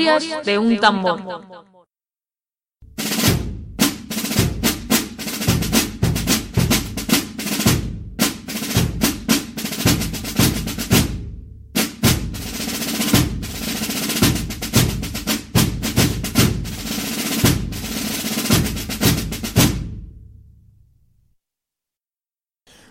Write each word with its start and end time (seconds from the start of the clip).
De 0.00 0.58
un 0.58 0.78
tambor. 0.78 1.20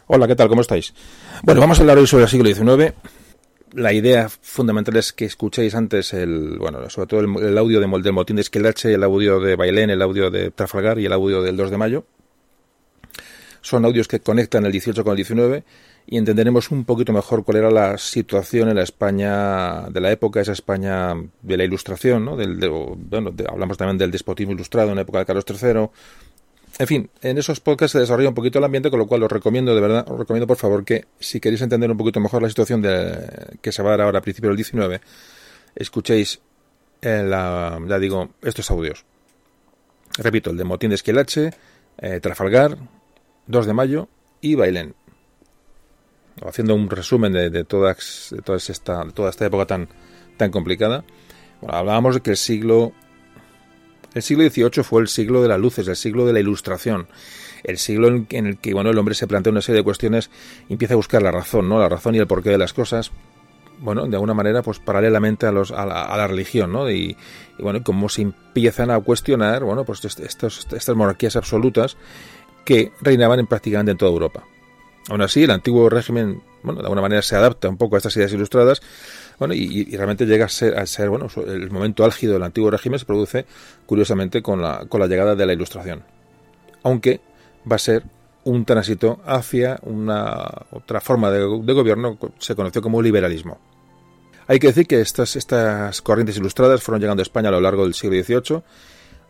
Hola, 0.05 0.27
¿qué 0.27 0.35
tal? 0.35 0.47
¿Cómo 0.47 0.61
estáis? 0.61 0.93
Bueno, 1.41 1.59
vamos 1.59 1.79
a 1.79 1.81
hablar 1.81 1.97
hoy 1.97 2.05
sobre 2.05 2.25
el 2.25 2.29
siglo 2.29 2.53
XIX. 2.53 2.93
La 3.73 3.93
idea 3.93 4.29
fundamental 4.59 4.97
es 4.97 5.13
que 5.13 5.23
escuchéis 5.23 5.73
antes 5.73 6.13
el, 6.13 6.57
bueno, 6.59 6.89
sobre 6.89 7.07
todo 7.07 7.21
el, 7.21 7.57
audio 7.57 7.79
de, 7.79 7.87
del 8.01 8.11
motín 8.11 8.35
de 8.35 8.41
Esquilache, 8.41 8.93
el 8.93 9.03
audio 9.03 9.39
de 9.39 9.55
Bailén, 9.55 9.89
el 9.89 10.01
audio 10.01 10.29
de 10.29 10.51
Trafalgar 10.51 10.99
y 10.99 11.05
el 11.05 11.13
audio 11.13 11.41
del 11.41 11.55
2 11.55 11.71
de 11.71 11.77
mayo. 11.77 12.05
Son 13.61 13.85
audios 13.85 14.09
que 14.09 14.19
conectan 14.19 14.65
el 14.65 14.73
18 14.73 15.01
con 15.05 15.11
el 15.11 15.15
19 15.15 15.63
y 16.07 16.17
entenderemos 16.17 16.71
un 16.71 16.83
poquito 16.83 17.13
mejor 17.13 17.45
cuál 17.45 17.55
era 17.55 17.71
la 17.71 17.97
situación 17.97 18.67
en 18.67 18.75
la 18.75 18.83
España 18.83 19.83
de 19.89 20.01
la 20.01 20.11
época, 20.11 20.41
esa 20.41 20.51
España 20.51 21.13
de 21.41 21.57
la 21.57 21.63
Ilustración, 21.63 22.25
¿no? 22.25 22.35
Del, 22.35 22.57
bueno, 22.69 23.33
hablamos 23.47 23.77
también 23.77 23.97
del 23.97 24.11
despotismo 24.11 24.51
ilustrado 24.51 24.89
en 24.89 24.95
la 24.95 25.03
época 25.03 25.19
de 25.19 25.25
Carlos 25.25 25.45
III, 25.47 25.87
en 26.79 26.87
fin, 26.87 27.09
en 27.21 27.37
esos 27.37 27.59
podcasts 27.59 27.91
se 27.91 27.99
desarrolla 27.99 28.29
un 28.29 28.35
poquito 28.35 28.57
el 28.57 28.63
ambiente, 28.63 28.89
con 28.89 28.99
lo 28.99 29.05
cual 29.05 29.21
os 29.23 29.31
recomiendo, 29.31 29.75
de 29.75 29.81
verdad, 29.81 30.05
os 30.09 30.17
recomiendo 30.17 30.47
por 30.47 30.55
favor 30.55 30.85
que 30.85 31.07
si 31.19 31.41
queréis 31.41 31.61
entender 31.61 31.91
un 31.91 31.97
poquito 31.97 32.21
mejor 32.21 32.41
la 32.41 32.47
situación 32.47 32.81
de, 32.81 33.57
que 33.61 33.73
se 33.73 33.83
va 33.83 33.89
a 33.89 33.91
dar 33.97 34.01
ahora 34.05 34.19
a 34.19 34.21
principios 34.21 34.51
del 34.51 34.55
19, 34.55 35.01
escuchéis, 35.75 36.39
la, 37.01 37.77
ya 37.85 37.99
digo, 37.99 38.29
estos 38.41 38.71
audios. 38.71 39.03
Repito, 40.17 40.51
el 40.51 40.57
de 40.57 40.63
Motín 40.63 40.89
de 40.91 40.95
Esquilache, 40.95 41.51
eh, 41.97 42.21
Trafalgar, 42.21 42.77
2 43.47 43.65
de 43.65 43.73
mayo 43.73 44.07
y 44.39 44.55
Bailén. 44.55 44.95
Haciendo 46.45 46.75
un 46.75 46.89
resumen 46.89 47.33
de, 47.33 47.49
de, 47.49 47.65
toda, 47.65 47.97
toda, 48.45 48.57
esta, 48.57 49.05
toda 49.13 49.31
esta 49.31 49.45
época 49.45 49.65
tan, 49.65 49.89
tan 50.37 50.49
complicada. 50.49 51.03
Bueno, 51.59 51.77
hablábamos 51.77 52.15
de 52.15 52.21
que 52.21 52.29
el 52.29 52.37
siglo 52.37 52.93
el 54.13 54.21
siglo 54.21 54.49
XVIII 54.49 54.83
fue 54.83 55.01
el 55.01 55.07
siglo 55.07 55.41
de 55.41 55.47
las 55.47 55.59
luces, 55.59 55.87
el 55.87 55.95
siglo 55.95 56.25
de 56.25 56.33
la 56.33 56.39
ilustración, 56.39 57.07
el 57.63 57.77
siglo 57.77 58.07
en 58.29 58.45
el 58.45 58.57
que 58.57 58.73
bueno, 58.73 58.89
el 58.89 58.97
hombre 58.97 59.15
se 59.15 59.27
plantea 59.27 59.51
una 59.51 59.61
serie 59.61 59.79
de 59.79 59.83
cuestiones 59.83 60.29
y 60.67 60.73
empieza 60.73 60.93
a 60.93 60.97
buscar 60.97 61.21
la 61.21 61.31
razón, 61.31 61.69
¿no? 61.69 61.79
la 61.79 61.89
razón 61.89 62.15
y 62.15 62.17
el 62.17 62.27
porqué 62.27 62.49
de 62.49 62.57
las 62.57 62.73
cosas, 62.73 63.11
bueno, 63.81 64.05
de 64.07 64.15
alguna 64.15 64.33
manera, 64.33 64.61
pues 64.61 64.79
paralelamente 64.79 65.45
a, 65.45 65.51
los, 65.51 65.71
a, 65.71 65.85
la, 65.85 66.27
religión, 66.27 66.71
¿no? 66.71 66.89
Y, 66.89 67.15
bueno, 67.57 67.81
cómo 67.83 68.09
se 68.09 68.23
empiezan 68.23 68.91
a 68.91 68.99
cuestionar, 68.99 69.63
bueno, 69.63 69.85
pues 69.85 70.03
estos, 70.03 70.67
estas 70.71 70.95
monarquías 70.95 71.35
absolutas 71.35 71.97
que 72.65 72.91
reinaban 73.01 73.39
en 73.39 73.47
prácticamente 73.47 73.91
en 73.91 73.97
toda 73.97 74.11
Europa. 74.11 74.43
Aún 75.09 75.21
así, 75.21 75.43
el 75.43 75.51
antiguo 75.51 75.89
régimen, 75.89 76.43
bueno, 76.61 76.81
de 76.81 76.85
alguna 76.85 77.01
manera 77.01 77.21
se 77.23 77.35
adapta 77.35 77.67
un 77.67 77.77
poco 77.77 77.95
a 77.95 77.97
estas 77.97 78.15
ideas 78.15 78.31
ilustradas, 78.31 78.81
bueno, 79.39 79.55
y, 79.55 79.85
realmente 79.95 80.25
llega 80.25 80.45
a 80.45 80.49
ser, 80.49 80.77
a 80.77 80.85
ser, 80.85 81.09
bueno, 81.09 81.27
el 81.47 81.71
momento 81.71 82.05
álgido 82.05 82.33
del 82.33 82.43
antiguo 82.43 82.69
régimen 82.69 82.99
se 82.99 83.05
produce, 83.05 83.45
curiosamente, 83.87 84.43
con 84.43 84.61
la, 84.61 84.85
con 84.87 84.99
la 84.99 85.07
llegada 85.07 85.35
de 85.35 85.45
la 85.45 85.53
Ilustración. 85.53 86.03
Aunque 86.83 87.21
va 87.69 87.77
a 87.77 87.79
ser 87.79 88.03
un 88.43 88.65
tránsito 88.65 89.19
hacia 89.25 89.79
una 89.83 90.47
otra 90.71 91.01
forma 91.01 91.31
de, 91.31 91.43
gobierno, 91.43 92.17
se 92.37 92.55
conoció 92.55 92.81
como 92.81 93.01
liberalismo. 93.01 93.59
Hay 94.47 94.59
que 94.59 94.67
decir 94.67 94.87
que 94.87 95.01
estas, 95.01 95.35
estas 95.35 96.01
corrientes 96.01 96.37
ilustradas 96.37 96.83
fueron 96.83 97.01
llegando 97.01 97.21
a 97.21 97.23
España 97.23 97.49
a 97.49 97.51
lo 97.51 97.61
largo 97.61 97.83
del 97.83 97.93
siglo 97.93 98.21
XVIII 98.23 98.61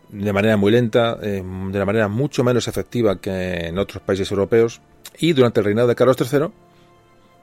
de 0.09 0.33
manera 0.33 0.57
muy 0.57 0.71
lenta, 0.71 1.17
eh, 1.21 1.41
de 1.41 1.41
una 1.41 1.85
manera 1.85 2.07
mucho 2.07 2.44
menos 2.44 2.67
efectiva 2.67 3.19
que 3.19 3.67
en 3.67 3.77
otros 3.77 4.01
países 4.03 4.29
europeos, 4.31 4.81
y 5.17 5.33
durante 5.33 5.59
el 5.59 5.65
reinado 5.65 5.88
de 5.88 5.95
Carlos 5.95 6.17
III 6.19 6.50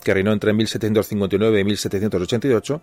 que 0.07 0.15
reinó 0.15 0.33
entre 0.33 0.53
1759 0.53 1.61
y 1.61 1.65
1788, 1.65 2.81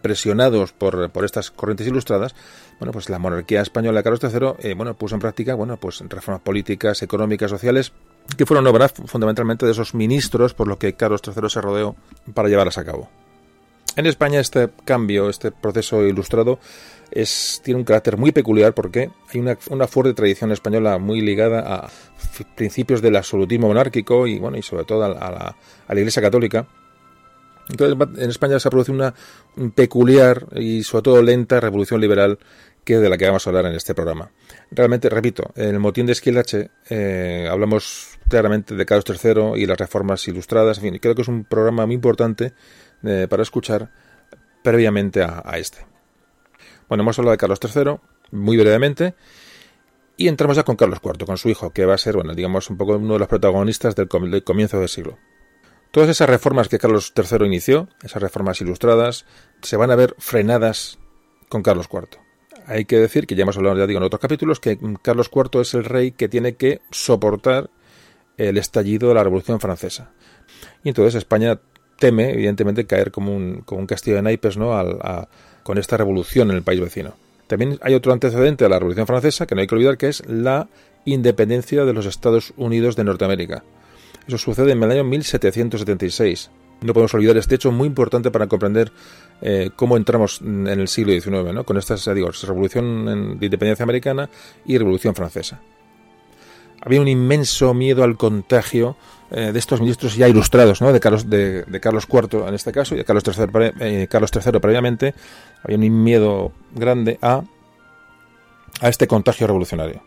presionados 0.00 0.72
por, 0.72 1.10
por 1.10 1.26
estas 1.26 1.50
corrientes 1.50 1.86
ilustradas, 1.86 2.34
bueno, 2.78 2.92
pues 2.92 3.10
la 3.10 3.18
monarquía 3.18 3.60
española 3.60 3.98
de 4.00 4.04
Carlos 4.04 4.20
III, 4.22 4.70
eh, 4.70 4.74
bueno, 4.74 4.94
puso 4.94 5.14
en 5.14 5.20
práctica, 5.20 5.54
bueno, 5.54 5.76
pues 5.76 6.02
reformas 6.08 6.40
políticas, 6.40 7.02
económicas, 7.02 7.50
sociales, 7.50 7.92
que 8.38 8.46
fueron 8.46 8.66
obras 8.66 8.94
fundamentalmente 9.04 9.66
de 9.66 9.72
esos 9.72 9.94
ministros 9.94 10.54
por 10.54 10.66
lo 10.66 10.78
que 10.78 10.94
Carlos 10.94 11.20
III 11.26 11.50
se 11.50 11.60
rodeó 11.60 11.94
para 12.32 12.48
llevarlas 12.48 12.78
a 12.78 12.84
cabo. 12.86 13.10
En 13.96 14.06
España 14.06 14.40
este 14.40 14.70
cambio, 14.84 15.28
este 15.28 15.50
proceso 15.50 16.06
ilustrado, 16.06 16.58
es, 17.10 17.60
tiene 17.62 17.78
un 17.78 17.84
carácter 17.84 18.16
muy 18.16 18.32
peculiar 18.32 18.72
porque 18.72 19.10
hay 19.32 19.40
una, 19.40 19.58
una, 19.68 19.86
fuerte 19.86 20.14
tradición 20.14 20.50
española 20.50 20.98
muy 20.98 21.20
ligada 21.20 21.60
a 21.60 21.90
principios 22.54 23.02
del 23.02 23.16
absolutismo 23.16 23.68
monárquico 23.68 24.26
y 24.26 24.38
bueno 24.38 24.56
y 24.56 24.62
sobre 24.62 24.84
todo 24.84 25.04
a 25.04 25.08
la, 25.08 25.56
a 25.86 25.94
la 25.94 26.00
Iglesia 26.00 26.22
Católica. 26.22 26.66
Entonces 27.68 27.96
en 28.18 28.30
España 28.30 28.58
se 28.58 28.70
produce 28.70 28.92
una 28.92 29.14
peculiar 29.74 30.46
y 30.56 30.82
sobre 30.82 31.02
todo 31.02 31.22
lenta 31.22 31.60
revolución 31.60 32.00
liberal 32.00 32.38
que 32.84 32.98
de 32.98 33.08
la 33.08 33.16
que 33.16 33.26
vamos 33.26 33.46
a 33.46 33.50
hablar 33.50 33.66
en 33.66 33.74
este 33.74 33.94
programa. 33.94 34.30
Realmente, 34.70 35.08
repito, 35.08 35.52
en 35.54 35.68
el 35.68 35.78
motín 35.78 36.06
de 36.06 36.12
Esquilache 36.12 36.70
eh, 36.88 37.46
hablamos 37.48 38.18
claramente 38.28 38.74
de 38.74 38.86
Carlos 38.86 39.04
III 39.08 39.62
y 39.62 39.66
las 39.66 39.78
reformas 39.78 40.26
ilustradas. 40.26 40.78
En 40.78 40.84
fin, 40.84 40.98
creo 41.00 41.14
que 41.14 41.22
es 41.22 41.28
un 41.28 41.44
programa 41.44 41.86
muy 41.86 41.94
importante 41.94 42.54
eh, 43.04 43.26
para 43.28 43.42
escuchar 43.42 43.90
previamente 44.62 45.22
a, 45.22 45.42
este. 45.56 45.84
Bueno, 46.88 47.02
hemos 47.02 47.18
hablado 47.18 47.32
de 47.32 47.38
Carlos 47.38 47.58
III, 47.62 47.96
muy 48.30 48.56
brevemente, 48.56 49.14
y 50.16 50.28
entramos 50.28 50.56
ya 50.56 50.62
con 50.62 50.76
Carlos 50.76 51.00
IV, 51.02 51.26
con 51.26 51.36
su 51.36 51.48
hijo, 51.48 51.70
que 51.70 51.84
va 51.84 51.94
a 51.94 51.98
ser, 51.98 52.14
bueno, 52.14 52.34
digamos, 52.34 52.70
un 52.70 52.76
poco 52.76 52.96
uno 52.96 53.14
de 53.14 53.18
los 53.18 53.28
protagonistas 53.28 53.96
del, 53.96 54.08
comienzo 54.08 54.78
del 54.78 54.88
siglo. 54.88 55.18
Todas 55.90 56.08
esas 56.08 56.28
reformas 56.28 56.68
que 56.68 56.78
Carlos 56.78 57.12
III 57.16 57.46
inició, 57.46 57.88
esas 58.02 58.22
reformas 58.22 58.60
ilustradas, 58.60 59.26
se 59.62 59.76
van 59.76 59.90
a 59.90 59.96
ver 59.96 60.14
frenadas 60.18 60.98
con 61.48 61.62
Carlos 61.62 61.88
IV. 61.92 62.20
Hay 62.66 62.84
que 62.84 62.98
decir, 62.98 63.26
que 63.26 63.34
ya 63.34 63.42
hemos 63.42 63.56
hablado, 63.56 63.76
ya 63.76 63.86
digo, 63.86 63.98
en 63.98 64.04
otros 64.04 64.20
capítulos, 64.20 64.60
que 64.60 64.78
Carlos 65.02 65.30
IV 65.34 65.60
es 65.60 65.74
el 65.74 65.84
rey 65.84 66.12
que 66.12 66.28
tiene 66.28 66.54
que 66.54 66.80
soportar 66.90 67.70
el 68.36 68.56
estallido 68.58 69.08
de 69.08 69.14
la 69.14 69.24
Revolución 69.24 69.60
Francesa. 69.60 70.12
Y 70.84 70.88
entonces 70.88 71.14
España 71.16 71.60
teme, 72.02 72.32
evidentemente, 72.32 72.84
caer 72.84 73.12
como 73.12 73.32
un, 73.32 73.62
como 73.64 73.80
un 73.80 73.86
castillo 73.86 74.16
de 74.16 74.22
naipes 74.22 74.56
¿no? 74.56 74.72
con 75.62 75.78
esta 75.78 75.96
revolución 75.96 76.50
en 76.50 76.56
el 76.56 76.64
país 76.64 76.80
vecino. 76.80 77.14
También 77.46 77.78
hay 77.80 77.94
otro 77.94 78.12
antecedente 78.12 78.64
a 78.64 78.68
la 78.68 78.80
Revolución 78.80 79.06
Francesa 79.06 79.46
que 79.46 79.54
no 79.54 79.60
hay 79.60 79.68
que 79.68 79.76
olvidar, 79.76 79.96
que 79.96 80.08
es 80.08 80.26
la 80.26 80.66
independencia 81.04 81.84
de 81.84 81.92
los 81.92 82.06
Estados 82.06 82.54
Unidos 82.56 82.96
de 82.96 83.04
Norteamérica. 83.04 83.62
Eso 84.26 84.36
sucede 84.36 84.72
en 84.72 84.82
el 84.82 84.90
año 84.90 85.04
1776. 85.04 86.50
No 86.80 86.92
podemos 86.92 87.14
olvidar 87.14 87.36
este 87.36 87.54
hecho 87.54 87.70
muy 87.70 87.86
importante 87.86 88.32
para 88.32 88.48
comprender 88.48 88.90
eh, 89.40 89.70
cómo 89.76 89.96
entramos 89.96 90.40
en 90.40 90.66
el 90.66 90.88
siglo 90.88 91.12
XIX, 91.12 91.54
¿no? 91.54 91.62
con 91.62 91.76
esta 91.76 91.94
digo, 92.12 92.30
revolución 92.32 93.38
de 93.38 93.46
independencia 93.46 93.84
americana 93.84 94.28
y 94.66 94.76
revolución 94.76 95.14
francesa. 95.14 95.60
Había 96.84 97.00
un 97.00 97.08
inmenso 97.08 97.74
miedo 97.74 98.02
al 98.02 98.16
contagio 98.16 98.96
eh, 99.30 99.52
de 99.52 99.58
estos 99.58 99.80
ministros 99.80 100.16
ya 100.16 100.28
ilustrados, 100.28 100.82
¿no? 100.82 100.92
de, 100.92 101.00
Carlos, 101.00 101.30
de, 101.30 101.64
Carlos 101.80 102.06
IV 102.12 102.46
en 102.48 102.54
este 102.54 102.72
caso 102.72 102.94
y 102.94 102.98
de 102.98 103.04
Carlos 103.04 103.24
III, 103.26 103.70
eh, 103.80 104.06
Carlos 104.10 104.30
III 104.34 104.60
previamente, 104.60 105.14
había 105.62 105.78
un 105.78 106.02
miedo 106.02 106.52
grande 106.74 107.18
a, 107.22 107.42
a 108.80 108.88
este 108.88 109.06
contagio 109.06 109.46
revolucionario. 109.46 110.02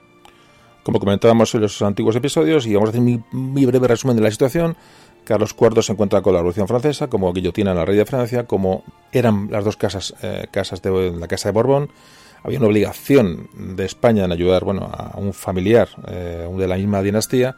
Como 0.83 0.99
comentábamos 0.99 1.55
en 1.55 1.61
los 1.61 1.81
antiguos 1.81 2.15
episodios, 2.15 2.67
y 2.67 2.75
vamos 2.75 2.89
a 2.89 2.91
hacer 2.91 3.01
un 3.01 3.25
muy 3.31 3.65
breve 3.65 3.87
resumen 3.87 4.15
de 4.15 4.21
la 4.21 4.29
situación, 4.29 4.77
Carlos 5.23 5.55
IV 5.59 5.81
se 5.81 5.91
encuentra 5.91 6.21
con 6.21 6.33
la 6.33 6.39
Revolución 6.39 6.67
Francesa, 6.67 7.07
como 7.07 7.33
guillotina 7.33 7.71
a 7.71 7.73
la 7.73 7.85
rey 7.85 7.97
de 7.97 8.05
Francia, 8.05 8.45
como 8.45 8.83
eran 9.11 9.47
las 9.49 9.65
dos 9.65 9.75
casas, 9.75 10.13
eh, 10.21 10.45
casas 10.51 10.81
de 10.83 11.11
la 11.11 11.27
Casa 11.27 11.49
de 11.49 11.53
Borbón, 11.53 11.89
había 12.45 12.59
una 12.59 12.67
obligación 12.67 13.49
de 13.53 13.85
España 13.85 14.23
en 14.25 14.31
ayudar 14.31 14.63
bueno, 14.63 14.89
a 14.93 15.17
un 15.17 15.33
familiar 15.33 15.89
de 16.05 16.67
la 16.67 16.75
misma 16.75 17.01
dinastía, 17.01 17.57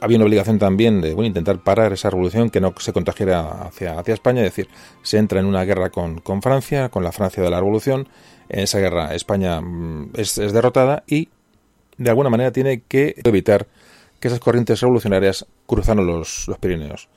había 0.00 0.16
una 0.16 0.26
obligación 0.26 0.58
también 0.58 1.00
de 1.00 1.14
bueno, 1.14 1.28
intentar 1.28 1.62
parar 1.62 1.92
esa 1.92 2.10
revolución 2.10 2.50
que 2.50 2.60
no 2.60 2.74
se 2.78 2.92
contagiara 2.92 3.66
hacia, 3.66 3.98
hacia 3.98 4.14
España, 4.14 4.40
es 4.40 4.50
decir, 4.50 4.68
se 5.02 5.18
entra 5.18 5.40
en 5.40 5.46
una 5.46 5.64
guerra 5.64 5.90
con, 5.90 6.20
con 6.20 6.42
Francia, 6.42 6.88
con 6.88 7.04
la 7.04 7.12
Francia 7.12 7.42
de 7.42 7.50
la 7.50 7.58
revolución, 7.60 8.08
en 8.48 8.60
esa 8.60 8.78
guerra 8.78 9.14
España 9.14 9.60
mm, 9.60 10.10
es, 10.14 10.36
derrotada 10.36 11.04
y 11.06 11.28
de 11.96 12.10
alguna 12.10 12.30
manera 12.30 12.52
tiene 12.52 12.82
que 12.86 13.14
evitar 13.24 13.66
que 14.20 14.28
esas 14.28 14.40
corrientes 14.40 14.80
revolucionarias 14.80 15.46
cruzaran 15.66 16.06
los, 16.06 16.46
los 16.48 16.58
Pirineos. 16.58 17.08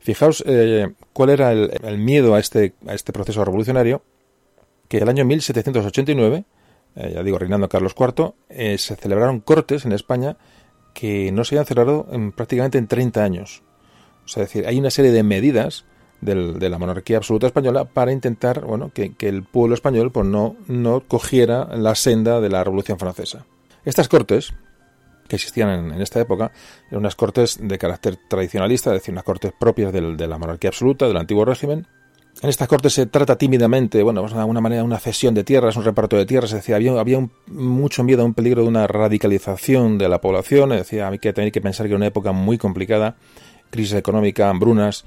Fijaos 0.00 0.44
eh, 0.46 0.92
cuál 1.12 1.30
era 1.30 1.52
el, 1.52 1.98
miedo 1.98 2.34
a 2.34 2.38
este, 2.38 2.74
a 2.86 2.94
este 2.94 3.12
proceso 3.12 3.44
revolucionario, 3.44 4.02
que 4.88 4.98
el 4.98 5.08
año 5.08 5.24
1789, 5.24 6.44
eh, 6.96 7.12
ya 7.14 7.22
digo, 7.22 7.38
reinando 7.38 7.68
Carlos 7.68 7.94
IV, 7.98 8.34
eh, 8.48 8.78
se 8.78 8.96
celebraron 8.96 9.40
cortes 9.40 9.84
en 9.84 9.92
España 9.92 10.36
que 10.92 11.32
no 11.32 11.44
se 11.44 11.54
habían 11.54 11.66
celebrado 11.66 12.06
en, 12.12 12.32
prácticamente 12.32 12.78
en 12.78 12.86
30 12.86 13.24
años. 13.24 13.62
O 14.24 14.28
sea, 14.28 14.44
es 14.44 14.48
decir, 14.48 14.66
hay 14.66 14.78
una 14.78 14.90
serie 14.90 15.10
de 15.10 15.22
medidas 15.22 15.84
de 16.24 16.70
la 16.70 16.78
monarquía 16.78 17.18
absoluta 17.18 17.46
española 17.46 17.84
para 17.84 18.10
intentar 18.10 18.64
bueno, 18.64 18.90
que, 18.94 19.14
el 19.20 19.42
pueblo 19.42 19.74
español 19.74 20.10
pues, 20.10 20.26
no, 20.26 20.56
no 20.68 21.00
cogiera 21.06 21.76
la 21.76 21.94
senda 21.94 22.40
de 22.40 22.48
la 22.48 22.64
Revolución 22.64 22.98
Francesa. 22.98 23.44
Estas 23.84 24.08
cortes, 24.08 24.54
que 25.28 25.36
existían 25.36 25.92
en, 25.92 26.00
esta 26.00 26.20
época, 26.20 26.52
eran 26.88 27.00
unas 27.00 27.14
cortes 27.14 27.58
de 27.60 27.76
carácter 27.76 28.18
tradicionalista, 28.28 28.90
es 28.90 29.00
decir, 29.00 29.12
unas 29.12 29.24
cortes 29.24 29.52
propias 29.58 29.92
del, 29.92 30.16
de 30.16 30.26
la 30.26 30.38
monarquía 30.38 30.70
absoluta, 30.70 31.06
del 31.06 31.18
antiguo 31.18 31.44
régimen. 31.44 31.86
En 32.42 32.50
estas 32.50 32.68
cortes 32.68 32.92
se 32.92 33.06
trata 33.06 33.36
tímidamente, 33.36 34.02
bueno, 34.02 34.20
pues 34.20 34.32
de 34.34 34.40
alguna 34.40 34.60
manera, 34.60 34.84
una 34.84 34.98
cesión 34.98 35.34
de 35.34 35.44
tierras, 35.44 35.76
un 35.76 35.84
reparto 35.84 36.16
de 36.16 36.26
tierras, 36.26 36.50
es 36.50 36.56
decir, 36.56 36.74
había, 36.74 36.92
había 36.98 37.26
mucho 37.46 38.04
miedo, 38.04 38.24
un 38.24 38.34
peligro 38.34 38.62
de 38.62 38.68
una 38.68 38.86
radicalización 38.86 39.98
de 39.98 40.08
la 40.08 40.20
población, 40.20 40.72
es 40.72 40.78
decir, 40.78 41.02
hay 41.02 41.18
que 41.18 41.32
tener 41.32 41.52
que 41.52 41.60
pensar 41.60 41.86
que 41.86 41.92
era 41.92 41.96
una 41.96 42.06
época 42.06 42.32
muy 42.32 42.58
complicada, 42.58 43.16
crisis 43.70 43.94
económica, 43.94 44.50
hambrunas, 44.50 45.04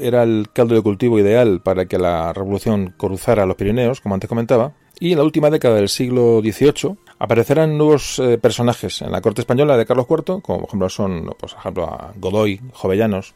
era 0.00 0.22
el 0.22 0.48
caldo 0.52 0.74
de 0.74 0.82
cultivo 0.82 1.18
ideal 1.18 1.60
para 1.60 1.86
que 1.86 1.98
la 1.98 2.32
revolución 2.32 2.94
cruzara 2.96 3.46
los 3.46 3.56
Pirineos, 3.56 4.00
como 4.00 4.14
antes 4.14 4.28
comentaba, 4.28 4.72
y 4.98 5.12
en 5.12 5.18
la 5.18 5.24
última 5.24 5.50
década 5.50 5.76
del 5.76 5.88
siglo 5.88 6.40
XVIII 6.40 6.96
aparecerán 7.18 7.76
nuevos 7.76 8.18
eh, 8.18 8.38
personajes 8.38 9.02
en 9.02 9.12
la 9.12 9.20
corte 9.20 9.42
española 9.42 9.76
de 9.76 9.86
Carlos 9.86 10.06
IV, 10.08 10.40
como 10.42 10.60
por 10.60 10.68
ejemplo 10.68 10.88
son, 10.88 11.34
pues, 11.38 11.52
por 11.52 11.60
ejemplo, 11.60 11.84
a 11.84 12.12
Godoy, 12.16 12.60
Jovellanos, 12.72 13.34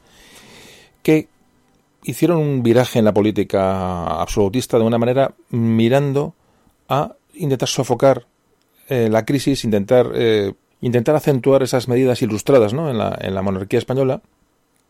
que 1.02 1.28
hicieron 2.06 2.38
un 2.38 2.62
viraje 2.62 3.00
en 3.00 3.04
la 3.04 3.12
política 3.12 4.20
absolutista 4.20 4.78
de 4.78 4.84
una 4.84 4.96
manera 4.96 5.34
mirando 5.50 6.34
a 6.88 7.16
intentar 7.34 7.68
sofocar 7.68 8.26
eh, 8.88 9.08
la 9.10 9.24
crisis, 9.24 9.64
intentar, 9.64 10.12
eh, 10.14 10.54
intentar 10.80 11.16
acentuar 11.16 11.64
esas 11.64 11.88
medidas 11.88 12.22
ilustradas 12.22 12.72
¿no? 12.72 12.88
en, 12.88 12.98
la, 12.98 13.18
en 13.20 13.34
la 13.34 13.42
monarquía 13.42 13.80
española. 13.80 14.22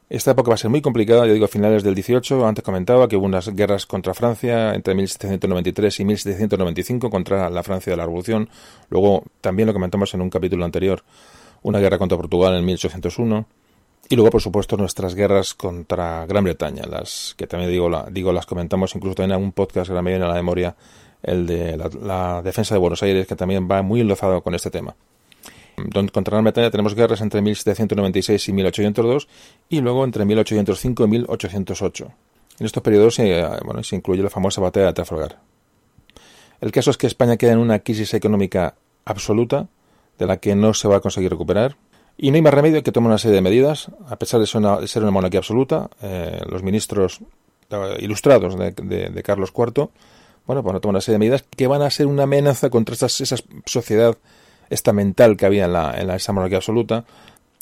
Esta 0.08 0.32
época 0.32 0.50
va 0.50 0.54
a 0.54 0.58
ser 0.58 0.70
muy 0.70 0.82
complicada, 0.82 1.26
yo 1.26 1.32
digo 1.32 1.46
a 1.46 1.48
finales 1.48 1.82
del 1.82 1.94
18, 1.94 2.46
antes 2.46 2.62
comentaba 2.62 3.08
que 3.08 3.16
hubo 3.16 3.24
unas 3.24 3.48
guerras 3.56 3.86
contra 3.86 4.14
Francia 4.14 4.74
entre 4.74 4.94
1793 4.94 6.00
y 6.00 6.04
1795 6.04 7.10
contra 7.10 7.50
la 7.50 7.62
Francia 7.64 7.90
de 7.90 7.96
la 7.96 8.04
Revolución, 8.04 8.48
luego 8.88 9.24
también 9.40 9.66
lo 9.66 9.72
comentamos 9.72 10.14
en 10.14 10.20
un 10.20 10.30
capítulo 10.30 10.64
anterior, 10.64 11.02
una 11.62 11.80
guerra 11.80 11.98
contra 11.98 12.16
Portugal 12.16 12.54
en 12.54 12.64
1801, 12.64 13.46
y 14.08 14.16
luego 14.16 14.30
por 14.30 14.40
supuesto 14.40 14.76
nuestras 14.76 15.14
guerras 15.14 15.54
contra 15.54 16.26
Gran 16.26 16.44
Bretaña, 16.44 16.84
las 16.88 17.34
que 17.36 17.46
también 17.46 17.70
digo, 17.70 17.88
la, 17.88 18.06
digo 18.10 18.32
las 18.32 18.46
comentamos 18.46 18.94
incluso 18.94 19.16
también 19.16 19.38
en 19.38 19.44
un 19.44 19.52
podcast 19.52 19.90
que 19.90 20.02
me 20.02 20.10
viene 20.10 20.24
a 20.24 20.28
la 20.28 20.34
memoria, 20.34 20.76
el 21.22 21.46
de 21.46 21.76
la, 21.76 22.42
defensa 22.42 22.74
de 22.74 22.78
Buenos 22.78 23.02
Aires, 23.02 23.26
que 23.26 23.36
también 23.36 23.68
va 23.70 23.82
muy 23.82 24.00
enlazado 24.00 24.42
con 24.42 24.54
este 24.54 24.70
tema 24.70 24.94
contra 25.92 26.32
Gran 26.32 26.44
Bretaña 26.44 26.70
tenemos 26.70 26.94
guerras 26.94 27.20
entre 27.20 27.42
1796 27.42 28.48
y 28.48 28.52
1802 28.52 29.28
y 29.68 29.80
luego 29.80 30.04
entre 30.04 30.24
1805 30.24 31.04
y 31.04 31.08
1808. 31.08 32.12
En 32.58 32.66
estos 32.66 32.82
periodos 32.82 33.14
se 33.16 33.96
incluye 33.96 34.22
la 34.22 34.30
famosa 34.30 34.60
batalla 34.60 34.86
de 34.86 34.92
Trafalgar. 34.94 35.38
El 36.60 36.72
caso 36.72 36.90
es 36.90 36.96
que 36.96 37.06
España 37.06 37.36
queda 37.36 37.52
en 37.52 37.58
una 37.58 37.80
crisis 37.80 38.14
económica 38.14 38.74
absoluta 39.04 39.68
de 40.18 40.26
la 40.26 40.38
que 40.38 40.54
no 40.54 40.72
se 40.72 40.88
va 40.88 40.96
a 40.96 41.00
conseguir 41.00 41.30
recuperar 41.30 41.76
y 42.18 42.30
no 42.30 42.36
hay 42.36 42.42
más 42.42 42.54
remedio 42.54 42.82
que 42.82 42.92
tomar 42.92 43.10
una 43.10 43.18
serie 43.18 43.34
de 43.34 43.42
medidas, 43.42 43.90
a 44.08 44.16
pesar 44.16 44.40
de 44.40 44.46
ser 44.46 44.58
una, 45.02 45.10
monarquía 45.10 45.40
absoluta, 45.40 45.90
eh, 46.02 46.40
los 46.48 46.62
ministros 46.62 47.20
eh, 47.70 47.96
ilustrados 48.00 48.56
de, 48.56 49.22
Carlos 49.24 49.52
IV, 49.56 49.90
bueno, 50.46 50.62
pues 50.62 50.80
tomar 50.80 50.94
una 50.94 51.00
serie 51.00 51.14
de 51.14 51.18
medidas 51.18 51.44
que 51.56 51.66
van 51.66 51.82
a 51.82 51.90
ser 51.90 52.06
una 52.06 52.22
amenaza 52.22 52.70
contra 52.70 52.94
esa 52.94 53.36
sociedad 53.66 54.16
estamental 54.70 55.36
que 55.36 55.46
había 55.46 55.66
en 55.66 55.72
la, 55.72 55.94
en 55.98 56.06
la 56.06 56.16
esa 56.16 56.32
monarquía 56.32 56.58
absoluta 56.58 57.04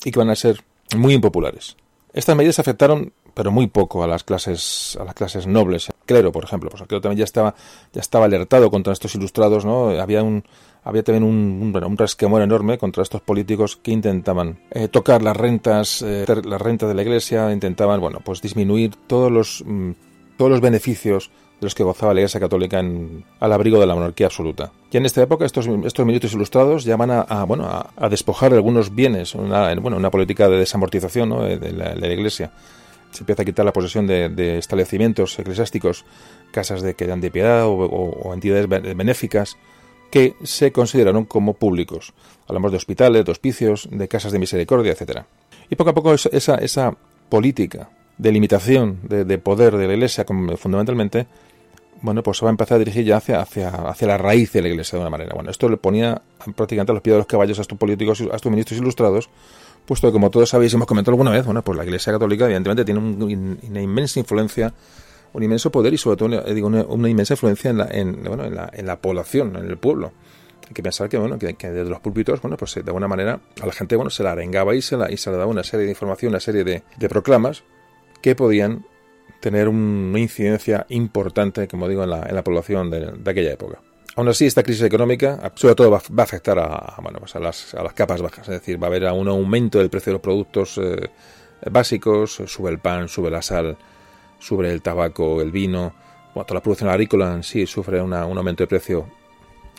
y 0.03 0.11
que 0.11 0.19
van 0.19 0.29
a 0.29 0.35
ser 0.35 0.61
muy 0.95 1.13
impopulares. 1.13 1.75
Estas 2.13 2.37
medidas 2.37 2.59
afectaron, 2.59 3.11
pero 3.33 3.51
muy 3.51 3.67
poco, 3.67 4.03
a 4.03 4.07
las 4.07 4.23
clases, 4.23 4.97
a 5.01 5.03
las 5.03 5.13
clases 5.15 5.47
nobles. 5.47 5.91
Clero, 6.05 6.31
por 6.31 6.45
ejemplo, 6.45 6.69
pues 6.69 6.81
el 6.81 6.87
clero 6.87 7.01
también 7.01 7.17
ya 7.17 7.25
estaba, 7.25 7.55
ya 7.91 7.99
estaba 7.99 8.23
alertado 8.23 8.71
contra 8.71 8.93
estos 8.93 9.13
ilustrados, 9.15 9.65
¿no? 9.65 9.89
Había 9.89 10.23
un, 10.23 10.45
había 10.85 11.03
también 11.03 11.23
un, 11.23 11.73
un, 11.75 11.83
un 11.83 11.97
resquemor 11.97 12.43
enorme 12.43 12.77
contra 12.77 13.01
estos 13.01 13.19
políticos 13.19 13.75
que 13.75 13.91
intentaban 13.91 14.59
eh, 14.69 14.87
tocar 14.87 15.23
las 15.23 15.35
rentas, 15.35 16.03
eh, 16.03 16.25
las 16.45 16.61
rentas 16.61 16.87
de 16.87 16.95
la 16.95 17.01
iglesia, 17.01 17.51
intentaban, 17.51 17.99
bueno, 17.99 18.21
pues 18.23 18.39
disminuir 18.39 18.95
todos 19.07 19.31
los, 19.31 19.63
mm, 19.65 19.91
todos 20.37 20.51
los 20.51 20.61
beneficios 20.61 21.31
de 21.59 21.65
los 21.65 21.73
que 21.73 21.83
gozaba 21.83 22.13
la 22.13 22.19
Iglesia 22.19 22.39
Católica 22.39 22.83
al 23.39 23.51
abrigo 23.51 23.79
de 23.79 23.87
la 23.87 23.95
monarquía 23.95 24.27
absoluta. 24.27 24.71
Y 24.91 24.97
en 24.97 25.05
esta 25.05 25.23
época 25.23 25.45
estos, 25.45 25.67
estos 25.85 26.33
ilustrados 26.33 26.83
llaman 26.83 27.11
a, 27.11 27.43
bueno, 27.45 27.65
a, 27.65 28.09
despojar 28.09 28.51
de 28.51 28.57
algunos 28.57 28.93
bienes, 28.93 29.33
una, 29.35 29.73
bueno, 29.75 29.97
una 29.97 30.11
política 30.11 30.49
de 30.49 30.57
desamortización 30.57 31.29
de, 31.59 31.71
la, 31.71 32.07
Iglesia. 32.07 32.51
Se 33.11 33.21
empieza 33.21 33.43
a 33.43 33.45
quitar 33.45 33.65
la 33.65 33.71
posesión 33.71 34.05
de, 34.05 34.57
establecimientos 34.57 35.39
eclesiásticos, 35.39 36.03
casas 36.51 36.81
de 36.81 36.93
que 36.93 37.07
dan 37.07 37.21
de 37.21 37.31
piedad 37.31 37.63
o, 37.65 38.33
entidades 38.33 38.67
benéficas 38.67 39.57
que 40.15 40.33
se 40.43 40.71
consideraron 40.71 41.25
como 41.25 41.55
públicos. 41.55 42.13
Hablamos 42.47 42.71
de 42.71 42.77
hospitales, 42.77 43.25
de 43.25 43.31
hospicios, 43.33 43.89
de 43.91 44.07
casas 44.07 44.31
de 44.31 44.39
misericordia, 44.39 44.93
etcétera. 44.93 45.27
Y 45.69 45.75
poco 45.75 45.89
a 45.89 45.93
poco 45.93 46.13
esa, 46.13 46.55
esa 46.55 46.95
política 47.27 47.89
de 48.17 48.31
limitación 48.31 48.99
de, 49.03 49.37
poder 49.39 49.75
de 49.75 49.87
la 49.87 49.93
Iglesia, 49.93 50.23
fundamentalmente, 50.57 51.27
bueno, 52.01 52.23
pues 52.23 52.37
se 52.37 52.45
va 52.45 52.49
a 52.49 52.51
empezar 52.51 52.77
a 52.77 52.79
dirigir 52.79 53.03
ya 53.03 53.17
hacia, 53.17 53.41
hacia, 53.41 53.67
hacia 53.67 54.07
la 54.07 54.17
raíz 54.17 54.53
de 54.53 54.61
la 54.61 54.69
Iglesia 54.69 54.97
de 54.97 55.01
una 55.01 55.09
manera. 55.09 55.33
Bueno, 55.35 55.51
esto 55.51 55.67
le 55.67 55.75
ponía 55.75 56.21
prácticamente 56.55 56.93
a 56.93 56.95
los 56.95 57.01
pies 57.01 57.15
de 57.15 57.17
los 57.17 57.27
caballos 57.27 57.59
a 57.59 57.63
estos 57.63 57.77
políticos, 57.77 58.21
a 58.31 58.37
estos 58.37 58.49
ministros 58.49 58.79
ilustrados, 58.79 59.29
puesto 59.85 60.07
que, 60.07 60.13
como 60.13 60.29
todos 60.29 60.47
sabéis, 60.47 60.73
hemos 60.73 60.87
comentado 60.87 61.11
alguna 61.11 61.31
vez, 61.31 61.43
bueno, 61.43 61.61
pues 61.61 61.77
la 61.77 61.83
Iglesia 61.83 62.13
Católica, 62.13 62.45
evidentemente, 62.45 62.85
tiene 62.85 63.01
una 63.01 63.81
inmensa 63.81 64.17
influencia, 64.21 64.73
un 65.35 65.43
inmenso 65.43 65.69
poder 65.69 65.93
y, 65.93 65.97
sobre 65.97 66.17
todo, 66.17 66.41
digo, 66.53 66.67
una, 66.67 67.09
inmensa 67.09 67.33
influencia 67.33 67.69
en 67.69 67.77
la, 67.77 67.87
en, 67.91 68.23
bueno, 68.23 68.45
en, 68.45 68.55
la, 68.55 68.69
en 68.73 68.85
la 68.85 69.01
población, 69.01 69.55
en 69.57 69.65
el 69.65 69.77
pueblo. 69.77 70.13
Hay 70.65 70.73
que 70.73 70.81
pensar 70.81 71.09
que, 71.09 71.17
bueno, 71.17 71.37
que, 71.37 71.53
desde 71.53 71.89
los 71.89 71.99
púlpitos, 71.99 72.41
bueno, 72.41 72.57
pues 72.57 72.73
de 72.75 72.81
alguna 72.81 73.07
manera 73.07 73.41
a 73.61 73.65
la 73.65 73.73
gente, 73.73 73.95
bueno, 73.95 74.09
se 74.09 74.23
la 74.23 74.31
arengaba 74.31 74.73
y 74.75 74.81
se, 74.81 74.95
la, 74.97 75.11
y 75.11 75.17
se 75.17 75.29
le 75.29 75.37
daba 75.37 75.51
una 75.51 75.63
serie 75.63 75.85
de 75.85 75.91
información, 75.91 76.31
una 76.31 76.39
serie 76.39 76.63
de, 76.63 76.83
de 76.97 77.09
proclamas 77.09 77.63
que 78.21 78.33
podían 78.33 78.85
tener 79.41 79.67
una 79.67 80.19
incidencia 80.19 80.85
importante, 80.89 81.67
como 81.67 81.87
digo, 81.87 82.03
en 82.03 82.11
la, 82.11 82.25
en 82.27 82.33
la 82.33 82.43
población 82.43 82.89
de, 82.89 83.13
aquella 83.29 83.51
época. 83.51 83.79
Aún 84.15 84.29
así, 84.29 84.45
esta 84.45 84.63
crisis 84.63 84.83
económica, 84.83 85.51
sobre 85.55 85.75
todo, 85.75 85.91
va, 85.91 85.97
a 85.97 86.23
afectar 86.23 86.57
a, 86.57 86.95
bueno, 87.03 87.19
pues 87.19 87.35
a, 87.35 87.39
las, 87.39 87.75
a, 87.75 87.83
las, 87.83 87.93
capas 87.93 88.21
bajas. 88.21 88.47
Es 88.47 88.61
decir, 88.61 88.81
va 88.81 88.87
a 88.87 88.89
haber 88.89 89.03
un 89.11 89.27
aumento 89.27 89.79
del 89.79 89.89
precio 89.89 90.11
de 90.11 90.13
los 90.13 90.21
productos 90.21 90.77
eh, 90.77 91.09
básicos, 91.69 92.41
sube 92.45 92.71
el 92.71 92.79
pan, 92.79 93.09
sube 93.09 93.29
la 93.29 93.41
sal, 93.41 93.77
sube 94.39 94.71
el 94.71 94.81
tabaco, 94.81 95.41
el 95.41 95.51
vino. 95.51 95.93
Bueno, 96.33 96.45
toda 96.45 96.59
la 96.59 96.63
producción 96.63 96.89
agrícola 96.89 97.33
en 97.33 97.43
sí 97.43 97.65
sufre 97.65 98.01
un 98.01 98.13
aumento 98.13 98.63
de 98.63 98.67
precio 98.67 99.07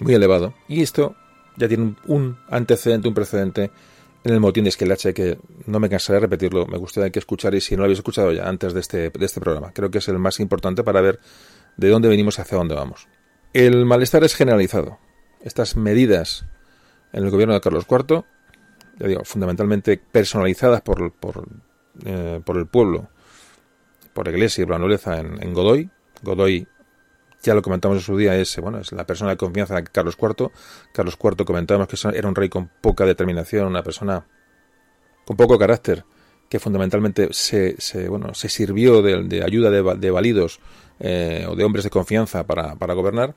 muy 0.01 0.15
elevado. 0.15 0.55
Y 0.69 0.83
esto 0.83 1.15
ya 1.57 1.69
tiene 1.69 1.95
un 2.07 2.39
antecedente, 2.49 3.09
un 3.09 3.15
precedente 3.15 3.71
en 4.25 4.33
el 4.33 4.41
motín 4.41 4.65
de 4.65 4.71
Esquilache, 4.71 5.15
que 5.15 5.39
no 5.67 5.79
me 5.79 5.89
cansaré 5.89 6.17
de 6.17 6.21
repetirlo, 6.23 6.67
me 6.67 6.79
gustaría 6.79 7.11
que 7.11 7.21
escucharais 7.21 7.65
si 7.65 7.77
no 7.77 7.83
lo 7.83 7.85
habéis 7.85 8.01
escuchado 8.01 8.33
ya 8.33 8.49
antes 8.49 8.75
de 8.75 8.81
este, 8.81 9.11
de 9.11 9.25
este 9.25 9.41
programa. 9.41 9.71
Creo 9.73 9.91
que 9.91 9.99
es 9.99 10.09
el 10.09 10.19
más 10.19 10.41
importante 10.41 10.83
para 10.83 11.01
ver 11.01 11.21
de 11.77 11.89
dónde 11.89 12.09
venimos 12.09 12.39
y 12.39 12.41
hacia 12.41 12.59
dónde 12.59 12.75
vamos. 12.75 13.07
El 13.53 13.87
malestar 13.87 14.25
es 14.25 14.35
generalizado. 14.35 14.99
Estas 15.43 15.77
medidas 15.77 16.45
en 17.13 17.25
el 17.25 17.31
gobierno 17.31 17.55
de 17.55 17.61
Carlos 17.61 17.87
IV, 17.89 18.25
ya 18.99 19.07
digo, 19.07 19.25
fundamentalmente 19.25 19.97
personalizadas 19.97 20.81
por, 20.81 21.13
por, 21.13 21.47
eh, 22.05 22.41
por 22.45 22.57
el 22.57 22.67
pueblo, 22.67 23.09
por 24.17 24.27
iglesia 24.29 24.63
y 24.63 24.65
por 24.65 24.75
la 24.75 24.79
nobleza 24.81 25.19
en, 25.19 25.53
Godoy. 25.53 25.89
Godoy 26.23 26.67
ya 27.43 27.55
lo 27.55 27.63
comentamos 27.63 27.99
en 27.99 28.03
su 28.03 28.17
día, 28.17 28.35
es, 28.35 28.57
bueno, 28.59 28.81
es 28.81 28.91
la 28.91 29.07
persona 29.07 29.31
de 29.31 29.37
confianza 29.37 29.77
de 29.77 29.85
Carlos 29.85 30.17
IV. 30.21 30.51
Carlos 30.93 31.17
IV 31.23 31.45
comentábamos 31.45 31.87
que 31.87 32.19
era 32.19 32.29
un 32.29 32.35
rey 32.35 32.49
con 32.49 32.69
poca 32.81 33.05
determinación, 33.05 33.67
una 33.67 33.85
persona 33.85 34.27
con 35.25 35.37
poco 35.37 35.59
carácter, 35.59 36.05
que 36.49 36.59
fundamentalmente 36.59 37.29
se, 37.33 37.77
se 37.79 38.09
bueno, 38.09 38.35
se 38.35 38.49
sirvió 38.49 39.03
de, 39.03 39.43
ayuda 39.45 39.71
de, 39.71 39.83
de 39.97 40.11
validos 40.11 40.61
eh, 40.99 41.47
o 41.49 41.55
de 41.55 41.65
hombres 41.65 41.85
de 41.85 41.91
confianza 41.91 42.45
para, 42.47 42.75
para 42.77 42.95
gobernar 42.95 43.37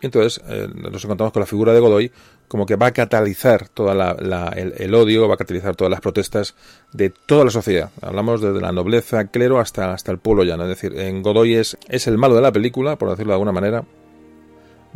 entonces 0.00 0.42
eh, 0.48 0.68
nos 0.74 1.04
encontramos 1.04 1.32
con 1.32 1.40
la 1.40 1.46
figura 1.46 1.72
de 1.72 1.80
Godoy 1.80 2.12
como 2.48 2.66
que 2.66 2.76
va 2.76 2.86
a 2.86 2.92
catalizar 2.92 3.68
toda 3.68 3.94
la, 3.94 4.48
el, 4.54 4.94
odio, 4.94 5.28
va 5.28 5.34
a 5.34 5.36
catalizar 5.38 5.74
todas 5.74 5.90
las 5.90 6.00
protestas 6.00 6.54
de 6.92 7.10
toda 7.10 7.44
la 7.44 7.50
sociedad. 7.50 7.90
Hablamos 8.00 8.40
desde 8.40 8.60
la 8.60 8.72
nobleza, 8.72 9.26
clero, 9.26 9.58
hasta, 9.58 9.92
hasta 9.92 10.12
el 10.12 10.18
pueblo 10.18 10.44
llano. 10.44 10.62
Es 10.64 10.68
decir, 10.68 10.98
en 10.98 11.22
Godoy 11.22 11.54
es, 11.54 11.76
es 11.88 12.06
el 12.06 12.18
malo 12.18 12.34
de 12.36 12.42
la 12.42 12.52
película, 12.52 12.96
por 12.96 13.10
decirlo 13.10 13.32
de 13.32 13.34
alguna 13.34 13.52
manera. 13.52 13.84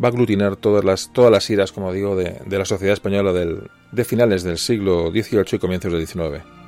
Va 0.03 0.09
a 0.09 0.13
aglutinar 0.13 0.57
todas 0.57 0.85
las, 0.85 1.13
todas 1.13 1.33
las 1.33 1.51
iras, 1.51 1.73
como 1.73 1.93
digo, 1.93 2.15
de, 2.15 2.41
de 2.47 2.59
la 2.59 2.65
sociedad 2.65 2.95
española 2.95 3.33
de 3.33 4.05
finales 4.05 4.45
del 4.45 4.59
siglo 4.59 5.11
XVIII 5.11 5.45
y 5.53 5.59
comienzos 5.59 5.93
del 5.93 6.07
XIX. 6.07 6.60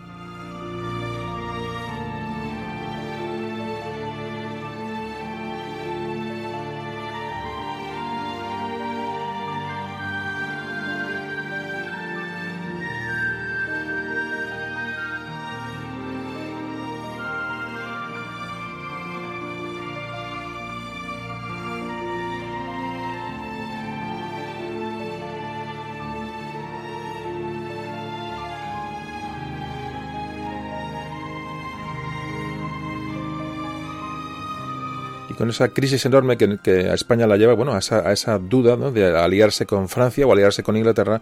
Con 35.36 35.50
esa 35.50 35.68
crisis 35.68 36.04
enorme 36.06 36.36
que, 36.36 36.88
a 36.88 36.94
España 36.94 37.26
la 37.26 37.36
lleva, 37.36 37.54
bueno, 37.54 37.74
a 37.74 37.78
esa, 37.78 38.38
duda 38.38 38.76
de 38.76 39.16
aliarse 39.16 39.66
con 39.66 39.88
Francia 39.88 40.26
o 40.26 40.32
aliarse 40.32 40.62
con 40.62 40.76
Inglaterra 40.76 41.20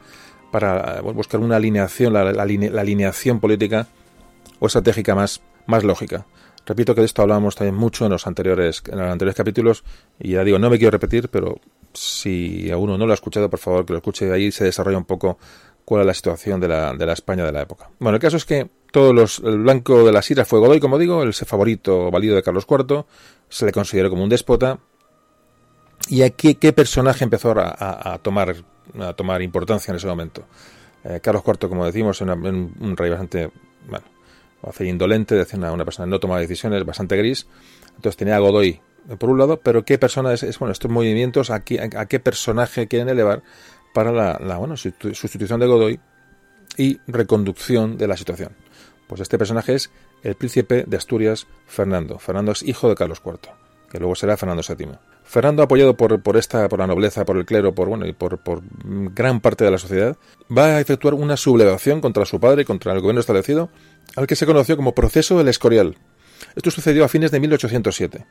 para 0.51 1.01
buscar 1.01 1.41
una 1.41 1.57
alineación, 1.57 2.13
la, 2.13 2.23
alineación 2.23 3.41
política 3.41 3.87
o 4.59 4.67
estratégica 4.67 5.15
más, 5.15 5.41
más 5.67 5.85
lógica. 5.85 6.27
Repito 6.67 6.95
que 6.95 7.01
de 7.01 7.07
esto 7.07 7.23
hablábamos 7.23 7.57
también 7.57 7.75
mucho 7.75 8.05
en 8.05 8.13
los 8.13 8.27
anteriores, 8.27 8.83
en 8.87 8.99
los 8.99 9.11
anteriores 9.11 9.37
capítulos, 9.37 9.85
y 10.19 10.33
ya 10.33 10.45
digo, 10.45 10.59
no 10.59 10.71
me 10.71 10.79
quiero 10.79 10.93
repetir, 10.93 11.29
pero 11.29 11.59
si 11.93 12.71
a 12.71 12.77
uno 12.77 12.97
no 12.97 13.07
lo 13.07 13.13
ha 13.13 13.15
escuchado, 13.15 13.49
por 13.51 13.59
favor 13.59 13.85
que 13.85 13.93
lo 13.93 13.99
escuche 13.99 14.31
ahí 14.33 14.53
se 14.53 14.65
desarrolla 14.65 14.99
un 14.99 15.05
poco 15.05 15.39
cuál 15.91 16.03
es 16.03 16.07
la 16.07 16.15
situación 16.15 16.61
de 16.61 16.69
la, 16.69 16.95
de 16.95 17.05
la 17.05 17.15
España 17.15 17.45
de 17.45 17.51
la 17.51 17.63
época. 17.63 17.91
Bueno, 17.99 18.15
el 18.15 18.23
caso 18.23 18.37
es 18.37 18.45
que 18.45 18.71
todos 18.93 19.13
los, 19.13 19.41
el 19.41 19.59
blanco 19.59 20.05
de 20.05 20.13
las 20.13 20.31
iras 20.31 20.47
fue 20.47 20.61
Godoy, 20.61 20.79
como 20.79 20.99
digo, 20.99 21.25
el 21.25 21.35
favorito 21.35 22.13
válido 22.13 22.37
de 22.37 22.45
Carlos 22.45 22.65
IV, 22.71 23.07
se 23.49 23.67
le 23.67 23.73
consideró 23.73 24.09
como 24.09 24.23
un 24.23 24.29
déspota. 24.29 24.79
¿Y 26.09 26.23
aquí 26.23 26.55
qué 26.55 26.73
personaje 26.73 27.25
empezó 27.25 27.57
a, 27.57 28.21
tomar, 28.23 28.55
a 29.01 29.15
tomar 29.15 29.43
importancia 29.43 29.91
en 29.91 29.97
ese 29.97 30.07
momento? 30.07 30.45
Eh, 31.03 31.19
Carlos 31.21 31.43
IV, 31.45 31.69
como 31.69 31.85
decimos, 31.85 32.21
era 32.23 32.35
un, 32.35 32.95
rey 32.97 33.11
bastante, 33.11 33.51
bueno, 33.89 34.07
hacer 34.63 34.87
indolente, 34.87 35.35
decir 35.35 35.59
una, 35.59 35.73
una 35.73 35.85
persona 35.85 36.07
no 36.07 36.21
tomaba 36.21 36.39
decisiones, 36.39 36.87
bastante 36.87 37.17
gris. 37.17 37.49
Entonces 37.97 38.17
tenía 38.17 38.37
a 38.37 38.39
Godoy 38.39 38.81
por 39.19 39.31
un 39.31 39.39
lado, 39.39 39.59
pero 39.59 39.85
qué 39.85 39.99
persona 39.99 40.33
es, 40.33 40.59
bueno, 40.61 40.71
estos 40.71 40.89
movimientos, 40.89 41.51
a 41.51 41.65
qué, 41.65 41.81
a, 41.81 42.07
qué 42.07 42.21
personaje 42.21 42.87
quieren 42.87 43.09
elevar 43.09 43.43
para 43.93 44.13
la, 44.13 44.39
la 44.41 44.77
sustitución 44.77 45.61
de 45.61 45.67
Godoy 45.67 46.01
y 46.77 46.99
reconducción 47.07 47.99
de 47.99 48.09
la 48.09 48.17
situación. 48.17 48.57
Pues 49.07 49.21
este 49.21 49.39
personaje 49.39 49.75
es 49.75 49.91
el 50.23 50.37
príncipe 50.37 50.85
de 50.87 50.97
Asturias, 50.97 51.47
Fernando. 51.67 52.19
Fernando 52.19 52.53
es 52.53 52.63
hijo 52.63 52.89
de 52.89 52.95
Carlos 52.95 53.21
IV, 53.25 53.39
que 53.91 53.99
luego 53.99 54.15
será 54.15 54.37
Fernando 54.37 54.63
VII. 54.67 54.99
Fernando, 55.25 55.63
apoyado 55.63 55.97
por, 55.97 56.37
esta, 56.37 56.69
por 56.69 56.81
la 56.81 56.87
nobleza, 56.87 57.25
por 57.25 57.37
el 57.37 57.45
clero, 57.45 57.73
por 57.73 57.89
bueno 57.89 58.07
y 58.07 58.13
por, 58.13 58.39
por, 58.39 58.63
gran 59.15 59.41
parte 59.41 59.65
de 59.65 59.71
la 59.71 59.79
sociedad, 59.79 60.17
va 60.57 60.67
a 60.67 60.81
efectuar 60.81 61.15
una 61.15 61.37
sublevación 61.37 62.01
contra 62.01 62.25
su 62.25 62.41
padre 62.41 62.63
y 62.63 62.65
contra 62.65 62.93
el 62.93 63.01
gobierno 63.01 63.21
establecido, 63.21 63.71
al 64.17 64.27
que 64.27 64.37
se 64.37 64.47
conoció 64.47 64.77
como 64.77 64.95
Proceso 64.95 65.39
del 65.39 65.49
Escorial. 65.49 65.97
Esto 66.57 66.71
sucedió 66.71 67.05
a 67.05 67.09
fines 67.09 67.31
de 67.31 67.39
1807. 67.39 68.27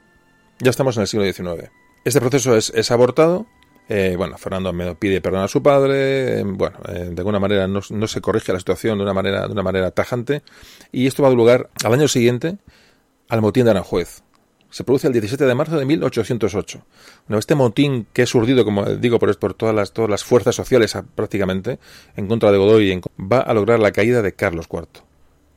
Ya 0.59 0.69
estamos 0.69 0.97
en 0.97 1.01
el 1.01 1.07
siglo 1.07 1.25
XIX. 1.25 1.71
Este 2.03 2.19
proceso 2.19 2.55
es, 2.55 2.91
abortado. 2.91 3.47
Eh, 3.91 4.13
bueno, 4.15 4.37
Fernando 4.37 4.71
me 4.71 4.93
pide 4.93 5.19
perdón 5.19 5.41
a 5.41 5.47
su 5.47 5.63
padre. 5.63 6.39
Eh, 6.39 6.43
bueno, 6.45 6.77
eh, 6.87 7.09
de 7.11 7.19
alguna 7.19 7.39
manera 7.39 7.67
no, 7.67 7.81
se 7.81 8.21
corrige 8.21 8.53
la 8.53 8.59
situación 8.59 8.99
de 8.99 9.03
una 9.03 9.13
manera, 9.13 9.47
de 9.47 9.51
una 9.51 9.63
manera 9.63 9.89
tajante. 9.89 10.43
Y 10.91 11.07
esto 11.07 11.23
va 11.23 11.29
a 11.29 11.31
dar 11.31 11.37
lugar 11.37 11.69
al 11.83 11.93
año 11.93 12.07
siguiente 12.07 12.57
al 13.27 13.41
motín 13.41 13.65
de 13.65 13.71
Aranjuez. 13.71 14.21
Se 14.69 14.83
produce 14.83 15.07
el 15.07 15.13
17 15.13 15.43
de 15.43 15.55
marzo 15.55 15.77
de 15.79 15.85
1808. 15.85 16.85
Bueno, 17.27 17.39
este 17.39 17.55
motín 17.55 18.05
que 18.13 18.21
es 18.21 18.35
urdido, 18.35 18.63
como 18.63 18.85
digo, 18.85 19.17
por, 19.17 19.35
por 19.39 19.55
todas, 19.55 19.73
las, 19.73 19.93
todas 19.93 20.11
las 20.11 20.23
fuerzas 20.23 20.55
sociales 20.55 20.95
prácticamente, 21.15 21.79
en 22.15 22.27
contra 22.27 22.51
de 22.51 22.59
Godoy, 22.59 23.01
va 23.19 23.39
a 23.39 23.53
lograr 23.55 23.79
la 23.79 23.91
caída 23.91 24.21
de 24.21 24.33
Carlos 24.33 24.67
IV, 24.71 25.03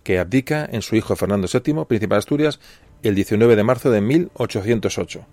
que 0.03 0.19
abdica 0.19 0.67
en 0.71 0.81
su 0.81 0.97
hijo 0.97 1.15
Fernando 1.15 1.47
VII, 1.47 1.85
príncipe 1.85 2.15
de 2.15 2.19
Asturias, 2.19 2.61
el 3.03 3.15
19 3.15 3.55
de 3.55 3.65
marzo 3.65 3.91
de 3.91 4.01
1808. 4.01 5.27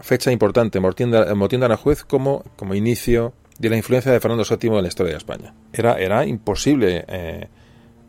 Fecha 0.00 0.30
importante, 0.32 0.80
motín 0.80 1.10
de 1.10 1.64
Aranjuez 1.64 2.04
como, 2.04 2.44
como 2.56 2.74
inicio 2.74 3.32
de 3.58 3.70
la 3.70 3.76
influencia 3.76 4.12
de 4.12 4.20
Fernando 4.20 4.44
VII 4.44 4.76
en 4.76 4.82
la 4.82 4.88
historia 4.88 5.12
de 5.12 5.18
España. 5.18 5.54
Era, 5.72 5.94
era 5.98 6.24
imposible 6.26 7.04
eh, 7.08 7.48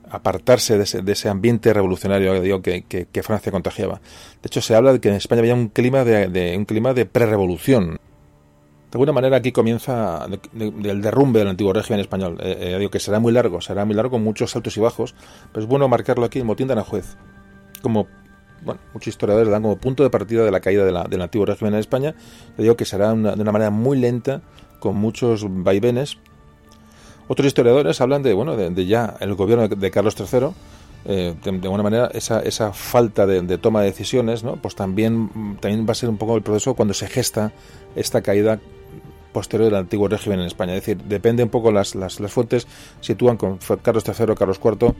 apartarse 0.10 0.77
de 0.77 1.12
ese, 1.12 1.29
ambiente 1.29 1.74
revolucionario 1.74 2.62
que, 2.62 2.84
que, 2.84 3.24
Francia 3.24 3.51
contagiaba. 3.51 4.01
De 4.41 4.48
hecho, 4.48 4.62
se 4.62 4.75
habla 4.75 4.93
de 4.93 5.00
que 5.00 5.10
en 5.10 5.15
España 5.15 5.39
había 5.39 5.55
un 5.55 5.69
clima 5.69 6.03
de, 6.03 6.55
un 6.58 6.65
clima 6.65 6.93
de 6.93 7.05
prerevolución. 7.05 8.00
De 8.91 8.96
alguna 8.96 9.12
manera 9.12 9.38
aquí 9.38 9.51
comienza 9.51 10.27
el 10.55 11.01
derrumbe 11.01 11.39
del 11.39 11.50
antiguo 11.50 11.74
régimen 11.74 12.00
español. 12.00 12.38
Eh, 12.41 12.79
eh, 12.81 12.89
que 12.89 13.00
será 13.00 13.19
muy 13.19 13.31
largo, 13.31 13.62
será 13.62 13.86
muy 13.86 13.96
largo, 13.96 14.12
con 14.12 14.24
muchos 14.24 14.55
altos 14.55 14.75
y 14.77 14.79
bajos, 14.79 15.15
pero 15.51 15.63
es 15.63 15.69
bueno 15.69 15.88
marcarlo 15.88 16.25
aquí, 16.25 16.39
el 16.39 16.46
motín 16.46 16.67
de 16.67 16.74
Aranjuez, 16.74 17.17
como 17.84 18.08
bueno, 18.63 18.80
muchos 18.94 19.08
historiadores 19.08 19.50
dan 19.50 19.62
como 19.62 19.78
punto 19.78 20.04
de 20.04 20.10
partida 20.10 20.44
de 20.44 20.51
la 20.51 20.60
caída 20.60 20.86
del 20.86 21.22
antiguo 21.22 21.46
régimen 21.46 21.74
en 21.74 21.80
España. 21.80 22.16
Le 22.58 22.63
digo 22.63 22.75
que 22.75 22.86
será 22.86 23.13
de 23.13 23.42
una 23.42 23.51
manera 23.51 23.72
muy 23.72 23.98
lenta, 23.98 24.42
con 24.80 24.96
muchos 24.96 25.46
vaivenes. 25.48 26.18
Otros 27.28 27.46
historiadores 27.46 28.01
hablan 28.01 28.24
de, 28.24 28.34
bueno, 28.34 28.56
de, 28.56 28.86
ya 28.86 29.16
el 29.20 29.36
gobierno 29.36 29.68
de, 29.68 29.92
Carlos 29.92 30.16
III, 30.20 30.50
eh, 31.06 31.36
de, 31.44 31.50
alguna 31.50 31.84
manera 31.84 32.10
esa, 32.13 32.42
esa 32.42 32.74
falta 32.74 33.28
de, 33.28 33.58
toma 33.60 33.82
de 33.82 33.88
decisiones, 33.88 34.44
¿no? 34.44 34.56
pues 34.56 34.75
también, 34.75 35.58
también 35.60 35.86
va 35.88 35.92
a 35.92 35.96
ser 35.96 36.10
un 36.10 36.18
poco 36.18 36.36
el 36.36 36.42
proceso 36.42 36.74
cuando 36.74 36.94
se 36.94 37.08
gesta 37.08 37.51
esta 37.96 38.22
caída 38.22 38.60
posterior 39.32 39.70
del 39.70 39.80
antiguo 39.80 40.08
régimen 40.08 40.39
en 40.39 40.48
España. 40.48 40.74
Es 40.74 40.82
decir, 40.82 41.04
depende 41.04 41.44
un 41.44 41.50
poco 41.50 41.72
las, 41.72 41.94
las, 41.94 42.20
las 42.20 42.32
fuentes, 42.32 42.68
sitúan 43.00 43.38
con 43.38 43.60
Carlos 43.84 44.04
III, 44.08 44.34
Carlos 44.36 44.60
IV, 44.63 44.96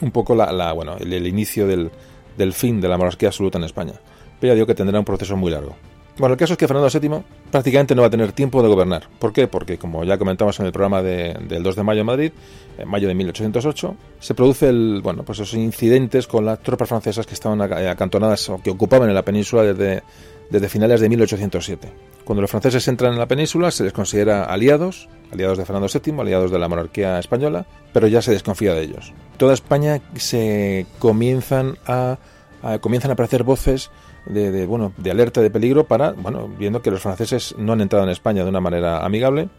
un 0.00 0.10
poco 0.10 0.34
la, 0.34 0.72
bueno, 0.72 0.96
el 0.96 1.26
inicio 1.26 1.66
del, 1.66 1.90
del 2.36 2.52
fin 2.52 2.80
de 2.80 2.88
la 2.88 2.98
monarquía 2.98 3.28
absoluta 3.28 3.58
en 3.58 3.64
España. 3.64 3.94
Pero 4.40 4.52
ya 4.52 4.54
digo 4.54 4.66
que 4.66 4.74
tendrá 4.74 4.98
un 4.98 5.04
proceso 5.04 5.36
muy 5.36 5.50
largo. 5.50 5.76
Bueno, 6.16 6.34
el 6.34 6.38
caso 6.38 6.52
es 6.52 6.58
que 6.58 6.68
Fernando 6.68 6.88
VII 6.88 7.24
prácticamente 7.50 7.94
no 7.94 8.02
va 8.02 8.06
a 8.06 8.10
tener 8.10 8.30
tiempo 8.30 8.62
de 8.62 8.68
gobernar. 8.68 9.08
¿Por 9.18 9.32
qué? 9.32 9.48
Porque, 9.48 9.78
como 9.78 10.04
ya 10.04 10.16
comentamos 10.16 10.60
en 10.60 10.66
el 10.66 10.72
programa 10.72 11.02
del 11.02 11.62
2 11.62 11.74
de 11.74 11.82
mayo 11.82 12.00
en 12.02 12.06
Madrid, 12.06 12.32
en 12.78 12.88
mayo 12.88 13.08
de 13.08 13.14
1808, 13.14 13.96
se 14.20 14.34
produce 14.34 14.68
el, 14.68 15.00
bueno, 15.02 15.24
pues 15.24 15.40
esos 15.40 15.54
incidentes 15.54 16.28
con 16.28 16.44
las 16.44 16.60
tropas 16.60 16.88
francesas 16.88 17.26
que 17.26 17.34
estaban 17.34 17.60
acantonadas 17.60 18.48
o 18.48 18.62
que 18.62 18.70
ocupaban 18.70 19.08
en 19.08 19.14
la 19.16 19.24
península 19.24 19.64
desde, 19.64 20.04
desde 20.50 20.68
finales 20.68 21.00
de 21.00 21.08
1807. 21.08 21.92
Cuando 22.24 22.40
los 22.40 22.50
franceses 22.50 22.86
entran 22.88 23.12
en 23.12 23.18
la 23.18 23.28
península 23.28 23.70
se 23.70 23.84
les 23.84 23.92
considera 23.92 24.44
aliados, 24.44 25.08
aliados 25.30 25.58
de 25.58 25.64
Fernando 25.64 25.88
VII, 25.92 26.20
aliados 26.20 26.50
de 26.50 26.58
la 26.58 26.68
monarquía 26.68 27.18
española, 27.18 27.66
pero 27.92 28.06
ya 28.06 28.22
se 28.22 28.32
desconfía 28.32 28.74
de 28.74 28.82
ellos. 28.82 29.12
Toda 29.36 29.54
España 29.54 30.00
se 30.16 30.86
comienzan 30.98 31.76
a, 31.86 32.18
comienzan 32.80 33.10
a 33.10 33.14
aparecer 33.14 33.42
voces 33.42 33.90
de, 34.26 34.64
bueno, 34.66 34.92
de 34.96 35.10
alerta 35.10 35.42
de 35.42 35.50
peligro 35.50 35.84
para, 35.84 36.12
bueno, 36.12 36.48
viendo 36.58 36.80
que 36.80 36.90
los 36.90 37.02
franceses 37.02 37.54
no 37.58 37.74
han 37.74 37.82
entrado 37.82 38.04
en 38.04 38.10
España 38.10 38.42
de 38.42 38.48
una 38.48 38.60
manera 38.60 39.04
amigable, 39.04 39.50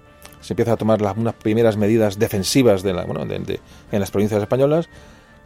se 0.42 0.54
empieza 0.54 0.74
a 0.74 0.78
tomar 0.78 1.02
las, 1.02 1.16
unas 1.18 1.36
primeras 1.36 1.78
medidas 1.78 2.18
defensivas 2.18 2.82
de 2.82 2.94
la, 2.94 3.06
bueno, 3.06 3.26
en 3.32 4.00
las 4.00 4.12
provincias 4.12 4.42
españolas 4.42 4.90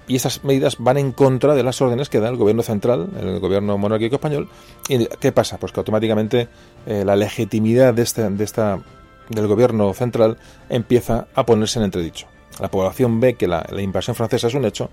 y 0.10 0.16
esas 0.16 0.44
medidas 0.44 0.78
van 0.80 0.98
en 0.98 1.12
contra 1.12 1.54
de 1.54 1.62
las 1.62 1.80
órdenes 1.82 2.10
que 2.10 2.20
da 2.20 2.30
el 2.30 2.36
gobierno 2.36 2.64
central, 2.64 3.10
el 3.22 3.40
gobierno 3.40 3.78
monárquico 3.78 4.16
español. 4.16 4.50
¿Y 4.90 5.06
qué 5.06 5.32
pasa? 5.32 5.60
Pues 5.60 5.72
que 5.72 5.80
automáticamente 5.80 6.50
eh, 6.88 7.04
la 7.06 7.16
legitimidad 7.16 7.94
de, 7.94 8.02
este, 8.02 8.28
de 8.28 8.44
esta, 8.44 8.80
del 9.30 9.46
gobierno 9.46 9.94
central 9.94 10.38
empieza 10.68 11.28
a 11.36 11.46
ponerse 11.46 11.78
en 11.78 11.86
entredicho. 11.86 12.26
La 12.60 12.72
población 12.72 13.20
ve 13.20 13.36
que 13.36 13.48
la, 13.48 13.64
invasión 13.78 14.16
francesa 14.16 14.48
es 14.48 14.56
un 14.56 14.66
hecho 14.66 14.90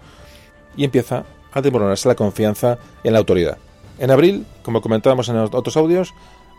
y 0.77 0.85
empieza 0.85 1.25
a 1.51 1.63
demorarse 1.63 2.09
la 2.09 2.15
confianza 2.15 2.77
en 3.03 3.15
la 3.15 3.19
autoridad. 3.19 3.57
En 3.99 4.11
abril, 4.11 4.45
como 4.63 4.83
comentábamos 4.83 5.31
en 5.31 5.39
otros 5.39 5.79
audios, 5.79 6.13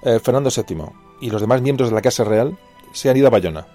eh, 0.04 0.20
Fernando 0.20 0.50
VII 0.50 0.78
y 1.22 1.30
los 1.30 1.42
demás 1.42 1.62
miembros 1.62 1.90
de 1.90 1.96
la 1.96 2.02
Casa 2.02 2.24
Real 2.24 2.58
se 2.92 3.12
han 3.12 3.18
ido 3.18 3.28
a 3.28 3.30
Bayona 3.30 3.68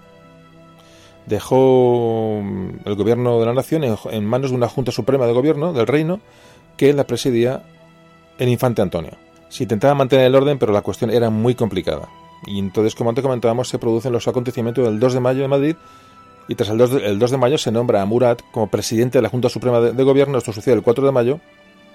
dejó 1.25 2.41
mm, 2.43 2.69
el 2.85 2.95
gobierno 2.95 3.39
de 3.39 3.45
la 3.45 3.53
nación 3.53 3.83
en, 3.83 4.25
manos 4.25 4.51
de 4.51 4.57
una 4.57 4.67
Junta 4.67 4.91
Suprema 4.91 5.25
de 5.25 5.33
Gobierno 5.33 5.73
del 5.73 5.87
Reino 5.87 6.19
que 6.77 6.93
la 6.93 7.05
presidía 7.05 7.63
el 8.37 8.49
infante 8.49 8.81
Antonio. 8.81 9.11
Se 9.49 9.63
intentaba 9.63 9.93
mantener 9.93 10.25
el 10.25 10.35
orden, 10.35 10.57
pero 10.57 10.73
la 10.73 10.81
cuestión 10.81 11.11
era 11.11 11.29
muy 11.29 11.53
complicada. 11.53 12.09
Y 12.45 12.59
entonces, 12.59 12.95
como 12.95 13.09
antes 13.09 13.21
comentábamos, 13.21 13.69
se 13.69 13.77
producen 13.77 14.11
los 14.11 14.27
acontecimientos 14.27 14.85
del 14.85 14.99
2 14.99 15.13
de 15.13 15.19
mayo 15.19 15.43
en 15.43 15.49
Madrid 15.49 15.75
y 16.47 16.55
tras 16.55 16.69
el 16.69 16.77
2 16.77 16.91
de, 16.91 17.05
el 17.05 17.19
2 17.19 17.31
de 17.31 17.37
mayo 17.37 17.57
se 17.57 17.71
nombra 17.71 18.01
a 18.01 18.05
Murat 18.05 18.41
como 18.51 18.67
presidente 18.67 19.19
de 19.19 19.21
la 19.21 19.29
Junta 19.29 19.49
Suprema 19.49 19.79
de, 19.79 20.03
Gobierno. 20.03 20.37
Esto 20.37 20.51
sucede 20.51 20.75
el 20.75 20.81
4 20.81 21.05
de 21.05 21.11
mayo. 21.11 21.39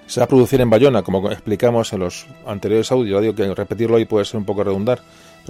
Se 0.07 0.21
va 0.21 0.23
a 0.23 0.27
producir 0.27 0.59
en 0.61 0.69
Bayona, 0.69 1.03
como 1.03 1.29
explicamos 1.29 1.93
en 1.93 1.99
los 1.99 2.25
anteriores 2.47 2.91
audios. 2.91 3.21
Digo 3.21 3.35
que 3.35 3.53
repetirlo 3.53 3.97
hoy 3.97 4.05
puede 4.05 4.25
ser 4.25 4.37
un 4.37 4.45
poco 4.45 4.63
redundar 4.63 5.01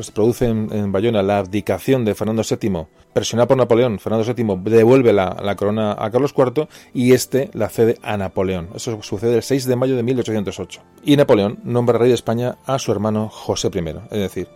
se 0.04 0.12
produce 0.12 0.48
en, 0.48 0.92
Bayona 0.92 1.24
la 1.24 1.40
abdicación 1.40 2.06
de 2.06 2.16
Fernando 2.16 2.44
VII, 2.44 2.88
presionado 3.14 3.48
por 3.48 3.58
Napoleón, 3.58 4.00
Fernando 4.00 4.34
VII 4.34 4.72
devuelve 4.72 5.14
la, 5.14 5.56
corona 5.56 5.96
a 5.98 6.10
Carlos 6.12 6.34
IV 6.38 6.68
y 6.94 7.14
este 7.14 7.50
la 7.54 7.70
cede 7.70 7.98
a 8.02 8.18
Napoleón. 8.18 8.70
Eso 8.76 9.02
sucede 9.02 9.36
el 9.36 9.44
6 9.44 9.66
de 9.66 9.76
mayo 9.76 9.96
de 9.96 10.04
1808. 10.04 10.82
Y 11.04 11.18
Napoleón 11.18 11.60
nombra 11.64 11.98
rey 11.98 12.10
de 12.10 12.16
España 12.16 12.58
a 12.66 12.80
su 12.80 12.92
hermano 12.92 13.30
José 13.30 13.70
I. 13.74 13.80
Es 14.12 14.20
decir, 14.20 14.48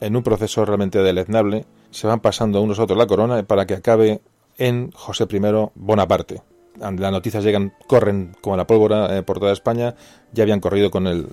en 0.00 0.16
un 0.16 0.22
proceso 0.22 0.64
realmente 0.64 0.98
deleznable, 1.00 1.66
se 1.90 2.06
van 2.06 2.20
pasando 2.20 2.60
unos 2.62 2.78
a 2.78 2.84
otros 2.84 2.98
la 2.98 3.06
corona 3.06 3.42
para 3.42 3.66
que 3.66 3.74
acabe 3.74 4.20
en 4.58 4.90
José 4.92 5.26
I 5.30 5.40
Bonaparte. 5.74 6.42
Las 6.78 7.12
noticias 7.12 7.44
llegan, 7.44 7.74
corren 7.86 8.34
como 8.40 8.56
la 8.56 8.66
pólvora 8.66 9.18
eh, 9.18 9.22
por 9.22 9.38
toda 9.38 9.52
España, 9.52 9.96
ya 10.32 10.44
habían 10.44 10.60
corrido 10.60 10.90
con 10.90 11.06
el, 11.06 11.26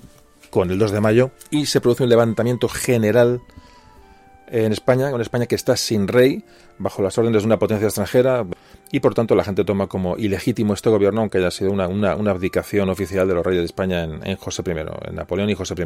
con 0.50 0.70
el 0.70 0.78
2 0.78 0.92
de 0.92 1.00
mayo 1.00 1.30
y 1.50 1.66
se 1.66 1.80
produce 1.80 2.04
un 2.04 2.10
levantamiento 2.10 2.68
general 2.68 3.40
en 4.50 4.72
España, 4.72 5.12
una 5.12 5.22
España 5.22 5.46
que 5.46 5.54
está 5.54 5.76
sin 5.76 6.08
rey, 6.08 6.44
bajo 6.78 7.02
las 7.02 7.18
órdenes 7.18 7.42
de 7.42 7.46
una 7.46 7.58
potencia 7.58 7.86
extranjera, 7.86 8.46
y 8.90 9.00
por 9.00 9.14
tanto 9.14 9.34
la 9.34 9.44
gente 9.44 9.64
toma 9.64 9.86
como 9.86 10.16
ilegítimo 10.16 10.74
este 10.74 10.90
gobierno, 10.90 11.20
aunque 11.20 11.38
haya 11.38 11.50
sido 11.50 11.70
una, 11.70 12.12
abdicación 12.30 12.88
oficial 12.88 13.28
de 13.28 13.34
los 13.34 13.44
reyes 13.44 13.62
de 13.62 13.66
España 13.66 14.04
en, 14.04 14.36
José 14.36 14.62
I, 14.66 14.70
en 14.70 15.14
Napoleón 15.14 15.50
y 15.50 15.54
José 15.54 15.74
I. 15.76 15.84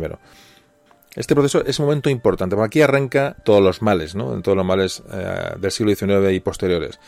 Este 1.14 1.34
proceso 1.34 1.64
es 1.64 1.78
un 1.78 1.86
momento 1.86 2.08
importante, 2.08 2.56
porque 2.56 2.66
aquí 2.66 2.82
arranca 2.82 3.36
todos 3.44 3.62
los 3.62 3.82
males, 3.82 4.14
¿no? 4.14 4.40
todos 4.40 4.56
los 4.56 4.64
males 4.64 5.02
eh, 5.12 5.54
del 5.58 5.70
siglo 5.70 5.94
XIX 5.94 6.32
y 6.32 6.40
posteriores. 6.40 7.00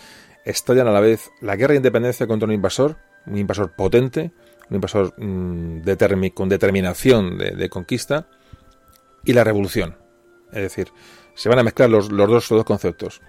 Estallan 0.45 0.89
a 0.89 0.93
la 0.93 1.01
vez 1.01 1.31
la 1.41 1.57
guerra 1.57 1.73
de 1.73 1.79
independencia 1.79 2.27
contra 2.27 2.47
un 2.47 2.53
invasor, 2.53 2.97
un 3.27 3.39
invasor 3.39 3.73
potente, 3.73 4.33
un 4.71 4.75
invasor 4.77 5.15
mm, 5.19 5.83
con 6.35 6.49
determinación 6.49 7.39
de, 7.39 7.69
conquista, 7.69 8.27
y 9.25 9.33
la 9.33 9.45
revolución. 9.45 9.97
Es 10.53 10.63
decir, 10.63 10.89
se 11.35 11.49
van 11.49 11.59
a 11.59 11.63
mezclar 11.63 11.91
los, 11.91 12.09
dos, 12.09 12.65
conceptos. 12.65 13.21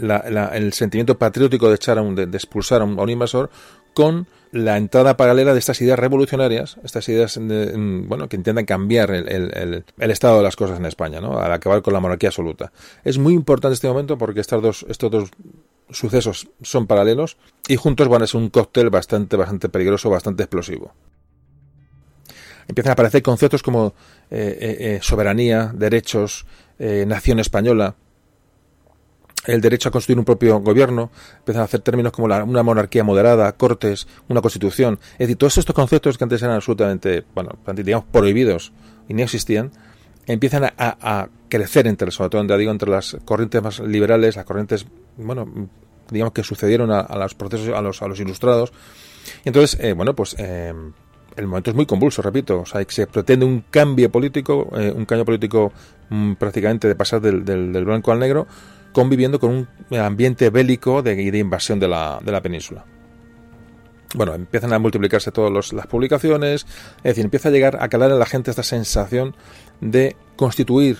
el 0.00 0.72
sentimiento 0.72 1.18
patriótico 1.18 1.68
de, 1.68 1.74
echar 1.76 2.02
de, 2.02 2.36
expulsar 2.36 2.80
a 2.80 2.84
un, 2.84 3.10
invasor 3.10 3.50
con 3.94 4.26
la 4.52 4.76
entrada 4.76 5.16
paralela 5.16 5.52
de 5.52 5.58
estas 5.58 5.80
ideas 5.80 5.98
revolucionarias, 5.98 6.76
estas 6.82 7.08
ideas 7.08 7.38
mm, 7.38 8.08
bueno 8.08 8.28
que 8.28 8.36
intentan 8.36 8.64
cambiar 8.64 9.10
el, 9.10 9.84
estado 9.98 10.38
de 10.38 10.42
las 10.42 10.56
cosas 10.56 10.78
en 10.78 10.86
España, 10.86 11.20
¿no? 11.20 11.38
al 11.38 11.52
acabar 11.52 11.82
con 11.82 11.92
la 11.92 12.00
monarquía 12.00 12.30
absoluta. 12.30 12.72
Es 13.04 13.18
muy 13.18 13.34
importante 13.34 13.74
este 13.74 13.88
momento 13.88 14.16
porque 14.18 14.40
estos 14.40 14.62
dos, 14.62 14.86
estos 14.88 15.10
dos 15.10 15.30
sucesos 15.90 16.48
son 16.62 16.86
paralelos 16.86 17.36
y 17.68 17.76
juntos 17.76 18.08
van 18.08 18.22
a 18.22 18.26
ser 18.26 18.40
un 18.40 18.50
cóctel 18.50 18.90
bastante, 18.90 19.36
bastante 19.36 19.68
peligroso, 19.68 20.10
bastante 20.10 20.42
explosivo. 20.42 20.92
Empiezan 22.68 22.90
a 22.90 22.92
aparecer 22.94 23.22
conceptos 23.22 23.62
como 23.62 23.94
eh, 24.30 24.58
eh, 24.60 24.76
eh, 24.80 24.98
soberanía, 25.02 25.72
derechos, 25.74 26.46
nación 26.78 27.38
española, 27.40 27.94
el 29.46 29.62
derecho 29.62 29.88
a 29.88 29.92
construir 29.92 30.18
un 30.18 30.26
propio 30.26 30.60
gobierno, 30.60 31.10
empiezan 31.38 31.62
a 31.62 31.64
hacer 31.64 31.80
términos 31.80 32.12
como 32.12 32.26
una 32.26 32.62
monarquía 32.62 33.02
moderada, 33.02 33.50
cortes, 33.52 34.06
una 34.28 34.42
constitución. 34.42 34.98
Es 35.12 35.20
decir, 35.20 35.36
todos 35.36 35.56
estos 35.56 35.74
conceptos 35.74 36.18
que 36.18 36.24
antes 36.24 36.42
eran 36.42 36.56
absolutamente, 36.56 37.24
bueno, 37.34 37.56
digamos, 37.76 38.06
prohibidos 38.12 38.72
y 39.08 39.14
no 39.14 39.22
existían, 39.22 39.70
empiezan 40.26 40.64
a, 40.76 41.28
crecer 41.48 41.86
entre, 41.86 42.10
sobre 42.10 42.30
todo, 42.30 42.58
digo, 42.58 42.72
entre 42.72 42.90
las 42.90 43.16
corrientes 43.24 43.62
más 43.62 43.80
liberales, 43.80 44.36
las 44.36 44.44
corrientes, 44.44 44.84
bueno, 45.16 45.68
digamos 46.10 46.32
que 46.32 46.42
sucedieron 46.42 46.90
a, 46.90 47.16
los 47.16 47.34
procesos, 47.34 47.68
a 47.74 47.80
los, 47.80 48.02
a 48.02 48.08
los 48.08 48.20
ilustrados. 48.20 48.72
Y 49.44 49.48
entonces, 49.48 49.78
eh, 49.80 49.92
bueno, 49.92 50.14
pues 50.14 50.36
eh, 50.38 50.72
el 51.36 51.46
momento 51.46 51.70
es 51.70 51.76
muy 51.76 51.86
convulso, 51.86 52.22
repito. 52.22 52.60
O 52.60 52.66
sea, 52.66 52.84
se 52.88 53.06
pretende 53.06 53.44
un 53.44 53.64
cambio 53.70 54.10
político, 54.10 54.68
eh, 54.76 54.92
un 54.94 55.04
cambio 55.04 55.24
político 55.24 55.72
mm, 56.10 56.34
prácticamente 56.34 56.88
de 56.88 56.94
pasar 56.94 57.20
del, 57.20 57.44
del, 57.44 57.84
blanco 57.84 58.12
al 58.12 58.18
negro, 58.18 58.46
conviviendo 58.92 59.38
con 59.38 59.68
un 59.90 59.98
ambiente 59.98 60.50
bélico 60.50 61.02
de, 61.02 61.16
de 61.30 61.38
invasión 61.38 61.80
de 61.80 61.88
la, 61.88 62.20
de 62.22 62.32
la 62.32 62.40
península 62.40 62.84
bueno, 64.14 64.34
empiezan 64.34 64.72
a 64.72 64.78
multiplicarse 64.78 65.30
todas 65.30 65.72
las 65.72 65.86
publicaciones, 65.86 66.66
es 66.98 67.02
decir, 67.02 67.24
empieza 67.24 67.48
a 67.48 67.52
llegar 67.52 67.78
a 67.82 67.88
calar 67.88 68.10
en 68.10 68.18
la 68.18 68.26
gente 68.26 68.50
esta 68.50 68.62
sensación 68.62 69.34
de 69.80 70.16
constituir 70.36 70.98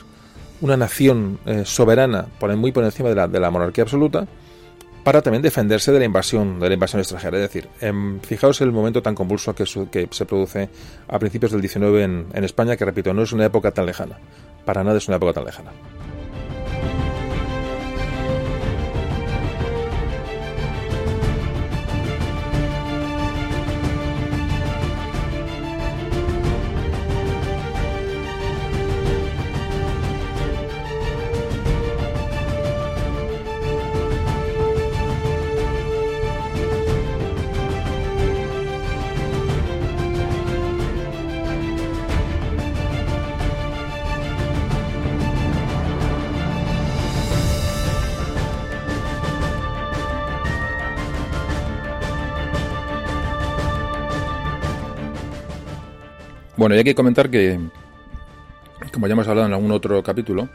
una 0.60 0.76
nación 0.76 1.38
eh, 1.46 1.62
soberana 1.64 2.26
por 2.38 2.54
muy 2.56 2.72
por 2.72 2.84
encima 2.84 3.08
de 3.08 3.14
la, 3.14 3.28
de 3.28 3.40
la, 3.40 3.50
monarquía 3.50 3.82
absoluta 3.82 4.26
para 5.04 5.22
también 5.22 5.42
defenderse 5.42 5.92
de 5.92 6.00
la 6.00 6.04
invasión 6.04 6.58
de 6.58 6.68
la 6.68 6.74
invasión 6.74 7.00
extranjera. 7.00 7.36
Es 7.36 7.42
decir, 7.42 7.68
em, 7.80 8.18
fijaos 8.20 8.60
el 8.60 8.72
momento 8.72 9.02
tan 9.02 9.14
convulso 9.14 9.54
que, 9.54 9.64
que, 9.90 10.08
se 10.10 10.26
produce 10.26 10.68
a 11.06 11.18
principios 11.18 11.52
del 11.52 11.60
19 11.60 12.02
en, 12.02 12.26
en 12.32 12.44
España, 12.44 12.76
que 12.76 12.84
repito, 12.84 13.14
no 13.14 13.22
es 13.22 13.32
una 13.32 13.44
época 13.44 13.70
tan 13.70 13.86
lejana. 13.86 14.18
Para 14.64 14.82
nada 14.82 14.98
es 14.98 15.06
una 15.06 15.18
época 15.18 15.34
tan 15.34 15.44
lejana. 15.44 15.70
Bueno, 56.66 56.74
y 56.74 56.78
hay 56.78 56.84
que 56.84 56.96
comentar 56.96 57.30
que, 57.30 57.60
como 58.92 59.06
ya 59.06 59.12
hemos 59.12 59.28
hablado 59.28 59.46
en 59.46 59.54
algún 59.54 59.70
otro 59.70 60.02
capítulo, 60.02 60.48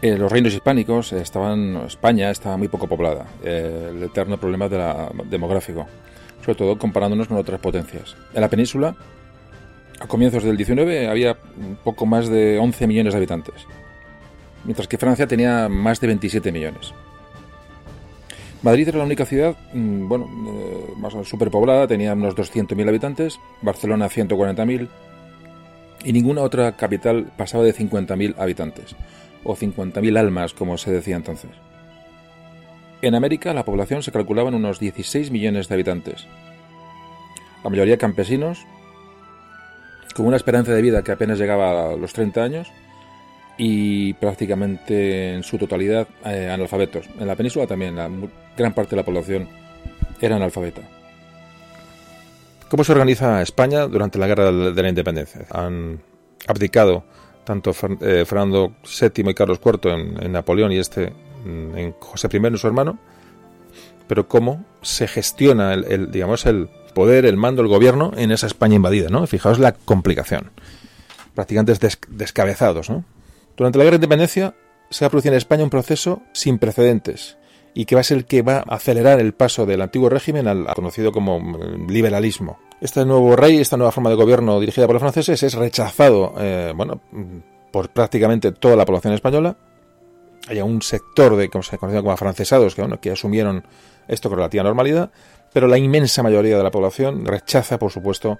eh, 0.00 0.16
los 0.16 0.30
reinos 0.30 0.54
hispánicos 0.54 1.12
estaban, 1.12 1.74
España 1.88 2.30
estaba 2.30 2.56
muy 2.56 2.68
poco 2.68 2.86
poblada, 2.86 3.26
el 3.42 4.00
eterno 4.00 4.38
problema 4.38 4.68
demográfico, 5.24 5.88
sobre 6.44 6.54
todo 6.56 6.78
comparándonos 6.78 7.26
con 7.26 7.36
otras 7.36 7.58
potencias. 7.58 8.16
En 8.32 8.40
la 8.40 8.48
península, 8.48 8.94
a 9.98 10.06
comienzos 10.06 10.44
del 10.44 10.56
19, 10.56 11.08
había 11.08 11.36
un 11.58 11.78
poco 11.82 12.06
más 12.06 12.28
de 12.28 12.56
11 12.60 12.86
millones 12.86 13.12
de 13.12 13.16
habitantes, 13.16 13.66
mientras 14.62 14.86
que 14.86 14.98
Francia 14.98 15.26
tenía 15.26 15.68
más 15.68 16.00
de 16.00 16.06
27 16.06 16.52
millones. 16.52 16.94
Madrid 18.66 18.88
era 18.88 18.98
la 18.98 19.04
única 19.04 19.24
ciudad, 19.24 19.54
mm, 19.74 20.08
bueno, 20.08 20.28
eh, 20.48 20.92
más 20.96 21.14
superpoblada, 21.22 21.86
tenía 21.86 22.14
unos 22.14 22.34
200.000 22.34 22.88
habitantes, 22.88 23.38
Barcelona 23.62 24.08
140.000 24.08 24.88
y 26.04 26.12
ninguna 26.12 26.42
otra 26.42 26.72
capital 26.72 27.30
pasaba 27.36 27.62
de 27.62 27.72
50.000 27.72 28.34
habitantes, 28.36 28.96
o 29.44 29.54
50.000 29.54 30.18
almas, 30.18 30.52
como 30.52 30.78
se 30.78 30.90
decía 30.90 31.14
entonces. 31.14 31.52
En 33.02 33.14
América 33.14 33.54
la 33.54 33.64
población 33.64 34.02
se 34.02 34.10
calculaba 34.10 34.48
en 34.48 34.56
unos 34.56 34.80
16 34.80 35.30
millones 35.30 35.68
de 35.68 35.74
habitantes, 35.74 36.26
la 37.62 37.70
mayoría 37.70 37.98
campesinos, 37.98 38.66
con 40.16 40.26
una 40.26 40.38
esperanza 40.38 40.72
de 40.72 40.82
vida 40.82 41.04
que 41.04 41.12
apenas 41.12 41.38
llegaba 41.38 41.92
a 41.92 41.96
los 41.96 42.12
30 42.12 42.42
años, 42.42 42.72
y 43.58 44.12
prácticamente 44.14 45.34
en 45.34 45.42
su 45.42 45.58
totalidad 45.58 46.06
eh, 46.24 46.50
analfabetos. 46.52 47.06
En 47.18 47.26
la 47.26 47.36
península 47.36 47.66
también, 47.66 47.96
la 47.96 48.10
gran 48.56 48.74
parte 48.74 48.90
de 48.90 48.96
la 48.96 49.04
población 49.04 49.48
era 50.20 50.36
analfabeta. 50.36 50.82
¿Cómo 52.68 52.84
se 52.84 52.92
organiza 52.92 53.42
España 53.42 53.86
durante 53.86 54.18
la 54.18 54.26
Guerra 54.26 54.50
de 54.50 54.82
la 54.82 54.88
Independencia? 54.88 55.46
Han 55.50 56.00
abdicado 56.48 57.04
tanto 57.44 57.70
eh, 58.00 58.24
Fernando 58.26 58.74
VII 58.82 59.30
y 59.30 59.34
Carlos 59.34 59.60
IV 59.64 59.92
en, 59.92 60.32
Napoleón 60.32 60.72
y 60.72 60.78
este 60.78 61.12
en 61.44 61.92
José 62.00 62.28
I, 62.32 62.58
su 62.58 62.66
hermano, 62.66 62.98
pero 64.08 64.26
cómo 64.26 64.64
se 64.82 65.06
gestiona 65.06 65.74
el, 65.74 66.10
digamos 66.10 66.44
el 66.44 66.68
poder, 66.92 67.24
el 67.24 67.36
mando, 67.36 67.62
el 67.62 67.68
gobierno 67.68 68.10
en 68.16 68.32
esa 68.32 68.48
España 68.48 68.74
invadida, 68.74 69.10
¿no? 69.10 69.26
Fijaos 69.28 69.60
la 69.60 69.72
complicación. 69.72 70.50
Prácticamente 71.34 71.88
descabezados, 72.08 72.90
¿no? 72.90 73.04
Durante 73.56 73.78
la 73.78 73.84
Guerra 73.84 73.94
de 73.98 74.04
Independencia 74.04 74.54
se 74.90 75.04
va 75.04 75.06
a 75.06 75.10
producir 75.10 75.32
en 75.32 75.38
España 75.38 75.64
un 75.64 75.70
proceso 75.70 76.22
sin 76.32 76.58
precedentes 76.58 77.38
y 77.74 77.86
que 77.86 77.94
va 77.94 78.00
a 78.02 78.04
ser 78.04 78.18
el 78.18 78.24
que 78.26 78.42
va 78.42 78.58
a 78.58 78.76
acelerar 78.76 79.20
el 79.20 79.34
paso 79.34 79.66
del 79.66 79.82
antiguo 79.82 80.08
régimen 80.08 80.46
al 80.46 80.66
conocido 80.74 81.12
como 81.12 81.40
mm, 81.40 81.88
liberalismo. 81.88 82.58
Este 82.80 83.04
nuevo 83.04 83.34
rey, 83.36 83.58
esta 83.58 83.76
nueva 83.76 83.92
forma 83.92 84.10
de 84.10 84.16
gobierno 84.16 84.60
dirigida 84.60 84.86
por 84.86 84.94
los 84.94 85.02
franceses 85.02 85.42
es 85.42 85.54
rechazado 85.54 86.34
eh, 86.38 86.72
bueno, 86.76 87.00
por 87.70 87.90
prácticamente 87.90 88.52
toda 88.52 88.76
la 88.76 88.84
población 88.84 89.14
española. 89.14 89.56
Hay 90.48 90.60
un 90.60 90.80
sector 90.82 91.36
de, 91.36 91.48
como 91.48 91.62
se 91.62 91.78
conoce 91.78 91.98
como 91.98 92.12
afrancesados 92.12 92.76
que, 93.00 93.10
asumieron 93.10 93.66
esto 94.06 94.28
con 94.28 94.38
relativa 94.38 94.62
normalidad, 94.62 95.10
pero 95.52 95.66
la 95.66 95.78
inmensa 95.78 96.22
mayoría 96.22 96.56
de 96.56 96.62
la 96.62 96.70
población 96.70 97.24
rechaza, 97.24 97.78
por 97.78 97.90
supuesto, 97.90 98.38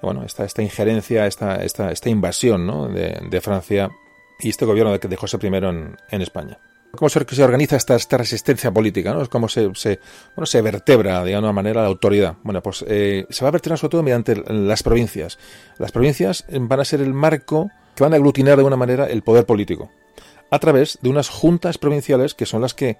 bueno, 0.00 0.22
esta, 0.22 0.44
esta 0.44 0.62
injerencia, 0.62 1.26
esta, 1.26 1.56
esta, 1.56 1.90
esta 1.90 2.08
invasión 2.08 2.66
¿no? 2.66 2.88
de 2.88 3.40
Francia 3.40 3.90
y 4.40 4.48
este 4.48 4.64
gobierno 4.64 4.96
de, 4.96 5.16
José 5.16 5.38
I 5.42 5.46
en, 5.46 6.22
España. 6.22 6.58
¿Cómo 6.92 7.08
se, 7.08 7.24
se, 7.28 7.42
organiza 7.42 7.76
esta, 7.76 8.16
resistencia 8.16 8.70
política? 8.70 9.12
¿no? 9.12 9.28
¿Cómo 9.28 9.48
se, 9.48 9.70
se, 9.74 10.00
bueno, 10.34 10.46
se 10.46 10.62
vertebra, 10.62 11.22
de 11.24 11.34
alguna 11.34 11.52
manera, 11.52 11.82
la 11.82 11.88
autoridad? 11.88 12.36
Bueno, 12.42 12.62
pues 12.62 12.84
eh, 12.88 13.26
se 13.28 13.44
va 13.44 13.48
a 13.48 13.52
vertebrar 13.52 13.78
sobre 13.78 13.90
todo 13.90 14.02
mediante 14.02 14.36
las 14.36 14.82
provincias. 14.82 15.38
Las 15.78 15.92
provincias 15.92 16.46
van 16.48 16.80
a 16.80 16.84
ser 16.84 17.00
el 17.00 17.12
marco 17.12 17.70
que 17.94 18.04
van 18.04 18.12
a 18.12 18.16
aglutinar 18.16 18.56
de 18.56 18.60
alguna 18.60 18.76
manera 18.76 19.06
el 19.06 19.22
poder 19.22 19.44
político, 19.44 19.90
a 20.50 20.58
través 20.60 20.98
de 21.02 21.08
unas 21.08 21.28
juntas 21.28 21.78
provinciales 21.78 22.34
que 22.34 22.46
son 22.46 22.62
las 22.62 22.74
que, 22.74 22.96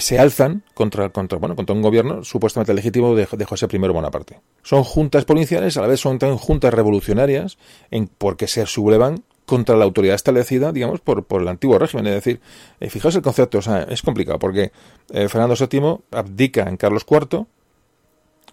se 0.00 0.18
alzan 0.18 0.64
contra, 0.74 1.10
contra, 1.10 1.38
bueno, 1.38 1.54
contra 1.54 1.72
un 1.72 1.80
gobierno 1.80 2.24
supuestamente 2.24 2.74
legítimo 2.74 3.14
de, 3.14 3.28
de, 3.30 3.44
José 3.44 3.68
I 3.70 3.78
Bonaparte. 3.78 4.40
Son 4.64 4.82
juntas 4.82 5.24
provinciales, 5.24 5.76
a 5.76 5.82
la 5.82 5.86
vez 5.86 6.00
son 6.00 6.18
también 6.18 6.38
juntas 6.38 6.74
revolucionarias, 6.74 7.58
en, 7.92 8.08
porque 8.08 8.48
se 8.48 8.66
sublevan 8.66 9.22
contra 9.54 9.76
la 9.76 9.84
autoridad 9.84 10.16
establecida, 10.16 10.72
digamos, 10.72 11.00
por, 11.00 11.24
por 11.26 11.40
el 11.40 11.46
antiguo 11.46 11.78
régimen. 11.78 12.08
Es 12.08 12.14
decir, 12.14 12.40
eh, 12.80 12.90
fijaos 12.90 13.14
el 13.14 13.22
concepto, 13.22 13.58
o 13.58 13.62
sea, 13.62 13.84
es 13.84 14.02
complicado, 14.02 14.36
porque 14.40 14.72
eh, 15.12 15.28
Fernando 15.28 15.54
VII 15.54 15.98
abdica 16.10 16.68
en 16.68 16.76
Carlos 16.76 17.06
IV 17.08 17.46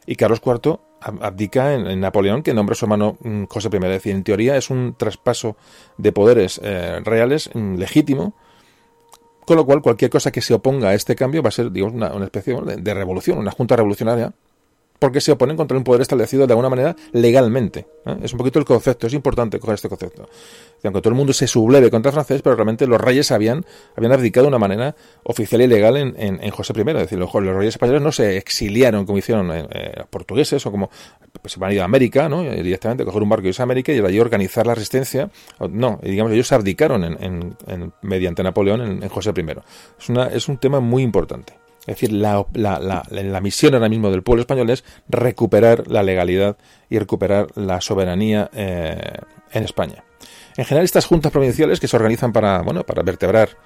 y 0.05 0.15
Carlos 0.15 0.39
IV 0.45 0.79
abdica 0.99 1.73
en, 1.73 1.99
Napoleón, 1.99 2.43
que 2.43 2.53
nombra 2.53 2.73
a 2.73 2.75
su 2.75 2.85
hermano 2.85 3.17
mm, 3.19 3.45
José 3.45 3.69
I. 3.73 3.77
Es 3.77 3.81
decir, 3.81 4.11
en 4.13 4.23
teoría 4.23 4.57
es 4.57 4.69
un 4.69 4.93
traspaso 4.95 5.57
de 5.97 6.11
poderes 6.11 6.61
eh, 6.63 6.99
reales 7.03 7.49
mm, 7.51 7.77
legítimo, 7.77 8.35
con 9.47 9.57
lo 9.57 9.65
cual 9.65 9.81
cualquier 9.81 10.11
cosa 10.11 10.31
que 10.31 10.41
se 10.41 10.53
oponga 10.53 10.89
a 10.89 10.93
este 10.93 11.15
cambio 11.15 11.41
va 11.41 11.49
a 11.49 11.51
ser, 11.51 11.71
digamos, 11.71 11.95
una, 11.95 12.25
especie 12.25 12.55
de 12.77 12.93
revolución, 12.93 13.39
una 13.39 13.49
junta 13.49 13.75
revolucionaria 13.75 14.31
porque 15.01 15.19
se 15.19 15.31
oponen 15.31 15.57
contra 15.57 15.75
un 15.75 15.83
poder 15.83 16.03
establecido 16.03 16.45
de 16.45 16.53
alguna 16.53 16.69
manera 16.69 16.95
legalmente. 17.11 17.87
¿eh? 18.05 18.17
Es 18.21 18.33
un 18.33 18.37
poquito 18.37 18.59
el 18.59 18.65
concepto, 18.65 19.07
es 19.07 19.13
importante 19.15 19.59
coger 19.59 19.73
este 19.73 19.89
concepto. 19.89 20.29
Aunque 20.83 21.01
todo 21.01 21.09
el 21.09 21.15
mundo 21.15 21.33
se 21.33 21.47
subleve 21.47 21.89
contra 21.89 22.11
el 22.11 22.13
francés, 22.13 22.43
pero 22.43 22.55
realmente 22.55 22.85
los 22.85 23.01
reyes 23.01 23.31
habían, 23.31 23.65
habían 23.95 24.11
abdicado 24.11 24.43
de 24.43 24.49
una 24.49 24.59
manera 24.59 24.95
oficial 25.23 25.59
y 25.63 25.65
legal 25.65 25.97
en, 25.97 26.51
José 26.51 26.73
I. 26.75 26.81
Es 26.81 26.95
decir, 26.97 27.17
los, 27.17 27.33
reyes 27.33 27.73
españoles 27.73 28.03
no 28.03 28.11
se 28.11 28.37
exiliaron 28.37 29.07
como 29.07 29.17
hicieron 29.17 29.51
eh, 29.51 29.65
eh, 29.71 29.91
los 29.97 30.07
portugueses 30.07 30.63
o 30.67 30.71
como 30.71 30.91
pues, 31.41 31.53
se 31.53 31.59
van 31.59 31.71
a 31.71 31.73
ir 31.73 31.81
a 31.81 31.85
América, 31.85 32.29
¿no? 32.29 32.43
directamente 32.43 33.03
coger 33.03 33.23
un 33.23 33.29
barco 33.29 33.45
y 33.45 33.49
irse 33.49 33.63
a 33.63 33.63
América 33.63 33.91
y 33.91 33.99
allí 34.05 34.19
organizar 34.19 34.67
la 34.67 34.75
resistencia. 34.75 35.31
No, 35.67 35.99
digamos, 36.03 36.31
ellos 36.31 36.51
abdicaron 36.51 37.03
en, 37.03 37.55
mediante 38.03 38.43
Napoleón 38.43 38.81
en, 39.01 39.09
José 39.09 39.31
I. 39.35 39.45
Es, 39.99 40.09
una, 40.09 40.27
es 40.27 40.47
un 40.47 40.59
tema 40.59 40.79
muy 40.79 41.01
importante. 41.01 41.60
Es 41.81 41.87
decir, 41.87 42.11
la, 42.11 42.45
la, 42.53 42.79
la, 43.09 43.41
misión 43.41 43.73
ahora 43.73 43.89
mismo 43.89 44.11
del 44.11 44.21
pueblo 44.21 44.41
español 44.41 44.69
es 44.69 44.83
recuperar 45.09 45.87
la 45.87 46.03
legalidad 46.03 46.57
y 46.89 46.99
recuperar 46.99 47.47
la 47.55 47.81
soberanía 47.81 48.51
eh, 48.53 49.17
en 49.51 49.63
España. 49.63 50.03
En 50.57 50.65
general, 50.65 50.85
estas 50.85 51.07
juntas 51.07 51.31
provinciales 51.31 51.79
que 51.79 51.87
se 51.87 51.95
organizan 51.95 52.33
para, 52.33 52.61
bueno, 52.61 52.83
para 52.83 53.01
vertebrar, 53.01 53.57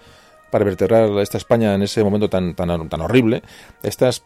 para 0.50 0.64
vertebrar 0.64 1.10
esta 1.20 1.38
España 1.38 1.76
en 1.76 1.82
ese 1.82 2.06
momento 2.06 2.30
tan, 2.30 2.56
tan, 2.56 2.88
tan 2.88 3.02
horrible, 3.02 3.44
estas 3.84 4.24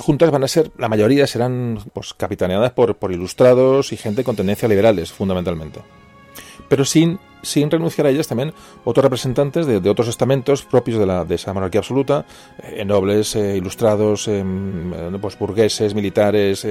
juntas 0.00 0.32
van 0.32 0.42
a 0.42 0.48
ser, 0.48 0.72
la 0.76 0.88
mayoría 0.88 1.26
serán 1.28 1.78
pues, 1.92 2.14
capitaneadas 2.14 2.72
por, 2.72 2.96
por 2.96 3.12
ilustrados 3.12 3.92
y 3.92 3.96
gente 3.96 4.24
con 4.24 4.34
tendencias 4.34 4.68
liberales, 4.68 5.12
fundamentalmente. 5.12 5.80
Pero 6.68 6.84
sin 6.84 7.20
sin 7.42 7.70
renunciar 7.70 8.06
a 8.06 8.10
ellas 8.10 8.28
también 8.28 8.52
otros 8.84 9.02
representantes 9.04 9.66
de, 9.66 9.76
otros 9.88 10.08
estamentos 10.08 10.62
propios 10.62 10.98
de, 10.98 11.06
la, 11.06 11.24
de 11.24 11.34
esa 11.34 11.52
monarquía 11.52 11.80
absoluta, 11.80 12.24
eh, 12.62 12.84
nobles, 12.84 13.36
eh, 13.36 13.56
ilustrados, 13.56 14.28
eh, 14.28 14.44
pues 15.20 15.38
burgueses, 15.38 15.94
militares, 15.94 16.66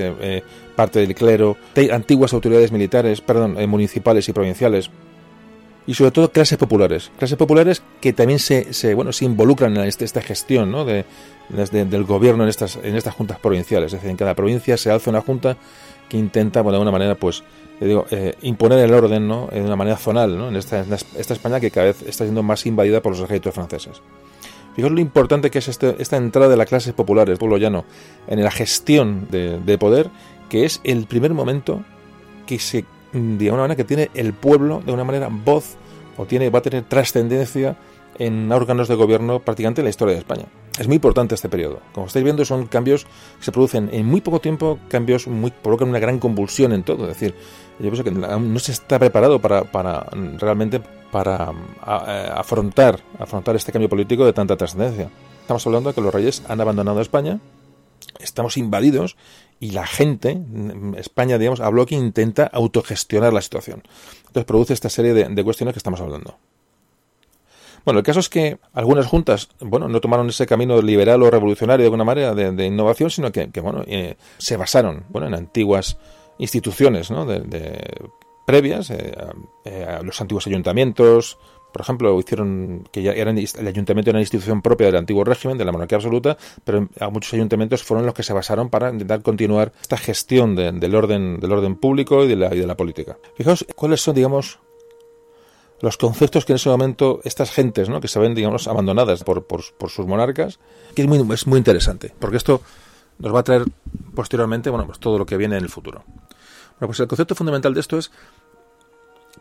parte 0.75 0.99
del 0.99 1.15
clero, 1.15 1.57
antiguas 1.91 2.33
autoridades 2.33 2.71
militares, 2.71 3.21
perdón, 3.21 3.57
municipales 3.69 4.27
y 4.29 4.33
provinciales 4.33 4.89
y 5.89 5.95
sobre 5.95 6.11
todo 6.11 6.31
clases 6.31 6.57
populares, 6.57 7.11
clases 7.17 7.35
populares 7.35 7.81
que 7.99 8.13
también 8.13 8.37
se, 8.37 8.73
se 8.73 8.93
bueno 8.93 9.11
se 9.11 9.25
involucran 9.25 9.75
en 9.75 9.85
este, 9.85 10.05
esta 10.05 10.21
gestión 10.21 10.71
¿no? 10.71 10.85
de, 10.85 11.05
del 11.49 12.03
gobierno 12.03 12.43
en 12.43 12.49
estas 12.49 12.77
en 12.83 12.95
estas 12.95 13.15
juntas 13.15 13.39
provinciales, 13.39 13.87
es 13.87 13.93
decir, 13.93 14.11
en 14.11 14.17
cada 14.17 14.35
provincia 14.35 14.77
se 14.77 14.91
alza 14.91 15.09
una 15.09 15.21
junta 15.21 15.57
que 16.07 16.17
intenta 16.17 16.61
bueno, 16.61 16.73
de 16.73 16.77
alguna 16.77 16.91
manera 16.91 17.15
pues 17.15 17.43
digo, 17.85 18.05
eh, 18.11 18.35
imponer 18.41 18.79
el 18.79 18.93
orden 18.93 19.27
¿no? 19.27 19.47
de 19.47 19.61
una 19.61 19.75
manera 19.75 19.97
zonal 19.97 20.37
¿no? 20.37 20.49
en, 20.49 20.55
esta, 20.55 20.81
esta, 20.81 21.33
España 21.33 21.59
que 21.59 21.71
cada 21.71 21.87
vez 21.87 22.01
está 22.03 22.25
siendo 22.25 22.43
más 22.43 22.65
invadida 22.65 23.01
por 23.01 23.13
los 23.13 23.21
ejércitos 23.21 23.53
franceses. 23.53 24.01
Fijaos 24.75 24.91
lo 24.91 24.99
importante 24.99 25.49
que 25.49 25.59
es 25.59 25.67
este, 25.67 25.95
esta 25.99 26.17
entrada 26.17 26.49
de 26.49 26.57
la 26.57 26.65
clase 26.65 26.93
popular, 26.93 27.29
el 27.29 27.37
pueblo 27.37 27.57
llano, 27.57 27.85
en 28.27 28.43
la 28.43 28.51
gestión 28.51 29.27
de, 29.29 29.77
poder, 29.77 30.09
que 30.49 30.65
es 30.65 30.81
el 30.83 31.05
primer 31.05 31.33
momento 31.33 31.81
que 32.45 32.59
se, 32.59 32.85
de 33.13 33.45
alguna 33.45 33.63
manera, 33.63 33.75
que 33.75 33.83
tiene 33.83 34.09
el 34.13 34.33
pueblo 34.33 34.81
de 34.85 34.91
una 34.91 35.03
manera 35.03 35.29
voz 35.29 35.75
o 36.17 36.25
tiene, 36.25 36.49
va 36.49 36.59
a 36.59 36.61
tener 36.61 36.83
trascendencia 36.83 37.77
en 38.19 38.51
órganos 38.51 38.87
de 38.87 38.95
gobierno 38.95 39.39
prácticamente 39.39 39.81
en 39.81 39.85
la 39.85 39.89
historia 39.89 40.13
de 40.13 40.19
España. 40.19 40.45
Es 40.77 40.87
muy 40.87 40.95
importante 40.95 41.35
este 41.35 41.49
periodo. 41.49 41.79
Como 41.93 42.07
estáis 42.07 42.23
viendo, 42.23 42.45
son 42.45 42.67
cambios 42.67 43.05
que 43.05 43.45
se 43.45 43.51
producen 43.51 43.89
en 43.91 44.05
muy 44.05 44.21
poco 44.21 44.39
tiempo, 44.39 44.77
cambios 44.89 45.27
muy 45.27 45.51
provocan 45.51 45.89
una 45.89 45.99
gran 45.99 46.19
convulsión 46.19 46.73
en 46.73 46.83
todo. 46.83 47.03
Es 47.03 47.19
decir, 47.19 47.33
yo 47.79 47.89
pienso 47.89 48.03
que 48.03 48.11
no 48.11 48.59
se 48.59 48.73
está 48.73 48.99
preparado 48.99 49.39
para, 49.39 49.63
para 49.63 50.07
realmente 50.37 50.81
para 51.11 51.51
eh, 51.51 52.29
afrontar, 52.33 52.99
afrontar 53.17 53.55
este 53.55 53.71
cambio 53.71 53.89
político 53.89 54.25
de 54.25 54.33
tanta 54.33 54.55
trascendencia. 54.55 55.09
Estamos 55.41 55.65
hablando 55.65 55.89
de 55.89 55.95
que 55.95 56.01
los 56.01 56.13
reyes 56.13 56.43
han 56.47 56.61
abandonado 56.61 57.01
España, 57.01 57.39
estamos 58.19 58.57
invadidos 58.57 59.17
y 59.59 59.71
la 59.71 59.87
gente, 59.87 60.39
España, 60.97 61.37
digamos, 61.37 61.59
habló 61.59 61.85
que 61.85 61.95
intenta 61.95 62.45
autogestionar 62.45 63.33
la 63.33 63.41
situación. 63.41 63.83
Entonces 64.27 64.45
produce 64.45 64.73
esta 64.73 64.89
serie 64.89 65.13
de 65.13 65.43
cuestiones 65.43 65.73
que 65.73 65.79
estamos 65.79 65.99
hablando. 65.99 66.37
Bueno, 67.85 67.99
el 67.99 68.05
caso 68.05 68.19
es 68.19 68.29
que 68.29 68.59
algunas 68.73 69.05
juntas, 69.05 69.49
bueno, 69.59 69.87
no 69.87 70.01
tomaron 70.01 70.29
ese 70.29 70.45
camino 70.45 70.81
liberal 70.81 71.21
o 71.23 71.29
revolucionario 71.29 71.83
de 71.83 71.87
alguna 71.87 72.03
manera 72.03 72.33
de, 72.33 72.65
innovación, 72.65 73.09
sino 73.09 73.31
que, 73.31 73.47
bueno, 73.61 73.83
eh, 73.87 74.15
se 74.37 74.57
basaron, 74.57 75.05
bueno, 75.09 75.27
en 75.27 75.33
antiguas 75.35 75.97
instituciones, 76.37 77.11
¿no? 77.11 77.25
De, 77.25 77.81
previas, 78.45 78.89
eh, 78.89 79.13
eh, 79.65 79.99
los 80.03 80.19
antiguos 80.21 80.47
ayuntamientos, 80.47 81.37
por 81.71 81.81
ejemplo, 81.81 82.19
hicieron 82.19 82.87
que 82.91 83.03
ya 83.03 83.11
eran, 83.11 83.37
el 83.37 83.67
ayuntamiento 83.67 84.09
era 84.09 84.17
una 84.17 84.21
institución 84.21 84.61
propia 84.61 84.87
del 84.87 84.95
antiguo 84.95 85.23
régimen, 85.23 85.57
de 85.57 85.65
la 85.65 85.71
monarquía 85.71 85.97
absoluta, 85.97 86.37
pero 86.63 86.89
a 86.99 87.09
muchos 87.09 87.33
ayuntamientos 87.33 87.83
fueron 87.83 88.05
los 88.05 88.15
que 88.15 88.23
se 88.23 88.33
basaron 88.33 88.69
para 88.69 88.89
intentar 88.89 89.21
continuar 89.21 89.71
esta 89.81 89.97
gestión 89.97 90.55
del 90.55 90.95
orden 90.95 91.39
del 91.39 91.51
orden 91.51 91.75
público 91.75 92.25
y 92.25 92.27
de 92.27 92.35
la, 92.35 92.55
y 92.55 92.59
de 92.59 92.67
la 92.67 92.75
política. 92.75 93.17
Fijaos 93.35 93.65
cuáles 93.75 94.01
son, 94.01 94.15
digamos, 94.15 94.59
los 95.81 95.97
conceptos 95.97 96.45
que 96.45 96.53
en 96.53 96.57
ese 96.57 96.69
momento 96.69 97.21
estas 97.23 97.51
gentes, 97.51 97.89
¿no? 97.89 98.01
que 98.01 98.07
se 98.07 98.19
ven, 98.19 98.35
digamos, 98.35 98.67
abandonadas 98.67 99.23
por, 99.23 99.45
por, 99.45 99.89
sus 99.89 100.05
monarcas, 100.05 100.59
que 100.95 101.03
es 101.03 101.07
muy, 101.07 101.33
es 101.33 101.47
muy 101.47 101.57
interesante, 101.57 102.13
porque 102.19 102.37
esto 102.37 102.61
nos 103.19 103.33
va 103.33 103.39
a 103.39 103.43
traer 103.43 103.65
posteriormente, 104.13 104.69
bueno, 104.69 104.85
pues 104.85 104.99
todo 104.99 105.17
lo 105.17 105.25
que 105.25 105.37
viene 105.37 105.57
en 105.57 105.63
el 105.63 105.69
futuro. 105.69 106.03
Bueno, 106.05 106.87
pues 106.87 106.99
el 106.99 107.07
concepto 107.07 107.35
fundamental 107.35 107.73
de 107.73 107.79
esto 107.79 107.97
es 107.97 108.11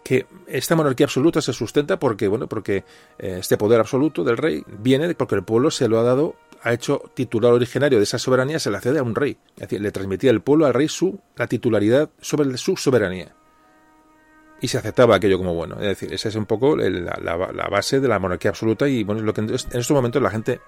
que 0.04 0.26
esta 0.46 0.76
monarquía 0.76 1.06
absoluta 1.06 1.40
se 1.42 1.52
sustenta 1.52 1.98
porque, 1.98 2.28
bueno, 2.28 2.48
porque 2.48 2.84
eh, 3.18 3.36
este 3.40 3.56
poder 3.56 3.80
absoluto 3.80 4.24
del 4.24 4.36
rey 4.36 4.64
viene 4.66 5.14
porque 5.14 5.34
el 5.34 5.42
pueblo 5.42 5.70
se 5.70 5.88
lo 5.88 5.98
ha 5.98 6.02
dado, 6.02 6.36
ha 6.62 6.72
hecho 6.72 7.02
titular 7.14 7.52
originario 7.52 7.98
de 7.98 8.04
esa 8.04 8.18
soberanía, 8.18 8.58
se 8.58 8.70
la 8.70 8.80
cede 8.80 9.00
a 9.00 9.02
un 9.02 9.14
rey. 9.14 9.38
Es 9.56 9.62
decir, 9.62 9.80
le 9.80 9.90
transmitía 9.90 10.30
el 10.30 10.40
pueblo 10.40 10.66
al 10.66 10.74
rey 10.74 10.88
su, 10.88 11.20
la 11.36 11.46
titularidad 11.46 12.10
sobre 12.20 12.56
su 12.58 12.76
soberanía 12.76 13.34
y 14.60 14.68
se 14.68 14.78
aceptaba 14.78 15.16
aquello 15.16 15.38
como 15.38 15.54
bueno. 15.54 15.76
Es 15.76 15.86
decir, 15.86 16.12
esa 16.12 16.28
es 16.28 16.34
un 16.34 16.46
poco 16.46 16.76
la, 16.76 17.68
base 17.70 18.00
de 18.00 18.08
la 18.08 18.18
monarquía 18.18 18.50
absoluta 18.50 18.88
y 18.88 19.04
bueno, 19.04 19.20
es 19.20 19.26
lo 19.26 19.34
que 19.34 19.40
en 19.40 19.54
estos 19.54 19.90
momentos 19.90 20.22
la 20.22 20.30
gente 20.30 20.60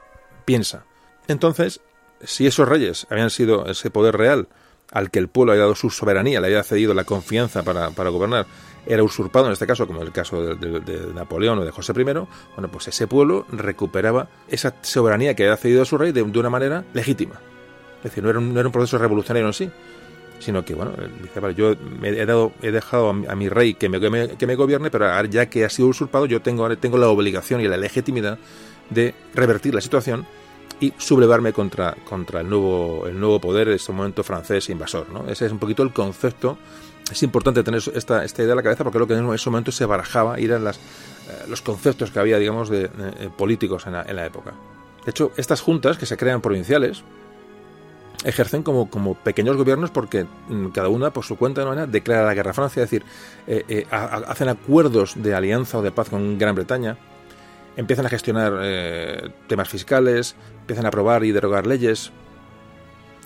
piensa. 0.44 0.84
Entonces, 1.28 1.80
si 2.22 2.46
esos 2.46 2.68
reyes 2.68 3.06
habían 3.10 3.30
sido 3.30 3.66
ese 3.66 3.90
poder 3.90 4.16
real 4.16 4.48
al 4.92 5.10
que 5.10 5.18
el 5.18 5.28
pueblo 5.28 5.52
había 5.52 5.62
dado 5.62 5.74
su 5.74 5.90
soberanía, 5.90 6.40
le 6.40 6.48
había 6.48 6.62
cedido 6.62 6.94
la 6.94 7.04
confianza 7.04 7.62
para, 7.62 8.08
gobernar, 8.08 8.46
era 8.86 9.02
usurpado 9.02 9.46
en 9.46 9.52
este 9.52 9.66
caso, 9.66 9.86
como 9.86 10.02
el 10.02 10.10
caso 10.10 10.56
de, 10.56 11.12
Napoleón 11.14 11.58
o 11.60 11.64
de 11.64 11.70
José 11.70 11.92
I, 11.96 12.02
bueno, 12.02 12.26
pues 12.72 12.88
ese 12.88 13.06
pueblo 13.06 13.46
recuperaba 13.50 14.28
esa 14.48 14.74
soberanía 14.82 15.34
que 15.34 15.44
había 15.44 15.56
cedido 15.56 15.82
a 15.82 15.84
su 15.84 15.96
rey 15.96 16.12
de, 16.12 16.22
una 16.22 16.50
manera 16.50 16.84
legítima. 16.92 17.40
Es 17.98 18.04
decir, 18.04 18.24
no 18.24 18.30
era 18.30 18.38
un, 18.38 18.52
no 18.54 18.58
era 18.58 18.68
un 18.68 18.72
proceso 18.72 18.98
revolucionario 18.98 19.46
en 19.46 19.52
sí, 19.52 19.70
sino 20.40 20.64
que, 20.64 20.74
bueno, 20.74 20.92
dice, 21.22 21.38
vale, 21.38 21.54
yo 21.54 21.76
he, 22.02 22.26
dado, 22.26 22.52
he 22.62 22.72
dejado 22.72 23.10
a 23.10 23.36
mi, 23.36 23.48
rey 23.48 23.74
que 23.74 23.88
me, 23.88 24.00
que 24.00 24.46
me, 24.46 24.54
gobierne, 24.56 24.90
pero 24.90 25.24
ya 25.26 25.46
que 25.46 25.64
ha 25.64 25.70
sido 25.70 25.88
usurpado, 25.88 26.26
yo 26.26 26.42
tengo, 26.42 26.76
tengo 26.78 26.98
la 26.98 27.08
obligación 27.08 27.60
y 27.60 27.68
la 27.68 27.76
legitimidad 27.76 28.38
de 28.88 29.14
revertir 29.34 29.74
la 29.74 29.80
situación 29.80 30.26
y 30.80 30.94
sublevarme 30.96 31.52
contra, 31.52 31.94
contra 32.08 32.40
el, 32.40 32.48
nuevo, 32.48 33.06
el 33.06 33.20
nuevo 33.20 33.38
poder, 33.40 33.68
en 33.68 33.74
este 33.74 33.92
momento 33.92 34.24
francés 34.24 34.70
invasor. 34.70 35.10
¿no? 35.10 35.26
Ese 35.28 35.46
es 35.46 35.52
un 35.52 35.58
poquito 35.58 35.82
el 35.82 35.92
concepto. 35.92 36.58
Es 37.10 37.22
importante 37.22 37.62
tener 37.62 37.82
esta, 37.94 38.24
esta 38.24 38.42
idea 38.42 38.52
en 38.52 38.56
la 38.56 38.62
cabeza 38.62 38.82
porque 38.82 38.98
lo 38.98 39.06
que 39.06 39.14
en 39.14 39.32
ese 39.32 39.50
momento 39.50 39.72
se 39.72 39.84
barajaba 39.84 40.38
eran 40.38 40.64
las, 40.64 40.76
eh, 40.78 40.80
los 41.48 41.60
conceptos 41.60 42.10
que 42.10 42.18
había, 42.18 42.38
digamos, 42.38 42.70
de, 42.70 42.88
políticos 43.36 43.86
en 43.86 43.92
la, 43.92 44.02
en 44.02 44.16
la 44.16 44.24
época. 44.24 44.54
De 45.04 45.10
hecho, 45.10 45.32
estas 45.36 45.60
juntas 45.60 45.98
que 45.98 46.06
se 46.06 46.16
crean 46.16 46.40
provinciales, 46.40 47.02
ejercen 48.24 48.62
como, 48.62 48.90
como 48.90 49.14
pequeños 49.14 49.56
gobiernos 49.56 49.90
porque 49.90 50.26
mm, 50.48 50.68
cada 50.68 50.88
una 50.88 51.12
por 51.12 51.24
su 51.24 51.36
cuenta 51.36 51.64
¿no? 51.64 51.86
declara 51.86 52.24
la 52.24 52.34
guerra 52.34 52.50
a 52.50 52.54
Francia, 52.54 52.82
es 52.82 52.90
decir, 52.90 53.06
eh, 53.46 53.64
eh, 53.68 53.86
hacen 53.90 54.48
acuerdos 54.48 55.14
de 55.16 55.34
alianza 55.34 55.78
o 55.78 55.82
de 55.82 55.90
paz 55.90 56.08
con 56.08 56.38
Gran 56.38 56.54
Bretaña, 56.54 56.96
empiezan 57.76 58.06
a 58.06 58.08
gestionar 58.08 58.52
eh, 58.62 59.30
temas 59.46 59.68
fiscales, 59.68 60.34
empiezan 60.60 60.84
a 60.86 60.88
aprobar 60.88 61.24
y 61.24 61.32
derogar 61.32 61.66
leyes. 61.66 62.12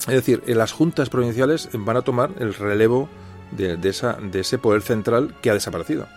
Es 0.07 0.13
decir, 0.13 0.43
las 0.47 0.71
juntas 0.71 1.09
provinciales 1.09 1.69
van 1.73 1.97
a 1.97 2.01
tomar 2.01 2.31
el 2.39 2.53
relevo 2.53 3.09
de, 3.51 3.77
esa, 3.89 4.13
de 4.13 4.41
ese 4.41 4.57
poder 4.57 4.81
central 4.81 5.35
que 5.41 5.49
ha 5.49 5.53
desaparecido. 5.53 6.07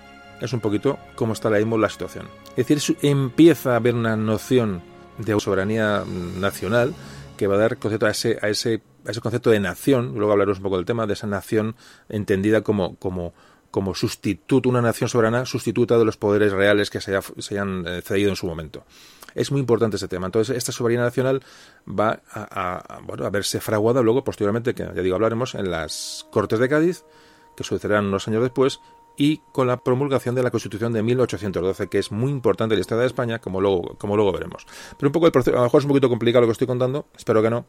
Es 0.41 0.53
un 0.53 0.61
poquito 0.61 0.99
cómo 1.14 1.33
está 1.33 1.49
ahora 1.49 1.59
mismo 1.59 1.79
la 1.79 1.88
situación. 1.88 2.27
Es 2.57 2.67
decir, 2.69 2.97
empieza 3.03 3.73
a 3.73 3.77
haber 3.77 3.95
una 3.95 4.17
noción 4.17 4.83
de 5.19 5.38
soberanía 5.41 6.05
nacional 6.38 6.95
que 7.38 7.46
va 7.46 7.55
a 7.55 7.59
dar 7.59 7.79
concepto 7.79 8.05
a 8.05 8.11
ese, 8.11 8.38
a 8.42 8.48
ese, 8.51 8.83
a 9.07 9.11
ese 9.12 9.20
concepto 9.22 9.48
de 9.48 9.61
nación, 9.61 10.12
luego 10.14 10.33
hablaremos 10.33 10.59
un 10.59 10.64
poco 10.64 10.77
del 10.77 10.85
tema, 10.85 11.07
de 11.07 11.14
esa 11.14 11.27
nación 11.27 11.74
entendida 12.11 12.61
como, 12.61 12.96
como, 12.96 13.33
como 13.70 13.94
sustituto, 13.94 14.68
una 14.68 14.83
nación 14.83 15.09
soberana 15.09 15.46
sustituta 15.46 15.96
de 15.96 16.05
los 16.05 16.18
poderes 16.18 16.53
reales 16.53 16.90
que 16.90 17.01
se, 17.01 17.16
hayan 17.16 17.87
eh, 17.87 18.03
cedido 18.03 18.29
en 18.29 18.37
su 18.37 18.46
momento. 18.46 18.85
Es 19.35 19.51
muy 19.51 19.61
importante 19.61 19.96
ese 19.96 20.09
tema. 20.09 20.27
Entonces, 20.27 20.57
esta 20.57 20.72
soberanía 20.72 21.05
nacional 21.05 21.42
va 21.88 22.20
a, 22.31 23.01
bueno, 23.05 23.24
a 23.24 23.31
verse 23.31 23.61
fraguada 23.61 24.03
luego, 24.03 24.24
posteriormente, 24.24 24.74
que 24.74 24.83
ya 24.83 25.03
digo, 25.03 25.14
hablaremos 25.14 25.55
en 25.55 25.70
las 25.70 26.27
Cortes 26.31 26.59
de 26.59 26.68
Cádiz, 26.68 27.05
que 27.57 27.64
sucederán 27.64 28.07
unos 28.07 28.27
años 28.27 28.42
después, 28.42 28.81
y 29.19 29.43
con 29.53 29.67
la 29.67 29.83
promulgación 29.83 30.37
de 30.37 30.45
la 30.45 30.51
Constitución 30.51 30.93
de 30.93 31.03
1812, 31.03 31.89
que 31.89 31.99
es 31.99 32.13
muy 32.13 32.31
importante 32.31 32.75
en 32.75 32.79
la 32.79 32.83
historia 32.83 33.01
de 33.01 33.09
España, 33.09 33.41
como 33.41 33.61
luego, 33.61 33.97
como 33.99 34.17
luego 34.17 34.33
veremos. 34.33 34.65
Pero 34.97 35.09
un 35.09 35.13
poco 35.13 35.27
el 35.27 35.33
proceso, 35.33 35.57
a 35.57 35.61
lo 35.61 35.65
mejor 35.65 35.81
es 35.81 35.85
un 35.85 35.89
poquito 35.89 36.09
complicado 36.09 36.43
lo 36.43 36.47
que 36.47 36.53
estoy 36.53 36.69
contando, 36.69 37.07
espero 37.17 37.43
que 37.43 37.51
no, 37.51 37.67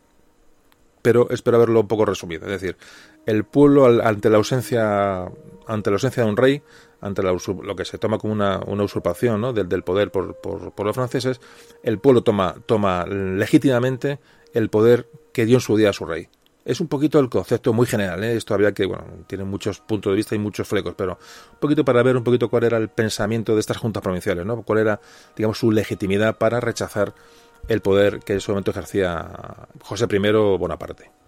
pero 1.01 1.27
espero 1.31 1.57
haberlo 1.57 1.81
un 1.81 1.87
poco 1.87 2.05
resumido. 2.05 2.45
Es 2.45 2.51
decir, 2.51 2.77
el 3.25 3.45
pueblo 3.45 3.85
ante 4.03 4.29
la 4.29 4.37
ausencia 4.37 5.27
ante 5.65 5.89
la 5.89 5.95
ausencia 5.95 6.23
de 6.23 6.29
un 6.29 6.37
rey, 6.37 6.61
ante 7.01 7.21
lo 7.23 7.75
que 7.75 7.85
se 7.85 7.97
toma 7.97 8.17
como 8.17 8.33
una, 8.33 8.59
usurpación 8.83 9.41
¿no? 9.41 9.53
del, 9.53 9.83
poder 9.83 10.11
por, 10.11 10.35
por, 10.35 10.85
los 10.85 10.95
franceses, 10.95 11.39
el 11.83 11.99
pueblo 11.99 12.23
toma, 12.23 12.55
toma 12.65 13.05
legítimamente 13.05 14.19
el 14.53 14.69
poder 14.69 15.07
que 15.31 15.45
dio 15.45 15.57
en 15.57 15.61
su 15.61 15.77
día 15.77 15.91
a 15.91 15.93
su 15.93 16.05
rey. 16.05 16.29
Es 16.69 16.79
un 16.79 16.87
poquito 16.87 17.17
el 17.17 17.29
concepto 17.29 17.73
muy 17.73 17.87
general, 17.87 18.23
¿eh? 18.23 18.37
esto 18.37 18.53
había 18.53 18.71
que, 18.75 18.85
bueno, 18.85 19.03
tiene 19.25 19.43
muchos 19.43 19.79
puntos 19.79 20.11
de 20.11 20.17
vista 20.17 20.35
y 20.35 20.37
muchos 20.37 20.67
flecos, 20.67 20.93
pero 20.95 21.13
un 21.53 21.59
poquito 21.59 21.83
para 21.83 22.03
ver 22.03 22.15
un 22.15 22.23
poquito 22.23 22.47
cuál 22.47 22.63
era 22.63 22.77
el 22.77 22.89
pensamiento 22.89 23.55
de 23.55 23.59
estas 23.59 23.77
juntas 23.77 24.03
provinciales, 24.03 24.45
¿no? 24.45 24.61
Cuál 24.61 24.77
era, 24.77 25.01
digamos, 25.35 25.57
su 25.57 25.71
legitimidad 25.71 26.37
para 26.37 26.59
rechazar 26.59 27.15
el 27.67 27.81
poder 27.81 28.19
que 28.19 28.33
en 28.33 28.41
su 28.41 28.51
momento 28.51 28.69
ejercía 28.69 29.31
José 29.81 30.05
I 30.11 30.31
Bonaparte. 30.59 31.18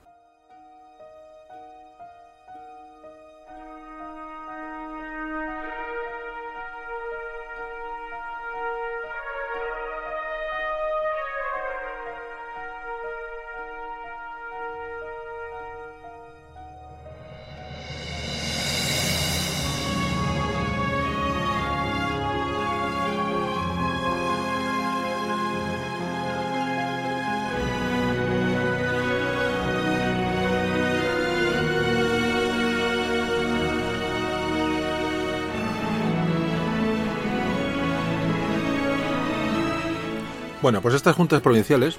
Bueno, 40.62 40.80
pues 40.82 40.94
estas 40.94 41.16
juntas 41.16 41.42
provinciales 41.42 41.98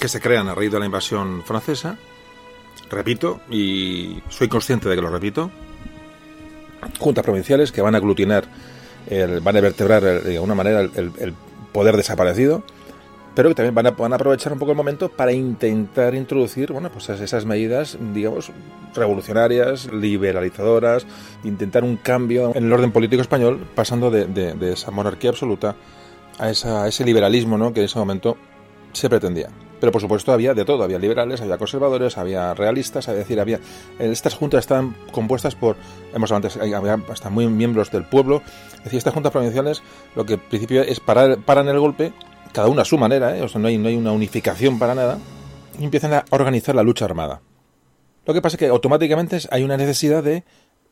que 0.00 0.08
se 0.08 0.20
crean 0.20 0.48
a 0.48 0.54
raíz 0.54 0.72
de 0.72 0.80
la 0.80 0.86
invasión 0.86 1.44
francesa, 1.44 1.96
repito, 2.90 3.40
y 3.48 4.20
soy 4.28 4.48
consciente 4.48 4.88
de 4.88 4.96
que 4.96 5.02
lo 5.02 5.10
repito, 5.10 5.50
juntas 6.98 7.24
provinciales 7.24 7.70
que 7.70 7.82
van 7.82 7.94
a 7.94 7.98
aglutinar, 7.98 8.46
van 9.42 9.56
a 9.56 9.60
vertebrar 9.60 10.02
de 10.02 10.34
alguna 10.34 10.56
manera 10.56 10.80
el, 10.80 11.34
poder 11.72 11.96
desaparecido, 11.96 12.64
pero 13.36 13.48
que 13.48 13.54
también 13.54 13.74
van 13.74 13.86
a, 13.86 13.90
van 13.92 14.12
aprovechar 14.12 14.52
un 14.52 14.58
poco 14.58 14.72
el 14.72 14.76
momento 14.76 15.08
para 15.08 15.32
intentar 15.32 16.16
introducir, 16.16 16.72
bueno, 16.72 16.90
pues 16.90 17.08
esas 17.08 17.44
medidas, 17.44 17.96
digamos, 18.12 18.50
revolucionarias, 18.94 19.92
liberalizadoras, 19.92 21.06
intentar 21.44 21.84
un 21.84 21.96
cambio 21.96 22.52
en 22.56 22.64
el 22.64 22.72
orden 22.72 22.90
político 22.90 23.22
español, 23.22 23.66
pasando 23.74 24.10
de 24.10 24.72
esa 24.72 24.90
monarquía 24.90 25.30
absoluta 25.30 25.76
a, 26.38 26.50
ese 26.50 27.04
liberalismo 27.04 27.58
¿no? 27.58 27.72
que 27.72 27.80
en 27.80 27.86
ese 27.86 27.98
momento 27.98 28.36
se 28.92 29.08
pretendía. 29.08 29.48
Pero 29.80 29.92
por 29.92 30.00
supuesto 30.00 30.32
había 30.32 30.54
de 30.54 30.64
todo, 30.64 30.82
había 30.82 30.98
liberales, 30.98 31.40
había 31.40 31.58
conservadores, 31.58 32.16
había 32.16 32.54
realistas, 32.54 33.08
es 33.08 33.16
decir, 33.16 33.38
había 33.40 33.60
estas 33.98 34.34
juntas 34.34 34.60
estaban 34.60 34.96
compuestas 35.12 35.54
por, 35.56 35.76
hemos 36.14 36.32
antes, 36.32 36.56
había 36.56 36.98
hasta 37.10 37.28
muy 37.28 37.46
miembros 37.48 37.90
del 37.90 38.04
pueblo, 38.04 38.40
es 38.78 38.84
decir, 38.84 38.98
estas 38.98 39.12
juntas 39.12 39.32
provinciales 39.32 39.82
lo 40.14 40.24
que 40.24 40.34
en 40.34 40.40
principio 40.40 40.82
es 40.82 41.00
parar, 41.00 41.38
paran 41.38 41.68
el 41.68 41.78
golpe, 41.80 42.12
cada 42.52 42.68
una 42.68 42.82
a 42.82 42.84
su 42.86 42.96
manera, 42.96 43.36
¿eh? 43.36 43.42
o 43.42 43.48
sea, 43.48 43.60
no 43.60 43.68
hay, 43.68 43.76
no 43.76 43.88
hay 43.88 43.96
una 43.96 44.12
unificación 44.12 44.78
para 44.78 44.94
nada, 44.94 45.18
y 45.78 45.84
empiezan 45.84 46.14
a 46.14 46.24
organizar 46.30 46.74
la 46.74 46.82
lucha 46.82 47.04
armada. 47.04 47.42
Lo 48.24 48.32
que 48.32 48.40
pasa 48.40 48.56
es 48.56 48.60
que 48.60 48.68
automáticamente 48.68 49.38
hay 49.50 49.64
una 49.64 49.76
necesidad 49.76 50.22
de 50.22 50.44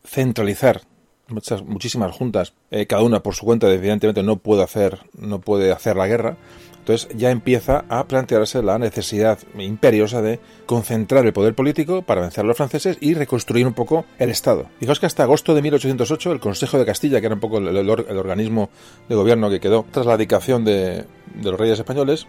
centralizar 0.05 0.83
muchas, 1.29 1.63
muchísimas 1.63 2.15
juntas, 2.15 2.55
eh, 2.71 2.87
cada 2.87 3.03
una 3.03 3.23
por 3.23 3.35
su 3.35 3.45
cuenta, 3.45 3.73
evidentemente 3.73 4.23
no 4.23 4.37
puede 4.37 4.63
hacer, 4.63 5.01
no 5.17 5.41
puede 5.41 5.73
hacer 5.73 5.97
la 5.97 6.07
guerra. 6.07 6.37
Entonces 6.83 7.09
ya 7.17 7.31
empieza 7.31 7.85
a 7.89 8.09
plantearse 8.09 8.61
la 8.61 8.77
necesidad 8.77 9.39
imperiosa 9.57 10.21
de 10.21 10.41
concentrar 10.67 11.25
el 11.25 11.33
poder 11.33 11.55
político 11.55 12.03
para 12.03 12.23
vencer 12.23 12.45
a 12.45 12.49
los 12.49 12.57
franceses 12.57 12.99
y 13.01 13.15
reconstruir 13.15 13.69
un 13.69 13.73
poco 13.73 14.05
el 14.19 14.31
Estado. 14.31 14.67
Fijaos 14.81 14.99
que 14.99 15.07
hasta 15.07 15.23
agosto 15.23 15.55
de 15.55 15.63
1808 15.63 16.33
el 16.33 16.41
Consejo 16.41 16.79
de 16.79 16.85
Castilla, 16.85 17.21
que 17.21 17.27
era 17.27 17.37
un 17.37 17.41
poco 17.41 17.59
el, 17.59 17.89
organismo 17.89 18.69
de 19.09 19.15
gobierno 19.15 19.49
que 19.49 19.61
quedó 19.61 19.87
tras 19.93 20.07
la 20.07 20.17
dedicación 20.17 20.65
de, 20.65 21.05
los 21.41 21.57
reyes 21.57 21.79
españoles, 21.79 22.27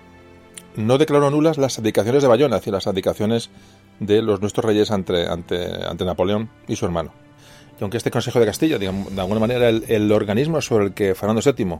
no 0.76 1.00
declaró 1.00 1.32
nulas 1.32 1.58
las 1.58 1.80
abdicaciones 1.80 2.22
de 2.22 2.30
Bayona, 2.30 2.58
es 2.58 2.68
las 2.68 2.86
abdicaciones 2.86 3.50
de 4.00 4.22
los 4.22 4.40
nuestros 4.40 4.64
reyes 4.64 4.92
ante, 4.92 5.26
ante 5.26 6.06
Napoleón 6.06 6.52
y 6.68 6.76
su 6.76 6.86
hermano. 6.86 7.12
Y 7.80 7.84
aunque 7.84 7.98
este 7.98 8.12
Consejo 8.12 8.40
de 8.40 8.46
Castilla, 8.46 8.78
digamos, 8.78 9.14
de 9.14 9.22
alguna 9.22 9.40
manera, 9.40 9.70
el, 9.70 10.12
organismo 10.12 10.62
sobre 10.62 10.86
el 10.86 10.94
que 10.94 11.16
Fernando 11.16 11.42
VII, 11.42 11.80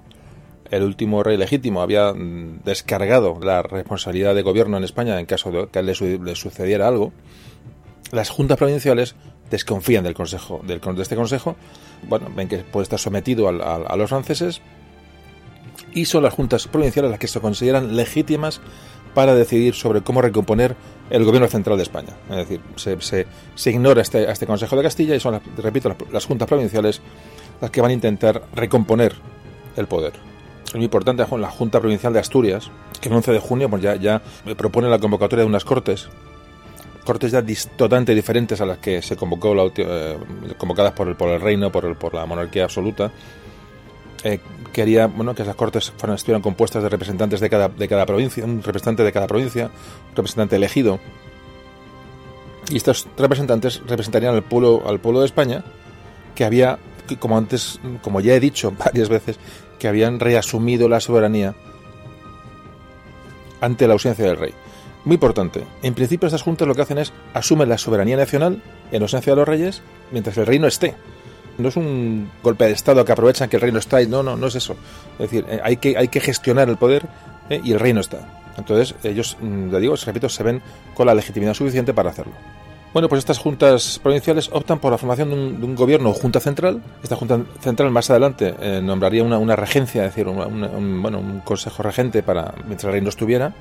el 0.72 0.84
último 0.84 1.24
rey 1.24 1.38
legítimo, 1.38 1.82
había 1.82 2.14
mm, 2.14 2.62
descargado 2.64 3.40
la 3.42 3.62
responsabilidad 3.62 4.34
de 4.34 4.42
gobierno 4.42 4.78
en 4.78 4.84
España 4.84 5.20
en 5.20 5.26
caso 5.26 5.52
de 5.52 5.68
que 5.68 5.84
le, 5.84 5.94
le 6.20 6.36
sucediera 6.36 6.88
algo, 6.88 7.14
las 8.12 8.30
juntas 8.30 8.58
provinciales 8.58 9.16
desconfían 9.50 10.04
del 10.04 10.14
consejo, 10.14 10.62
del, 10.66 10.80
de 10.80 11.02
este 11.02 11.16
consejo, 11.16 11.56
bueno, 12.08 12.28
ven 12.36 12.48
que 12.48 12.58
puede 12.60 12.84
estar 12.84 13.00
sometido 13.00 13.48
a 13.50 13.96
los 13.96 14.10
franceses 14.10 14.62
y 15.94 16.06
son 16.06 16.24
las 16.24 16.34
juntas 16.34 16.68
provinciales 16.68 17.12
las 17.12 17.20
que 17.20 17.28
se 17.28 17.40
consideran 17.40 17.96
legítimas 17.96 18.62
para 19.14 19.36
decidir 19.36 19.76
sobre 19.76 20.02
cómo 20.02 20.22
recomponer 20.22 20.76
el 21.14 21.24
gobierno 21.26 21.48
central 21.48 21.78
de 21.78 21.84
España. 21.84 22.10
Es 22.32 22.36
decir, 22.38 22.60
se, 22.76 23.28
se, 23.56 23.70
ignora 23.70 24.02
este, 24.02 24.28
a 24.28 24.32
este 24.32 24.48
Consejo 24.48 24.76
de 24.76 24.82
Castilla 24.82 25.16
y 25.16 25.20
son, 25.20 25.40
repito, 25.58 25.96
las, 26.12 26.26
juntas 26.26 26.48
provinciales 26.48 27.02
las 27.62 27.70
que 27.70 27.82
van 27.82 27.92
a 27.92 27.94
intentar 27.94 28.42
recomponer 28.56 29.14
el 29.78 29.86
poder. 29.86 30.14
Es 30.66 30.74
muy 30.74 30.86
importante 30.86 31.24
la 31.38 31.50
Junta 31.52 31.80
Provincial 31.80 32.14
de 32.14 32.20
Asturias, 32.20 32.72
que 33.00 33.10
el 33.10 33.16
11 33.16 33.32
de 33.32 33.40
junio 33.40 33.70
pues 33.70 33.84
ya, 33.84 33.96
ya 33.96 34.24
propone 34.58 34.90
la 34.90 34.98
convocatoria 34.98 35.44
de 35.44 35.50
unas 35.50 35.64
cortes, 35.64 36.10
cortes 37.06 37.32
ya 37.32 37.44
totalmente 37.78 38.16
diferentes 38.16 38.60
a 38.60 38.66
las 38.66 38.80
que 38.80 39.04
se 39.04 39.16
convocó, 39.16 39.54
la, 39.54 39.72
eh, 39.76 40.18
convocadas 40.58 40.94
por 40.94 41.08
el, 41.10 41.16
por 41.16 41.30
el 41.30 41.40
reino, 41.40 41.72
por, 41.72 41.96
por 41.96 42.16
la 42.16 42.26
monarquía 42.26 42.64
absoluta, 42.64 43.12
eh, 44.24 44.40
quería 44.72 45.08
bueno, 45.08 45.36
que 45.36 45.44
las 45.44 45.56
cortes 45.56 45.92
fueran, 45.98 46.16
estuvieran 46.16 46.42
compuestas 46.42 46.82
de 46.82 46.90
representantes 46.90 47.40
de 47.40 47.50
cada, 47.50 47.70
de 47.70 47.88
cada 47.88 48.06
provincia, 48.06 48.46
un 48.46 48.64
representante 48.64 49.04
de 49.04 49.12
cada 49.12 49.28
provincia, 49.28 49.66
un 50.10 50.16
representante 50.16 50.56
elegido. 50.56 51.00
Y 52.70 52.78
estos 52.78 53.08
representantes 53.18 53.82
representarían 53.86 54.34
al 54.34 54.44
pueblo, 54.44 54.84
al 54.86 55.00
pueblo 55.00 55.20
de 55.20 55.26
España, 55.26 55.64
que 56.36 56.46
había, 56.46 56.80
como 57.20 57.38
antes, 57.38 57.80
como 58.02 58.22
ya 58.22 58.34
he 58.34 58.40
dicho 58.40 58.74
varias 58.78 59.10
veces, 59.10 59.38
que 59.78 59.88
habían 59.88 60.20
reasumido 60.20 60.88
la 60.88 61.02
soberanía 61.02 61.54
ante 63.60 63.88
la 63.88 63.94
ausencia 63.94 64.26
del 64.26 64.38
rey. 64.38 64.54
Muy 65.06 65.16
importante. 65.16 65.66
En 65.82 65.94
principio 65.94 66.28
estas 66.28 66.42
juntas 66.42 66.66
lo 66.68 66.76
que 66.76 66.82
hacen 66.82 66.98
es 66.98 67.12
asumen 67.34 67.68
la 67.68 67.78
soberanía 67.78 68.16
nacional 68.16 68.62
en 68.92 69.02
ausencia 69.02 69.34
de 69.34 69.36
los 69.36 69.48
reyes 69.48 69.82
mientras 70.12 70.38
el 70.38 70.46
rey 70.46 70.60
no 70.60 70.68
esté 70.68 70.96
no 71.58 71.70
es 71.70 71.76
un 71.76 72.30
golpe 72.42 72.66
de 72.66 72.72
Estado 72.72 73.04
que 73.06 73.12
aprovechan 73.12 73.50
que 73.50 73.58
el 73.58 73.62
reino 73.62 73.80
está 73.80 73.98
ahí, 73.98 74.08
no, 74.08 74.24
no, 74.24 74.36
no 74.36 74.48
es 74.48 74.56
eso. 74.56 74.76
Es 75.14 75.30
decir, 75.30 75.46
eh, 75.48 75.60
hay, 75.64 75.78
que, 75.78 75.98
hay 75.98 76.08
que 76.08 76.20
gestionar 76.20 76.70
el 76.70 76.78
poder 76.78 77.08
eh, 77.50 77.62
y 77.64 77.72
el 77.72 77.80
reino 77.80 78.02
está. 78.02 78.42
Entonces, 78.58 78.96
ellos, 79.04 79.38
mm, 79.40 79.72
le 79.72 79.80
digo, 79.80 79.96
repito, 79.96 80.30
se 80.30 80.44
ven 80.44 80.62
con 80.94 81.08
la 81.08 81.16
legitimidad 81.16 81.54
suficiente 81.54 81.94
para 81.94 82.12
hacerlo. 82.12 82.34
Bueno, 82.94 83.10
pues 83.10 83.20
estas 83.20 83.40
juntas 83.40 84.00
provinciales 84.04 84.50
optan 84.52 84.78
por 84.78 84.92
la 84.92 85.00
formación 85.00 85.30
de 85.60 85.66
un, 85.66 85.76
gobierno 85.76 86.12
o 86.12 86.14
junta 86.14 86.40
central. 86.40 86.82
Esta 87.02 87.16
junta 87.16 87.40
central 87.60 87.90
más 87.90 88.12
adelante 88.12 88.54
eh, 88.60 88.82
nombraría 88.84 89.24
una, 89.24 89.56
regencia, 89.56 90.06
es 90.06 90.12
decir, 90.14 90.28
un, 90.28 91.02
bueno, 91.02 91.20
un 91.20 91.40
consejo 91.40 91.82
regente 91.82 92.22
para 92.22 92.54
mientras 92.66 92.86
el 92.86 92.92
reino 92.92 93.10
estuviera. 93.10 93.52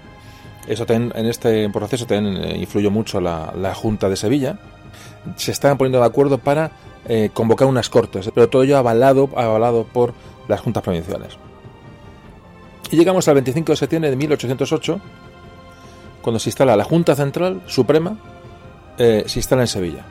Eso 0.67 0.85
también, 0.85 1.13
en 1.17 1.27
este 1.27 1.69
proceso 1.71 2.07
también 2.07 2.61
influyó 2.61 2.91
mucho 2.91 3.23
la, 3.23 3.55
la 3.57 3.75
Junta 3.75 4.11
de 4.11 4.17
Sevilla. 4.17 4.59
Se 5.37 5.51
estaban 5.51 5.79
poniendo 5.79 5.99
de 5.99 6.07
acuerdo 6.07 6.37
para 6.37 6.71
eh, 7.07 7.31
convocar 7.33 7.67
unas 7.69 7.89
cortes, 7.89 8.31
pero 8.35 8.49
todo 8.49 8.63
ello 8.63 8.77
avalado, 8.79 9.29
avalado 9.37 9.85
por 9.85 10.15
las 10.49 10.61
juntas 10.61 10.83
provinciales. 10.83 11.37
Y 12.91 12.97
llegamos 12.97 13.27
al 13.29 13.35
25 13.35 13.73
de 13.73 13.77
septiembre 13.77 14.11
de 14.11 14.17
1808, 14.17 15.01
cuando 16.21 16.39
se 16.39 16.51
instala 16.51 16.77
la 16.77 16.85
Junta 16.85 17.17
Central 17.17 17.63
Suprema, 17.67 18.19
eh, 18.99 19.25
se 19.27 19.39
instala 19.39 19.63
en 19.63 19.69
Sevilla. 19.69 20.05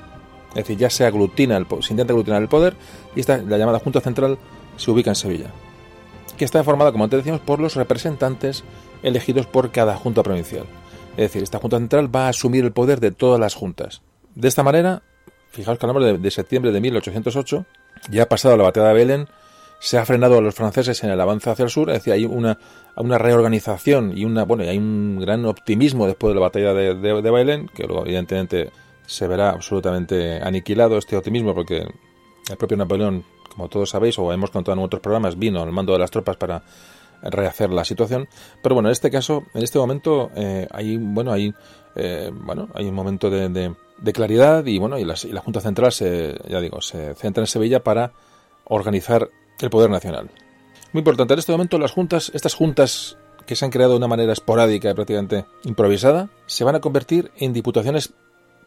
Es 0.50 0.56
decir, 0.56 0.78
ya 0.78 0.90
se 0.90 1.06
aglutina, 1.06 1.56
el, 1.56 1.66
se 1.82 1.94
intenta 1.94 2.12
aglutinar 2.12 2.42
el 2.42 2.50
poder 2.50 2.76
y 3.16 3.22
esta, 3.22 3.38
la 3.38 3.58
llamada 3.58 3.80
Junta 3.80 4.02
Central 4.02 4.38
se 4.76 4.92
ubica 4.92 5.12
en 5.12 5.16
Sevilla, 5.16 5.52
que 6.38 6.44
está 6.44 6.64
formada, 6.64 6.92
como 6.92 7.06
antes 7.06 7.20
decíamos, 7.20 7.42
por 7.42 7.60
los 7.60 7.76
representantes 7.76 8.64
elegidos 9.04 9.46
por 9.46 9.72
cada 9.72 9.96
junta 9.96 10.24
provincial. 10.24 10.66
Es 11.12 11.26
decir, 11.26 11.44
esta 11.44 11.60
Junta 11.60 11.78
Central 11.78 12.14
va 12.14 12.26
a 12.26 12.30
asumir 12.30 12.66
el 12.66 12.74
poder 12.74 13.00
de 13.00 13.12
todas 13.12 13.40
las 13.40 13.56
juntas. 13.56 14.02
De 14.36 14.48
esta 14.48 14.64
manera, 14.64 15.04
fijaos 15.52 15.78
que 15.78 15.86
hablamos 15.86 16.04
de, 16.04 16.18
de 16.18 16.32
septiembre 16.32 16.72
de 16.72 16.82
1808, 16.82 17.66
ya 18.10 18.24
ha 18.24 18.30
pasado 18.30 18.58
la 18.58 18.64
batalla 18.64 18.88
de 18.90 18.94
Belén, 18.94 19.28
se 19.80 19.98
ha 19.98 20.06
frenado 20.06 20.38
a 20.38 20.42
los 20.42 20.54
franceses 20.54 21.04
en 21.04 21.10
el 21.10 21.20
avance 21.20 21.50
hacia 21.50 21.64
el 21.64 21.70
sur, 21.70 21.90
es 21.90 21.96
decir, 21.96 22.14
hay 22.14 22.26
una, 22.26 22.60
una 22.96 23.18
reorganización 23.18 24.16
y 24.16 24.26
una 24.26 24.44
bueno, 24.46 24.64
hay 24.64 24.78
un 24.78 25.20
gran 25.20 25.46
optimismo 25.46 26.06
después 26.06 26.32
de 26.32 26.36
la 26.36 26.42
batalla 26.42 26.74
de, 26.74 26.96
de, 26.96 27.22
de 27.22 27.70
que 27.74 27.84
luego 27.88 28.06
evidentemente 28.06 28.70
se 29.06 29.28
verá 29.28 29.50
absolutamente 29.50 30.40
aniquilado 30.42 30.98
este 30.98 31.18
optimismo 31.18 31.54
porque 31.56 31.88
el 32.50 32.58
propio 32.58 32.78
Napoleón, 32.78 33.26
como 33.50 33.70
todos 33.70 33.90
sabéis 33.90 34.18
o 34.20 34.32
hemos 34.32 34.52
contado 34.52 34.78
en 34.78 34.84
otros 34.84 35.02
programas, 35.02 35.38
vino 35.38 35.62
al 35.62 35.72
mando 35.72 35.94
de 35.94 36.00
las 36.00 36.12
tropas 36.12 36.38
para 36.38 36.64
rehacer 37.24 37.72
la 37.72 37.84
situación. 37.84 38.28
Pero 38.62 38.76
bueno, 38.76 38.90
en 38.90 38.94
este 38.94 39.12
caso, 39.12 39.44
en 39.54 39.64
este 39.64 39.80
momento, 39.80 40.32
eh, 40.36 40.68
hay 40.72 40.98
bueno, 40.98 41.32
hay 41.32 41.54
eh, 41.96 42.32
bueno, 42.34 42.70
hay 42.74 42.88
un 42.88 42.96
momento 42.96 43.30
de, 43.30 43.50
de, 43.50 43.74
de 44.02 44.14
claridad 44.14 44.66
y 44.66 44.78
bueno, 44.80 44.98
y, 44.98 45.06
las, 45.06 45.26
la 45.26 45.42
Junta 45.42 45.62
Central 45.62 45.92
se, 45.92 46.36
ya 46.50 46.60
digo, 46.60 46.82
se 46.82 47.14
centra 47.16 47.44
en 47.44 47.48
Sevilla 47.48 47.84
para 47.84 48.12
organizar 48.66 49.30
el 49.60 49.70
poder 49.70 49.90
nacional. 49.90 50.30
Muy 50.92 51.00
importante, 51.00 51.34
en 51.34 51.40
este 51.40 51.52
momento 51.52 51.78
las 51.78 51.92
juntas, 51.92 52.32
estas 52.34 52.54
juntas 52.54 53.18
que 53.46 53.56
se 53.56 53.66
han 53.66 53.72
creado 53.72 53.92
de 53.92 53.98
una 53.98 54.08
manera 54.08 54.34
esporádica 54.34 54.90
y 54.90 54.94
prácticamente 54.94 55.46
improvisada, 55.64 56.30
se 56.46 56.64
van 56.64 56.76
a 56.76 56.80
convertir 56.80 57.32
en 57.38 57.54
diputaciones 57.54 58.14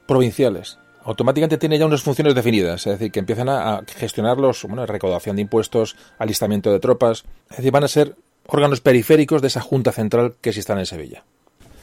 provinciales. 0.06 0.78
Automáticamente 1.04 1.58
tienen 1.58 1.80
ya 1.80 1.86
unas 1.86 2.02
funciones 2.02 2.34
definidas, 2.34 2.86
es 2.86 2.98
decir, 2.98 3.12
que 3.12 3.20
empiezan 3.20 3.48
a, 3.48 3.82
gestionar 3.86 4.38
los, 4.38 4.64
bueno, 4.64 4.86
recaudación 4.86 5.36
de 5.36 5.42
impuestos, 5.42 5.96
alistamiento 6.18 6.72
de 6.72 6.80
tropas, 6.80 7.24
es 7.50 7.58
decir, 7.58 7.72
van 7.72 7.84
a 7.84 7.88
ser 7.88 8.16
órganos 8.46 8.80
periféricos 8.80 9.42
de 9.42 9.48
esa 9.48 9.60
junta 9.60 9.92
central 9.92 10.34
que 10.40 10.50
existan 10.50 10.78
en 10.78 10.86
Sevilla. 10.86 11.24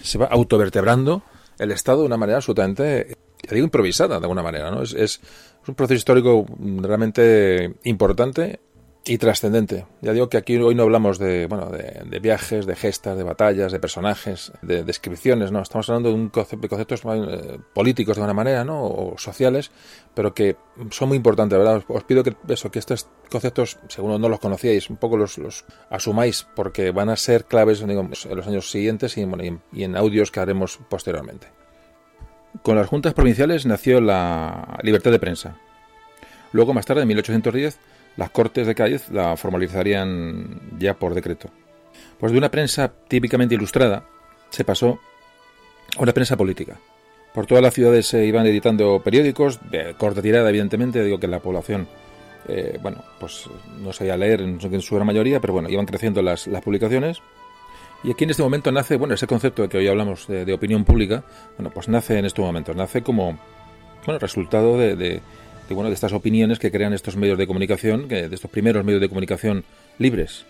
Se 0.01 0.17
va 0.17 0.25
autovertebrando 0.25 1.21
el 1.59 1.71
Estado 1.71 1.99
de 1.99 2.07
una 2.07 2.17
manera 2.17 2.37
absolutamente, 2.37 3.15
ya 3.43 3.55
digo, 3.55 3.65
improvisada 3.65 4.19
de 4.19 4.23
alguna 4.23 4.43
manera, 4.43 4.71
¿no? 4.71 4.83
Es, 4.83 4.93
es, 4.93 5.21
un 5.67 5.75
proceso 5.75 5.97
histórico 5.97 6.45
realmente 6.59 7.75
importante 7.83 8.59
y 9.03 9.17
trascendente. 9.17 9.87
Ya 10.01 10.13
digo 10.13 10.29
que 10.29 10.37
aquí 10.37 10.57
hoy 10.57 10.75
no 10.75 10.83
hablamos 10.83 11.17
de, 11.17 11.47
bueno, 11.47 11.69
de, 11.69 12.19
viajes, 12.19 12.67
de 12.67 12.75
gestas, 12.75 13.17
de 13.17 13.23
batallas, 13.23 13.71
de 13.71 13.79
personajes, 13.79 14.51
de 14.61 14.83
descripciones, 14.83 15.51
no. 15.51 15.61
Estamos 15.61 15.89
hablando 15.89 16.09
de, 16.09 16.15
un 16.15 16.29
concepto, 16.29 16.61
de 16.61 16.69
conceptos 16.69 17.01
eh, 17.05 17.59
políticos 17.73 18.17
de 18.17 18.23
una 18.23 18.33
manera, 18.33 18.63
¿no? 18.63 18.83
O 18.83 19.15
sociales, 19.17 19.71
pero 20.13 20.35
que 20.35 20.55
son 20.91 21.09
muy 21.09 21.17
importantes, 21.17 21.57
¿verdad? 21.57 21.83
Os, 21.87 22.03
pido 22.03 22.23
que 22.23 22.35
eso, 22.49 22.69
que 22.69 22.79
estos 22.79 23.07
conceptos, 23.29 23.79
según 23.87 24.21
no 24.21 24.29
los 24.29 24.39
conocíais, 24.39 24.89
un 24.89 24.97
poco 24.97 25.17
los, 25.17 25.37
los 25.39 25.65
asumáis, 25.89 26.45
porque 26.55 26.91
van 26.91 27.09
a 27.09 27.15
ser 27.15 27.45
claves 27.45 27.81
en 27.81 27.95
los 27.95 28.47
años 28.47 28.69
siguientes 28.69 29.17
y, 29.17 29.25
bueno, 29.25 29.43
y, 29.43 29.47
en, 29.47 29.61
y 29.71 29.83
en 29.83 29.97
audios 29.97 30.29
que 30.29 30.39
haremos 30.41 30.79
posteriormente. 30.89 31.60
Con 32.63 32.75
las 32.75 32.87
juntas 32.87 33.13
provinciales 33.13 33.65
nació 33.65 34.01
la 34.01 34.77
libertad 34.83 35.11
de 35.11 35.19
prensa. 35.19 35.55
Luego, 36.51 36.73
más 36.73 36.85
tarde, 36.85 37.03
en 37.03 37.07
1810, 37.07 37.79
las 38.17 38.29
Cortes 38.29 38.67
de 38.67 38.75
Cádiz 38.75 39.09
la 39.09 39.37
formalizarían 39.37 40.77
ya 40.77 40.93
por 40.93 41.13
decreto. 41.13 41.49
Pues 42.19 42.31
de 42.31 42.37
una 42.37 42.51
prensa 42.51 42.91
típicamente 43.07 43.55
ilustrada 43.55 44.03
se 44.49 44.63
pasó 44.63 44.99
a 45.97 46.01
una 46.01 46.13
prensa 46.13 46.37
política. 46.37 46.77
Por 47.33 47.45
todas 47.45 47.63
las 47.63 47.73
ciudades 47.73 48.05
se 48.05 48.25
iban 48.25 48.45
editando 48.45 49.01
periódicos, 49.01 49.59
de 49.71 49.95
corta 49.97 50.21
tirada, 50.21 50.49
evidentemente, 50.49 51.03
digo 51.03 51.19
que 51.19 51.27
la 51.27 51.39
población, 51.39 51.87
eh, 52.47 52.77
bueno, 52.81 53.03
pues 53.19 53.49
no 53.79 53.93
sabía 53.93 54.17
leer 54.17 54.41
en 54.41 54.59
su 54.59 54.95
gran 54.95 55.07
mayoría, 55.07 55.39
pero 55.39 55.53
bueno, 55.53 55.69
iban 55.69 55.85
creciendo 55.85 56.21
las, 56.21 56.47
las 56.47 56.61
publicaciones. 56.61 57.19
Y 58.03 58.11
aquí 58.11 58.23
en 58.23 58.31
este 58.31 58.41
momento 58.41 58.71
nace, 58.71 58.97
bueno, 58.97 59.13
ese 59.13 59.27
concepto 59.27 59.61
de 59.61 59.69
que 59.69 59.77
hoy 59.77 59.87
hablamos 59.87 60.27
de, 60.27 60.51
opinión 60.53 60.85
pública, 60.85 61.23
bueno, 61.57 61.69
pues 61.71 61.87
nace 61.87 62.17
en 62.17 62.25
este 62.25 62.41
momento, 62.41 62.73
nace 62.73 63.03
como, 63.03 63.37
bueno, 64.05 64.19
resultado 64.19 64.77
de, 64.77 64.95
de 64.95 65.21
de, 65.71 65.75
bueno, 65.75 65.89
de 65.89 65.93
estas 65.93 66.13
opiniones 66.13 66.59
que 66.59 66.71
crean 66.71 66.93
estos 66.93 67.15
medios 67.15 67.37
de 67.37 67.47
comunicación, 67.47 68.07
que, 68.07 68.27
de 68.27 68.35
estos 68.35 68.51
primeros 68.51 68.83
medios 68.83 69.01
de 69.01 69.07
comunicación 69.07 69.63
libres. 69.97 70.45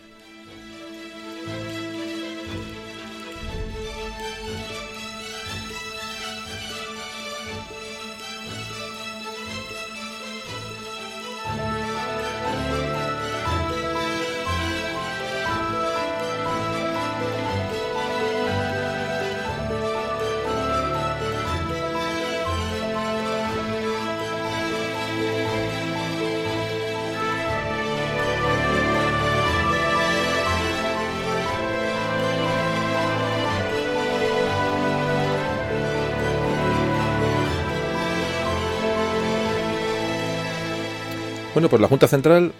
Pues 41.72 41.82
la 41.82 41.88
Junta 41.88 42.10
Central 42.10 42.52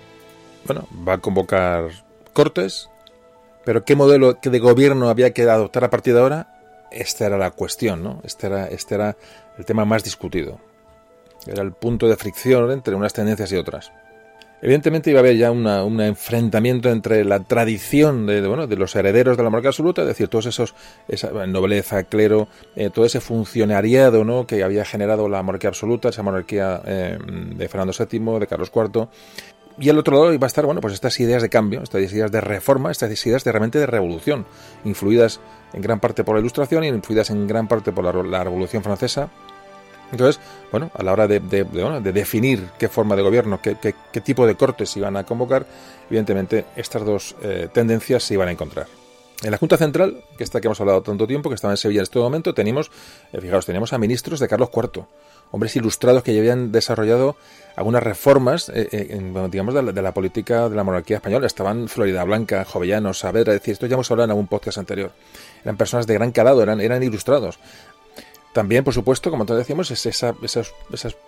bueno, 0.64 0.88
va 1.06 1.16
a 1.16 1.18
convocar 1.18 1.90
cortes, 2.32 2.90
pero 3.66 3.84
¿qué 3.84 3.98
modelo 3.98 4.38
de 4.42 4.60
gobierno 4.60 5.10
había 5.10 5.34
que 5.34 5.44
adoptar 5.44 5.84
a 5.84 5.90
partir 5.90 6.14
de 6.14 6.22
ahora? 6.22 6.88
Esta 6.92 7.26
era 7.26 7.38
la 7.38 7.52
cuestión, 7.52 8.04
¿no? 8.04 8.22
Este 8.24 8.48
era, 8.48 8.68
este 8.68 8.96
era 8.96 9.18
el 9.58 9.66
tema 9.66 9.84
más 9.84 10.06
discutido. 10.06 10.60
Era 11.46 11.62
el 11.62 11.74
punto 11.74 12.08
de 12.08 12.16
fricción 12.16 12.72
entre 12.72 12.96
unas 12.96 13.12
tendencias 13.12 13.52
y 13.52 13.58
otras. 13.58 13.92
Evidentemente 14.62 15.10
iba 15.10 15.20
a 15.20 15.22
haber 15.22 15.38
ya 15.38 15.50
una, 15.50 15.84
un 15.84 16.00
enfrentamiento 16.02 16.90
entre 16.90 17.26
la 17.26 17.40
tradición 17.40 18.28
de, 18.28 18.46
bueno, 18.46 18.68
de 18.68 18.76
los 18.76 18.96
herederos 18.96 19.36
de 19.36 19.44
la 19.44 19.50
monarquía 19.50 19.70
absoluta, 19.70 20.04
es 20.04 20.08
decir, 20.08 20.28
todos 20.28 20.46
esos, 20.46 20.76
esa 21.08 21.32
nobleza, 21.48 22.04
clero, 22.04 22.48
eh, 22.76 22.92
todo 22.92 23.06
ese 23.06 23.22
funcionariado 23.22 24.24
¿no? 24.24 24.46
que 24.46 24.64
había 24.64 24.86
generado 24.86 25.28
la 25.28 25.42
monarquía 25.42 25.70
absoluta, 25.70 26.10
esa 26.10 26.22
monarquía 26.22 26.80
eh, 26.86 27.18
de 27.56 27.68
Fernando 27.70 27.94
VII, 27.98 28.40
de 28.40 28.48
Carlos 28.48 28.72
IV, 28.74 29.08
y 29.80 29.90
al 29.90 29.98
otro 29.98 30.16
lado 30.16 30.32
iba 30.32 30.46
a 30.46 30.48
estar, 30.48 30.66
bueno, 30.66 30.80
pues 30.80 30.94
estas 30.94 31.20
ideas 31.20 31.42
de 31.42 31.50
cambio, 31.50 31.82
estas 31.82 32.14
ideas 32.14 32.32
de 32.32 32.42
reforma, 32.42 32.92
estas 32.92 33.26
ideas 33.26 33.44
de 33.44 33.52
realmente 33.52 33.80
de 33.80 33.88
revolución, 33.88 34.46
influidas 34.86 35.40
en 35.74 35.82
gran 35.82 36.00
parte 36.00 36.24
por 36.24 36.36
la 36.36 36.42
Ilustración 36.42 36.84
y 36.84 36.88
influidas 36.88 37.32
en 37.32 37.48
gran 37.48 37.68
parte 37.68 37.92
por 37.92 38.04
la, 38.04 38.22
la 38.22 38.44
Revolución 38.44 38.84
Francesa, 38.84 39.32
entonces, 40.12 40.42
bueno, 40.72 40.92
a 40.94 41.04
la 41.04 41.14
hora 41.14 41.28
de, 41.28 41.40
definir 41.40 42.70
qué 42.78 42.90
forma 42.90 43.16
de 43.16 43.22
gobierno, 43.22 43.60
qué, 43.62 44.22
tipo 44.22 44.46
de 44.46 44.56
cortes 44.56 44.96
iban 44.98 45.18
a 45.18 45.26
convocar, 45.26 45.66
evidentemente 46.10 46.66
estas 46.76 47.06
dos 47.06 47.36
eh, 47.42 47.70
tendencias 47.74 48.24
se 48.24 48.34
iban 48.34 48.50
a 48.50 48.52
encontrar. 48.52 48.88
En 49.44 49.50
la 49.50 49.58
Junta 49.58 49.76
Central, 49.78 50.24
que 50.38 50.44
esta 50.44 50.62
que 50.62 50.68
hemos 50.68 50.80
hablado 50.82 51.02
tanto 51.02 51.26
tiempo, 51.26 51.50
que 51.50 51.56
estaba 51.56 51.74
en 51.74 51.78
Sevilla 51.78 52.02
en 52.02 52.04
este 52.04 52.20
momento, 52.20 52.54
teníamos, 52.54 52.92
eh, 53.34 53.42
fijaos, 53.42 53.66
teníamos 53.66 53.92
a 53.92 53.98
ministros 53.98 54.40
de 54.40 54.48
Carlos 54.48 54.70
IV, 54.72 55.06
hombres 55.50 55.76
ilustrados 55.76 56.22
que 56.24 56.34
ya 56.34 56.42
habían 56.42 56.72
desarrollado 56.72 57.36
algunas 57.76 58.04
reformas, 58.04 58.70
eh, 58.70 58.88
en, 58.92 59.34
digamos, 59.50 59.74
de 59.74 60.02
la, 60.02 60.14
política 60.14 60.70
de 60.70 60.76
la 60.76 60.84
monarquía 60.84 61.18
española. 61.18 61.48
Estaban 61.48 61.88
Florida 61.88 62.24
Blanca, 62.24 62.66
Jovellanos, 62.66 63.20
Saavedra, 63.20 63.54
es 63.54 63.62
decir, 63.62 63.74
esto 63.74 63.88
ya 63.88 63.96
hemos 63.96 64.12
hablado 64.12 64.26
en 64.26 64.32
algún 64.32 64.48
podcast 64.48 64.78
anterior. 64.78 65.12
Eran 65.64 65.76
personas 65.76 66.06
de 66.06 66.14
gran 66.14 66.32
calado, 66.32 66.62
eran 66.62 67.04
ilustrados. 67.04 67.60
También, 68.54 68.84
por 68.84 68.94
supuesto, 68.94 69.32
como 69.32 69.46
todos 69.46 69.60
decíamos, 69.60 69.92
es 69.92 70.06
esa, 70.06 70.36
esos, 70.42 70.74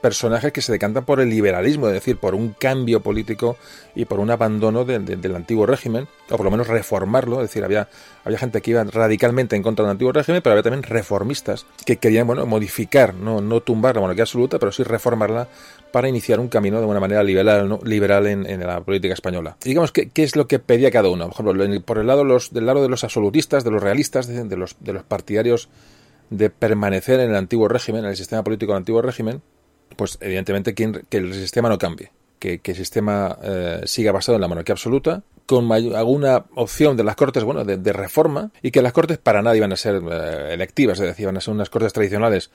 personajes 0.01 0.51
que 0.51 0.61
se 0.61 0.74
decantan 0.74 1.05
por 1.05 1.21
el 1.21 1.30
liberalismo, 1.30 1.88
es 1.88 1.93
decir, 1.93 2.17
por 2.17 2.36
un 2.36 2.49
cambio 2.49 2.99
político 2.99 3.55
y 3.95 4.03
por 4.03 4.19
un 4.19 4.30
abandono 4.30 4.84
de, 4.84 4.99
de, 4.99 5.15
del 5.15 5.36
antiguo 5.36 5.65
régimen, 5.65 6.09
o 6.30 6.36
por 6.36 6.43
lo 6.43 6.51
menos 6.51 6.67
reformarlo. 6.67 7.38
Es 7.38 7.49
decir, 7.49 7.63
había, 7.63 7.88
había 8.26 8.38
gente 8.38 8.61
que 8.61 8.71
iba 8.71 8.84
radicalmente 8.84 9.55
en 9.55 9.63
contra 9.63 9.86
del 9.86 9.91
antiguo 9.91 10.11
régimen, 10.11 10.41
pero 10.41 10.51
había 10.51 10.63
también 10.63 10.84
reformistas 10.84 11.65
que 11.86 11.95
querían 11.95 12.28
bueno, 12.28 12.45
modificar, 12.45 13.13
no, 13.13 13.39
no 13.39 13.61
tumbar 13.61 13.95
la 13.95 14.01
monarquía 14.01 14.24
absoluta, 14.24 14.59
pero 14.59 14.74
sí 14.74 14.84
reformarla 14.84 15.47
para 15.93 16.09
iniciar 16.09 16.41
un 16.41 16.49
camino 16.49 16.82
de 16.82 16.88
una 16.88 16.99
manera 16.99 17.24
liberal, 17.24 17.80
liberal 17.86 18.28
en, 18.28 18.45
en, 18.49 18.59
la 18.67 18.82
política 18.82 19.13
española. 19.13 19.55
Digamos, 19.63 19.93
¿qué, 19.93 20.09
¿qué, 20.09 20.24
es 20.24 20.36
lo 20.36 20.47
que 20.47 20.59
pedía 20.59 20.91
cada 20.91 21.07
uno? 21.07 21.30
Por 21.30 21.34
ejemplo, 21.55 21.82
por 21.86 21.99
el 21.99 22.07
lado, 22.07 22.26
los, 22.26 22.51
del 22.51 22.65
lado 22.65 22.82
de 22.82 22.89
los 22.89 23.05
absolutistas, 23.05 23.63
de 23.63 23.71
los 23.71 23.82
realistas, 23.82 24.28
de 24.28 24.57
los, 24.57 24.76
de 24.82 24.91
los 24.91 25.03
partidarios 25.03 25.69
de 26.30 26.49
permanecer 26.49 27.19
en 27.19 27.32
el 27.32 27.36
antiguo 27.36 27.67
régimen, 27.67 28.03
en 28.03 28.11
el 28.11 28.17
sistema 28.17 28.43
político 28.43 28.71
del 28.71 28.80
antiguo 28.80 29.01
régimen, 29.01 29.41
pues 29.95 30.17
evidentemente 30.21 30.74
que, 30.74 31.03
el 31.11 31.34
sistema 31.34 31.69
no 31.69 31.78
cambie, 31.78 32.11
que, 32.39 32.59
que 32.59 32.71
el 32.71 32.78
sistema 32.78 33.38
eh, 33.41 33.82
siga 33.86 34.11
basado 34.11 34.36
en 34.36 34.41
la 34.41 34.47
monarquía 34.47 34.74
absoluta, 34.74 35.24
con 35.45 35.71
alguna 35.71 36.45
opción 36.55 36.95
de 36.95 37.03
las 37.03 37.15
cortes, 37.15 37.43
bueno, 37.43 37.65
de, 37.65 37.78
de, 37.78 37.93
reforma, 37.93 38.51
y 38.61 38.71
que 38.71 38.82
las 38.82 38.93
cortes 38.93 39.17
para 39.17 39.41
nada 39.41 39.55
iban 39.57 39.74
a 39.74 39.76
ser 39.76 40.01
eh, 40.09 40.53
electivas, 40.53 40.99
es 40.99 41.07
decir, 41.07 41.24
iban 41.24 41.38
a 41.38 41.41
ser 41.41 41.53
unas 41.53 41.69
cortes 41.69 41.93
tradicionales 41.93 42.49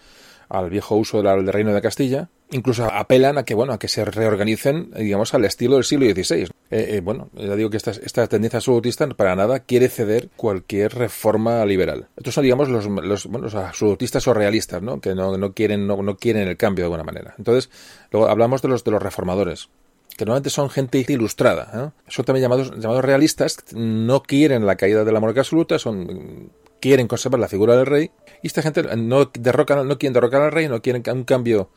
al 0.48 0.70
viejo 0.70 0.96
uso 0.96 1.22
del 1.22 1.46
Reino 1.52 1.74
de 1.74 1.82
Castilla, 1.82 2.30
incluso 2.50 2.84
apelan 2.84 3.38
a 3.38 3.44
que 3.44 3.54
bueno 3.54 3.72
a 3.72 3.78
que 3.78 3.88
se 3.88 4.04
reorganicen 4.04 4.90
digamos 4.96 5.34
al 5.34 5.44
estilo 5.44 5.74
del 5.74 5.84
siglo 5.84 6.06
XVI 6.06 6.44
eh, 6.44 6.48
eh, 6.70 7.00
bueno 7.02 7.28
ya 7.34 7.54
digo 7.56 7.70
que 7.70 7.76
esta, 7.76 8.26
tendencia 8.26 8.58
absolutista 8.58 9.06
para 9.08 9.36
nada 9.36 9.60
quiere 9.60 9.88
ceder 9.88 10.28
cualquier 10.36 10.94
reforma 10.94 11.64
liberal. 11.66 12.08
Estos 12.16 12.34
son 12.34 12.44
digamos 12.44 12.68
los, 12.68 12.86
los, 12.86 13.54
absolutistas 13.54 14.26
o 14.26 14.34
realistas 14.34 14.82
no 14.82 15.00
que 15.00 15.14
no, 15.14 15.52
quieren 15.52 15.86
no, 15.86 16.16
quieren 16.16 16.48
el 16.48 16.56
cambio 16.56 16.84
de 16.84 16.86
alguna 16.86 17.04
manera. 17.04 17.34
Entonces 17.38 17.70
luego 18.10 18.28
hablamos 18.28 18.62
de 18.62 18.68
los 18.68 18.84
de 18.84 18.90
los 18.90 19.02
reformadores 19.02 19.68
que 20.16 20.24
normalmente 20.24 20.50
son 20.50 20.70
gente 20.70 21.04
ilustrada 21.06 21.70
¿eh? 21.74 22.02
son 22.08 22.24
también 22.24 22.42
llamados 22.42 22.72
llamados 22.76 23.04
realistas 23.04 23.58
no 23.72 24.22
quieren 24.22 24.66
la 24.66 24.76
caída 24.76 25.04
de 25.04 25.12
la 25.12 25.20
monarquía 25.20 25.42
absoluta 25.42 25.78
son 25.78 26.50
quieren 26.80 27.08
conservar 27.08 27.40
la 27.40 27.48
figura 27.48 27.76
del 27.76 27.86
rey 27.86 28.10
y 28.42 28.46
esta 28.46 28.62
gente 28.62 28.82
no 28.96 29.30
derrocan 29.38 29.86
no 29.86 29.98
quieren 29.98 30.14
derrocar 30.14 30.42
al 30.42 30.52
rey 30.52 30.68
no 30.68 30.80
quieren 30.80 31.02
un 31.12 31.24
cambio 31.24 31.70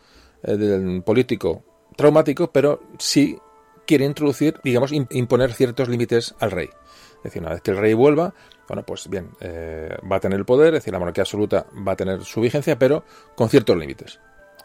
eh, 0.43 1.01
político 1.05 1.63
traumático, 1.95 2.51
pero 2.51 2.81
sí 2.97 3.37
quiere 3.85 4.05
introducir, 4.05 4.59
digamos, 4.63 4.91
imponer 4.91 5.53
ciertos 5.53 5.89
límites 5.89 6.35
al 6.39 6.51
rey. 6.51 6.69
Es 7.17 7.23
decir, 7.23 7.41
una 7.41 7.51
vez 7.51 7.61
que 7.61 7.71
el 7.71 7.77
rey 7.77 7.93
vuelva, 7.93 8.33
bueno, 8.67 8.83
pues 8.83 9.09
bien, 9.09 9.31
eh, 9.39 9.95
va 10.09 10.15
a 10.15 10.19
tener 10.19 10.39
el 10.39 10.45
poder, 10.45 10.69
es 10.69 10.81
decir, 10.81 10.93
la 10.93 10.99
monarquía 10.99 11.23
absoluta 11.23 11.67
va 11.87 11.91
a 11.91 11.95
tener 11.95 12.23
su 12.23 12.41
vigencia, 12.41 12.79
pero 12.79 13.03
con 13.35 13.49
ciertos 13.49 13.77
límites. 13.77 14.19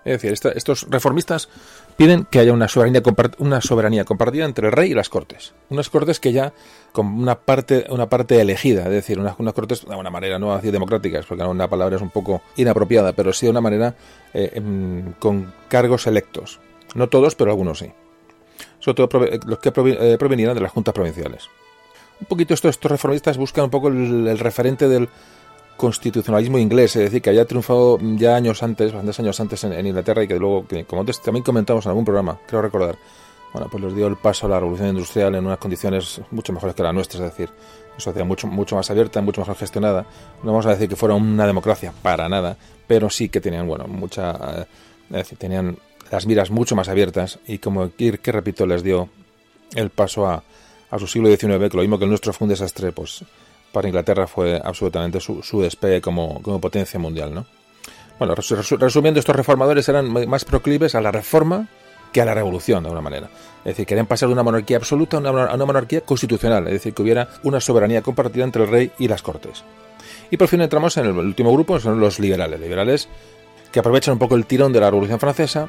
Es 0.06 0.22
decir, 0.22 0.32
estos 0.54 0.86
reformistas 0.88 1.48
piden 1.96 2.26
que 2.30 2.38
haya 2.38 2.52
una 2.52 2.68
soberanía, 2.68 3.02
una 3.38 3.60
soberanía 3.60 4.04
compartida 4.04 4.44
entre 4.44 4.68
el 4.68 4.72
rey 4.72 4.92
y 4.92 4.94
las 4.94 5.08
cortes. 5.08 5.52
Unas 5.68 5.90
cortes 5.90 6.20
que 6.20 6.32
ya 6.32 6.52
con 6.92 7.08
una 7.08 7.40
parte, 7.40 7.86
una 7.88 8.08
parte 8.08 8.40
elegida, 8.40 8.84
es 8.84 8.90
decir, 8.90 9.18
unas, 9.18 9.34
unas 9.40 9.52
cortes 9.52 9.84
de 9.84 9.96
una 9.96 10.08
manera 10.08 10.38
no 10.38 10.54
así 10.54 10.70
democráticas, 10.70 11.26
porque 11.26 11.42
una 11.42 11.68
palabra 11.68 11.96
es 11.96 12.02
un 12.02 12.10
poco 12.10 12.40
inapropiada, 12.56 13.14
pero 13.14 13.32
sí 13.32 13.46
de 13.46 13.50
una 13.50 13.60
manera 13.60 13.96
eh, 14.32 14.52
em, 14.54 15.12
con 15.14 15.52
cargos 15.66 16.06
electos. 16.06 16.60
No 16.94 17.08
todos, 17.08 17.34
pero 17.34 17.50
algunos 17.50 17.80
sí. 17.80 17.90
Sobre 18.78 18.94
todo 18.94 19.20
los 19.44 19.58
que 19.58 19.72
eh, 19.74 20.16
provenían 20.20 20.54
de 20.54 20.60
las 20.60 20.70
juntas 20.70 20.94
provinciales. 20.94 21.48
Un 22.20 22.28
poquito 22.28 22.54
estos, 22.54 22.70
estos 22.70 22.92
reformistas 22.92 23.38
buscan 23.38 23.64
un 23.64 23.70
poco 23.70 23.88
el 23.88 24.38
referente 24.38 24.88
del 24.88 25.08
constitucionalismo 25.76 26.58
inglés, 26.58 26.96
es 26.96 27.04
decir, 27.04 27.22
que 27.22 27.30
había 27.30 27.44
triunfado 27.44 27.98
ya 28.00 28.36
años 28.36 28.62
antes, 28.62 28.92
bastantes 28.92 29.20
años 29.20 29.40
antes 29.40 29.64
en, 29.64 29.86
Inglaterra 29.86 30.24
y 30.24 30.28
que 30.28 30.38
luego, 30.38 30.66
que, 30.66 30.84
como 30.84 31.00
antes 31.00 31.20
también 31.20 31.44
comentamos 31.44 31.84
en 31.86 31.90
algún 31.90 32.04
programa, 32.04 32.38
creo 32.46 32.62
recordar, 32.62 32.96
bueno, 33.52 33.68
pues 33.70 33.84
les 33.84 33.94
dio 33.94 34.06
el 34.06 34.16
paso 34.16 34.46
a 34.46 34.50
la 34.50 34.60
revolución 34.60 34.88
industrial 34.88 35.34
en 35.34 35.46
unas 35.46 35.58
condiciones 35.58 36.20
mucho 36.30 36.52
mejores 36.52 36.74
que 36.74 36.82
las 36.82 36.94
nuestras, 36.94 37.22
es 37.22 37.30
decir, 37.30 37.50
una 37.90 38.00
sociedad 38.00 38.26
mucho, 38.26 38.46
mucho 38.46 38.76
más 38.76 38.90
abierta, 38.90 39.20
mucho 39.22 39.40
mejor 39.40 39.56
gestionada. 39.56 40.06
No 40.42 40.52
vamos 40.52 40.66
a 40.66 40.70
decir 40.70 40.88
que 40.88 40.96
fuera 40.96 41.14
una 41.14 41.46
democracia, 41.46 41.92
para 42.02 42.28
nada, 42.28 42.56
pero 42.86 43.08
sí 43.08 43.28
que 43.28 43.40
tenían, 43.40 43.66
bueno, 43.66 43.86
mucha, 43.86 44.32
eh, 44.32 44.66
es 45.10 45.16
decir, 45.16 45.38
tenían 45.38 45.78
las 46.10 46.26
miras 46.26 46.50
mucho 46.50 46.76
más 46.76 46.88
abiertas 46.88 47.38
y 47.46 47.58
como 47.58 47.90
que, 47.94 48.18
que 48.18 48.32
repito, 48.32 48.66
les 48.66 48.82
dio 48.82 49.08
el 49.74 49.90
paso 49.90 50.26
a, 50.26 50.42
a 50.90 50.98
su 50.98 51.06
siglo 51.06 51.28
XIX, 51.28 51.70
que 51.70 51.76
lo 51.76 51.82
mismo 51.82 51.98
que 51.98 52.04
el 52.04 52.10
nuestro 52.10 52.32
fue 52.32 52.46
un 52.46 52.50
desastre, 52.50 52.92
pues 52.92 53.24
para 53.76 53.88
Inglaterra 53.88 54.26
fue 54.26 54.58
absolutamente 54.64 55.20
su, 55.20 55.42
su 55.42 55.60
despegue 55.60 56.00
como, 56.00 56.40
como, 56.40 56.58
potencia 56.58 56.98
mundial. 56.98 57.34
¿no? 57.34 57.44
Bueno, 58.18 58.34
resumiendo, 58.34 59.20
estos 59.20 59.36
reformadores 59.36 59.86
eran 59.90 60.10
más 60.10 60.46
proclives 60.46 60.94
a 60.94 61.02
la 61.02 61.12
reforma 61.12 61.68
que 62.10 62.22
a 62.22 62.24
la 62.24 62.32
revolución, 62.32 62.82
de 62.82 62.88
alguna 62.88 63.02
manera. 63.02 63.28
Es 63.58 63.72
decir, 63.72 63.84
querían 63.84 64.06
pasar 64.06 64.30
de 64.30 64.32
una 64.32 64.42
monarquía 64.42 64.78
absoluta 64.78 65.18
a 65.18 65.20
una, 65.20 65.44
a 65.44 65.54
una 65.54 65.66
monarquía 65.66 66.00
constitucional, 66.00 66.66
es 66.68 66.72
decir, 66.72 66.94
que 66.94 67.02
hubiera 67.02 67.28
una 67.42 67.60
soberanía 67.60 68.00
compartida 68.00 68.44
entre 68.44 68.64
el 68.64 68.70
rey 68.70 68.92
y 68.98 69.08
las 69.08 69.20
cortes. 69.20 69.62
Y 70.30 70.38
por 70.38 70.48
fin 70.48 70.62
entramos 70.62 70.96
en 70.96 71.04
el 71.04 71.12
último 71.12 71.52
grupo, 71.52 71.78
son 71.78 72.00
los 72.00 72.18
liberales. 72.18 72.58
Liberales 72.58 73.10
que 73.70 73.80
aprovechan 73.80 74.14
un 74.14 74.18
poco 74.18 74.36
el 74.36 74.46
tirón 74.46 74.72
de 74.72 74.80
la 74.80 74.88
Revolución 74.88 75.20
Francesa 75.20 75.68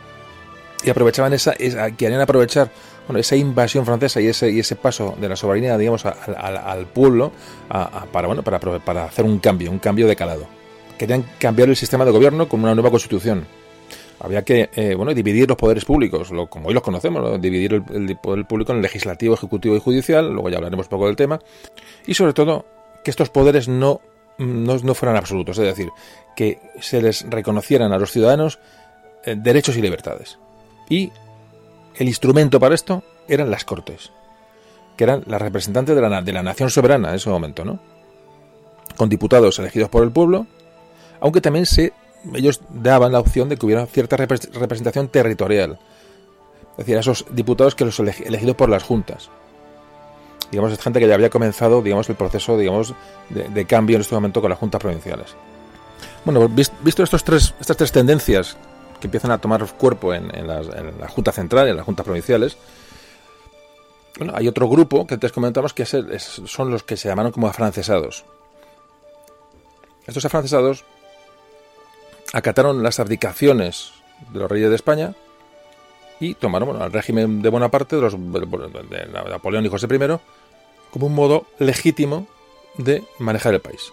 y 0.81 0.89
aprovechaban 0.89 1.33
esa, 1.33 1.51
esa 1.59 1.91
querían 1.91 2.21
aprovechar 2.21 2.71
bueno, 3.07 3.19
esa 3.19 3.35
invasión 3.35 3.85
francesa 3.85 4.19
y 4.19 4.27
ese, 4.27 4.51
y 4.51 4.59
ese 4.59 4.75
paso 4.75 5.15
de 5.19 5.29
la 5.29 5.35
soberanía, 5.35 5.77
digamos, 5.77 6.05
al 6.05 6.85
pueblo 6.87 7.31
para, 8.11 8.27
bueno, 8.27 8.43
para, 8.43 8.59
para 8.59 9.05
hacer 9.05 9.25
un 9.25 9.39
cambio, 9.39 9.71
un 9.71 9.79
cambio 9.79 10.07
de 10.07 10.15
calado. 10.15 10.45
Querían 10.97 11.23
cambiar 11.39 11.69
el 11.69 11.75
sistema 11.75 12.05
de 12.05 12.11
gobierno 12.11 12.49
con 12.49 12.61
una 12.61 12.73
nueva 12.75 12.89
constitución. 12.89 13.45
Había 14.19 14.43
que 14.43 14.69
eh, 14.75 14.95
bueno, 14.95 15.13
dividir 15.13 15.47
los 15.47 15.57
poderes 15.57 15.85
públicos, 15.85 16.31
como 16.49 16.67
hoy 16.67 16.73
los 16.73 16.83
conocemos, 16.83 17.39
dividir 17.39 17.83
el, 17.93 18.17
poder 18.17 18.45
público 18.45 18.73
en 18.73 18.81
legislativo, 18.81 19.35
ejecutivo 19.35 19.75
y 19.75 19.79
judicial, 19.79 20.31
luego 20.31 20.49
ya 20.49 20.57
hablaremos 20.57 20.87
poco 20.87 21.05
del 21.05 21.15
tema, 21.15 21.39
y 22.05 22.15
sobre 22.15 22.33
todo 22.33 22.65
que 23.03 23.11
estos 23.11 23.29
poderes 23.29 23.67
no, 23.67 24.01
no, 24.39 24.77
no 24.79 24.93
fueran 24.95 25.17
absolutos, 25.17 25.59
es 25.59 25.65
decir, 25.65 25.89
que 26.35 26.59
se 26.81 27.01
les 27.01 27.29
reconocieran 27.29 27.93
a 27.93 27.99
los 27.99 28.11
ciudadanos 28.11 28.59
eh, 29.23 29.35
derechos 29.37 29.77
y 29.77 29.81
libertades. 29.81 30.39
Y 30.89 31.11
el 31.97 32.07
instrumento 32.07 32.59
para 32.59 32.75
esto 32.75 33.03
eran 33.27 33.49
las 33.49 33.65
cortes, 33.65 34.11
que 34.95 35.03
eran 35.03 35.23
las 35.25 35.41
representantes 35.41 35.95
de 35.95 36.01
la, 36.01 36.21
de 36.21 36.33
la 36.33 36.43
nación 36.43 36.69
soberana 36.69 37.09
en 37.09 37.15
ese 37.15 37.29
momento, 37.29 37.65
¿no? 37.65 37.79
Con 38.95 39.09
diputados 39.09 39.59
elegidos 39.59 39.89
por 39.89 40.03
el 40.03 40.11
pueblo, 40.11 40.47
aunque 41.19 41.41
también 41.41 41.65
se, 41.65 41.93
ellos 42.33 42.61
daban 42.69 43.11
la 43.11 43.19
opción 43.19 43.49
de 43.49 43.57
que 43.57 43.65
hubiera 43.65 43.85
cierta 43.85 44.15
representación 44.15 45.07
territorial. 45.09 45.79
Es 46.71 46.77
decir, 46.85 46.97
a 46.97 46.99
esos 46.99 47.25
diputados 47.31 47.73
que 47.73 47.85
los 47.85 47.99
elegidos 47.99 48.55
por 48.55 48.69
las 48.69 48.83
juntas. 48.83 49.29
Digamos, 50.51 50.71
es 50.71 50.79
gente 50.79 50.99
que 50.99 51.07
ya 51.07 51.15
había 51.15 51.29
comenzado, 51.29 51.81
digamos, 51.81 52.07
el 52.09 52.15
proceso, 52.15 52.57
digamos, 52.57 52.93
de, 53.29 53.49
de 53.49 53.65
cambio 53.65 53.95
en 53.95 54.01
este 54.01 54.15
momento 54.15 54.41
con 54.41 54.49
las 54.49 54.59
juntas 54.59 54.79
provinciales. 54.79 55.35
Bueno, 56.23 56.47
visto 56.47 57.03
estos 57.03 57.23
tres, 57.23 57.53
estas 57.59 57.77
tres 57.77 57.91
tendencias 57.91 58.57
que 58.99 59.07
empiezan 59.07 59.31
a 59.31 59.37
tomar 59.37 59.65
cuerpo 59.73 60.13
en, 60.13 60.47
la 60.47 61.07
Junta 61.09 61.31
Central, 61.31 61.67
en 61.67 61.77
las 61.77 61.85
juntas 61.85 62.05
provinciales. 62.05 62.57
Bueno, 64.17 64.33
hay 64.35 64.47
otro 64.47 64.67
grupo 64.67 65.05
que 65.05 65.13
antes 65.13 65.31
comentamos 65.31 65.73
que 65.73 65.85
son 65.85 66.71
los 66.71 66.83
que 66.83 66.97
se 66.97 67.07
llamaron 67.07 67.31
como 67.31 67.47
afrancesados. 67.47 68.25
Estos 70.07 70.25
afrancesados 70.25 70.85
acataron 72.33 72.81
las 72.81 72.99
abdicaciones 72.99 73.91
de 74.31 74.39
los 74.39 74.49
reyes 74.49 74.69
de 74.69 74.75
España 74.75 75.13
y 76.19 76.33
tomaron 76.33 76.69
bueno, 76.69 76.85
el 76.85 76.91
régimen 76.91 77.41
de 77.41 77.49
Bonaparte, 77.49 77.95
de, 77.95 78.01
los, 78.01 78.13
de 78.13 79.07
Napoleón 79.29 79.65
y 79.65 79.69
José 79.69 79.87
I, 79.87 80.19
como 80.89 81.07
un 81.07 81.13
modo 81.13 81.45
legítimo 81.59 82.27
de 82.77 83.03
manejar 83.19 83.53
el 83.53 83.61
país. 83.61 83.91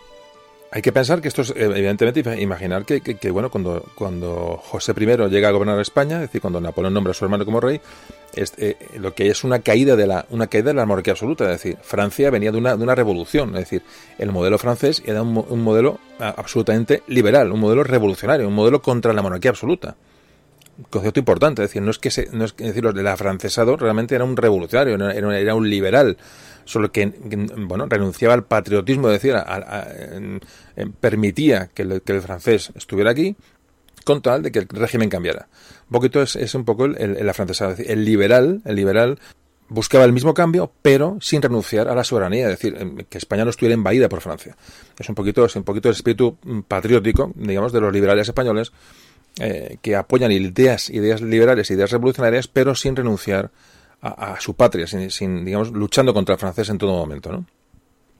Hay 0.75 0.83
que 0.83 0.91
pensar 0.91 1.20
que 1.20 1.29
esto 1.29 1.43
es, 1.43 1.55
evidentemente, 1.55 2.41
imaginar 2.41 2.85
que, 2.85 3.31
bueno, 3.31 3.49
cuando, 3.49 3.85
cuando 3.95 4.61
José 4.61 4.93
I 4.99 5.05
llega 5.31 5.47
a 5.47 5.53
gobernar 5.53 5.79
España, 5.79 6.16
es 6.16 6.22
decir, 6.22 6.41
cuando 6.41 6.61
Napoleón 6.61 6.93
nombra 6.93 7.12
a 7.12 7.14
su 7.14 7.25
hermano 7.25 7.45
como 7.45 7.61
rey, 7.61 7.81
es, 8.35 8.55
eh, 8.59 8.77
lo 8.99 9.14
que 9.14 9.29
es 9.29 9.45
una 9.45 9.61
caída 9.61 9.95
de 9.95 10.09
la 10.09 10.27
una 10.31 10.49
caída 10.49 10.70
de 10.70 10.75
la 10.75 10.85
monarquía 10.85 11.12
absoluta, 11.12 11.45
es 11.45 11.62
decir, 11.62 11.77
Francia 11.81 12.29
venía 12.31 12.51
de 12.51 12.59
una, 12.59 12.77
de 12.77 12.83
una 12.83 12.97
revolución, 12.97 13.51
es 13.51 13.61
decir, 13.70 13.83
el 14.18 14.33
modelo 14.33 14.59
francés 14.59 15.01
era 15.07 15.22
un, 15.22 15.45
un 15.49 15.62
modelo 15.62 16.01
absolutamente 16.18 17.05
liberal, 17.07 17.53
un 17.53 17.61
modelo 17.61 17.85
revolucionario, 17.85 18.49
un 18.49 18.55
modelo 18.55 18.83
contra 18.83 19.12
la 19.12 19.22
monarquía 19.22 19.53
absoluta 19.53 19.95
concepto 20.91 21.20
importante, 21.20 21.62
es 21.62 21.70
decir, 21.70 21.83
no 21.83 21.91
es 21.91 21.99
que 21.99 22.11
se, 22.11 22.29
no 22.33 22.45
es 22.45 22.53
que 22.53 22.64
decir, 22.64 22.85
los 22.85 22.95
del 22.95 23.07
afrancesado 23.07 23.77
realmente 23.77 24.14
era 24.14 24.25
un 24.25 24.37
revolucionario, 24.37 24.95
era, 24.95 25.39
era 25.39 25.55
un 25.55 25.68
liberal, 25.68 26.16
solo 26.64 26.91
que, 26.91 27.07
bueno, 27.59 27.87
renunciaba 27.87 28.35
al 28.35 28.45
patriotismo, 28.45 29.11
es 29.11 29.22
decir, 29.22 29.37
permitía 31.01 31.70
que 31.75 31.83
el, 31.83 32.03
que 32.03 32.12
el, 32.12 32.22
francés 32.22 32.72
estuviera 32.75 33.11
aquí 33.11 33.37
con 34.05 34.20
tal 34.22 34.43
de 34.43 34.53
que 34.53 34.61
el 34.61 34.68
régimen 34.68 35.09
cambiara. 35.09 35.49
Un 35.89 35.93
poquito 35.93 36.20
es, 36.20 36.37
es 36.37 36.55
un 36.55 36.64
poco 36.64 36.85
el, 36.85 36.97
el, 36.99 37.29
afrancesado, 37.29 37.77
el 37.79 38.05
liberal, 38.05 38.61
el 38.64 38.77
liberal 38.77 39.18
buscaba 39.68 40.05
el 40.05 40.12
mismo 40.12 40.35
cambio, 40.35 40.72
pero 40.83 41.18
sin 41.20 41.43
renunciar 41.43 41.89
a 41.89 41.95
la 41.95 42.05
soberanía, 42.05 42.51
es 42.51 42.61
decir, 42.61 43.07
que 43.09 43.18
España 43.18 43.45
no 43.45 43.51
estuviera 43.51 43.75
invadida 43.75 44.09
por 44.09 44.20
Francia. 44.20 44.57
Es 44.99 45.09
un 45.09 45.14
poquito, 45.14 45.45
es 45.45 45.57
un 45.57 45.64
poquito 45.64 45.89
el 45.89 45.95
espíritu 45.95 46.37
patriótico, 46.68 47.33
digamos, 47.35 47.72
de 47.72 47.81
los 47.81 47.93
liberales 47.93 48.29
españoles, 48.29 48.72
eh, 49.41 49.78
que 49.82 49.97
apoyan 49.97 50.30
ideas, 50.32 50.91
ideas 50.91 51.20
liberales, 51.20 51.70
ideas 51.70 51.91
revolucionarias, 51.91 52.49
pero 52.49 52.74
sin 52.74 52.95
renunciar 52.95 53.51
a, 54.01 54.39
su 54.39 54.55
patria, 54.55 54.87
sin, 54.87 55.45
digamos, 55.47 55.70
luchando 55.72 56.12
contra 56.12 56.35
el 56.35 56.39
francés 56.39 56.68
en 56.68 56.76
todo 56.76 56.93
momento, 56.93 57.32
¿no? 57.32 57.39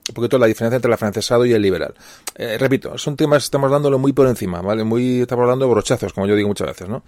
Un 0.07 0.13
poquito 0.13 0.37
la 0.37 0.47
diferencia 0.47 0.75
entre 0.75 0.91
el 0.91 0.97
francesado 0.97 1.45
y 1.45 1.53
el 1.53 1.61
liberal. 1.61 1.93
Eh, 2.35 2.57
repito, 2.59 2.97
son 2.97 3.15
temas, 3.15 3.43
estamos 3.43 3.71
dándolo 3.71 3.97
muy 3.97 4.11
por 4.11 4.27
encima, 4.27 4.61
¿vale? 4.61 4.83
Muy, 4.83 5.21
estamos 5.21 5.43
hablando 5.43 5.65
de 5.65 5.71
brochazos, 5.71 6.13
como 6.13 6.27
yo 6.27 6.35
digo 6.35 6.47
muchas 6.47 6.67
veces, 6.67 6.89
¿no? 6.89 7.03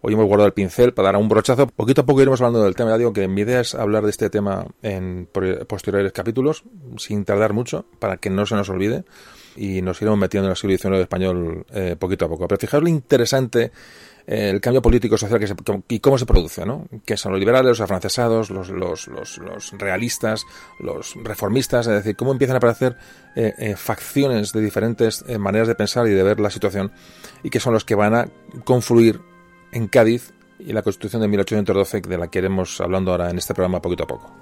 Hoy 0.00 0.14
hemos 0.14 0.26
guardado 0.26 0.48
el 0.48 0.52
pincel 0.52 0.92
para 0.92 1.12
dar 1.12 1.16
un 1.16 1.28
brochazo. 1.28 1.66
Poquito 1.68 2.02
a 2.02 2.06
poco 2.06 2.20
iremos 2.20 2.40
hablando 2.40 2.64
del 2.64 2.74
tema. 2.74 2.90
Ya 2.90 2.98
digo 2.98 3.12
que 3.12 3.28
mi 3.28 3.42
idea 3.42 3.60
es 3.60 3.74
hablar 3.74 4.02
de 4.02 4.10
este 4.10 4.30
tema 4.30 4.66
en 4.82 5.28
posteriores 5.68 6.12
capítulos, 6.12 6.64
sin 6.98 7.24
tardar 7.24 7.52
mucho, 7.52 7.86
para 8.00 8.16
que 8.16 8.28
no 8.28 8.44
se 8.44 8.56
nos 8.56 8.68
olvide. 8.68 9.04
Y 9.56 9.82
nos 9.82 10.00
iremos 10.00 10.18
metiendo 10.18 10.48
en 10.48 10.50
el 10.52 10.56
siglo 10.56 10.76
XIX 10.76 11.00
español 11.00 11.66
eh, 11.72 11.96
poquito 11.98 12.26
a 12.26 12.28
poco. 12.28 12.46
Pero 12.48 12.58
fijaos 12.58 12.82
lo 12.82 12.88
interesante 12.88 13.72
eh, 14.26 14.50
el 14.50 14.60
cambio 14.60 14.80
político 14.82 15.18
social 15.18 15.40
que 15.40 15.46
se, 15.46 15.54
y 15.88 16.00
cómo 16.00 16.18
se 16.18 16.26
produce, 16.26 16.64
¿no? 16.64 16.86
Que 17.04 17.16
son 17.16 17.32
los 17.32 17.38
liberales, 17.38 17.70
los 17.70 17.80
afrancesados, 17.80 18.50
los, 18.50 18.68
los, 18.70 19.08
los, 19.08 19.38
los 19.38 19.72
realistas, 19.72 20.44
los 20.78 21.14
reformistas, 21.22 21.86
es 21.86 21.94
decir, 21.94 22.16
cómo 22.16 22.32
empiezan 22.32 22.56
a 22.56 22.58
aparecer 22.58 22.96
eh, 23.34 23.52
eh, 23.58 23.76
facciones 23.76 24.52
de 24.52 24.60
diferentes 24.60 25.24
maneras 25.38 25.68
de 25.68 25.74
pensar 25.74 26.06
y 26.06 26.10
de 26.10 26.22
ver 26.22 26.40
la 26.40 26.50
situación 26.50 26.92
y 27.42 27.50
que 27.50 27.60
son 27.60 27.72
los 27.72 27.84
que 27.84 27.94
van 27.94 28.14
a 28.14 28.28
confluir 28.64 29.20
en 29.72 29.88
Cádiz 29.88 30.32
y 30.58 30.72
la 30.72 30.82
Constitución 30.82 31.22
de 31.22 31.28
1812 31.28 32.02
de 32.02 32.18
la 32.18 32.28
que 32.28 32.38
iremos 32.38 32.80
hablando 32.80 33.10
ahora 33.10 33.30
en 33.30 33.38
este 33.38 33.54
programa 33.54 33.82
poquito 33.82 34.04
a 34.04 34.06
poco. 34.06 34.41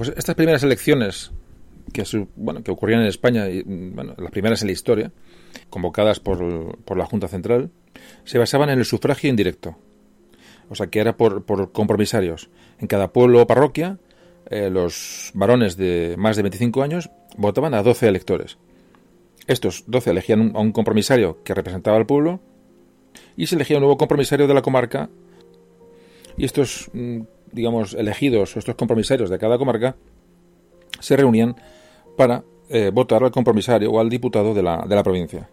Pues 0.00 0.14
estas 0.16 0.34
primeras 0.34 0.62
elecciones 0.62 1.30
que, 1.92 2.04
bueno, 2.34 2.62
que 2.62 2.70
ocurrían 2.70 3.02
en 3.02 3.08
España, 3.08 3.50
y, 3.50 3.62
bueno, 3.64 4.14
las 4.16 4.30
primeras 4.30 4.62
en 4.62 4.68
la 4.68 4.72
historia, 4.72 5.12
convocadas 5.68 6.20
por, 6.20 6.74
por, 6.78 6.96
la 6.96 7.04
Junta 7.04 7.28
Central, 7.28 7.70
se 8.24 8.38
basaban 8.38 8.70
en 8.70 8.78
el 8.78 8.86
sufragio 8.86 9.28
indirecto. 9.28 9.76
O 10.70 10.74
sea, 10.74 10.86
que 10.86 11.00
era 11.00 11.18
por, 11.18 11.44
por 11.44 11.72
compromisarios. 11.72 12.48
En 12.78 12.86
cada 12.86 13.12
pueblo 13.12 13.42
o 13.42 13.46
parroquia, 13.46 13.98
eh, 14.48 14.70
los 14.70 15.32
varones 15.34 15.76
de 15.76 16.14
más 16.16 16.34
de 16.36 16.44
25 16.44 16.82
años 16.82 17.10
votaban 17.36 17.74
a 17.74 17.82
12 17.82 18.08
electores. 18.08 18.56
Estos 19.48 19.84
12 19.86 20.12
elegían 20.12 20.52
a 20.56 20.60
un 20.60 20.72
compromisario 20.72 21.42
que 21.44 21.52
representaba 21.52 21.98
al 21.98 22.06
pueblo 22.06 22.40
y 23.36 23.48
se 23.48 23.54
elegía 23.54 23.76
un 23.76 23.82
nuevo 23.82 23.98
compromisario 23.98 24.46
de 24.46 24.54
la 24.54 24.62
comarca. 24.62 25.10
Y 26.38 26.46
estos 26.46 26.88
mm, 26.94 27.20
digamos, 27.52 27.94
elegidos, 27.94 28.56
estos 28.56 28.74
compromisarios 28.74 29.30
de 29.30 29.38
cada 29.38 29.58
comarca, 29.58 29.96
se 31.00 31.16
reunían 31.16 31.56
para 32.16 32.44
eh, 32.68 32.90
votar 32.92 33.24
al 33.24 33.30
compromisario 33.30 33.90
o 33.90 34.00
al 34.00 34.08
diputado 34.08 34.54
de 34.54 34.62
la, 34.62 34.84
de 34.86 34.94
la 34.94 35.02
provincia. 35.02 35.48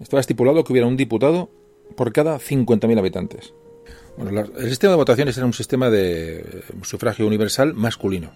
Estaba 0.00 0.20
estipulado 0.20 0.64
que 0.64 0.72
hubiera 0.72 0.88
un 0.88 0.96
diputado 0.96 1.50
por 1.96 2.12
cada 2.12 2.38
50.000 2.38 2.98
habitantes. 2.98 3.54
Bueno, 4.16 4.46
el 4.58 4.68
sistema 4.68 4.92
de 4.92 4.96
votaciones 4.96 5.36
era 5.36 5.46
un 5.46 5.52
sistema 5.52 5.90
de 5.90 6.62
sufragio 6.82 7.26
universal 7.26 7.74
masculino. 7.74 8.30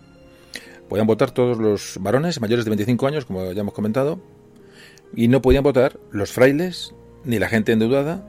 Podían 0.88 1.06
votar 1.06 1.30
todos 1.30 1.58
los 1.58 1.96
varones 2.00 2.40
mayores 2.40 2.64
de 2.64 2.70
25 2.70 3.06
años, 3.06 3.24
como 3.24 3.52
ya 3.52 3.60
hemos 3.60 3.74
comentado, 3.74 4.20
y 5.14 5.28
no 5.28 5.40
podían 5.40 5.62
votar 5.62 5.98
los 6.10 6.32
frailes, 6.32 6.94
ni 7.24 7.38
la 7.38 7.48
gente 7.48 7.72
endeudada, 7.72 8.26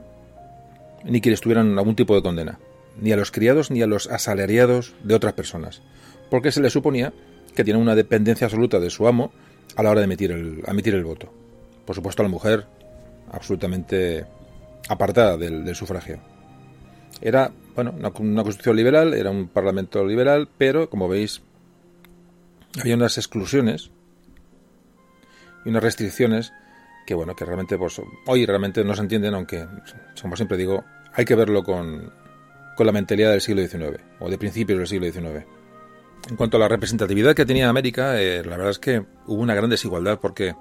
ni 1.04 1.20
quienes 1.20 1.40
tuvieran 1.40 1.78
algún 1.78 1.96
tipo 1.96 2.14
de 2.14 2.22
condena 2.22 2.58
ni 3.00 3.12
a 3.12 3.16
los 3.16 3.30
criados 3.30 3.70
ni 3.70 3.82
a 3.82 3.86
los 3.86 4.08
asalariados 4.08 4.94
de 5.02 5.14
otras 5.14 5.32
personas, 5.34 5.82
porque 6.30 6.52
se 6.52 6.60
le 6.60 6.70
suponía 6.70 7.12
que 7.54 7.64
tienen 7.64 7.82
una 7.82 7.94
dependencia 7.94 8.46
absoluta 8.46 8.80
de 8.80 8.90
su 8.90 9.06
amo 9.06 9.32
a 9.76 9.82
la 9.82 9.90
hora 9.90 10.00
de 10.00 10.04
emitir 10.04 10.32
el, 10.32 10.62
emitir 10.66 10.94
el 10.94 11.04
voto. 11.04 11.32
Por 11.84 11.94
supuesto, 11.94 12.22
la 12.22 12.28
mujer 12.28 12.66
absolutamente 13.30 14.26
apartada 14.88 15.36
del, 15.36 15.74
sufragio. 15.74 16.20
Era, 17.20 17.52
bueno, 17.74 17.94
una, 17.96 18.08
una, 18.08 18.42
constitución 18.42 18.76
liberal, 18.76 19.14
era 19.14 19.30
un 19.30 19.48
parlamento 19.48 20.04
liberal, 20.04 20.48
pero, 20.58 20.88
como 20.90 21.08
veis, 21.08 21.42
había 22.80 22.94
unas 22.94 23.18
exclusiones 23.18 23.90
y 25.64 25.68
unas 25.68 25.82
restricciones 25.82 26.52
que, 27.06 27.14
bueno, 27.14 27.34
que 27.36 27.44
realmente, 27.44 27.78
pues, 27.78 28.00
hoy 28.26 28.46
realmente 28.46 28.84
no 28.84 28.94
se 28.94 29.02
entienden, 29.02 29.34
aunque, 29.34 29.66
como 30.20 30.36
siempre 30.36 30.56
digo, 30.56 30.84
hay 31.12 31.24
que 31.24 31.34
verlo 31.34 31.62
con, 31.62 32.12
con 32.76 32.86
la 32.86 32.92
mentalidad 32.92 33.30
del 33.30 33.40
siglo 33.40 33.66
XIX 33.66 34.00
o 34.20 34.30
de 34.30 34.38
principios 34.38 34.78
del 34.78 34.88
siglo 34.88 35.10
XIX. 35.10 35.46
En 36.28 36.36
cuanto 36.36 36.56
a 36.56 36.60
la 36.60 36.68
representatividad 36.68 37.34
que 37.34 37.44
tenía 37.44 37.68
América, 37.68 38.20
eh, 38.20 38.42
la 38.44 38.56
verdad 38.56 38.70
es 38.70 38.78
que 38.78 39.04
hubo 39.26 39.42
una 39.42 39.54
gran 39.54 39.70
desigualdad 39.70 40.20
porque 40.20 40.54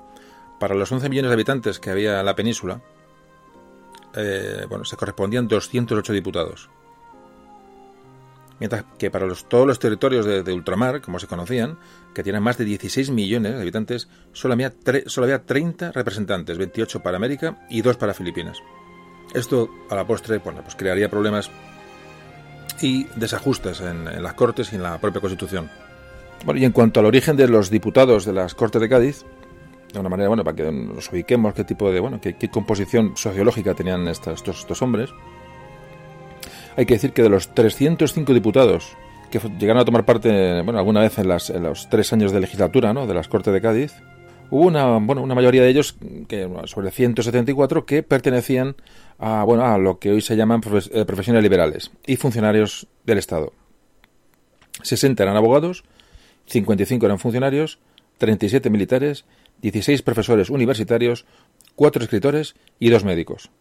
para 0.59 0.75
los 0.75 0.91
11 0.91 1.09
millones 1.09 1.29
de 1.29 1.33
habitantes 1.33 1.79
que 1.79 1.89
había 1.89 2.19
en 2.19 2.25
la 2.25 2.35
península, 2.35 2.81
eh, 4.15 4.65
bueno, 4.69 4.85
se 4.85 4.95
correspondían 4.95 5.47
208 5.47 6.13
diputados. 6.13 6.69
Mientras 8.59 8.85
que 8.99 9.09
para 9.09 9.25
los, 9.25 9.49
todos 9.49 9.65
los 9.65 9.79
territorios 9.79 10.23
de, 10.23 10.53
ultramar, 10.53 11.01
como 11.01 11.17
se 11.17 11.25
conocían, 11.25 11.79
que 12.13 12.21
tienen 12.21 12.43
más 12.43 12.59
de 12.59 12.65
16 12.65 13.09
millones 13.09 13.55
de 13.55 13.61
habitantes, 13.61 14.07
solo 14.33 14.53
había, 14.53 14.71
había 15.17 15.43
30 15.43 15.93
representantes, 15.93 16.59
28 16.59 17.01
para 17.01 17.17
América 17.17 17.65
y 17.71 17.81
2 17.81 17.97
para 17.97 18.13
Filipinas. 18.13 18.59
Esto, 19.33 19.67
a 19.89 19.95
la 19.95 20.05
postre, 20.05 20.37
bueno, 20.37 20.61
pues 20.61 20.75
crearía 20.75 21.09
problemas 21.09 21.49
y 22.83 23.07
desajustes 23.15 23.81
en, 23.81 24.21
las 24.21 24.33
Cortes 24.33 24.71
y 24.73 24.75
en 24.75 24.83
la 24.83 24.97
propia 24.99 25.21
Constitución. 25.21 25.69
Bueno, 26.45 26.59
y 26.59 26.65
en 26.65 26.71
cuanto 26.71 26.99
al 26.99 27.05
origen 27.05 27.35
de 27.35 27.47
los 27.47 27.69
diputados 27.69 28.25
de 28.25 28.33
las 28.33 28.55
Cortes 28.55 28.81
de 28.81 28.89
Cádiz, 28.89 29.23
de 29.93 29.99
una 29.99 30.09
manera, 30.09 30.29
bueno, 30.29 30.43
para 30.43 30.55
que 30.55 30.71
nos 30.71 31.11
ubiquemos 31.11 31.53
qué 31.53 31.63
tipo 31.63 31.91
de, 31.91 31.99
bueno, 31.99 32.19
qué, 32.21 32.35
composición 32.49 33.15
sociológica 33.15 33.73
tenían 33.73 34.07
estos, 34.07 34.41
estos, 34.47 34.81
hombres, 34.81 35.09
hay 36.77 36.85
que 36.85 36.95
decir 36.95 37.11
que 37.11 37.21
de 37.21 37.29
los 37.29 37.53
305 37.53 38.33
diputados 38.33 38.95
que 39.29 39.39
llegaron 39.59 39.81
a 39.81 39.85
tomar 39.85 40.05
parte, 40.05 40.61
bueno, 40.61 40.79
alguna 40.79 41.01
vez 41.01 41.17
en, 41.17 41.27
las, 41.27 41.49
en 41.49 41.63
los 41.63 41.89
tres 41.89 42.11
años 42.13 42.31
de 42.31 42.39
legislatura, 42.39 42.93
¿no?, 42.93 43.07
de 43.07 43.13
las 43.13 43.27
Cortes 43.27 43.53
de 43.53 43.61
Cádiz, 43.61 43.93
hubo 44.49 44.67
una, 44.67 44.97
bueno, 44.97 45.23
una 45.23 45.33
mayoría 45.33 45.63
de 45.63 45.69
ellos, 45.69 45.95
que 46.27 46.47
sobre 46.65 46.91
174, 46.91 47.85
que 47.85 48.03
pertenecían 48.03 48.75
a, 49.21 49.43
bueno, 49.43 49.63
a 49.63 49.77
lo 49.77 49.99
que 49.99 50.11
hoy 50.11 50.21
se 50.21 50.35
llaman 50.35 50.61
eh, 50.91 51.05
profesiones 51.05 51.43
liberales 51.43 51.91
y 52.07 52.15
funcionarios 52.15 52.87
del 53.05 53.19
Estado. 53.19 53.53
60 54.81 55.21
eran 55.21 55.37
abogados, 55.37 55.83
55 56.47 57.05
eran 57.05 57.19
funcionarios, 57.19 57.77
37 58.17 58.71
militares, 58.71 59.25
16 59.61 60.01
profesores 60.01 60.49
universitarios, 60.49 61.25
4 61.75 62.03
escritores 62.03 62.55
y 62.79 62.89
2 62.89 63.05
médicos. 63.05 63.51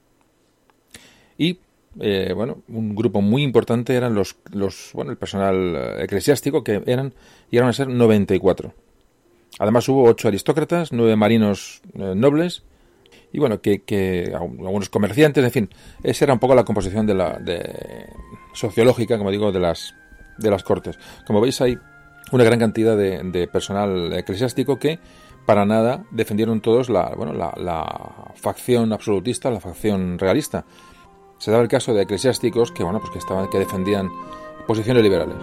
Y 1.37 1.59
eh, 2.01 2.33
bueno, 2.35 2.63
un 2.69 2.95
grupo 2.95 3.21
muy 3.21 3.43
importante 3.43 3.95
eran 3.95 4.15
los, 4.15 4.37
los 4.53 4.93
bueno, 4.95 5.11
el 5.11 5.19
personal 5.19 5.77
eh, 5.77 6.05
eclesiástico 6.05 6.65
que 6.65 6.83
eran 6.87 7.13
llegaron 7.51 7.69
a 7.69 7.75
ser 7.75 7.89
94. 7.89 8.73
Además 9.59 9.87
hubo 9.91 10.05
8 10.05 10.29
aristócratas, 10.29 10.91
9 10.91 11.17
marinos 11.17 11.83
nobles 11.93 12.63
y 13.33 13.39
bueno, 13.39 13.61
que, 13.61 13.83
que, 13.83 14.33
algunos 14.35 14.89
comerciantes, 14.89 15.45
en 15.45 15.51
fin, 15.51 15.70
esa 16.03 16.24
era 16.24 16.35
un 16.35 16.41
poco 16.41 16.55
la 16.55 16.64
composición 16.64 17.07
de 17.07 17.14
la 17.14 17.39
de, 17.39 18.09
sociológica, 18.53 19.18
como 19.18 19.31
digo, 19.31 19.53
de 19.53 19.61
las 19.61 19.95
de 20.39 20.51
las 20.51 20.62
cortes. 20.62 20.99
Como 21.26 21.41
veis 21.41 21.61
hay 21.61 21.78
una 22.33 22.45
gran 22.45 22.59
cantidad 22.59 22.97
de, 22.97 23.22
de 23.24 23.47
personal 23.47 24.12
eclesiástico 24.12 24.78
que 24.78 24.99
para 25.47 25.64
nada 25.64 26.05
defendieron 26.11 26.61
todos 26.61 26.89
la, 26.89 27.12
bueno, 27.16 27.33
la, 27.33 27.53
la, 27.57 28.33
facción 28.37 28.93
absolutista, 28.93 29.51
la 29.51 29.61
facción 29.61 30.18
realista. 30.18 30.64
Se 31.39 31.51
daba 31.51 31.62
el 31.62 31.68
caso 31.68 31.95
de 31.95 32.03
eclesiásticos 32.03 32.72
que 32.72 32.85
bueno, 32.85 33.01
pues 33.01 33.11
que 33.11 33.18
estaban 33.18 33.49
que 33.49 33.59
defendían 33.59 34.09
posiciones 34.66 35.03
liberales. 35.03 35.37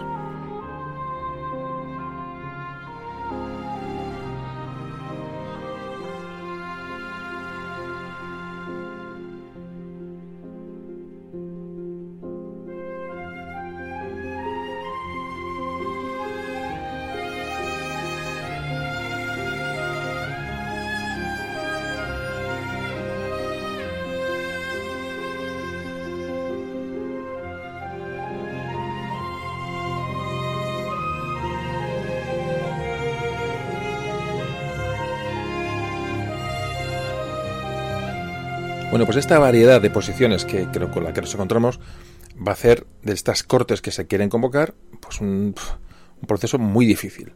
Esta 39.18 39.38
variedad 39.38 39.80
de 39.80 39.90
posiciones 39.90 40.44
que 40.44 40.66
creo 40.72 40.90
con 40.90 41.04
la 41.04 41.12
que 41.12 41.20
nos 41.20 41.34
encontramos 41.34 41.80
va 42.36 42.52
a 42.52 42.54
hacer 42.54 42.86
de 43.02 43.12
estas 43.12 43.42
cortes 43.42 43.82
que 43.82 43.90
se 43.90 44.06
quieren 44.06 44.28
convocar 44.28 44.74
pues 45.00 45.20
un, 45.20 45.54
proceso 46.26 46.58
muy 46.58 46.86
difícil. 46.86 47.32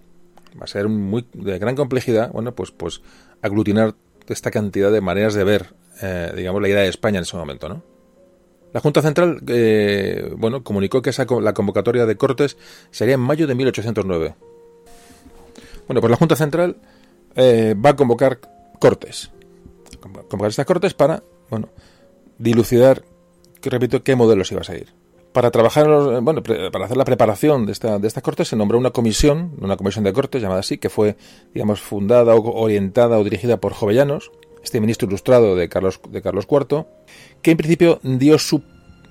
Va 0.61 0.65
a 0.65 0.69
ser 0.69 0.89
muy 0.89 1.27
de 1.33 1.59
gran 1.59 1.77
complejidad, 1.77 2.31
bueno, 2.33 2.55
pues 2.55 2.71
pues 2.71 3.03
aglutinar 3.41 3.95
esta 4.29 4.51
cantidad 4.51 4.93
de 4.93 5.01
maneras 5.01 5.35
de 5.35 5.45
ver, 5.45 5.75
eh, 6.01 6.33
digamos, 6.37 6.63
la 6.63 6.69
idea 6.69 6.83
de 6.83 6.89
España 6.89 7.19
en 7.19 7.23
ese 7.23 7.37
momento, 7.37 7.69
¿no? 7.69 7.83
La 8.73 8.81
Junta 8.81 9.03
Central, 9.03 9.41
eh, 9.49 10.33
bueno, 10.37 10.63
comunicó 10.65 11.03
que 11.03 11.11
esa, 11.11 11.27
la 11.41 11.53
convocatoria 11.53 12.07
de 12.07 12.17
Cortes 12.17 12.57
sería 12.91 13.15
en 13.15 13.21
mayo 13.21 13.47
de 13.47 13.55
1809. 13.55 14.35
Bueno, 15.87 16.01
pues 16.01 16.11
la 16.11 16.17
Junta 16.17 16.37
Central 16.37 16.77
eh, 17.35 17.75
va 17.75 17.91
a 17.91 17.97
convocar 17.97 18.41
Cortes. 18.79 19.31
Convocar 20.01 20.49
estas 20.49 20.67
Cortes 20.67 20.95
para, 20.95 21.23
bueno, 21.53 21.69
dilucidar, 22.39 23.05
que 23.61 23.69
repito, 23.69 24.03
qué 24.03 24.17
modelos 24.17 24.51
iba 24.53 24.63
a 24.63 24.65
seguir. 24.65 24.89
Para 25.35 25.51
trabajar, 25.51 25.87
bueno, 26.23 26.43
para 26.43 26.87
hacer 26.87 26.97
la 26.97 27.05
preparación 27.05 27.67
de, 27.67 27.73
esta, 27.73 27.99
de 27.99 28.09
estas 28.09 28.23
cortes 28.23 28.49
se 28.49 28.57
nombró 28.57 28.79
una 28.79 28.91
comisión, 28.91 29.53
una 29.61 29.77
comisión 29.77 30.03
de 30.03 30.15
cortes 30.15 30.41
llamada 30.41 30.61
así, 30.61 30.79
que 30.79 30.89
fue, 30.89 31.17
digamos, 31.53 31.83
fundada 31.83 32.35
o 32.35 32.59
orientada 32.59 33.19
o 33.19 33.25
dirigida 33.25 33.59
por 33.59 33.75
Jovellanos, 33.75 34.33
este 34.65 34.81
ministro 34.81 35.07
ilustrado 35.07 35.55
de 35.55 35.69
Carlos, 35.69 36.01
de 36.09 36.23
Carlos 36.23 36.47
IV, 36.51 36.87
que 37.43 37.51
en 37.51 37.57
principio 37.59 38.01
dio 38.03 38.39
su, 38.39 38.63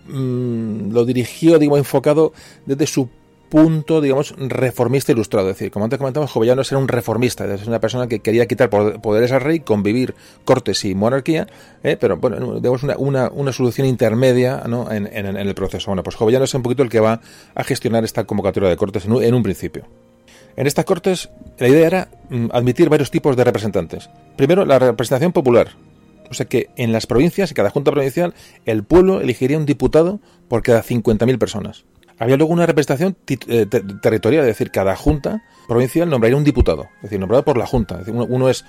mmm, 0.07 0.91
lo 0.91 1.05
dirigió, 1.05 1.59
digamos, 1.59 1.77
enfocado 1.77 2.33
desde 2.65 2.87
su 2.87 3.07
punto, 3.51 3.99
digamos, 3.99 4.33
reformista 4.37 5.11
ilustrado. 5.11 5.49
Es 5.49 5.57
decir, 5.57 5.71
como 5.71 5.83
antes 5.83 5.99
comentamos, 5.99 6.31
Jovellanos 6.31 6.71
era 6.71 6.79
un 6.79 6.87
reformista, 6.87 7.53
es 7.53 7.67
una 7.67 7.81
persona 7.81 8.07
que 8.07 8.21
quería 8.21 8.47
quitar 8.47 8.69
poderes 8.69 9.33
al 9.33 9.41
rey, 9.41 9.59
convivir 9.59 10.15
cortes 10.45 10.85
y 10.85 10.95
monarquía, 10.95 11.47
¿eh? 11.83 11.97
pero 11.99 12.15
bueno, 12.15 12.55
digamos 12.55 12.81
una, 12.83 12.95
una, 12.97 13.29
una 13.29 13.51
solución 13.51 13.85
intermedia 13.85 14.63
¿no? 14.67 14.89
en, 14.89 15.05
el 15.05 15.53
proceso. 15.53 15.91
Bueno, 15.91 16.01
pues 16.01 16.15
Jovellanos 16.15 16.49
es 16.49 16.53
un 16.53 16.63
poquito 16.63 16.81
el 16.81 16.89
que 16.89 17.01
va 17.01 17.19
a 17.53 17.63
gestionar 17.65 18.05
esta 18.05 18.23
convocatoria 18.23 18.69
de 18.69 18.77
cortes 18.77 19.03
en 19.03 19.11
un, 19.11 19.21
en 19.21 19.33
un 19.33 19.43
principio. 19.43 19.85
En 20.55 20.65
estas 20.65 20.85
cortes, 20.85 21.29
la 21.59 21.67
idea 21.67 21.85
era 21.85 22.07
mm, 22.29 22.47
admitir 22.53 22.87
varios 22.87 23.11
tipos 23.11 23.35
de 23.35 23.43
representantes. 23.43 24.09
Primero, 24.37 24.65
la 24.65 24.79
representación 24.79 25.33
popular, 25.33 25.71
o 26.29 26.33
sea 26.33 26.45
que 26.45 26.69
en 26.77 26.93
las 26.93 27.05
provincias, 27.05 27.51
en 27.51 27.55
cada 27.55 27.69
junta 27.69 27.91
provincial, 27.91 28.33
el 28.65 28.85
pueblo 28.85 29.19
elegiría 29.19 29.57
un 29.57 29.65
diputado 29.65 30.21
por 30.47 30.63
cada 30.63 30.81
50.000 30.81 31.37
personas. 31.37 31.83
Había 32.21 32.37
luego 32.37 32.53
una 32.53 32.67
representación 32.67 33.17
eh, 33.47 33.65
territorial, 33.65 34.43
es 34.43 34.49
decir, 34.49 34.69
cada 34.69 34.95
junta 34.95 35.41
provincial 35.67 36.07
nombraría 36.07 36.37
un 36.37 36.43
diputado, 36.43 36.83
es 36.97 37.03
decir, 37.03 37.19
nombrado 37.19 37.43
por 37.43 37.57
la 37.57 37.65
junta. 37.65 37.95
Es 37.95 38.01
decir, 38.01 38.13
uno, 38.13 38.25
uno 38.29 38.47
es 38.47 38.63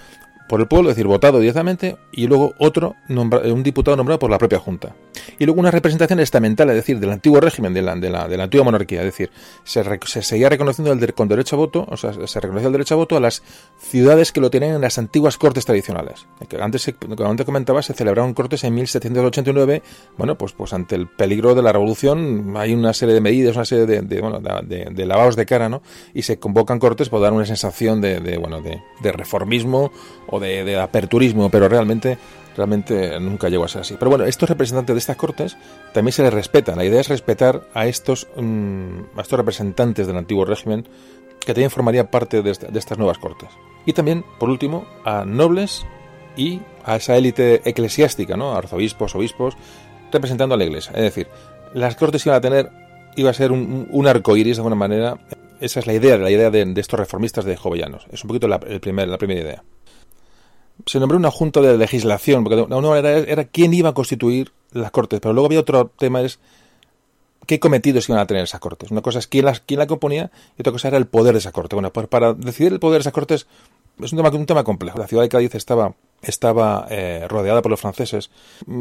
por 0.49 0.61
el 0.61 0.69
pueblo, 0.69 0.89
es 0.89 0.97
decir, 0.97 1.07
votado 1.07 1.39
directamente, 1.39 1.99
y 2.13 2.27
luego 2.29 2.55
otro, 2.59 2.97
nombra, 3.09 3.41
un 3.41 3.63
diputado 3.63 3.95
nombrado 3.95 4.19
por 4.19 4.31
la 4.31 4.39
propia 4.39 4.59
Junta. 4.59 4.95
Y 5.39 5.45
luego 5.45 5.61
una 5.61 5.71
representación 5.71 6.21
estamental, 6.21 6.69
es 6.71 6.77
decir, 6.77 6.99
del 6.99 7.11
antiguo 7.11 7.41
régimen, 7.41 7.75
de 7.75 7.83
la, 7.83 7.95
de 7.97 8.11
la, 8.11 8.29
de 8.29 8.37
la 8.37 8.45
antigua 8.45 8.65
monarquía, 8.65 9.01
es 9.01 9.07
decir, 9.07 9.31
se, 9.65 9.83
se 10.05 10.23
seguía 10.23 10.49
reconociendo 10.49 10.93
el 10.93 11.01
de, 11.01 11.13
con 11.13 11.29
derecho 11.29 11.57
a 11.57 11.59
voto, 11.59 11.87
o 11.89 11.97
sea, 11.97 12.13
se 12.13 12.41
reconocía 12.41 12.67
el 12.69 12.73
derecho 12.73 12.95
a 12.95 12.97
voto 12.97 13.17
a 13.17 13.21
las 13.21 13.43
ciudades 13.79 14.33
que 14.33 14.41
lo 14.41 14.51
tenían 14.51 14.77
en 14.77 14.81
las 14.81 14.99
antiguas 14.99 15.39
cortes 15.39 15.65
tradicionales. 15.65 16.27
Que 16.49 16.61
antes, 16.61 16.93
como 16.99 17.31
antes 17.31 17.47
comentaba, 17.47 17.83
se 17.83 17.95
celebraron 17.95 18.35
cortes 18.35 18.65
en 18.65 18.75
1789, 18.75 19.83
bueno, 20.17 20.37
pues, 20.37 20.53
pues 20.53 20.73
ante 20.73 20.95
el 20.95 21.09
peligro 21.09 21.55
de 21.55 21.63
la 21.63 21.73
revolución 21.73 22.55
hay 22.57 22.75
una 22.75 22.93
serie 22.93 23.15
de 23.15 23.21
medidas, 23.21 23.57
una 23.57 23.65
serie 23.65 23.87
de, 23.87 24.21
bueno, 24.21 24.41
de, 24.41 25.07
lavados 25.07 25.37
de 25.37 25.47
cara, 25.47 25.69
¿no? 25.69 25.83
Y 26.15 26.23
se 26.23 26.39
convocan 26.39 26.79
cortes 26.79 27.09
por 27.09 27.21
dar 27.21 27.33
una 27.33 27.47
sensación 27.47 28.01
de, 28.01 28.39
bueno, 28.39 28.61
de, 28.61 29.13
reformismo 29.13 29.93
o 30.29 30.41
de, 30.41 30.79
aperturismo, 30.79 31.51
pero 31.51 31.69
realmente 31.69 32.19
realmente 32.55 33.19
nunca 33.19 33.49
llegó 33.49 33.65
a 33.65 33.69
ser 33.69 33.81
así. 33.81 33.97
Pero 33.99 34.11
bueno, 34.11 34.25
estos 34.27 34.49
representantes 34.49 34.95
de 34.95 34.99
estas 35.13 35.17
cortes 35.17 35.57
también 35.93 36.13
se 36.13 36.23
les 36.23 36.33
respeta. 36.33 36.75
La 36.75 36.85
idea 36.85 37.01
es 37.01 37.09
respetar 37.09 37.63
a 37.75 37.87
estos, 37.87 38.27
um, 38.37 39.05
a 39.17 39.21
estos 39.21 39.39
representantes 39.39 40.07
del 40.07 40.17
antiguo 40.17 40.45
régimen 40.45 40.89
que 41.41 41.53
también 41.53 41.71
formarían 41.71 42.09
parte 42.09 42.43
de, 42.43 42.51
esta, 42.51 42.69
de 42.69 42.79
estas 42.79 42.99
nuevas 42.99 43.19
cortes. 43.19 43.49
Y 43.85 43.93
también, 43.93 44.25
por 44.39 44.49
último, 44.49 44.87
a 45.05 45.25
nobles 45.25 45.85
y 46.37 46.61
a 46.85 46.97
esa 46.97 47.17
élite 47.17 47.69
eclesiástica, 47.69 48.37
¿no? 48.37 48.55
arzobispos, 48.55 49.15
obispos, 49.15 49.57
representando 50.13 50.55
a 50.55 50.59
la 50.59 50.65
iglesia. 50.65 50.93
Es 50.95 51.03
decir, 51.03 51.29
las 51.75 51.97
cortes 51.97 52.25
iban 52.27 52.39
a 52.39 52.41
tener, 52.41 52.71
iba 53.17 53.31
a 53.31 53.35
ser 53.35 53.51
un, 53.51 54.07
arco 54.07 54.37
iris 54.37 54.57
de 54.57 54.61
alguna 54.61 54.77
manera. 54.77 55.19
Esa 55.61 55.81
es 55.81 55.87
la 55.87 55.95
idea, 55.95 56.17
la 56.17 56.31
idea 56.31 56.51
de, 56.51 56.73
estos 56.77 56.99
reformistas 56.99 57.45
de 57.45 57.57
Jovellanos. 57.57 58.07
Es 58.11 58.23
un 58.25 58.29
poquito 58.29 58.49
la, 58.49 58.59
primer, 58.61 59.09
la 59.09 59.19
primera 59.19 59.41
idea 59.41 59.65
se 60.87 60.99
nombró 61.01 61.19
una 61.19 61.31
junta 61.31 61.61
de 61.61 61.77
legislación, 61.77 62.45
porque 62.45 62.57
de 62.57 62.63
una 62.63 62.81
manera 62.81 63.19
era 63.19 63.45
quién 63.45 63.73
iba 63.75 63.91
a 63.91 63.95
constituir 63.95 64.53
las 64.73 64.91
cortes, 64.91 65.21
pero 65.21 65.33
luego 65.33 65.47
había 65.47 65.61
otro 65.61 65.91
tema, 65.99 66.23
es 66.23 66.39
qué 67.47 67.61
cometidos 67.61 68.09
iban 68.09 68.21
a 68.21 68.27
tener 68.27 68.45
esas 68.45 68.61
cortes. 68.61 68.91
Una 68.91 69.03
cosa 69.03 69.19
es 69.19 69.27
quién, 69.27 69.45
las, 69.45 69.61
quién 69.61 69.79
la 69.79 69.87
componía 69.87 70.31
y 70.57 70.63
otra 70.63 70.73
cosa 70.73 70.89
era 70.89 70.97
el 70.97 71.07
poder 71.07 71.35
de 71.35 71.39
esa 71.39 71.53
corte. 71.53 71.77
Bueno, 71.77 71.93
pues 71.93 72.09
para 72.09 72.35
decidir 72.35 72.73
el 72.73 72.81
poder 72.81 72.99
de 72.99 73.03
esas 73.03 73.13
cortes 73.13 73.47
es 74.01 74.13
un 74.13 74.17
tema, 74.17 74.31
un 74.31 74.47
tema 74.47 74.65
complejo. 74.65 74.99
La 74.99 75.07
ciudad 75.07 75.23
de 75.23 75.29
Cádiz 75.29 75.55
estaba, 75.55 75.95
estaba 76.23 76.87
eh, 76.91 77.27
rodeada 77.29 77.63
por 77.63 77.71
los 77.71 77.81
franceses. 77.81 78.31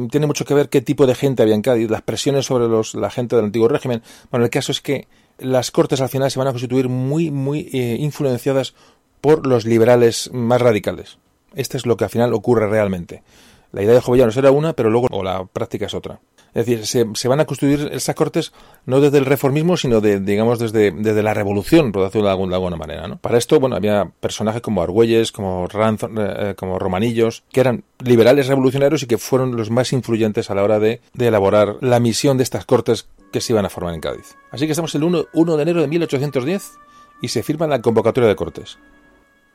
Tiene 0.10 0.28
mucho 0.28 0.46
que 0.46 0.54
ver 0.54 0.70
qué 0.70 0.82
tipo 0.82 1.06
de 1.06 1.16
gente 1.16 1.44
había 1.44 1.56
en 1.56 1.62
Cádiz, 1.62 1.90
las 1.90 2.02
presiones 2.02 2.46
sobre 2.46 2.68
los, 2.68 2.96
la 2.96 3.10
gente 3.10 3.36
del 3.36 3.46
antiguo 3.46 3.68
régimen. 3.68 4.02
Bueno, 4.30 4.46
el 4.46 4.52
caso 4.52 4.72
es 4.72 4.82
que 4.82 5.08
las 5.38 5.72
cortes 5.72 6.02
al 6.02 6.10
final 6.10 6.30
se 6.32 6.40
van 6.40 6.48
a 6.48 6.52
constituir 6.52 6.88
muy, 6.88 7.32
muy 7.32 7.70
eh, 7.74 7.98
influenciadas 8.00 8.74
por 9.22 9.46
los 9.46 9.66
liberales 9.66 10.30
más 10.34 10.62
radicales. 10.62 11.18
Este 11.56 11.78
es 11.78 11.86
lo 11.86 11.98
que 11.98 12.06
al 12.06 12.10
final 12.10 12.34
ocurre 12.34 12.68
realmente. 12.68 13.24
La 13.72 13.82
idea 13.82 13.94
de 13.94 14.02
Jovellanos 14.02 14.36
era 14.36 14.52
una, 14.52 14.74
pero 14.74 14.90
luego 14.90 15.08
o 15.12 15.24
la 15.24 15.46
práctica 15.46 15.86
es 15.86 15.94
otra. 15.94 16.20
Es 16.54 16.66
decir, 16.66 16.86
se, 16.86 17.28
van 17.30 17.40
a 17.40 17.46
construir 17.46 17.90
esas 17.94 18.14
cortes 18.14 18.52
no 18.86 19.00
desde 19.00 19.18
el 19.18 19.26
reformismo, 19.26 19.78
sino 19.78 20.02
de, 20.02 20.20
digamos, 20.20 20.60
desde, 20.60 20.92
desde 20.92 21.24
la 21.24 21.34
revolución, 21.34 21.94
por 21.94 22.04
decirlo 22.04 22.28
de 22.28 22.34
alguna, 22.34 22.76
manera. 22.76 23.08
¿no? 23.08 23.18
Para 23.18 23.38
esto, 23.38 23.58
bueno, 23.62 23.78
había 23.78 24.12
personajes 24.20 24.62
como 24.62 24.82
Argüelles, 24.82 25.32
como, 25.32 25.68
Ranzon, 25.68 26.16
eh, 26.18 26.56
como 26.58 26.78
Romanillos, 26.78 27.44
que 27.54 27.62
eran 27.62 27.86
liberales 28.04 28.48
revolucionarios 28.48 29.04
y 29.04 29.08
que 29.08 29.18
fueron 29.18 29.56
los 29.56 29.70
más 29.70 29.94
influyentes 29.94 30.52
a 30.52 30.56
la 30.56 30.64
hora 30.64 30.80
de, 30.80 31.00
de, 31.14 31.28
elaborar 31.28 31.78
la 31.80 32.02
misión 32.02 32.36
de 32.36 32.44
estas 32.44 32.66
cortes 32.66 33.08
que 33.32 33.40
se 33.40 33.54
iban 33.54 33.66
a 33.66 33.70
formar 33.70 33.94
en 33.94 34.02
Cádiz. 34.02 34.36
Así 34.52 34.66
que 34.66 34.72
estamos 34.72 34.94
el 34.96 35.06
1, 35.06 35.28
1 35.32 35.56
de 35.56 35.64
enero 35.64 35.82
de 35.82 35.88
1810 35.88 36.74
y 37.22 37.30
se 37.30 37.44
firma 37.44 37.66
la 37.68 37.82
convocatoria 37.82 38.28
de 38.28 38.36
cortes. 38.36 38.78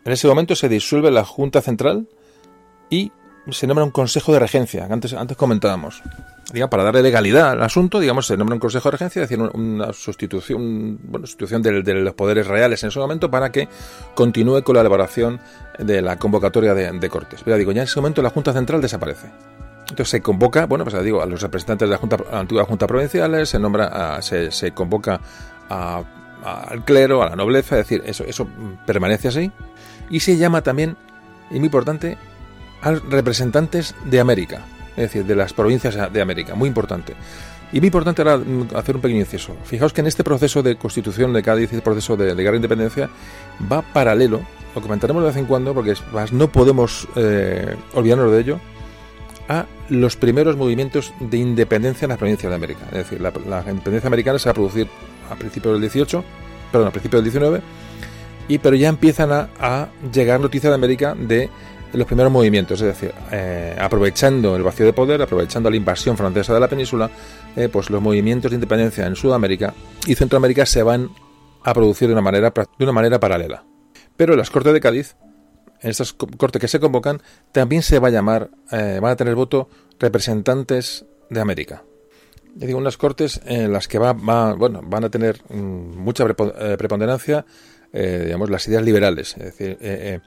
En 0.07 0.13
ese 0.13 0.29
momento 0.29 0.55
se 0.55 0.69
disuelve 0.69 1.11
la 1.11 1.25
Junta 1.25 1.61
Central 1.61 2.07
y 2.89 3.11
se 3.51 3.67
nombra 3.67 3.85
un 3.85 3.91
Consejo 3.91 4.33
de 4.33 4.39
Regencia, 4.39 4.87
que 4.87 4.93
antes, 4.93 5.13
antes 5.13 5.37
comentábamos. 5.37 6.01
Digamos, 6.53 6.71
para 6.71 6.85
darle 6.85 7.03
legalidad 7.03 7.51
al 7.51 7.63
asunto, 7.65 7.99
digamos, 7.99 8.29
se 8.29 8.37
nombra 8.37 8.55
un 8.55 8.61
Consejo 8.61 8.89
de 8.89 8.93
Regencia, 8.93 9.25
es 9.25 9.29
decir, 9.29 9.45
una 9.53 9.93
sustitución, 9.93 11.01
bueno, 11.03 11.27
sustitución 11.27 11.61
de, 11.61 11.95
los 11.95 12.15
poderes 12.15 12.47
reales 12.47 12.85
en 12.85 12.91
ese 12.91 13.01
momento 13.01 13.33
para 13.33 13.51
que 13.51 13.69
continúe 14.15 14.63
con 14.63 14.77
la 14.77 14.83
elaboración 14.83 15.41
de 15.81 16.01
la 16.01 16.17
convocatoria 16.21 16.73
de, 16.73 17.09
Cortes. 17.09 17.41
Pero 17.45 17.57
digo, 17.57 17.73
ya 17.73 17.83
en 17.83 17.89
ese 17.89 17.99
momento 17.99 18.23
la 18.23 18.31
Junta 18.31 18.53
Central 18.53 18.81
desaparece. 18.81 19.27
Entonces 19.81 20.09
se 20.09 20.21
convoca, 20.21 20.67
bueno, 20.67 20.85
pues 20.85 21.03
digo, 21.03 21.21
a 21.21 21.27
los 21.27 21.43
representantes 21.43 21.89
de 21.89 21.93
la, 21.93 21.99
junta, 21.99 22.17
antigua 22.31 22.65
Junta 22.65 22.87
Provinciales, 22.87 23.49
se 23.49 23.59
nombra, 23.59 23.87
a, 24.17 24.23
se, 24.23 24.53
se 24.53 24.71
convoca 24.71 25.21
a, 25.69 26.05
al 26.45 26.85
clero, 26.85 27.25
a 27.25 27.31
la 27.31 27.35
nobleza, 27.35 27.77
es 27.77 27.89
decir, 27.89 28.05
eso, 28.07 28.23
eso 28.23 28.47
permanece 28.87 29.27
así 29.27 29.51
y 30.11 30.21
se 30.21 30.37
llama 30.37 30.63
también, 30.63 30.97
y 31.51 31.55
muy 31.55 31.67
importante, 31.67 32.17
a 32.83 32.93
representantes 32.93 33.95
de 34.05 34.21
América, 34.21 34.65
es 34.91 35.05
decir, 35.05 35.25
de 35.25 35.37
las 35.37 35.53
provincias 35.53 36.13
de 36.13 36.21
América, 36.21 36.55
muy 36.55 36.69
importante. 36.69 37.15
Y 37.73 37.81
muy 37.81 37.89
importante 37.89 38.23
era 38.23 38.39
hacer 38.75 38.95
un 38.95 39.03
pequeño 39.03 39.21
inciso. 39.21 39.57
Fijaos 39.65 39.93
que 39.93 40.01
en 40.01 40.07
este 40.07 40.23
proceso 40.23 40.63
de 40.63 40.77
constitución 40.77 41.33
de 41.33 41.43
Cádiz, 41.43 41.73
el 41.73 41.83
proceso 41.83 42.17
de, 42.17 42.35
de 42.35 42.43
guerra 42.43 42.53
de 42.53 42.59
independencia, 42.59 43.11
va 43.71 43.83
paralelo, 43.83 44.41
lo 44.75 44.81
comentaremos 44.81 45.23
de 45.23 45.29
vez 45.29 45.37
en 45.37 45.47
cuando, 45.47 45.75
porque 45.75 45.95
no 46.33 46.49
podemos 46.49 47.09
eh, 47.17 47.75
olvidarnos 47.95 48.31
de 48.31 48.41
ello, 48.41 48.61
a 49.49 49.67
los 49.89 50.17
primeros 50.17 50.57
movimientos 50.57 51.13
de 51.19 51.39
independencia 51.39 52.07
en 52.07 52.11
las 52.11 52.19
provincias 52.19 52.51
de 52.51 52.57
América. 52.57 52.85
Es 52.87 52.99
decir, 52.99 53.21
la, 53.21 53.33
la 53.49 53.61
independencia 53.71 54.09
americana 54.09 54.39
se 54.39 54.49
va 54.49 54.53
a 54.53 54.55
producir 54.55 54.89
a 55.31 55.35
principios 55.35 55.75
del 55.75 55.81
18, 55.81 56.25
perdón, 56.71 56.89
a 56.89 56.91
principios 56.91 57.23
del 57.23 57.33
19, 57.33 57.63
y 58.49 58.59
pero 58.59 58.77
ya 58.77 58.89
empiezan 58.89 59.31
a, 59.33 59.89
llegar 60.13 60.41
noticias 60.41 60.71
de 60.71 60.75
América 60.75 61.15
de 61.19 61.51
los 61.93 62.07
primeros 62.07 62.31
movimientos, 62.31 62.81
es 62.81 62.87
decir, 62.89 63.13
eh, 63.33 63.77
aprovechando 63.81 64.55
el 64.55 64.63
vacío 64.63 64.85
de 64.85 64.93
poder, 64.93 65.23
aprovechando 65.23 65.71
la 65.71 65.77
invasión 65.77 66.17
francesa 66.17 66.53
de 66.53 66.61
la 66.61 66.69
península, 66.69 67.11
eh, 67.57 67.69
pues 67.71 67.91
los 67.91 68.03
movimientos 68.03 68.51
de 68.51 68.57
independencia 68.57 69.07
en 69.07 69.17
Sudamérica 69.17 69.73
y 70.07 70.15
Centroamérica 70.15 70.67
se 70.67 70.83
van 70.83 71.11
a 71.63 71.73
producir 71.73 72.09
de 72.09 72.13
una 72.13 72.23
manera, 72.23 72.51
de 72.51 72.85
una 72.85 72.93
manera 72.93 73.19
paralela. 73.19 73.65
Pero 74.17 74.37
las 74.37 74.51
Cortes 74.51 74.73
de 74.73 74.81
Cádiz, 74.81 75.17
en 75.81 75.91
estas 75.91 76.13
cortes 76.13 76.61
que 76.61 76.69
se 76.69 76.81
convocan, 76.81 77.23
también 77.53 77.83
se 77.83 77.99
va 77.99 78.09
a 78.09 78.11
llamar, 78.11 78.51
eh, 78.73 78.99
van 79.01 79.13
a 79.13 79.17
tener 79.17 79.35
voto 79.35 79.69
representantes 79.99 81.07
de 81.31 81.41
América. 81.41 81.83
Es 82.59 82.67
digo, 82.67 82.79
unas 82.79 82.97
cortes 82.97 83.41
en 83.45 83.73
las 83.73 83.87
que 83.87 83.99
va, 83.99 84.15
va, 84.15 84.55
bueno, 84.55 84.81
van 84.83 85.05
a 85.05 85.11
tener 85.11 85.41
mmm, 85.51 85.99
mucha 85.99 86.25
preponderancia 86.25 87.45
eh, 87.93 88.23
digamos, 88.25 88.51
las 88.51 88.67
ideas 88.69 88.83
liberales. 88.83 89.37
Es 89.37 89.45
decir, 89.45 89.71
eh, 89.71 89.77
eh, 89.81 90.21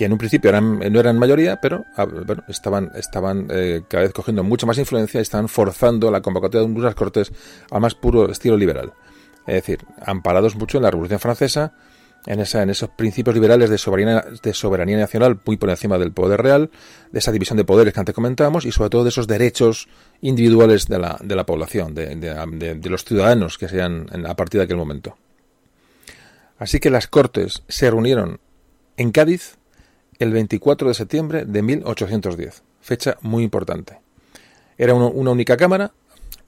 que 0.00 0.06
en 0.06 0.12
un 0.12 0.18
principio 0.18 0.48
eran, 0.48 0.78
no 0.78 0.98
eran 0.98 1.18
mayoría, 1.18 1.60
pero 1.60 1.84
ah, 1.94 2.06
estaban, 2.48 2.90
estaban 2.94 3.48
eh, 3.50 3.82
cada 3.86 4.04
vez 4.04 4.14
cogiendo 4.14 4.42
mucha 4.42 4.66
más 4.66 4.78
influencia 4.78 5.20
y 5.20 5.22
estaban 5.22 5.46
forzando 5.46 6.10
la 6.10 6.22
convocatoria 6.22 6.66
de 6.66 6.72
unas 6.72 6.94
cortes 6.94 7.30
al 7.70 7.82
más 7.82 7.94
puro 7.94 8.30
estilo 8.30 8.56
liberal. 8.56 8.94
Es 9.46 9.56
decir, 9.56 9.80
amparados 10.02 10.56
mucho 10.56 10.78
en 10.78 10.84
la 10.84 10.90
Revolución 10.90 11.20
Francesa, 11.20 11.74
en, 12.26 12.40
esa, 12.40 12.62
en 12.62 12.70
esos 12.70 12.88
principios 12.90 13.34
liberales 13.34 13.68
de 13.68 13.76
soberanía, 13.76 14.24
de 14.42 14.54
soberanía 14.54 14.96
nacional 14.96 15.38
muy 15.44 15.58
por 15.58 15.68
encima 15.68 15.98
del 15.98 16.12
poder 16.12 16.40
real, 16.40 16.70
de 17.12 17.18
esa 17.18 17.32
división 17.32 17.58
de 17.58 17.64
poderes 17.64 17.92
que 17.92 18.00
antes 18.00 18.14
comentábamos 18.14 18.64
y 18.64 18.72
sobre 18.72 18.88
todo 18.88 19.04
de 19.04 19.10
esos 19.10 19.26
derechos 19.26 19.86
individuales 20.22 20.86
de 20.86 20.98
la, 20.98 21.18
de 21.22 21.36
la 21.36 21.44
población, 21.44 21.94
de, 21.94 22.16
de, 22.16 22.90
los 22.90 23.04
ciudadanos 23.04 23.58
que 23.58 23.68
sean 23.68 24.06
a 24.26 24.34
partir 24.34 24.60
de 24.60 24.64
aquel 24.64 24.78
momento. 24.78 25.16
Así 26.60 26.78
que 26.78 26.90
las 26.90 27.06
Cortes 27.06 27.62
se 27.68 27.90
reunieron 27.90 28.38
en 28.98 29.12
Cádiz 29.12 29.56
el 30.18 30.30
24 30.30 30.88
de 30.88 30.94
septiembre 30.94 31.44
de 31.46 31.62
1810, 31.62 32.62
fecha 32.82 33.16
muy 33.22 33.42
importante. 33.42 33.98
Era 34.76 34.92
una 34.92 35.30
única 35.30 35.56
cámara 35.56 35.92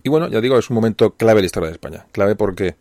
y 0.02 0.10
bueno, 0.10 0.28
ya 0.28 0.42
digo, 0.42 0.58
es 0.58 0.68
un 0.68 0.74
momento 0.74 1.14
clave 1.14 1.38
en 1.38 1.44
la 1.44 1.46
historia 1.46 1.68
de 1.68 1.72
España. 1.72 2.06
Clave 2.12 2.36
porque 2.36 2.76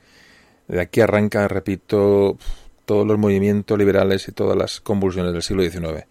de 0.67 0.81
aquí 0.81 0.99
arranca, 0.99 1.47
repito, 1.47 2.37
todos 2.83 3.07
los 3.07 3.17
movimientos 3.17 3.79
liberales 3.79 4.27
y 4.27 4.33
todas 4.33 4.57
las 4.57 4.81
convulsiones 4.81 5.31
del 5.31 5.41
siglo 5.41 5.63
XIX 5.63 6.05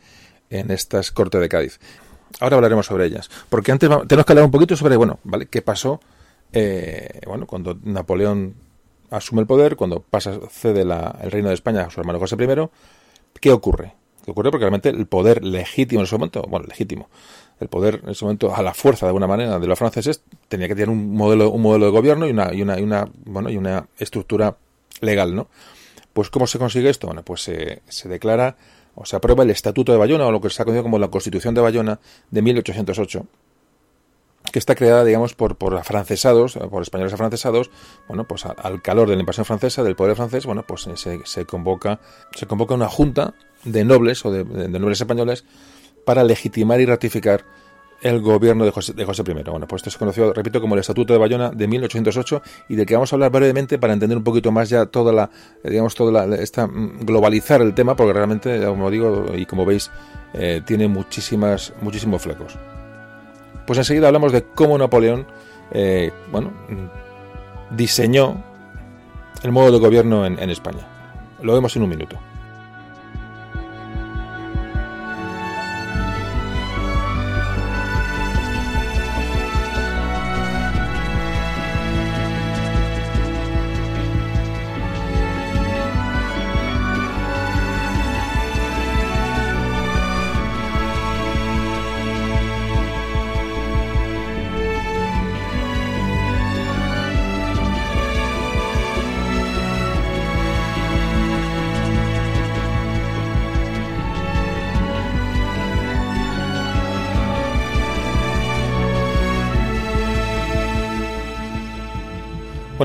en 0.48 0.70
estas 0.70 1.10
Cortes 1.10 1.42
de 1.42 1.50
Cádiz. 1.50 1.80
Ahora 2.40 2.56
hablaremos 2.56 2.86
sobre 2.86 3.04
ellas, 3.04 3.30
porque 3.50 3.72
antes 3.72 3.90
tenemos 4.08 4.24
que 4.24 4.32
hablar 4.32 4.46
un 4.46 4.50
poquito 4.50 4.74
sobre, 4.74 4.96
bueno, 4.96 5.18
¿vale? 5.24 5.46
¿Qué 5.46 5.60
pasó? 5.60 6.00
Eh, 6.50 7.20
bueno, 7.26 7.46
cuando 7.46 7.78
Napoleón 7.82 8.69
asume 9.10 9.42
el 9.42 9.46
poder, 9.46 9.76
cuando 9.76 10.00
pasa, 10.00 10.38
cede 10.50 10.82
el 10.82 11.30
reino 11.30 11.48
de 11.48 11.54
España 11.54 11.82
a 11.82 11.90
su 11.90 12.00
hermano 12.00 12.18
José 12.18 12.36
I, 12.36 12.68
¿qué 13.40 13.52
ocurre? 13.52 13.94
¿Qué 14.24 14.30
ocurre? 14.30 14.50
Porque 14.50 14.64
realmente 14.64 14.88
el 14.90 15.06
poder 15.06 15.44
legítimo 15.44 16.00
en 16.00 16.04
ese 16.04 16.14
momento, 16.16 16.42
bueno, 16.48 16.66
legítimo, 16.66 17.08
el 17.58 17.68
poder 17.68 18.00
en 18.04 18.10
ese 18.10 18.24
momento 18.24 18.54
a 18.54 18.62
la 18.62 18.74
fuerza 18.74 19.06
de 19.06 19.10
alguna 19.10 19.26
manera 19.26 19.58
de 19.58 19.66
los 19.66 19.78
franceses 19.78 20.22
tenía 20.48 20.68
que 20.68 20.74
tener 20.74 20.88
un 20.88 21.14
modelo, 21.14 21.50
un 21.50 21.62
modelo 21.62 21.86
de 21.86 21.90
gobierno 21.92 22.26
y 22.26 22.30
una, 22.30 22.54
y 22.54 22.62
una, 22.62 22.78
y 22.78 22.82
una, 22.82 23.08
bueno, 23.24 23.50
y 23.50 23.56
una 23.56 23.86
estructura 23.98 24.56
legal, 25.00 25.34
¿no? 25.34 25.48
Pues 26.12 26.30
¿cómo 26.30 26.46
se 26.46 26.58
consigue 26.58 26.90
esto? 26.90 27.06
Bueno, 27.06 27.22
pues 27.22 27.42
se, 27.42 27.82
se 27.88 28.08
declara 28.08 28.56
o 28.94 29.04
se 29.04 29.16
aprueba 29.16 29.44
el 29.44 29.50
Estatuto 29.50 29.92
de 29.92 29.98
Bayona 29.98 30.26
o 30.26 30.32
lo 30.32 30.40
que 30.40 30.50
se 30.50 30.60
ha 30.60 30.64
conocido 30.64 30.82
como 30.82 30.98
la 30.98 31.08
Constitución 31.08 31.54
de 31.54 31.60
Bayona 31.60 32.00
de 32.30 32.42
1808 32.42 33.26
que 34.50 34.58
está 34.58 34.74
creada, 34.74 35.04
digamos, 35.04 35.34
por, 35.34 35.56
por 35.56 35.76
afrancesados, 35.76 36.58
por 36.70 36.82
españoles 36.82 37.12
afrancesados, 37.12 37.70
bueno, 38.08 38.24
pues 38.24 38.44
al 38.46 38.82
calor 38.82 39.08
de 39.08 39.16
la 39.16 39.20
invasión 39.20 39.44
francesa, 39.44 39.82
del 39.82 39.96
poder 39.96 40.16
francés, 40.16 40.46
bueno, 40.46 40.64
pues 40.66 40.88
se, 40.94 41.20
se 41.24 41.46
convoca, 41.46 42.00
se 42.34 42.46
convoca 42.46 42.74
una 42.74 42.88
junta 42.88 43.34
de 43.64 43.84
nobles 43.84 44.24
o 44.24 44.30
de, 44.30 44.44
nobles 44.44 45.00
españoles 45.00 45.44
para 46.04 46.24
legitimar 46.24 46.80
y 46.80 46.86
ratificar 46.86 47.44
el 48.02 48.20
gobierno 48.20 48.64
de 48.64 48.70
José, 48.70 48.94
de 48.94 49.04
José 49.04 49.22
I. 49.26 49.32
Bueno, 49.50 49.68
pues 49.68 49.80
esto 49.80 49.90
se 49.90 49.98
conoció, 49.98 50.32
repito, 50.32 50.60
como 50.60 50.74
el 50.74 50.80
Estatuto 50.80 51.12
de 51.12 51.18
Bayona 51.18 51.50
de 51.50 51.68
1808 51.68 52.42
y 52.70 52.76
del 52.76 52.86
que 52.86 52.94
vamos 52.94 53.12
a 53.12 53.16
hablar 53.16 53.30
brevemente 53.30 53.78
para 53.78 53.92
entender 53.92 54.16
un 54.16 54.24
poquito 54.24 54.50
más 54.50 54.70
ya 54.70 54.86
toda 54.86 55.12
la, 55.12 55.30
digamos, 55.62 55.94
toda 55.94 56.26
la, 56.26 56.36
esta, 56.36 56.66
mm, 56.66 57.00
globalizar 57.04 57.60
el 57.60 57.74
tema, 57.74 57.96
porque 57.96 58.14
realmente, 58.14 58.64
como 58.64 58.90
digo, 58.90 59.26
y 59.36 59.44
como 59.44 59.66
veis, 59.66 59.90
eh, 60.32 60.62
tiene 60.64 60.88
muchísimas, 60.88 61.74
muchísimos 61.82 62.22
flecos. 62.22 62.56
Pues 63.70 63.78
enseguida 63.78 64.08
hablamos 64.08 64.32
de 64.32 64.42
cómo 64.42 64.76
Napoleón, 64.76 65.28
eh, 65.70 66.10
bueno, 66.32 66.50
diseñó 67.70 68.42
el 69.44 69.52
modo 69.52 69.70
de 69.70 69.78
gobierno 69.78 70.26
en 70.26 70.50
España. 70.50 70.88
Lo 71.40 71.52
vemos 71.54 71.76
en 71.76 71.84
un 71.84 71.90
minuto. 71.90 72.18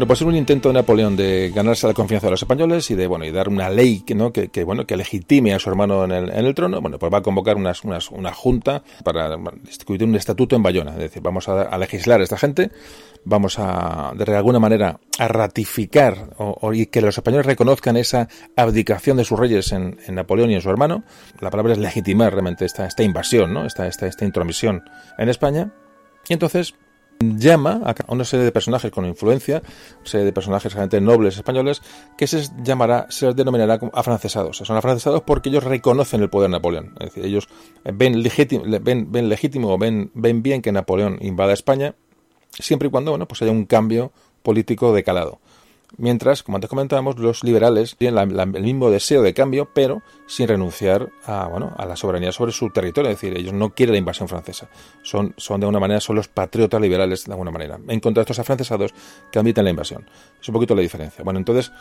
Bueno, 0.06 0.10
pues 0.10 0.22
es 0.22 0.28
un 0.28 0.36
intento 0.36 0.70
de 0.70 0.74
Napoleón 0.74 1.16
de 1.16 1.52
ganarse 1.52 1.88
la 1.88 1.96
confianza 1.96 2.28
de 2.28 2.32
los 2.32 2.42
españoles 2.44 2.92
y 2.92 2.96
de 2.96 3.08
bueno 3.08 3.26
y 3.26 3.32
dar 3.32 3.50
una 3.50 3.72
ley 3.72 4.02
que 4.02 4.14
no 4.14 4.32
que, 4.32 4.64
bueno 4.64 4.86
que 4.86 4.96
legitime 4.96 5.56
a 5.56 5.58
su 5.58 5.68
hermano 5.68 6.04
en 6.04 6.12
el, 6.12 6.54
trono. 6.54 6.80
Bueno, 6.80 7.00
pues 7.00 7.12
va 7.12 7.18
a 7.18 7.22
convocar 7.24 7.58
unas, 7.58 7.84
una 7.84 8.32
junta 8.32 8.84
para 9.04 9.36
discutir 9.64 10.08
un 10.08 10.14
estatuto 10.14 10.56
en 10.56 10.62
Bayona. 10.62 10.92
Es 10.92 11.00
decir, 11.00 11.24
vamos 11.24 11.50
a, 11.50 11.76
legislar 11.80 12.22
a 12.22 12.24
esta 12.24 12.38
gente, 12.38 12.70
vamos 13.24 13.58
a 13.58 14.14
de 14.16 14.36
alguna 14.36 14.60
manera 14.60 15.00
a 15.18 15.28
ratificar 15.28 16.30
y 16.72 16.86
que 16.86 17.02
los 17.02 17.18
españoles 17.18 17.48
reconozcan 17.48 17.98
esa 17.98 18.28
abdicación 18.56 19.18
de 19.18 19.24
sus 19.24 19.40
reyes 19.40 19.72
en, 19.72 19.98
Napoleón 20.10 20.52
y 20.52 20.54
en 20.54 20.62
su 20.62 20.70
hermano. 20.70 21.04
La 21.40 21.50
palabra 21.50 21.74
es 21.74 21.80
legitimar 21.80 22.32
realmente 22.32 22.66
esta, 22.66 22.86
esta 22.86 23.02
invasión, 23.02 23.56
¿no? 23.56 23.66
esta, 23.66 23.88
esta, 23.88 24.06
esta 24.06 24.24
intromisión 24.24 24.84
en 25.18 25.30
España. 25.30 25.74
Y 26.30 26.34
entonces 26.34 26.76
llama 27.38 27.82
a 27.84 27.96
una 28.12 28.24
serie 28.24 28.46
de 28.46 28.52
personajes 28.52 28.92
con 28.92 29.06
influencia, 29.06 29.62
una 30.00 30.08
serie 30.08 30.26
de 30.26 30.34
personajes 30.34 30.74
realmente 30.74 31.02
nobles 31.02 31.38
españoles, 31.38 31.82
que 32.18 32.28
se 32.28 32.44
llamará, 32.64 33.08
se 33.10 33.28
les 33.28 33.36
denominará 33.36 33.80
como 33.80 33.92
afrancesados. 33.94 34.58
Son 34.58 34.78
afrancesados 34.78 35.22
porque 35.22 35.50
ellos 35.50 35.64
reconocen 35.64 36.22
el 36.22 36.30
poder 36.30 36.50
de 36.50 36.58
Napoleón. 36.58 36.94
Es 37.00 37.08
decir, 37.08 37.26
ellos 37.26 37.48
ven 37.84 38.22
legítimo, 38.22 38.64
ven, 38.82 39.12
ven 39.12 39.30
legítimo 39.30 39.78
ven, 39.78 40.12
ven 40.14 40.44
bien 40.44 40.62
que 40.62 40.72
Napoleón 40.72 41.18
invada 41.22 41.54
España, 41.54 41.96
siempre 42.52 42.88
y 42.88 42.92
cuando 42.92 43.12
bueno, 43.12 43.28
pues 43.28 43.42
haya 43.42 43.52
un 43.52 43.66
cambio 43.66 44.12
político 44.44 44.94
de 44.94 45.04
calado. 45.04 45.40
Mientras, 45.98 46.44
como 46.44 46.58
antes 46.58 46.70
comentábamos, 46.70 47.18
los 47.18 47.44
liberales 47.44 47.96
tienen 47.96 48.38
el 48.40 48.64
mismo 48.64 48.90
deseo 48.90 49.22
de 49.22 49.34
cambio, 49.34 49.70
pero 49.74 50.02
sin 50.28 50.48
renunciar 50.48 51.10
a, 51.26 51.48
bueno, 51.48 51.74
a 51.78 51.86
la 51.86 51.96
soberanía 51.96 52.32
sobre 52.32 52.52
su 52.52 52.70
territorio. 52.70 53.12
Es 53.12 53.20
decir, 53.20 53.38
ellos 53.38 53.54
no 53.54 53.74
quieren 53.74 53.94
la 53.94 54.00
invasión 54.00 54.28
francesa. 54.28 54.70
Son, 55.04 55.34
son 55.38 55.60
de 55.60 55.66
alguna 55.66 55.80
manera, 55.80 56.00
son 56.02 56.18
los 56.18 56.28
patriotas 56.28 56.82
liberales 56.82 57.26
de 57.26 57.32
alguna 57.32 57.52
manera. 57.52 57.80
En 57.88 58.00
contra 58.00 58.22
de 58.22 58.24
estos 58.24 58.40
afrancesados 58.40 58.94
que 59.32 59.40
admiten 59.40 59.64
la 59.64 59.70
invasión. 59.70 60.06
Es 60.42 60.48
un 60.50 60.54
poquito 60.54 60.76
la 60.76 60.82
diferencia. 60.82 61.24
Bueno, 61.24 61.40
entonces, 61.40 61.72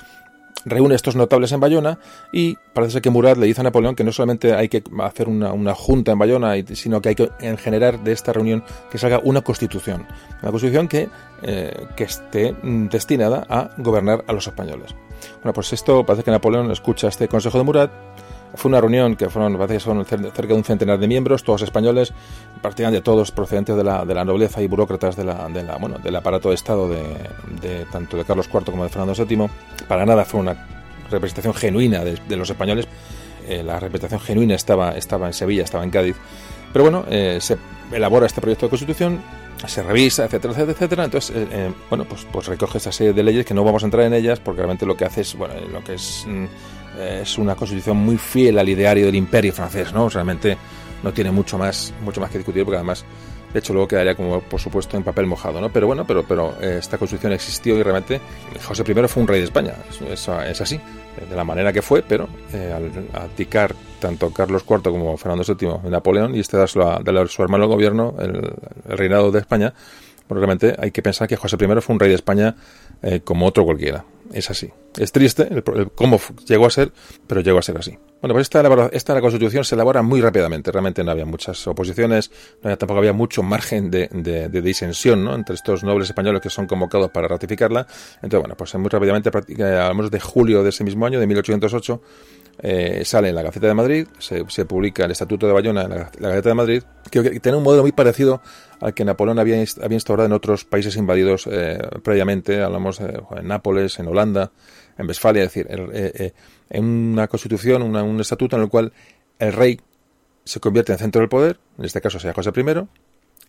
reúne 0.64 0.94
estos 0.94 1.16
notables 1.16 1.52
en 1.52 1.60
Bayona 1.60 1.98
y 2.32 2.56
parece 2.72 3.00
que 3.00 3.10
Murat 3.10 3.36
le 3.36 3.46
dice 3.46 3.60
a 3.60 3.64
Napoleón 3.64 3.94
que 3.94 4.04
no 4.04 4.12
solamente 4.12 4.54
hay 4.54 4.68
que 4.68 4.82
hacer 5.00 5.28
una, 5.28 5.74
junta 5.74 6.12
en 6.12 6.18
Bayona, 6.18 6.54
sino 6.74 7.00
que 7.00 7.10
hay 7.10 7.14
que 7.14 7.30
generar 7.58 8.02
de 8.02 8.12
esta 8.12 8.32
reunión 8.32 8.64
que 8.90 8.98
salga 8.98 9.20
una 9.22 9.42
constitución. 9.42 10.06
Una 10.42 10.50
constitución 10.50 10.88
que, 10.88 11.08
eh, 11.42 11.86
que 11.96 12.04
esté 12.04 12.54
destinada 12.62 13.46
a 13.48 13.70
gobernar 13.78 14.24
a 14.26 14.32
los 14.32 14.46
españoles. 14.46 14.94
Bueno, 15.42 15.52
pues 15.52 15.72
esto 15.72 16.04
parece 16.04 16.24
que 16.24 16.30
Napoleón 16.30 16.70
escucha 16.70 17.08
este 17.08 17.28
consejo 17.28 17.58
de 17.58 17.64
Murat 17.64 17.90
fue 18.56 18.68
una 18.68 18.80
reunión 18.80 19.16
que 19.16 19.28
fueron, 19.28 19.56
parece 19.58 19.80
cerca 19.80 20.46
de 20.46 20.54
un 20.54 20.64
centenar 20.64 20.98
de 20.98 21.08
miembros, 21.08 21.42
todos 21.42 21.62
españoles, 21.62 22.12
prácticamente 22.62 23.02
todos 23.02 23.30
procedentes 23.30 23.76
de 23.76 23.84
la, 23.84 24.04
de 24.04 24.14
la 24.14 24.24
nobleza 24.24 24.62
y 24.62 24.66
burócratas 24.66 25.16
de 25.16 25.24
la, 25.24 25.48
de 25.48 25.62
la, 25.62 25.76
bueno, 25.76 25.98
del 25.98 26.14
aparato 26.16 26.50
de 26.50 26.54
Estado 26.54 26.88
de, 26.88 27.86
tanto 27.90 28.16
de 28.16 28.24
Carlos 28.24 28.48
IV 28.52 28.64
como 28.66 28.84
de 28.84 28.90
Fernando 28.90 29.14
VII. 29.24 29.48
Para 29.88 30.06
nada 30.06 30.24
fue 30.24 30.40
una 30.40 30.66
representación 31.10 31.54
genuina 31.54 32.04
de, 32.04 32.36
los 32.36 32.48
españoles. 32.48 32.86
Eh, 33.48 33.62
la 33.62 33.78
representación 33.78 34.20
genuina 34.20 34.54
estaba, 34.54 34.92
estaba 34.92 35.26
en 35.26 35.32
Sevilla, 35.32 35.64
estaba 35.64 35.84
en 35.84 35.90
Cádiz. 35.90 36.16
Pero 36.72 36.84
bueno, 36.84 37.04
eh, 37.08 37.38
se 37.40 37.58
elabora 37.92 38.26
este 38.26 38.40
proyecto 38.40 38.66
de 38.66 38.70
constitución, 38.70 39.20
se 39.66 39.82
revisa, 39.82 40.24
etcétera, 40.24 40.52
etcétera, 40.52 40.72
etcétera. 40.72 41.04
Entonces, 41.04 41.36
eh, 41.36 41.72
bueno, 41.88 42.04
pues, 42.04 42.26
pues 42.30 42.46
recoge 42.46 42.78
esta 42.78 42.92
serie 42.92 43.12
de 43.12 43.22
leyes 43.22 43.44
que 43.46 43.54
no 43.54 43.64
vamos 43.64 43.82
a 43.82 43.86
entrar 43.86 44.04
en 44.04 44.14
ellas 44.14 44.40
porque 44.40 44.58
realmente 44.58 44.86
lo 44.86 44.96
que 44.96 45.04
hace 45.04 45.20
es, 45.22 45.36
bueno, 45.36 45.54
lo 45.72 45.82
que 45.84 45.94
es 45.94 46.24
mm, 46.26 46.44
es 46.98 47.38
una 47.38 47.54
constitución 47.54 47.96
muy 47.96 48.18
fiel 48.18 48.58
al 48.58 48.68
ideario 48.68 49.06
del 49.06 49.14
imperio 49.14 49.52
francés, 49.52 49.92
¿no? 49.92 50.08
Realmente 50.08 50.56
no 51.02 51.12
tiene 51.12 51.30
mucho 51.30 51.58
más, 51.58 51.92
mucho 52.02 52.20
más 52.20 52.30
que 52.30 52.38
discutir 52.38 52.64
porque 52.64 52.76
además, 52.76 53.04
de 53.52 53.58
hecho, 53.58 53.72
luego 53.72 53.86
quedaría 53.86 54.14
como, 54.14 54.40
por 54.40 54.60
supuesto, 54.60 54.96
en 54.96 55.02
papel 55.02 55.26
mojado, 55.26 55.60
¿no? 55.60 55.70
Pero 55.70 55.86
bueno, 55.86 56.04
pero, 56.06 56.24
pero 56.24 56.54
eh, 56.60 56.78
esta 56.78 56.98
constitución 56.98 57.32
existió 57.32 57.76
y 57.76 57.82
realmente 57.82 58.20
José 58.66 58.82
I 58.86 59.08
fue 59.08 59.22
un 59.22 59.28
rey 59.28 59.40
de 59.40 59.44
España, 59.44 59.74
es, 60.10 60.28
es 60.28 60.60
así, 60.60 60.80
de 61.28 61.36
la 61.36 61.44
manera 61.44 61.72
que 61.72 61.82
fue, 61.82 62.02
pero 62.02 62.28
eh, 62.52 62.72
al 62.74 62.90
abdicar 63.12 63.74
tanto 64.00 64.30
Carlos 64.32 64.64
IV 64.68 64.82
como 64.82 65.16
Fernando 65.16 65.44
VII 65.46 65.90
Napoleón 65.90 66.34
y 66.34 66.40
este 66.40 66.56
dárselo 66.56 66.90
a, 66.90 67.26
su 67.28 67.42
hermano 67.42 67.64
al 67.64 67.70
gobierno, 67.70 68.14
el, 68.18 68.52
reinado 68.96 69.30
de 69.30 69.38
España, 69.38 69.72
pues 70.26 70.38
realmente 70.38 70.74
hay 70.78 70.90
que 70.90 71.02
pensar 71.02 71.28
que 71.28 71.36
José 71.36 71.56
I 71.60 71.80
fue 71.80 71.94
un 71.94 72.00
rey 72.00 72.08
de 72.08 72.16
España 72.16 72.56
eh, 73.04 73.20
como 73.22 73.46
otro 73.46 73.64
cualquiera. 73.64 74.04
es 74.32 74.50
así. 74.50 74.72
Es 74.96 75.12
triste 75.12 75.48
el, 75.50 75.62
cómo 75.94 76.18
llegó 76.46 76.66
a 76.66 76.70
ser, 76.70 76.92
pero 77.26 77.40
llegó 77.40 77.58
a 77.58 77.62
ser 77.62 77.76
así. 77.76 77.98
Bueno, 78.22 78.32
pues 78.32 78.42
esta, 78.42 78.62
esta 78.92 79.14
la 79.14 79.20
Constitución 79.20 79.64
se 79.64 79.74
elabora 79.74 80.00
muy 80.02 80.22
rápidamente. 80.22 80.72
Realmente 80.72 81.04
no 81.04 81.10
había 81.10 81.26
muchas 81.26 81.66
oposiciones, 81.66 82.30
tampoco 82.62 82.98
había 82.98 83.12
mucho 83.12 83.42
margen 83.42 83.90
de, 83.90 84.08
de, 84.08 84.62
disensión 84.62 85.24
¿no? 85.24 85.34
entre 85.34 85.56
estos 85.56 85.84
nobles 85.84 86.08
españoles 86.08 86.40
que 86.40 86.48
son 86.48 86.66
convocados 86.66 87.10
para 87.10 87.28
ratificarla. 87.28 87.86
Entonces, 88.16 88.40
bueno, 88.40 88.56
pues 88.56 88.74
muy 88.76 88.88
rápidamente, 88.88 89.30
al 89.62 89.94
menos 89.94 90.10
de 90.10 90.20
julio 90.20 90.62
de 90.62 90.70
ese 90.70 90.84
mismo 90.84 91.04
año, 91.04 91.20
de 91.20 91.26
1808, 91.26 92.00
eh, 92.58 93.02
sale 93.04 93.30
en 93.30 93.34
la 93.34 93.42
Gaceta 93.42 93.66
de 93.66 93.74
Madrid, 93.74 94.06
se, 94.18 94.64
publica 94.64 95.04
el 95.04 95.10
Estatuto 95.10 95.46
de 95.46 95.52
Bayona 95.52 95.82
en 95.82 95.90
la, 95.90 96.10
Gaceta 96.18 96.48
de 96.48 96.54
Madrid, 96.54 96.82
que, 97.10 97.40
tiene 97.40 97.58
un 97.58 97.64
modelo 97.64 97.82
muy 97.82 97.92
parecido 97.92 98.40
al 98.80 98.94
que 98.94 99.04
Napoleón 99.04 99.38
había, 99.38 99.60
instaurado 99.60 100.26
en 100.26 100.32
otros 100.32 100.64
países 100.64 100.96
invadidos 100.96 101.48
eh, 101.50 101.78
previamente, 102.02 102.62
hablamos 102.62 103.00
en 103.00 103.48
Nápoles, 103.48 103.98
en 103.98 104.08
Holanda, 104.08 104.52
en 104.98 105.06
Westfalia, 105.06 105.44
es 105.44 105.52
decir, 105.52 105.66
eh, 105.70 106.32
en 106.70 106.84
una 106.84 107.28
constitución, 107.28 107.82
un 107.82 108.20
estatuto 108.20 108.56
en 108.56 108.62
el 108.62 108.68
cual 108.68 108.92
el 109.38 109.52
rey 109.52 109.80
se 110.44 110.60
convierte 110.60 110.92
en 110.92 110.98
centro 110.98 111.20
del 111.20 111.28
poder, 111.28 111.58
en 111.78 111.84
este 111.84 112.00
caso 112.00 112.18
sea 112.18 112.32
José 112.32 112.50
I, 112.54 112.86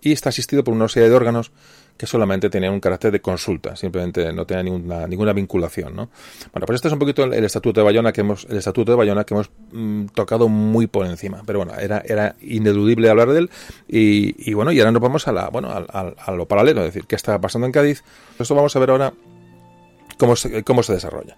y 0.01 0.11
está 0.11 0.29
asistido 0.29 0.63
por 0.63 0.73
una 0.73 0.87
serie 0.87 1.09
de 1.09 1.15
órganos 1.15 1.51
que 1.97 2.05
solamente 2.07 2.49
tenían 2.49 2.73
un 2.73 2.79
carácter 2.79 3.11
de 3.11 3.21
consulta, 3.21 3.75
simplemente 3.75 4.31
no 4.33 4.45
tenía 4.45 4.63
ninguna, 4.63 5.07
ninguna 5.07 5.33
vinculación, 5.33 5.95
¿no? 5.95 6.09
Bueno, 6.51 6.65
pues 6.65 6.75
este 6.75 6.89
es 6.89 6.93
un 6.93 6.99
poquito 6.99 7.23
el, 7.23 7.43
estatuto 7.43 7.79
de 7.79 7.85
Bayona 7.85 8.11
que 8.11 8.21
hemos, 8.21 8.45
el 8.45 8.57
estatuto 8.57 8.91
de 8.91 8.97
Bayona 8.97 9.23
que 9.23 9.33
hemos 9.33 9.49
mm, 9.71 10.07
tocado 10.07 10.49
muy 10.49 10.87
por 10.87 11.05
encima, 11.05 11.43
pero 11.45 11.59
bueno, 11.59 11.73
era, 11.75 12.03
era 12.05 12.35
ineludible 12.41 13.09
hablar 13.09 13.29
de 13.29 13.39
él 13.39 13.49
y, 13.87 14.53
bueno, 14.53 14.71
y 14.71 14.79
ahora 14.79 14.91
nos 14.91 15.01
vamos 15.01 15.27
a 15.27 15.31
la, 15.31 15.49
bueno, 15.49 15.69
a, 15.71 16.31
lo 16.31 16.45
paralelo, 16.47 16.81
es 16.81 16.87
decir, 16.87 17.07
qué 17.07 17.15
está 17.15 17.39
pasando 17.39 17.65
en 17.65 17.71
Cádiz. 17.71 18.03
Esto 18.37 18.55
vamos 18.55 18.75
a 18.75 18.79
ver 18.79 18.89
ahora 18.89 19.13
cómo 20.17 20.33
cómo 20.65 20.83
se 20.83 20.93
desarrolla. 20.93 21.37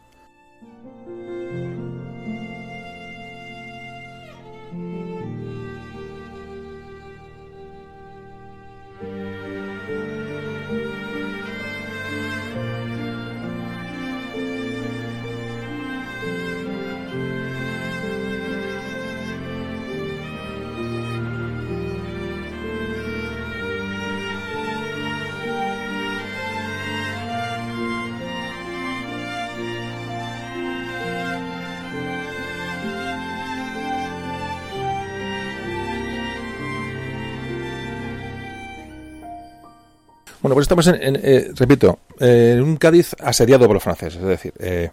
Bueno, 40.48 40.56
pues 40.56 40.64
estamos 40.64 40.88
en, 40.88 41.20
eh, 41.22 41.52
repito, 41.56 42.00
en 42.22 42.64
un 42.64 42.78
Cádiz 42.78 43.14
asediado 43.20 43.68
por 43.68 43.74
los 43.74 43.84
franceses, 43.84 44.22
es 44.22 44.26
decir, 44.26 44.54
eh, 44.60 44.92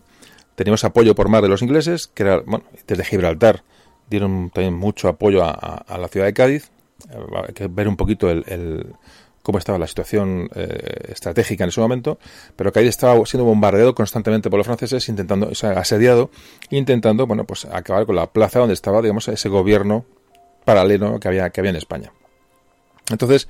teníamos 0.57 0.82
apoyo 0.82 1.14
por 1.14 1.28
mar 1.28 1.44
de 1.44 1.48
los 1.48 1.62
ingleses, 1.62 2.09
que 2.09 2.24
era, 2.24 2.40
bueno, 2.40 2.64
desde 2.88 3.05
Gibraltar 3.05 3.62
dieron 4.11 4.50
también 4.50 4.74
mucho 4.74 5.07
apoyo 5.07 5.44
a, 5.44 5.84
la 5.96 6.09
ciudad 6.09 6.26
de 6.26 6.34
Cádiz, 6.34 6.72
eh, 7.09 7.18
hay 7.46 7.55
que 7.55 7.68
ver 7.68 7.86
un 7.86 7.96
poquito 7.96 8.28
el, 8.30 8.96
cómo 9.44 9.59
estaba 9.59 9.78
la 9.78 9.86
situación 9.86 10.50
estratégica 11.07 11.62
en 11.62 11.68
ese 11.68 11.80
momento, 11.80 12.18
pero 12.57 12.72
Cádiz 12.72 12.88
estaba 12.88 13.24
siendo 13.24 13.44
bombardeado 13.44 13.94
constantemente 13.94 14.50
por 14.50 14.59
los 14.59 14.66
franceses, 14.66 15.09
intentando, 15.09 15.50
o 15.50 15.55
sea, 15.55 15.78
asediado, 15.78 16.30
intentando, 16.70 17.28
bueno, 17.28 17.44
pues 17.44 17.64
acabar 17.66 18.07
con 18.07 18.16
la 18.16 18.26
plaza 18.26 18.59
donde 18.59 18.74
estaba, 18.74 19.00
digamos, 19.02 19.28
ese 19.28 19.48
gobierno 19.48 20.05
paralelo 20.64 21.20
que 21.20 21.28
había, 21.28 21.48
que 21.50 21.61
había 21.61 21.70
en 21.70 21.76
España. 21.76 22.12
Entonces, 23.09 23.46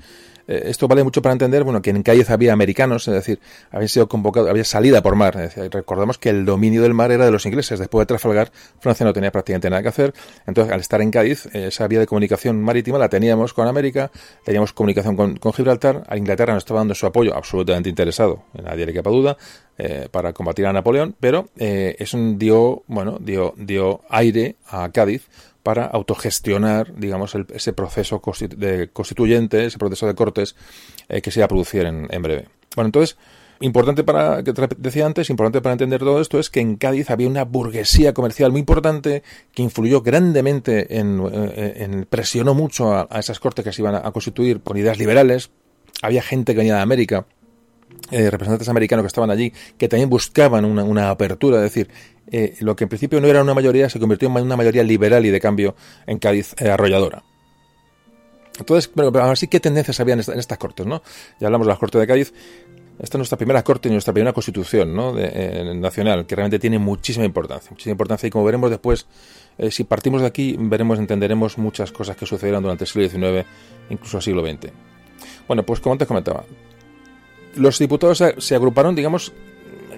eh, 0.47 0.63
esto 0.67 0.89
vale 0.89 1.03
mucho 1.05 1.23
para 1.23 1.33
entender, 1.33 1.65
bueno, 1.65 1.83
que 1.83 1.91
en 1.91 2.03
Cádiz 2.03 2.31
había 2.31 2.53
americanos, 2.53 3.09
es 3.09 3.15
decir, 3.15 3.41
habían 3.71 3.89
sido 3.89 4.09
convocados, 4.09 4.51
había 4.51 4.65
salida 4.65 5.03
por 5.03 5.17
mar. 5.17 5.51
recordemos 5.71 6.19
que 6.19 6.31
el 6.31 6.45
dominio 6.45 6.83
del 6.83 6.95
mar 6.95 7.13
era 7.13 7.25
de 7.25 7.31
los 7.31 7.47
ingleses. 7.47 7.79
Después 7.79 8.03
de 8.03 8.07
Trafalgar, 8.07 8.51
Francia 8.81 9.05
no 9.05 9.13
tenía 9.13 9.33
prácticamente 9.33 9.71
nada 9.71 9.83
que 9.83 9.89
hacer. 9.89 10.15
Entonces, 10.47 10.73
al 10.73 10.81
estar 10.81 11.01
en 11.01 11.11
Cádiz, 11.11 11.47
eh, 11.47 11.69
esa 11.69 11.87
vía 11.89 12.01
de 12.01 12.07
comunicación 12.07 12.63
marítima 12.63 12.99
la 12.99 13.09
teníamos 13.09 13.55
con 13.55 13.67
América, 13.69 14.11
teníamos 14.45 14.73
comunicación 14.73 15.17
con, 15.17 15.53
Gibraltar. 15.53 16.05
A 16.09 16.17
Inglaterra 16.17 16.55
nos 16.55 16.63
estaba 16.63 16.81
dando 16.81 16.95
su 16.95 17.07
apoyo 17.07 17.35
absolutamente 17.35 17.89
interesado, 17.89 18.45
nadie 18.55 18.87
le 18.87 18.93
quepa 18.93 19.11
duda, 19.11 19.37
eh, 19.79 20.09
para 20.11 20.33
combatir 20.33 20.67
a 20.67 20.73
Napoleón, 20.73 21.15
pero 21.19 21.49
eso 21.57 22.19
dio, 22.37 22.83
bueno, 22.87 23.19
dio, 23.21 23.55
dio 23.57 24.01
aire 24.09 24.57
a 24.69 24.91
Cádiz 24.91 25.29
para 25.65 25.87
autogestionar, 25.87 26.95
digamos, 26.95 27.35
ese 27.35 27.73
proceso 27.73 28.21
de 28.55 28.91
constituyente, 28.93 29.65
ese 29.65 29.79
proceso 29.79 30.07
de 30.07 30.15
cortes 30.15 30.55
eh, 31.09 31.23
que 31.23 31.31
se 31.31 31.41
iba 31.41 31.47
a 31.47 31.49
producir 31.49 31.87
en, 31.87 32.23
breve. 32.23 32.49
Bueno, 32.77 32.89
entonces, 32.89 33.17
importante 33.61 34.05
para, 34.05 34.45
que 34.45 34.53
decía 34.77 35.07
antes, 35.07 35.31
importante 35.31 35.63
para 35.63 35.73
entender 35.73 36.01
todo 36.01 36.21
esto 36.21 36.39
es 36.39 36.51
que 36.51 36.61
en 36.61 36.77
Cádiz 36.77 37.11
había 37.11 37.29
una 37.29 37.45
burguesía 37.45 38.13
comercial 38.13 38.53
muy 38.53 38.61
importante 38.61 39.23
que 39.55 39.63
influyó 39.63 40.03
grandemente 40.03 40.99
en, 40.99 41.19
eh, 41.33 42.05
presionó 42.11 42.53
mucho 42.53 42.95
a, 42.95 43.09
esas 43.19 43.41
cortes 43.41 43.65
que 43.65 43.73
se 43.73 43.81
iban 43.81 43.95
a, 43.95 44.13
constituir 44.13 44.61
con 44.61 44.77
ideas 44.77 44.99
liberales. 44.99 45.51
Había 46.03 46.21
gente 46.21 46.53
que 46.53 46.59
venía 46.59 46.77
de 46.77 46.83
América, 46.83 47.25
eh, 48.11 48.31
representantes 48.31 48.69
americanos 48.69 49.03
que 49.03 49.09
estaban 49.09 49.31
allí, 49.31 49.53
que 49.79 49.89
también 49.89 50.11
buscaban 50.11 50.65
una, 50.65 51.11
apertura, 51.11 51.57
es 51.57 51.63
decir, 51.63 51.89
eh, 52.31 52.55
lo 52.61 52.77
que 52.77 52.85
en 52.85 52.89
principio 52.89 53.21
no 53.21 53.27
era 53.29 53.43
una 53.43 53.55
mayoría 53.55 53.89
se 53.89 53.99
convirtió 53.99 54.29
en 54.29 54.45
una 54.45 54.57
mayoría 54.57 54.83
liberal 54.83 55.25
y 55.25 55.31
de 55.31 55.41
cambio 55.41 55.75
en 56.07 56.19
Cádiz 56.19 56.55
eh, 56.59 56.71
arrolladora. 56.71 57.25
Entonces, 58.59 58.91
qué 59.51 59.59
tendencias 59.59 59.99
había 60.01 60.15
en, 60.15 60.21
estas 60.21 60.59
cortes, 60.59 60.87
¿no? 60.87 61.03
Ya 61.41 61.49
hablamos 61.49 61.67
de 61.67 61.73
las 61.73 61.79
cortes 61.79 62.01
de 62.01 62.07
Cádiz. 62.07 62.33
Esta 63.01 63.17
es 63.17 63.19
nuestra 63.19 63.37
primera 63.37 63.65
corte 63.65 63.89
y 63.89 63.93
nuestra 63.93 64.13
primera 64.13 64.33
constitución 64.33 64.95
¿no? 64.95 65.19
eh, 65.19 65.73
nacional, 65.75 66.27
que 66.27 66.37
realmente 66.37 66.61
tiene 66.61 66.79
muchísima 66.79 67.25
importancia. 67.25 67.71
Muchísima 67.73 67.93
importancia 67.93 68.29
y 68.29 68.31
como 68.31 68.45
veremos 68.45 68.71
después, 68.71 69.09
si 69.71 69.83
partimos 69.83 70.21
de 70.21 70.29
aquí, 70.29 70.57
veremos, 70.57 71.01
entenderemos 71.01 71.59
muchas 71.59 71.91
cosas 71.91 72.17
que 72.17 72.27
sucedieron 72.27 72.63
durante 72.63 72.85
el 72.85 72.89
siglo 72.89 73.09
XIX, 73.09 73.49
incluso 73.91 74.19
el 74.19 74.23
siglo 74.23 74.47
XX. 74.47 74.73
Bueno, 75.49 75.65
pues 75.65 75.81
como 75.81 75.95
antes 75.95 76.07
comentaba, 76.07 76.45
los 77.57 77.79
diputados 77.79 78.23
se 78.39 78.55
agruparon, 78.55 78.95
digamos, 78.95 79.33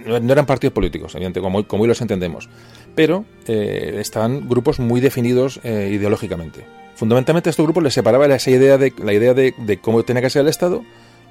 no 0.07 0.33
eran 0.33 0.47
partidos 0.47 0.73
políticos, 0.73 1.15
evidentemente, 1.15 1.41
como, 1.41 1.67
como 1.67 1.83
hoy 1.83 1.89
los 1.89 2.01
entendemos, 2.01 2.49
pero 2.95 3.25
eh, 3.47 3.97
estaban 3.99 4.49
grupos 4.49 4.79
muy 4.79 5.01
definidos 5.01 5.61
eh, 5.65 5.91
ideológicamente. 5.93 6.65
Fundamentalmente 6.95 7.49
a 7.49 7.51
estos 7.51 7.67
grupos 7.67 7.83
les 7.83 7.95
separaba 7.95 8.27
esa 8.27 8.51
idea 8.51 8.79
de, 8.79 8.93
la 9.03 9.13
idea 9.13 9.35
de, 9.35 9.79
cómo 9.83 10.03
tenía 10.05 10.23
que 10.23 10.31
ser 10.31 10.43
el 10.43 10.49
Estado 10.49 10.83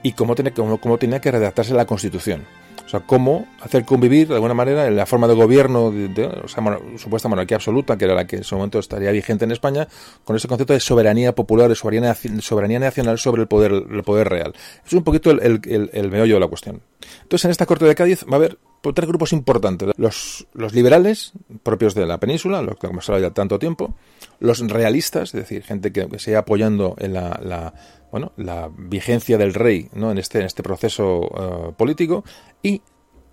y 0.04 0.12
cómo, 0.12 0.36
tenía, 0.36 0.54
cómo, 0.54 0.80
cómo 0.80 0.98
tenía 0.98 1.22
que 1.22 1.32
redactarse 1.32 1.74
la 1.74 1.86
Constitución. 1.86 2.44
O 2.86 2.90
sea, 2.90 3.00
cómo 3.00 3.48
hacer 3.62 3.84
convivir 3.84 4.28
de 4.28 4.36
alguna 4.36 4.54
manera 4.54 4.86
en 4.86 4.96
la 4.96 5.06
forma 5.06 5.28
de 5.28 5.34
gobierno, 5.34 5.90
de, 5.92 6.26
o 6.26 6.48
sea, 6.48 6.64
supuesta 6.98 7.28
monarquía 7.28 7.58
absoluta, 7.58 7.98
que 7.98 8.06
era 8.06 8.14
la 8.14 8.28
que 8.28 8.36
en 8.36 8.44
ese 8.44 8.54
momento 8.56 8.78
estaría 8.78 9.12
vigente 9.12 9.46
en 9.46 9.52
España, 9.52 9.88
con 10.24 10.36
ese 10.36 10.48
concepto 10.48 10.74
de 10.74 10.80
soberanía 10.80 11.34
popular, 11.34 11.68
de 11.68 11.76
soberanía, 11.76 12.16
soberanía 12.42 12.80
nacional 12.80 13.18
sobre 13.18 13.42
el 13.42 13.48
poder, 13.48 13.72
el 13.72 14.04
poder 14.04 14.30
real. 14.30 14.54
Es 14.86 14.94
un 14.94 15.04
poquito 15.04 15.32
el, 15.32 15.62
el, 15.64 15.90
el, 15.94 16.12
meollo 16.12 16.36
de 16.36 16.40
la 16.40 16.48
cuestión. 16.48 16.82
Entonces, 17.24 17.46
en 17.46 17.52
esta 17.52 17.66
Corte 17.66 17.86
de 17.86 17.96
Cádiz 17.96 18.24
va 18.26 18.34
a 18.34 18.36
haber 18.36 18.60
tres 18.94 19.08
grupos 19.08 19.34
importantes. 19.34 19.90
Los, 19.98 20.48
los 20.54 20.74
liberales, 20.74 21.34
propios 21.64 21.96
de 21.96 22.06
la 22.06 22.20
península, 22.20 22.62
los 22.62 22.78
que 22.78 22.88
hemos 22.88 23.08
hablado 23.10 23.28
ya 23.28 23.34
tanto 23.34 23.58
tiempo, 23.58 23.96
los 24.40 24.60
realistas, 24.60 25.34
es 25.34 25.42
decir, 25.42 25.64
gente 25.64 25.92
que, 25.92 26.08
se 26.14 26.20
sigue 26.20 26.38
apoyando 26.38 26.96
en 27.00 27.14
la, 27.14 27.40
la, 27.44 27.74
bueno, 28.16 28.32
la 28.38 28.72
vigencia 28.74 29.38
del 29.38 29.54
rey 29.54 29.90
¿no? 29.92 30.10
en, 30.10 30.18
este, 30.18 30.40
en 30.40 30.46
este 30.46 30.64
proceso 30.64 31.24
eh, 31.38 31.74
político, 31.76 32.24
y 32.64 32.82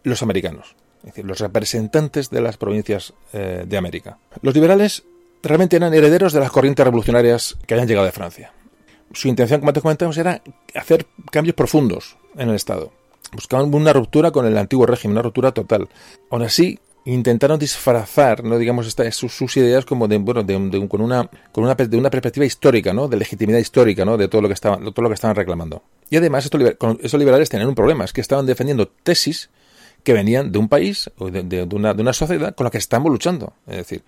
los 0.02 0.24
americanos, 0.24 0.74
es 0.98 1.04
decir, 1.04 1.24
los 1.24 1.38
representantes 1.38 2.30
de 2.30 2.40
las 2.40 2.56
provincias 2.56 3.14
eh, 3.32 3.62
de 3.64 3.76
América. 3.76 4.18
Los 4.40 4.54
liberales 4.56 5.04
realmente 5.40 5.76
eran 5.76 5.94
herederos 5.94 6.32
de 6.32 6.40
las 6.40 6.50
corrientes 6.50 6.84
revolucionarias 6.84 7.56
que 7.64 7.74
habían 7.74 7.86
llegado 7.86 8.06
de 8.06 8.10
Francia. 8.10 8.52
Su 9.12 9.28
intención, 9.28 9.60
como 9.60 9.70
antes 9.70 9.84
comentamos, 9.84 10.18
era 10.18 10.42
hacer 10.74 11.06
cambios 11.30 11.54
profundos 11.54 12.16
en 12.36 12.48
el 12.48 12.56
Estado. 12.56 12.92
Buscaban 13.30 13.72
una 13.72 13.92
ruptura 13.92 14.32
con 14.32 14.46
el 14.46 14.58
antiguo 14.58 14.84
régimen, 14.84 15.12
una 15.12 15.22
ruptura 15.22 15.52
total. 15.52 15.88
Aún 16.28 16.42
así, 16.42 16.80
intentaron 17.04 17.58
disfrazar, 17.58 18.44
no 18.44 18.58
digamos 18.58 18.96
sus, 19.10 19.56
ideas 19.56 19.84
como 19.84 20.06
de 20.06 20.18
bueno 20.18 20.42
de, 20.42 20.88
con 20.88 21.00
una 21.00 21.28
con 21.50 21.64
una 21.64 21.74
de 21.74 21.96
una 21.96 22.10
perspectiva 22.10 22.46
histórica, 22.46 22.92
¿no? 22.92 23.08
De 23.08 23.16
legitimidad 23.16 23.58
histórica, 23.58 24.04
¿no? 24.04 24.16
De 24.16 24.28
todo 24.28 24.42
lo 24.42 24.48
que 24.48 24.54
estaban 24.54 24.84
todo 24.92 25.02
lo 25.02 25.08
que 25.08 25.14
estaban 25.14 25.34
reclamando. 25.34 25.82
Y 26.10 26.16
además 26.16 26.44
estos, 26.44 26.62
esos 27.00 27.18
liberales 27.18 27.48
tenían 27.48 27.68
un 27.68 27.74
problema, 27.74 28.04
es 28.04 28.12
que 28.12 28.20
estaban 28.20 28.46
defendiendo 28.46 28.88
tesis 28.88 29.50
que 30.02 30.12
venían 30.12 30.52
de 30.52 30.58
un 30.58 30.68
país 30.68 31.10
o 31.18 31.30
de, 31.30 31.62
una, 31.72 31.94
de 31.94 32.02
una 32.02 32.12
sociedad 32.12 32.54
con 32.54 32.64
la 32.64 32.70
que 32.70 32.78
estamos 32.78 33.10
luchando. 33.10 33.54
Es 33.66 33.76
decir, 33.76 34.02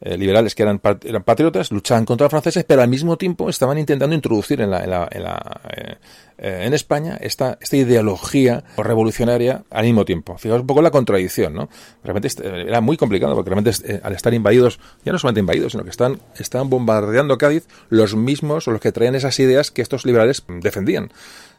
eh, 0.00 0.16
liberales 0.16 0.54
que 0.54 0.62
eran, 0.62 0.80
eran 1.04 1.22
patriotas, 1.22 1.70
luchaban 1.70 2.06
contra 2.06 2.24
los 2.24 2.30
franceses, 2.30 2.64
pero 2.64 2.80
al 2.80 2.88
mismo 2.88 3.18
tiempo 3.18 3.50
estaban 3.50 3.78
intentando 3.78 4.14
introducir 4.14 4.60
en, 4.60 4.70
la, 4.70 4.82
en, 4.82 4.90
la, 4.90 5.08
en, 5.10 5.22
la, 5.22 5.60
eh, 5.76 5.96
eh, 6.38 6.62
en 6.64 6.72
España 6.72 7.18
esta, 7.20 7.58
esta 7.60 7.76
ideología 7.76 8.64
revolucionaria 8.78 9.64
al 9.70 9.84
mismo 9.84 10.06
tiempo. 10.06 10.38
Fijaos 10.38 10.62
un 10.62 10.66
poco 10.66 10.80
la 10.80 10.90
contradicción, 10.90 11.52
¿no? 11.52 11.68
Realmente 12.02 12.28
este, 12.28 12.48
era 12.48 12.80
muy 12.80 12.96
complicado 12.96 13.34
porque 13.34 13.50
realmente 13.50 14.00
al 14.02 14.14
estar 14.14 14.32
invadidos, 14.32 14.80
ya 15.04 15.12
no 15.12 15.18
solamente 15.18 15.40
invadidos, 15.40 15.72
sino 15.72 15.84
que 15.84 15.90
están, 15.90 16.18
están 16.38 16.70
bombardeando 16.70 17.36
Cádiz 17.36 17.66
los 17.90 18.16
mismos 18.16 18.68
o 18.68 18.70
los 18.70 18.80
que 18.80 18.92
traían 18.92 19.14
esas 19.14 19.38
ideas 19.38 19.70
que 19.70 19.82
estos 19.82 20.06
liberales 20.06 20.44
defendían. 20.48 21.12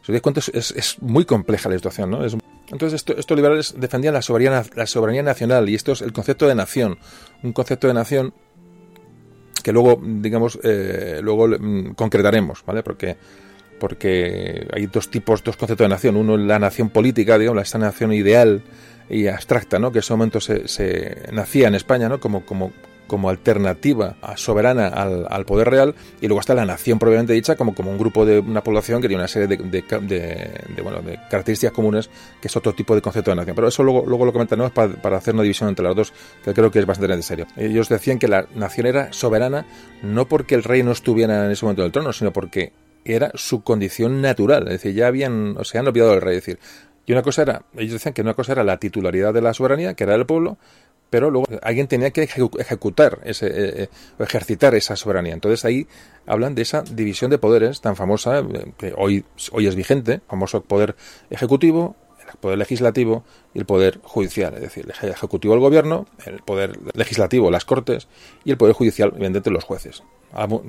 Si 0.03 0.11
os 0.11 0.21
cuenta, 0.21 0.39
es, 0.39 0.71
es 0.71 0.97
muy 0.99 1.25
compleja 1.25 1.69
la 1.69 1.75
situación, 1.75 2.09
¿no? 2.09 2.25
Es, 2.25 2.35
entonces 2.71 2.97
esto, 2.97 3.15
estos 3.17 3.35
liberales 3.35 3.75
defendían 3.77 4.13
la 4.13 4.21
soberanía, 4.21 4.63
la 4.75 4.87
soberanía 4.87 5.23
nacional 5.23 5.67
y 5.69 5.75
esto 5.75 5.91
es 5.91 6.01
el 6.01 6.13
concepto 6.13 6.47
de 6.47 6.55
nación, 6.55 6.97
un 7.43 7.53
concepto 7.53 7.87
de 7.87 7.93
nación 7.93 8.33
que 9.63 9.71
luego, 9.71 10.01
digamos, 10.03 10.59
eh, 10.63 11.19
luego 11.21 11.47
mm, 11.47 11.93
concretaremos, 11.93 12.63
¿vale? 12.65 12.83
Porque 12.83 13.17
porque 13.79 14.67
hay 14.71 14.85
dos 14.85 15.09
tipos, 15.09 15.43
dos 15.43 15.57
conceptos 15.57 15.85
de 15.85 15.89
nación. 15.89 16.15
Uno 16.15 16.37
la 16.37 16.59
nación 16.59 16.91
política, 16.91 17.39
digamos, 17.39 17.63
esta 17.63 17.79
nación 17.79 18.13
ideal 18.13 18.61
y 19.09 19.25
abstracta, 19.25 19.79
¿no? 19.79 19.91
Que 19.91 19.97
en 19.97 20.01
ese 20.01 20.13
momento 20.13 20.39
se, 20.39 20.67
se 20.67 21.27
nacía 21.31 21.67
en 21.67 21.73
España, 21.73 22.07
¿no? 22.07 22.19
Como, 22.19 22.45
como, 22.45 22.71
como 23.11 23.29
alternativa 23.29 24.15
soberana 24.37 24.87
al, 24.87 25.43
poder 25.43 25.69
real 25.69 25.95
y 26.21 26.27
luego 26.27 26.39
está 26.39 26.55
la 26.55 26.63
nación 26.63 26.97
propiamente 26.97 27.33
dicha 27.33 27.57
como, 27.57 27.73
un 27.77 27.97
grupo 27.97 28.25
de 28.25 28.39
una 28.39 28.63
población 28.63 29.01
que 29.01 29.09
tiene 29.09 29.21
una 29.21 29.27
serie 29.27 29.49
de, 29.49 29.57
de, 29.57 29.81
de, 29.81 30.17
de 30.17 31.19
características 31.29 31.73
comunes 31.73 32.09
que 32.39 32.47
es 32.47 32.55
otro 32.55 32.73
tipo 32.73 32.95
de 32.95 33.01
concepto 33.01 33.31
de 33.31 33.35
nación. 33.35 33.53
Pero 33.53 33.67
eso 33.67 33.83
luego, 33.83 34.05
luego 34.07 34.23
lo 34.23 34.31
comentaremos 34.31 34.71
para, 34.71 34.93
para 34.93 35.17
hacer 35.17 35.33
una 35.33 35.43
división 35.43 35.67
entre 35.67 35.83
las 35.83 35.93
dos 35.93 36.13
que 36.41 36.53
creo 36.53 36.71
que 36.71 36.79
es 36.79 36.85
bastante 36.85 37.13
necesario. 37.13 37.47
Ellos 37.57 37.89
decían 37.89 38.17
que 38.17 38.29
la 38.29 38.45
nación 38.55 38.87
era 38.87 39.11
soberana 39.11 39.65
no 40.01 40.25
porque 40.29 40.55
el 40.55 40.63
rey 40.63 40.81
no 40.81 40.93
estuviera 40.93 41.45
en 41.45 41.51
ese 41.51 41.65
momento 41.65 41.81
en 41.81 41.87
el 41.87 41.91
trono, 41.91 42.13
sino 42.13 42.31
porque 42.31 42.71
era 43.03 43.31
su 43.35 43.61
condición 43.61 44.21
natural. 44.21 44.63
Es 44.67 44.75
decir, 44.75 44.93
ya 44.93 45.07
habían, 45.07 45.57
o 45.57 45.65
sea, 45.65 45.81
han 45.81 45.87
olvidado 45.87 46.11
del 46.11 46.21
rey. 46.21 46.37
Es 46.37 46.45
decir, 46.45 46.59
y 47.05 47.11
una 47.11 47.23
cosa 47.23 47.41
era, 47.41 47.63
ellos 47.75 47.91
decían 47.91 48.13
que 48.13 48.21
una 48.21 48.35
cosa 48.35 48.53
era 48.53 48.63
la 48.63 48.77
titularidad 48.77 49.33
de 49.33 49.41
la 49.41 49.53
soberanía, 49.53 49.95
que 49.95 50.05
era 50.05 50.13
del 50.13 50.25
pueblo, 50.25 50.57
pero 51.11 51.29
luego 51.29 51.45
alguien 51.61 51.87
tenía 51.87 52.11
que 52.11 52.23
ejecutar 52.23 53.19
ese, 53.25 53.83
eh, 53.83 53.89
ejercitar 54.17 54.73
esa 54.75 54.95
soberanía. 54.95 55.33
Entonces 55.33 55.65
ahí 55.65 55.85
hablan 56.25 56.55
de 56.55 56.61
esa 56.61 56.83
división 56.83 57.29
de 57.29 57.37
poderes 57.37 57.81
tan 57.81 57.97
famosa 57.97 58.39
eh, 58.39 58.71
que 58.77 58.93
hoy, 58.97 59.25
hoy 59.51 59.67
es 59.67 59.75
vigente, 59.75 60.21
famoso 60.29 60.63
poder 60.63 60.95
ejecutivo, 61.29 61.97
el 62.31 62.37
poder 62.39 62.57
legislativo 62.57 63.25
y 63.53 63.59
el 63.59 63.65
poder 63.65 63.99
judicial, 64.03 64.53
es 64.53 64.61
decir, 64.61 64.89
el 65.01 65.09
ejecutivo 65.09 65.53
el 65.53 65.59
gobierno, 65.59 66.07
el 66.25 66.41
poder 66.43 66.79
legislativo 66.93 67.51
las 67.51 67.65
cortes 67.65 68.07
y 68.45 68.51
el 68.51 68.57
poder 68.57 68.73
judicial 68.73 69.09
evidentemente 69.09 69.51
los 69.51 69.65
jueces, 69.65 70.03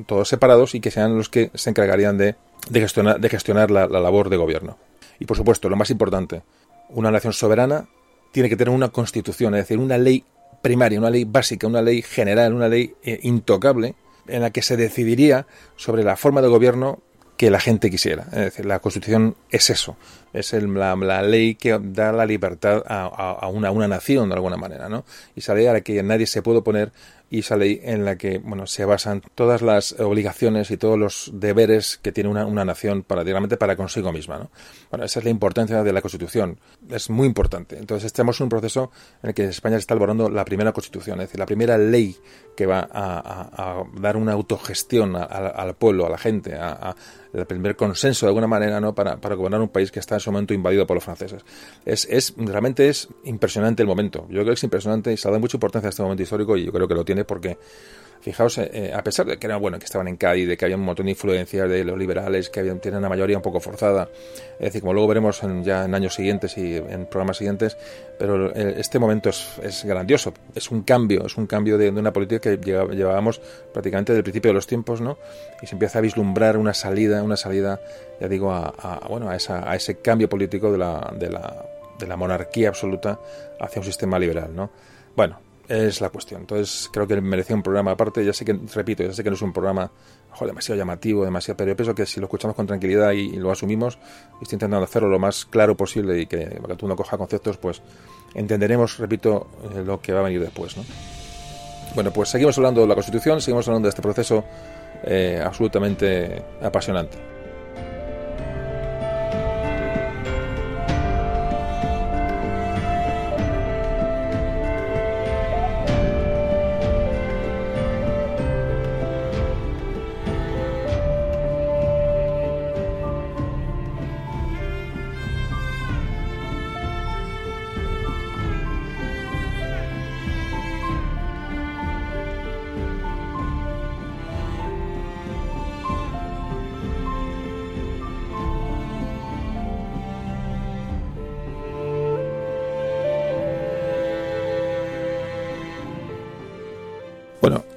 todos 0.06 0.28
separados 0.28 0.74
y 0.74 0.80
que 0.80 0.90
sean 0.90 1.16
los 1.16 1.28
que 1.28 1.52
se 1.54 1.70
encargarían 1.70 2.18
de, 2.18 2.34
de 2.68 2.80
gestionar, 2.80 3.20
de 3.20 3.28
gestionar 3.28 3.70
la 3.70 3.86
labor 3.86 4.28
de 4.28 4.38
gobierno. 4.38 4.76
Y 5.20 5.24
por 5.24 5.36
supuesto, 5.36 5.68
lo 5.68 5.76
más 5.76 5.90
importante, 5.90 6.42
una 6.88 7.12
nación 7.12 7.32
soberana 7.32 7.86
tiene 8.32 8.48
que 8.48 8.56
tener 8.56 8.74
una 8.74 8.88
constitución, 8.88 9.54
es 9.54 9.62
decir, 9.62 9.78
una 9.78 9.98
ley 9.98 10.24
primaria, 10.62 10.98
una 10.98 11.10
ley 11.10 11.24
básica, 11.24 11.66
una 11.66 11.82
ley 11.82 12.02
general, 12.02 12.54
una 12.54 12.68
ley 12.68 12.94
eh, 13.04 13.20
intocable, 13.22 13.94
en 14.26 14.42
la 14.42 14.50
que 14.50 14.62
se 14.62 14.76
decidiría 14.76 15.46
sobre 15.76 16.04
la 16.04 16.16
forma 16.16 16.42
de 16.42 16.48
gobierno 16.48 17.00
que 17.36 17.50
la 17.50 17.60
gente 17.60 17.90
quisiera. 17.90 18.24
Es 18.32 18.38
decir, 18.38 18.66
la 18.66 18.78
Constitución 18.78 19.36
es 19.50 19.70
eso, 19.70 19.96
es 20.32 20.52
el, 20.52 20.72
la, 20.74 20.96
la, 20.96 21.22
ley 21.22 21.54
que 21.54 21.78
da 21.80 22.12
la 22.12 22.26
libertad 22.26 22.82
a, 22.86 23.04
a, 23.04 23.32
a, 23.32 23.48
una, 23.48 23.70
una 23.70 23.88
nación 23.88 24.28
de 24.28 24.34
alguna 24.34 24.56
manera, 24.56 24.88
¿no? 24.88 25.04
Y 25.34 25.40
esa 25.40 25.54
ley 25.54 25.66
a 25.66 25.72
la 25.72 25.80
que 25.80 26.02
nadie 26.02 26.26
se 26.26 26.42
puede 26.42 26.58
oponer 26.58 26.92
y 27.32 27.38
esa 27.38 27.56
ley 27.56 27.80
en 27.82 28.04
la 28.04 28.16
que 28.16 28.38
bueno 28.40 28.66
se 28.66 28.84
basan 28.84 29.22
todas 29.34 29.62
las 29.62 29.98
obligaciones 29.98 30.70
y 30.70 30.76
todos 30.76 30.98
los 30.98 31.30
deberes 31.32 31.96
que 31.96 32.12
tiene 32.12 32.28
una, 32.28 32.44
una 32.44 32.62
nación 32.62 33.02
para 33.04 33.24
directamente 33.24 33.56
para 33.56 33.74
consigo 33.74 34.12
misma 34.12 34.36
¿no? 34.36 34.50
bueno 34.90 35.06
esa 35.06 35.20
es 35.20 35.24
la 35.24 35.30
importancia 35.30 35.82
de 35.82 35.92
la 35.94 36.02
constitución 36.02 36.58
es 36.90 37.08
muy 37.08 37.26
importante 37.26 37.78
entonces 37.78 38.04
estamos 38.04 38.38
en 38.38 38.44
un 38.44 38.50
proceso 38.50 38.90
en 39.22 39.30
el 39.30 39.34
que 39.34 39.44
España 39.44 39.78
está 39.78 39.94
elaborando 39.94 40.28
la 40.28 40.44
primera 40.44 40.72
constitución 40.72 41.22
es 41.22 41.28
decir 41.28 41.40
la 41.40 41.46
primera 41.46 41.78
ley 41.78 42.14
que 42.54 42.66
va 42.66 42.80
a, 42.80 42.90
a, 42.92 43.80
a 43.80 43.84
dar 43.94 44.18
una 44.18 44.32
autogestión 44.32 45.16
al 45.16 45.74
pueblo 45.76 46.04
a 46.04 46.10
la 46.10 46.18
gente 46.18 46.54
a, 46.54 46.94
el 47.32 47.46
primer 47.46 47.76
consenso 47.76 48.26
de 48.26 48.28
alguna 48.28 48.46
manera 48.46 48.78
no 48.78 48.94
para, 48.94 49.16
para 49.16 49.36
gobernar 49.36 49.62
un 49.62 49.70
país 49.70 49.90
que 49.90 50.00
está 50.00 50.18
ese 50.22 50.30
momento 50.30 50.54
invadido 50.54 50.86
por 50.86 50.94
los 50.94 51.04
franceses. 51.04 51.44
Es, 51.84 52.06
es 52.10 52.34
realmente 52.36 52.88
es 52.88 53.08
impresionante 53.24 53.82
el 53.82 53.88
momento. 53.88 54.26
Yo 54.28 54.40
creo 54.40 54.46
que 54.46 54.52
es 54.52 54.64
impresionante 54.64 55.12
y 55.12 55.16
se 55.16 55.30
da 55.30 55.38
mucha 55.38 55.56
importancia 55.56 55.88
a 55.88 55.90
este 55.90 56.02
momento 56.02 56.22
histórico 56.22 56.56
y 56.56 56.64
yo 56.64 56.72
creo 56.72 56.88
que 56.88 56.94
lo 56.94 57.04
tiene 57.04 57.24
porque 57.24 57.58
fijaos, 58.22 58.58
eh, 58.58 58.92
a 58.94 59.02
pesar 59.02 59.26
de 59.26 59.36
que 59.36 59.46
era 59.46 59.56
bueno 59.56 59.78
que 59.78 59.84
estaban 59.84 60.06
en 60.06 60.16
Cádiz, 60.16 60.48
de 60.48 60.56
que 60.56 60.64
había 60.64 60.76
un 60.76 60.84
montón 60.84 61.06
de 61.06 61.12
influencias 61.12 61.68
de 61.68 61.84
los 61.84 61.98
liberales, 61.98 62.48
que 62.50 62.60
habían, 62.60 62.78
tienen 62.78 62.98
una 62.98 63.08
mayoría 63.08 63.36
un 63.36 63.42
poco 63.42 63.58
forzada, 63.58 64.08
es 64.54 64.66
decir, 64.66 64.80
como 64.80 64.92
luego 64.92 65.08
veremos 65.08 65.42
en, 65.42 65.64
ya 65.64 65.84
en 65.84 65.94
años 65.94 66.14
siguientes 66.14 66.56
y 66.56 66.76
en 66.76 67.06
programas 67.06 67.38
siguientes, 67.38 67.76
pero 68.18 68.54
eh, 68.54 68.76
este 68.78 69.00
momento 69.00 69.30
es, 69.30 69.58
es, 69.62 69.84
grandioso, 69.84 70.32
es 70.54 70.70
un 70.70 70.82
cambio, 70.82 71.26
es 71.26 71.36
un 71.36 71.48
cambio 71.48 71.76
de, 71.76 71.90
una 71.90 72.12
política 72.12 72.40
que 72.40 72.58
llevábamos 72.58 73.40
prácticamente 73.72 74.12
desde 74.12 74.20
el 74.20 74.24
principio 74.24 74.50
de 74.50 74.54
los 74.54 74.68
tiempos, 74.68 75.00
¿no? 75.00 75.18
Y 75.60 75.66
se 75.66 75.74
empieza 75.74 75.98
a 75.98 76.02
vislumbrar 76.02 76.56
una 76.56 76.74
salida, 76.74 77.24
una 77.24 77.36
salida, 77.36 77.80
ya 78.20 78.28
digo, 78.28 78.52
a, 78.52 78.72
a 78.78 79.08
bueno, 79.08 79.28
a, 79.30 79.36
esa, 79.36 79.68
a 79.68 79.74
ese 79.74 79.96
cambio 79.96 80.28
político 80.28 80.70
de 80.70 80.78
la, 80.78 81.12
de 81.18 81.28
la, 81.28 81.66
de 81.98 82.06
la 82.06 82.16
monarquía 82.16 82.68
absoluta 82.68 83.18
hacia 83.58 83.80
un 83.80 83.84
sistema 83.84 84.18
liberal, 84.18 84.54
¿no? 84.54 84.70
Bueno, 85.16 85.38
es 85.72 86.00
la 86.00 86.10
cuestión. 86.10 86.42
Entonces 86.42 86.90
creo 86.92 87.06
que 87.06 87.20
merecía 87.20 87.56
un 87.56 87.62
programa 87.62 87.92
aparte. 87.92 88.24
Ya 88.24 88.32
sé 88.32 88.44
que, 88.44 88.58
repito, 88.74 89.02
ya 89.02 89.12
sé 89.12 89.24
que 89.24 89.30
no 89.30 89.36
es 89.36 89.42
un 89.42 89.52
programa 89.52 89.90
demasiado 90.40 90.78
llamativo, 90.78 91.24
demasiado, 91.24 91.56
pero 91.56 91.70
yo 91.70 91.76
pienso 91.76 91.94
que 91.94 92.04
si 92.04 92.18
lo 92.20 92.26
escuchamos 92.26 92.56
con 92.56 92.66
tranquilidad 92.66 93.12
y, 93.12 93.36
lo 93.36 93.50
asumimos, 93.50 93.98
estoy 94.40 94.56
intentando 94.56 94.84
hacerlo 94.84 95.08
lo 95.08 95.18
más 95.18 95.44
claro 95.44 95.76
posible 95.76 96.20
y 96.20 96.26
que, 96.26 96.60
que 96.66 96.76
tú 96.76 96.88
no 96.88 96.96
coja 96.96 97.16
conceptos, 97.16 97.58
pues 97.58 97.82
entenderemos, 98.34 98.98
repito, 98.98 99.48
eh, 99.74 99.82
lo 99.84 100.00
que 100.00 100.12
va 100.12 100.20
a 100.20 100.22
venir 100.24 100.40
después. 100.40 100.76
¿no? 100.76 100.84
Bueno, 101.94 102.12
pues 102.12 102.30
seguimos 102.30 102.56
hablando 102.58 102.80
de 102.80 102.86
la 102.86 102.94
Constitución, 102.94 103.40
seguimos 103.40 103.68
hablando 103.68 103.86
de 103.86 103.90
este 103.90 104.02
proceso 104.02 104.44
eh, 105.04 105.40
absolutamente 105.42 106.42
apasionante. 106.60 107.31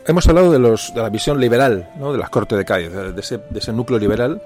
Hemos 0.05 0.27
hablado 0.27 0.51
de, 0.51 0.59
los, 0.59 0.93
de 0.93 1.01
la 1.01 1.09
visión 1.09 1.39
liberal, 1.39 1.89
¿no? 1.97 2.11
de 2.11 2.17
las 2.17 2.29
Cortes 2.29 2.57
de 2.57 2.65
Cádiz, 2.65 2.91
de 2.91 3.19
ese, 3.19 3.37
de 3.37 3.59
ese 3.59 3.73
núcleo 3.73 3.99
liberal, 3.99 4.41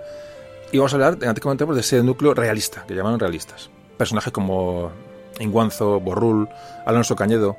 y 0.72 0.78
vamos 0.78 0.94
a 0.94 0.96
hablar, 0.96 1.18
antes 1.26 1.42
comentamos, 1.42 1.76
de 1.76 1.82
ese 1.82 2.04
núcleo 2.04 2.34
realista, 2.34 2.86
que 2.88 2.94
llamaban 2.94 3.20
realistas. 3.20 3.70
Personajes 3.98 4.32
como 4.32 4.92
Inguanzo, 5.40 6.00
Borrul, 6.00 6.48
Alonso 6.86 7.16
Cañedo, 7.16 7.58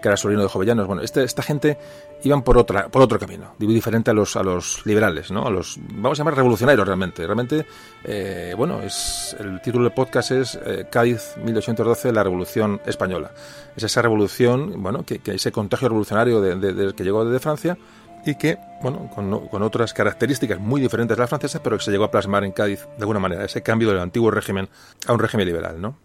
que 0.00 0.08
era 0.08 0.16
sobrino 0.16 0.42
de 0.42 0.48
Jovellanos. 0.48 0.86
Bueno, 0.86 1.02
este, 1.02 1.22
esta 1.24 1.42
gente 1.42 1.78
iban 2.22 2.42
por 2.42 2.58
otra, 2.58 2.88
por 2.88 3.02
otro 3.02 3.18
camino, 3.18 3.54
diferente 3.58 4.10
a 4.10 4.14
los, 4.14 4.36
a 4.36 4.42
los 4.42 4.84
liberales, 4.84 5.30
¿no? 5.30 5.46
A 5.46 5.50
los, 5.50 5.78
vamos 5.92 6.18
a 6.18 6.20
llamar 6.20 6.36
revolucionarios 6.36 6.86
realmente. 6.86 7.24
Realmente, 7.24 7.66
eh, 8.04 8.54
bueno, 8.56 8.82
es, 8.82 9.36
el 9.38 9.60
título 9.60 9.84
del 9.84 9.92
podcast 9.92 10.30
es 10.32 10.58
eh, 10.64 10.86
Cádiz 10.90 11.36
1812, 11.42 12.12
la 12.12 12.22
Revolución 12.22 12.80
Española. 12.86 13.32
Es 13.76 13.84
esa 13.84 14.02
revolución, 14.02 14.82
bueno, 14.82 15.04
que, 15.04 15.20
que 15.20 15.34
ese 15.34 15.52
contagio 15.52 15.88
revolucionario 15.88 16.40
de, 16.40 16.94
que 16.94 17.04
llegó 17.04 17.24
desde 17.24 17.40
Francia 17.40 17.78
y 18.26 18.34
que, 18.34 18.58
bueno, 18.82 19.08
con, 19.14 19.48
con, 19.48 19.62
otras 19.62 19.94
características 19.94 20.58
muy 20.58 20.80
diferentes 20.80 21.16
de 21.16 21.20
las 21.20 21.28
francesas, 21.28 21.60
pero 21.62 21.78
que 21.78 21.84
se 21.84 21.90
llegó 21.90 22.04
a 22.04 22.10
plasmar 22.10 22.44
en 22.44 22.52
Cádiz 22.52 22.86
de 22.96 23.00
alguna 23.00 23.20
manera, 23.20 23.44
ese 23.44 23.62
cambio 23.62 23.88
del 23.88 24.00
antiguo 24.00 24.30
régimen 24.30 24.68
a 25.06 25.12
un 25.12 25.20
régimen 25.20 25.46
liberal, 25.46 25.80
¿no? 25.80 25.96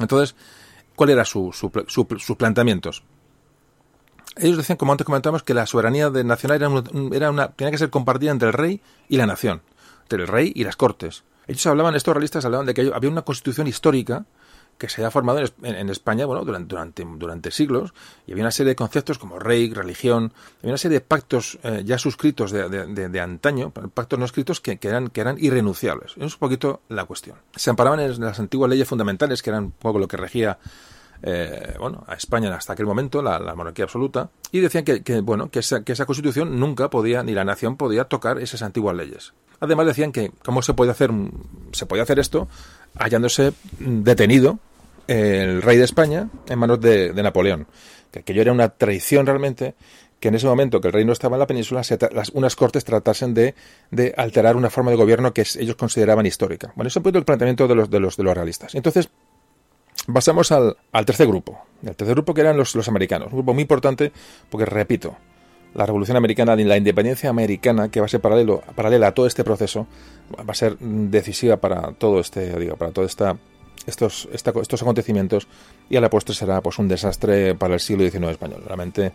Entonces, 0.00 0.34
¿cuál 0.96 1.10
era 1.10 1.24
su, 1.24 1.52
su, 1.52 1.70
sus 2.18 2.36
planteamientos? 2.36 3.04
Ellos 4.38 4.56
decían, 4.56 4.76
como 4.76 4.92
antes 4.92 5.04
comentamos, 5.04 5.42
que 5.42 5.54
la 5.54 5.66
soberanía 5.66 6.10
nacional 6.10 6.56
era 6.56 6.68
una, 6.68 7.16
era 7.16 7.30
una, 7.30 7.48
tenía 7.48 7.70
que 7.70 7.78
ser 7.78 7.90
compartida 7.90 8.30
entre 8.30 8.48
el 8.48 8.54
rey 8.54 8.80
y 9.08 9.16
la 9.16 9.26
nación, 9.26 9.62
entre 10.02 10.22
el 10.22 10.28
rey 10.28 10.52
y 10.54 10.64
las 10.64 10.76
cortes. 10.76 11.24
Ellos 11.46 11.66
hablaban, 11.66 11.94
estos 11.94 12.14
realistas 12.14 12.44
hablaban 12.44 12.66
de 12.66 12.74
que 12.74 12.90
había 12.94 13.10
una 13.10 13.22
constitución 13.22 13.66
histórica 13.66 14.26
que 14.78 14.88
se 14.88 15.00
había 15.00 15.10
formado 15.10 15.40
en, 15.62 15.90
España 15.90 16.24
bueno, 16.24 16.44
durante, 16.44 16.68
durante, 16.68 17.04
durante, 17.04 17.50
siglos 17.50 17.92
y 18.26 18.32
había 18.32 18.44
una 18.44 18.52
serie 18.52 18.70
de 18.70 18.76
conceptos 18.76 19.18
como 19.18 19.38
rey, 19.40 19.72
religión, 19.74 20.32
había 20.60 20.70
una 20.70 20.78
serie 20.78 20.98
de 20.98 21.04
pactos 21.04 21.58
eh, 21.64 21.82
ya 21.84 21.98
suscritos 21.98 22.52
de, 22.52 22.68
de, 22.68 23.20
antaño, 23.20 23.70
pactos 23.70 24.18
no 24.18 24.24
escritos 24.24 24.60
que, 24.60 24.78
eran, 24.80 25.08
que 25.08 25.20
eran 25.20 25.36
irrenunciables. 25.40 26.12
Es 26.16 26.34
un 26.34 26.38
poquito 26.38 26.82
la 26.88 27.04
cuestión. 27.04 27.36
Se 27.56 27.70
amparaban 27.70 27.98
en 27.98 28.20
las 28.20 28.38
antiguas 28.38 28.70
leyes 28.70 28.86
fundamentales, 28.86 29.42
que 29.42 29.50
eran 29.50 29.64
un 29.64 29.70
poco 29.72 29.98
lo 29.98 30.06
que 30.06 30.16
regía 30.16 30.58
eh, 31.22 31.74
bueno, 31.78 32.04
a 32.06 32.14
España 32.14 32.54
hasta 32.54 32.74
aquel 32.74 32.86
momento, 32.86 33.22
la, 33.22 33.54
monarquía 33.54 33.84
absoluta, 33.84 34.30
y 34.52 34.60
decían 34.60 34.84
que, 34.84 35.20
bueno, 35.20 35.50
que 35.50 35.60
esa, 35.60 35.82
constitución 35.82 36.58
nunca 36.58 36.90
podía, 36.90 37.22
ni 37.22 37.32
la 37.32 37.44
nación 37.44 37.76
podía 37.76 38.04
tocar 38.04 38.38
esas 38.38 38.62
antiguas 38.62 38.96
leyes. 38.96 39.32
Además 39.60 39.86
decían 39.86 40.12
que 40.12 40.30
cómo 40.44 40.62
se 40.62 40.74
puede 40.74 40.92
hacer, 40.92 41.10
se 41.72 41.86
hacer 42.00 42.18
esto 42.20 42.48
hallándose 42.96 43.52
detenido 43.78 44.60
el 45.08 45.62
rey 45.62 45.78
de 45.78 45.84
España 45.84 46.28
en 46.48 46.58
manos 46.58 46.80
de, 46.80 47.12
Napoleón. 47.14 47.66
Que 48.12 48.20
aquello 48.20 48.42
era 48.42 48.52
una 48.52 48.68
traición 48.68 49.26
realmente 49.26 49.74
que 50.20 50.28
en 50.28 50.34
ese 50.34 50.46
momento 50.46 50.80
que 50.80 50.88
el 50.88 50.94
rey 50.94 51.04
no 51.04 51.12
estaba 51.12 51.36
en 51.36 51.40
la 51.40 51.46
península, 51.46 51.82
las, 52.12 52.30
unas 52.30 52.56
cortes 52.56 52.84
tratasen 52.84 53.34
de, 53.34 53.54
alterar 54.16 54.56
una 54.56 54.70
forma 54.70 54.90
de 54.90 54.96
gobierno 54.96 55.32
que 55.32 55.44
ellos 55.58 55.76
consideraban 55.76 56.26
histórica. 56.26 56.72
Bueno, 56.74 56.88
eso 56.88 57.00
es 57.04 57.14
el 57.14 57.24
planteamiento 57.24 57.68
de 57.68 57.74
los, 57.74 57.90
de 57.90 58.00
los, 58.00 58.16
de 58.16 58.24
los 58.24 58.34
realistas. 58.34 58.74
Entonces, 58.74 59.08
pasamos 60.12 60.52
al, 60.52 60.76
al 60.92 61.04
tercer 61.04 61.26
grupo. 61.26 61.58
El 61.82 61.96
tercer 61.96 62.14
grupo 62.14 62.34
que 62.34 62.40
eran 62.40 62.56
los, 62.56 62.74
los 62.74 62.88
americanos. 62.88 63.28
Un 63.28 63.38
grupo 63.38 63.54
muy 63.54 63.62
importante 63.62 64.12
porque, 64.50 64.66
repito, 64.66 65.16
la 65.74 65.86
Revolución 65.86 66.16
Americana 66.16 66.56
la 66.56 66.76
independencia 66.76 67.30
americana, 67.30 67.90
que 67.90 68.00
va 68.00 68.06
a 68.06 68.08
ser 68.08 68.20
paralelo, 68.20 68.62
paralela 68.74 69.08
a 69.08 69.12
todo 69.12 69.26
este 69.26 69.44
proceso, 69.44 69.86
va 70.36 70.52
a 70.52 70.54
ser 70.54 70.78
decisiva 70.78 71.58
para 71.58 71.92
todo 71.92 72.20
este, 72.20 72.58
digo, 72.58 72.76
para 72.76 72.92
todo 72.92 73.04
esta 73.04 73.36
estos, 73.86 74.28
estos 74.32 74.82
acontecimientos 74.82 75.46
y 75.88 75.96
a 75.96 76.00
la 76.00 76.10
postre 76.10 76.34
será 76.34 76.60
pues 76.60 76.78
un 76.78 76.88
desastre 76.88 77.54
para 77.54 77.74
el 77.74 77.80
siglo 77.80 78.08
XIX 78.08 78.30
español. 78.32 78.62
Realmente, 78.66 79.12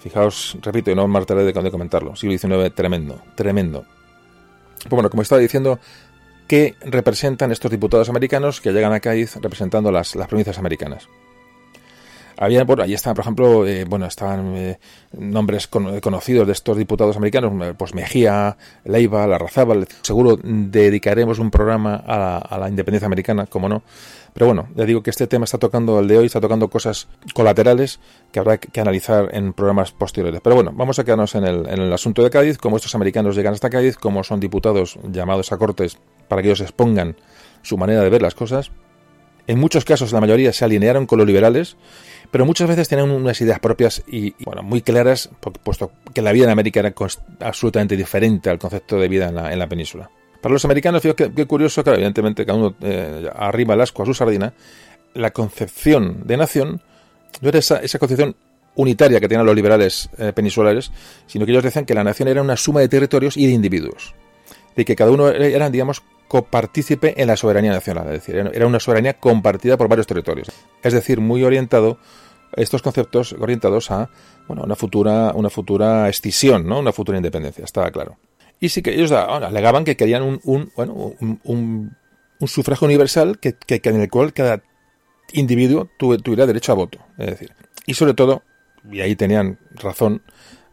fijaos, 0.00 0.56
repito, 0.60 0.90
y 0.90 0.94
no 0.94 1.06
me 1.06 1.20
de, 1.24 1.52
de 1.52 1.70
comentarlo, 1.70 2.16
siglo 2.16 2.36
XIX 2.36 2.74
tremendo, 2.74 3.20
tremendo. 3.34 3.84
Pues 4.82 4.90
bueno, 4.90 5.10
como 5.10 5.22
estaba 5.22 5.40
diciendo, 5.40 5.78
¿qué 6.48 6.74
representan 6.80 7.52
estos 7.52 7.70
diputados 7.70 8.08
americanos 8.08 8.60
que 8.60 8.72
llegan 8.72 8.92
a 8.92 9.00
Cádiz 9.00 9.36
representando 9.36 9.92
las, 9.92 10.16
las 10.16 10.26
provincias 10.26 10.58
americanas? 10.58 11.08
Había, 12.40 12.62
bueno, 12.62 12.84
ahí 12.84 12.94
estaban, 12.94 13.16
por 13.16 13.22
ejemplo, 13.24 13.66
eh, 13.66 13.84
bueno, 13.84 14.06
estaban 14.06 14.54
eh, 14.56 14.78
nombres 15.12 15.66
conocidos 15.66 16.46
de 16.46 16.52
estos 16.52 16.76
diputados 16.76 17.16
americanos, 17.16 17.74
pues 17.76 17.94
Mejía, 17.94 18.56
Leiva, 18.84 19.26
Larrazábal. 19.26 19.88
Seguro 20.02 20.38
dedicaremos 20.40 21.40
un 21.40 21.50
programa 21.50 21.96
a 21.96 22.56
la, 22.56 22.68
independencia 22.68 23.06
americana, 23.06 23.46
como 23.46 23.68
no. 23.68 23.82
Pero 24.34 24.46
bueno, 24.46 24.68
ya 24.74 24.84
digo 24.84 25.02
que 25.02 25.10
este 25.10 25.26
tema 25.26 25.44
está 25.44 25.58
tocando 25.58 25.98
el 26.00 26.08
de 26.08 26.18
hoy, 26.18 26.26
está 26.26 26.40
tocando 26.40 26.68
cosas 26.68 27.08
colaterales 27.34 28.00
que 28.32 28.40
habrá 28.40 28.58
que 28.58 28.80
analizar 28.80 29.30
en 29.32 29.52
programas 29.52 29.92
posteriores. 29.92 30.40
Pero 30.42 30.54
bueno, 30.54 30.72
vamos 30.74 30.98
a 30.98 31.04
quedarnos 31.04 31.34
en 31.34 31.44
el, 31.44 31.66
en 31.68 31.80
el 31.80 31.92
asunto 31.92 32.22
de 32.22 32.30
Cádiz, 32.30 32.58
cómo 32.58 32.76
estos 32.76 32.94
americanos 32.94 33.36
llegan 33.36 33.54
hasta 33.54 33.70
Cádiz, 33.70 33.96
cómo 33.96 34.24
son 34.24 34.40
diputados 34.40 34.98
llamados 35.10 35.52
a 35.52 35.56
cortes 35.56 35.98
para 36.28 36.42
que 36.42 36.48
ellos 36.48 36.60
expongan 36.60 37.16
su 37.62 37.76
manera 37.76 38.02
de 38.02 38.10
ver 38.10 38.22
las 38.22 38.34
cosas. 38.34 38.70
En 39.46 39.58
muchos 39.58 39.84
casos, 39.84 40.12
la 40.12 40.20
mayoría 40.20 40.52
se 40.52 40.64
alinearon 40.64 41.06
con 41.06 41.18
los 41.18 41.26
liberales 41.26 41.76
pero 42.30 42.44
muchas 42.44 42.68
veces 42.68 42.88
tenían 42.88 43.10
unas 43.10 43.40
ideas 43.40 43.58
propias 43.58 44.02
y, 44.06 44.34
bueno, 44.44 44.62
muy 44.62 44.82
claras, 44.82 45.30
puesto 45.62 45.92
que 46.12 46.22
la 46.22 46.32
vida 46.32 46.44
en 46.44 46.50
América 46.50 46.80
era 46.80 46.94
absolutamente 47.40 47.96
diferente 47.96 48.50
al 48.50 48.58
concepto 48.58 48.98
de 48.98 49.08
vida 49.08 49.28
en 49.28 49.58
la, 49.58 49.66
península. 49.66 50.10
Para 50.40 50.52
los 50.52 50.64
americanos, 50.64 51.02
fíjate 51.02 51.32
qué 51.32 51.46
curioso, 51.46 51.82
claro, 51.82 51.96
evidentemente 51.96 52.46
cada 52.46 52.58
uno 52.58 52.74
eh, 52.80 53.28
arriba 53.34 53.74
el 53.74 53.80
asco 53.80 54.02
a 54.02 54.06
su 54.06 54.14
sardina, 54.14 54.52
la 55.14 55.32
concepción 55.32 56.22
de 56.24 56.36
nación 56.36 56.80
no 57.40 57.48
era 57.48 57.58
esa, 57.58 57.98
concepción 57.98 58.36
unitaria 58.76 59.20
que 59.20 59.28
tenían 59.28 59.46
los 59.46 59.56
liberales 59.56 60.08
eh, 60.18 60.32
peninsulares, 60.32 60.92
sino 61.26 61.44
que 61.44 61.52
ellos 61.52 61.64
decían 61.64 61.84
que 61.84 61.94
la 61.94 62.04
nación 62.04 62.28
era 62.28 62.42
una 62.42 62.56
suma 62.56 62.80
de 62.80 62.88
territorios 62.88 63.36
y 63.36 63.46
de 63.46 63.52
individuos, 63.52 64.14
de 64.76 64.84
que 64.84 64.94
cada 64.94 65.10
uno 65.10 65.28
era, 65.28 65.70
digamos, 65.70 66.02
copartícipe 66.28 67.20
en 67.20 67.26
la 67.26 67.36
soberanía 67.36 67.72
nacional, 67.72 68.06
es 68.06 68.12
decir, 68.12 68.36
era 68.36 68.66
una 68.66 68.78
soberanía 68.78 69.14
compartida 69.14 69.76
por 69.76 69.88
varios 69.88 70.06
territorios, 70.06 70.48
es 70.82 70.92
decir, 70.92 71.20
muy 71.20 71.42
orientado 71.42 71.98
estos 72.54 72.82
conceptos 72.82 73.34
orientados 73.38 73.90
a 73.90 74.08
bueno, 74.46 74.62
una 74.62 74.76
futura 74.76 75.32
una 75.34 75.50
futura 75.50 76.08
escisión, 76.08 76.66
¿no? 76.66 76.78
Una 76.78 76.92
futura 76.92 77.18
independencia, 77.18 77.64
estaba 77.64 77.90
claro. 77.90 78.16
Y 78.60 78.70
sí 78.70 78.82
que 78.82 78.94
ellos 78.94 79.12
alegaban 79.12 79.84
que 79.84 79.96
querían 79.96 80.22
un, 80.22 80.40
un 80.44 80.72
bueno, 80.74 81.14
un, 81.20 81.40
un, 81.44 82.48
sufragio 82.48 82.86
universal 82.86 83.38
que, 83.38 83.54
que, 83.54 83.80
en 83.88 84.00
el 84.00 84.08
cual 84.08 84.32
cada 84.32 84.62
individuo 85.32 85.88
tuviera 85.98 86.46
derecho 86.46 86.72
a 86.72 86.74
voto, 86.74 86.98
es 87.18 87.26
decir, 87.26 87.52
y 87.86 87.94
sobre 87.94 88.14
todo, 88.14 88.42
y 88.90 89.00
ahí 89.00 89.14
tenían 89.16 89.58
razón, 89.74 90.22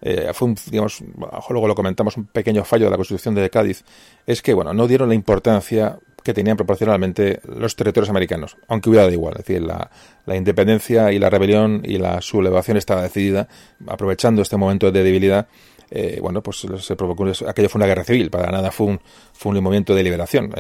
eh, 0.02 0.32
fue 0.34 0.50
un, 0.50 0.58
digamos, 0.70 1.04
luego 1.50 1.68
lo 1.68 1.76
comentamos, 1.76 2.18
un 2.18 2.26
pequeño 2.26 2.64
fallo 2.64 2.86
de 2.86 2.92
la 2.92 2.98
Constitución 2.98 3.36
de 3.36 3.50
Cádiz, 3.50 3.84
es 4.26 4.42
que, 4.42 4.54
bueno, 4.54 4.74
no 4.74 4.88
dieron 4.88 5.10
la 5.10 5.16
importancia 5.16 6.00
que 6.24 6.34
tenían 6.34 6.58
proporcionalmente 6.58 7.40
los 7.48 7.76
territorios 7.76 8.10
americanos, 8.10 8.58
aunque 8.68 8.90
hubiera 8.90 9.04
dado 9.04 9.14
igual, 9.14 9.36
es 9.38 9.46
decir, 9.46 9.62
la, 9.62 9.92
la 10.26 10.36
independencia 10.36 11.12
y 11.12 11.20
la 11.20 11.30
rebelión 11.30 11.84
y 11.86 12.00
la 12.00 12.20
sublevación 12.22 12.78
estaba 12.78 13.04
decidida, 13.04 13.48
aprovechando 13.86 14.42
este 14.42 14.58
momento 14.58 14.92
de 14.92 15.04
debilidad, 15.04 15.48
eh, 15.92 16.20
bueno, 16.22 16.42
pues 16.42 16.66
se 16.80 16.96
provocó, 16.96 17.26
aquello 17.48 17.70
fue 17.70 17.80
una 17.80 17.88
guerra 17.88 18.04
civil, 18.04 18.30
para 18.30 18.52
nada 18.52 18.72
fue 18.72 18.88
un, 18.88 19.00
fue 19.34 19.52
un 19.52 19.64
movimiento 19.64 19.94
de 19.96 20.04
liberación, 20.04 20.52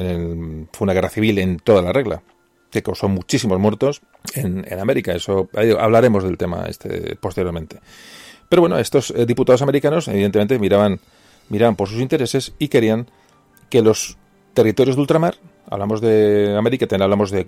fue 0.71 0.85
una 0.85 0.93
guerra 0.93 1.09
civil 1.09 1.39
en 1.39 1.59
toda 1.59 1.81
la 1.81 1.93
regla, 1.93 2.21
que 2.69 2.83
causó 2.83 3.07
muchísimos 3.07 3.59
muertos 3.59 4.01
en, 4.33 4.65
en 4.67 4.79
América, 4.79 5.13
eso 5.13 5.49
hablaremos 5.79 6.23
del 6.23 6.37
tema 6.37 6.65
este 6.67 7.15
posteriormente. 7.15 7.79
Pero 8.49 8.61
bueno, 8.61 8.77
estos 8.77 9.11
eh, 9.11 9.25
diputados 9.25 9.61
americanos 9.61 10.07
evidentemente 10.07 10.59
miraban, 10.59 10.99
miraban 11.49 11.75
por 11.75 11.89
sus 11.89 11.99
intereses 11.99 12.53
y 12.59 12.67
querían 12.67 13.07
que 13.69 13.81
los 13.81 14.17
territorios 14.53 14.95
de 14.95 15.01
ultramar, 15.01 15.35
hablamos 15.69 16.01
de 16.01 16.55
América, 16.57 16.87
hablamos 16.99 17.31
de, 17.31 17.43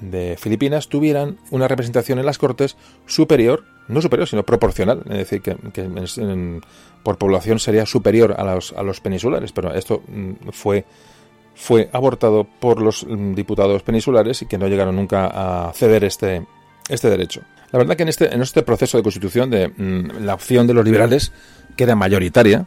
de, 0.00 0.36
Filipinas, 0.38 0.88
tuvieran 0.88 1.38
una 1.50 1.66
representación 1.68 2.18
en 2.18 2.26
las 2.26 2.38
Cortes 2.38 2.76
superior, 3.06 3.64
no 3.90 4.00
superior, 4.00 4.28
sino 4.28 4.44
proporcional, 4.44 5.02
es 5.06 5.18
decir, 5.18 5.42
que, 5.42 5.56
por 7.02 7.18
población 7.18 7.58
sería 7.58 7.86
superior 7.86 8.34
a 8.38 8.44
los, 8.44 8.72
a 8.72 8.82
los 8.82 9.00
peninsulares, 9.00 9.52
pero 9.52 9.74
esto 9.74 10.02
mm, 10.08 10.50
fue 10.52 10.84
fue 11.60 11.90
abortado 11.92 12.44
por 12.44 12.80
los 12.80 13.04
mm, 13.06 13.34
diputados 13.34 13.82
peninsulares 13.82 14.40
y 14.40 14.46
que 14.46 14.56
no 14.56 14.66
llegaron 14.66 14.96
nunca 14.96 15.26
a 15.26 15.72
ceder 15.74 16.04
este, 16.04 16.46
este 16.88 17.10
derecho. 17.10 17.42
La 17.70 17.78
verdad 17.78 17.96
que 17.96 18.02
en 18.02 18.08
este, 18.08 18.34
en 18.34 18.40
este 18.40 18.62
proceso 18.62 18.96
de 18.96 19.02
constitución 19.02 19.50
de 19.50 19.68
mm, 19.68 20.24
la 20.24 20.34
opción 20.34 20.66
de 20.66 20.74
los 20.74 20.84
liberales, 20.84 21.32
que 21.76 21.84
era 21.84 21.94
mayoritaria, 21.94 22.66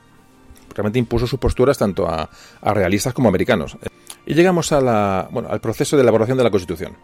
realmente 0.76 1.00
impuso 1.00 1.28
sus 1.28 1.40
posturas 1.40 1.78
tanto 1.78 2.08
a, 2.08 2.30
realistas 2.62 3.14
como 3.14 3.30
americanos. 3.30 3.78
Y 4.26 4.34
llegamos 4.34 4.72
a 4.72 4.80
la, 4.80 5.28
bueno, 5.32 5.50
al 5.50 5.60
proceso 5.60 5.96
de 5.96 6.04
elaboración 6.04 6.38
de 6.38 6.44
la 6.44 6.52
constitución, 6.52 6.96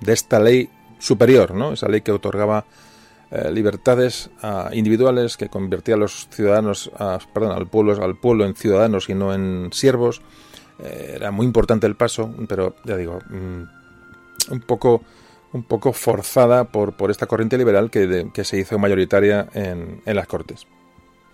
de 0.00 0.12
esta 0.12 0.40
ley 0.40 0.68
superior, 0.98 1.54
¿no? 1.54 1.72
esa 1.72 1.88
ley 1.88 2.00
que 2.00 2.12
otorgaba 2.12 2.64
eh, 3.30 3.50
libertades 3.50 4.30
individuales, 4.72 5.36
que 5.36 5.48
convertía 5.48 5.94
a 5.94 5.98
los 5.98 6.28
ciudadanos, 6.30 6.90
perdón, 7.32 7.52
al 7.52 7.66
pueblo, 7.66 8.02
al 8.02 8.16
pueblo 8.16 8.44
en 8.44 8.54
ciudadanos 8.54 9.08
y 9.08 9.14
no 9.14 9.34
en 9.34 9.70
siervos. 9.72 10.22
Eh, 10.78 11.14
era 11.16 11.30
muy 11.30 11.46
importante 11.46 11.86
el 11.86 11.96
paso, 11.96 12.32
pero 12.48 12.76
ya 12.84 12.96
digo, 12.96 13.18
mm, 13.28 14.52
un 14.52 14.60
poco 14.60 15.02
un 15.52 15.62
poco 15.62 15.92
forzada 15.92 16.64
por, 16.64 16.92
por 16.94 17.10
esta 17.10 17.26
corriente 17.26 17.56
liberal 17.56 17.90
que, 17.90 18.28
que 18.34 18.44
se 18.44 18.58
hizo 18.58 18.78
mayoritaria 18.78 19.48
en, 19.54 20.02
en, 20.04 20.16
las 20.16 20.26
Cortes. 20.26 20.66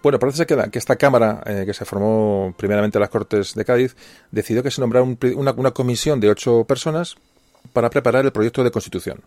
Bueno, 0.01 0.21
parece 0.21 0.47
que, 0.47 0.57
que 0.71 0.79
esta 0.79 0.95
Cámara, 0.95 1.43
eh, 1.45 1.65
que 1.67 1.75
se 1.75 1.85
formó 1.85 2.55
primeramente 2.57 2.99
en 2.99 3.01
las 3.01 3.11
Cortes 3.11 3.55
de 3.55 3.65
Cádiz, 3.65 3.97
decidió 4.31 4.63
que 4.63 4.71
se 4.71 4.81
nombrara 4.81 5.05
una, 5.35 5.53
una, 5.53 5.71
comisión 5.73 6.21
de 6.21 6.31
ocho 6.31 6.65
personas 6.65 7.17
para 7.73 7.91
preparar 7.91 8.25
el 8.25 8.33
proyecto 8.33 8.63
de 8.63 8.71
Constitución. 8.71 9.23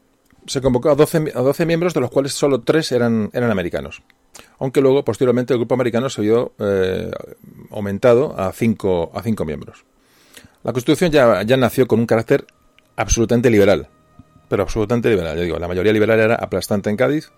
Se 0.47 0.61
convocó 0.61 0.89
a 0.89 0.95
12, 0.95 1.33
a 1.33 1.41
12 1.41 1.65
miembros, 1.65 1.93
de 1.93 2.01
los 2.01 2.11
cuales 2.11 2.33
solo 2.33 2.61
tres 2.61 2.91
eran, 2.91 3.29
eran 3.33 3.51
americanos. 3.51 4.03
Aunque 4.59 4.81
luego, 4.81 5.03
posteriormente, 5.03 5.53
el 5.53 5.59
grupo 5.59 5.75
americano 5.75 6.09
se 6.09 6.21
vio 6.21 6.53
eh, 6.59 7.11
aumentado 7.71 8.39
a 8.39 8.51
cinco, 8.51 9.11
a 9.13 9.21
cinco 9.21 9.45
miembros. 9.45 9.85
La 10.63 10.73
Constitución 10.73 11.11
ya, 11.11 11.43
ya 11.43 11.57
nació 11.57 11.87
con 11.87 11.99
un 11.99 12.05
carácter 12.05 12.45
absolutamente 12.95 13.49
liberal, 13.49 13.87
pero 14.49 14.63
absolutamente 14.63 15.09
liberal. 15.09 15.37
Ya 15.37 15.43
digo, 15.43 15.59
la 15.59 15.67
mayoría 15.67 15.93
liberal 15.93 16.19
era 16.19 16.35
aplastante 16.35 16.89
en 16.89 16.97
Cádiz 16.97 17.31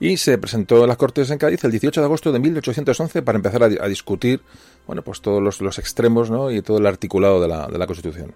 y 0.00 0.16
se 0.16 0.38
presentó 0.38 0.82
en 0.82 0.88
las 0.88 0.96
Cortes 0.96 1.30
en 1.30 1.38
Cádiz 1.38 1.64
el 1.64 1.70
18 1.70 2.00
de 2.00 2.04
agosto 2.04 2.32
de 2.32 2.38
1811 2.38 3.22
para 3.22 3.36
empezar 3.36 3.62
a, 3.62 3.88
discutir 3.88 4.42
bueno, 4.86 5.02
pues 5.02 5.20
todos 5.20 5.60
los, 5.60 5.78
extremos 5.78 6.30
¿no? 6.30 6.50
y 6.50 6.62
todo 6.62 6.78
el 6.78 6.86
articulado 6.86 7.40
de 7.40 7.48
la, 7.48 7.66
de 7.66 7.78
la 7.78 7.86
Constitución. 7.86 8.34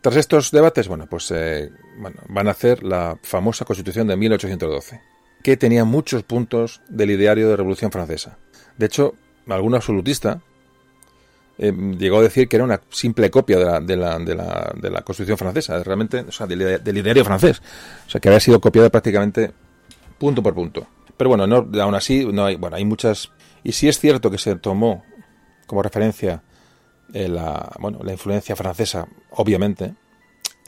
Tras 0.00 0.16
estos 0.16 0.50
debates, 0.50 0.88
bueno, 0.88 1.06
pues 1.06 1.30
eh, 1.30 1.70
bueno, 1.98 2.16
van 2.28 2.48
a 2.48 2.52
hacer 2.52 2.82
la 2.82 3.18
famosa 3.22 3.64
Constitución 3.64 4.06
de 4.06 4.16
1812, 4.16 5.00
que 5.42 5.56
tenía 5.56 5.84
muchos 5.84 6.22
puntos 6.22 6.80
del 6.88 7.10
ideario 7.10 7.48
de 7.48 7.56
Revolución 7.56 7.92
Francesa. 7.92 8.38
De 8.78 8.86
hecho, 8.86 9.14
algún 9.46 9.74
absolutista 9.74 10.40
eh, 11.58 11.72
llegó 11.98 12.20
a 12.20 12.22
decir 12.22 12.48
que 12.48 12.56
era 12.56 12.64
una 12.64 12.80
simple 12.88 13.30
copia 13.30 13.58
de 13.58 13.96
la, 13.96 14.18
de 14.18 14.34
la, 14.34 14.72
de 14.74 14.90
Constitución 15.02 15.36
francesa, 15.36 15.82
realmente, 15.82 16.20
o 16.20 16.32
sea, 16.32 16.46
del, 16.46 16.82
del 16.82 16.96
ideario 16.96 17.22
francés. 17.22 17.60
O 18.06 18.10
sea, 18.10 18.20
que 18.20 18.30
había 18.30 18.40
sido 18.40 18.58
copiada 18.58 18.88
prácticamente 18.88 19.52
punto 20.18 20.42
por 20.42 20.54
punto. 20.54 20.86
Pero 21.18 21.28
bueno, 21.28 21.46
no, 21.46 21.68
aún 21.82 21.94
así, 21.94 22.24
no 22.24 22.46
hay, 22.46 22.56
bueno, 22.56 22.76
hay 22.76 22.86
muchas. 22.86 23.30
Y 23.62 23.72
sí 23.72 23.88
es 23.88 23.98
cierto 23.98 24.30
que 24.30 24.38
se 24.38 24.56
tomó 24.56 25.04
como 25.66 25.82
referencia 25.82 26.42
eh, 27.12 27.28
la, 27.28 27.72
bueno, 27.78 28.00
la 28.02 28.12
influencia 28.12 28.56
francesa, 28.56 29.06
obviamente, 29.30 29.94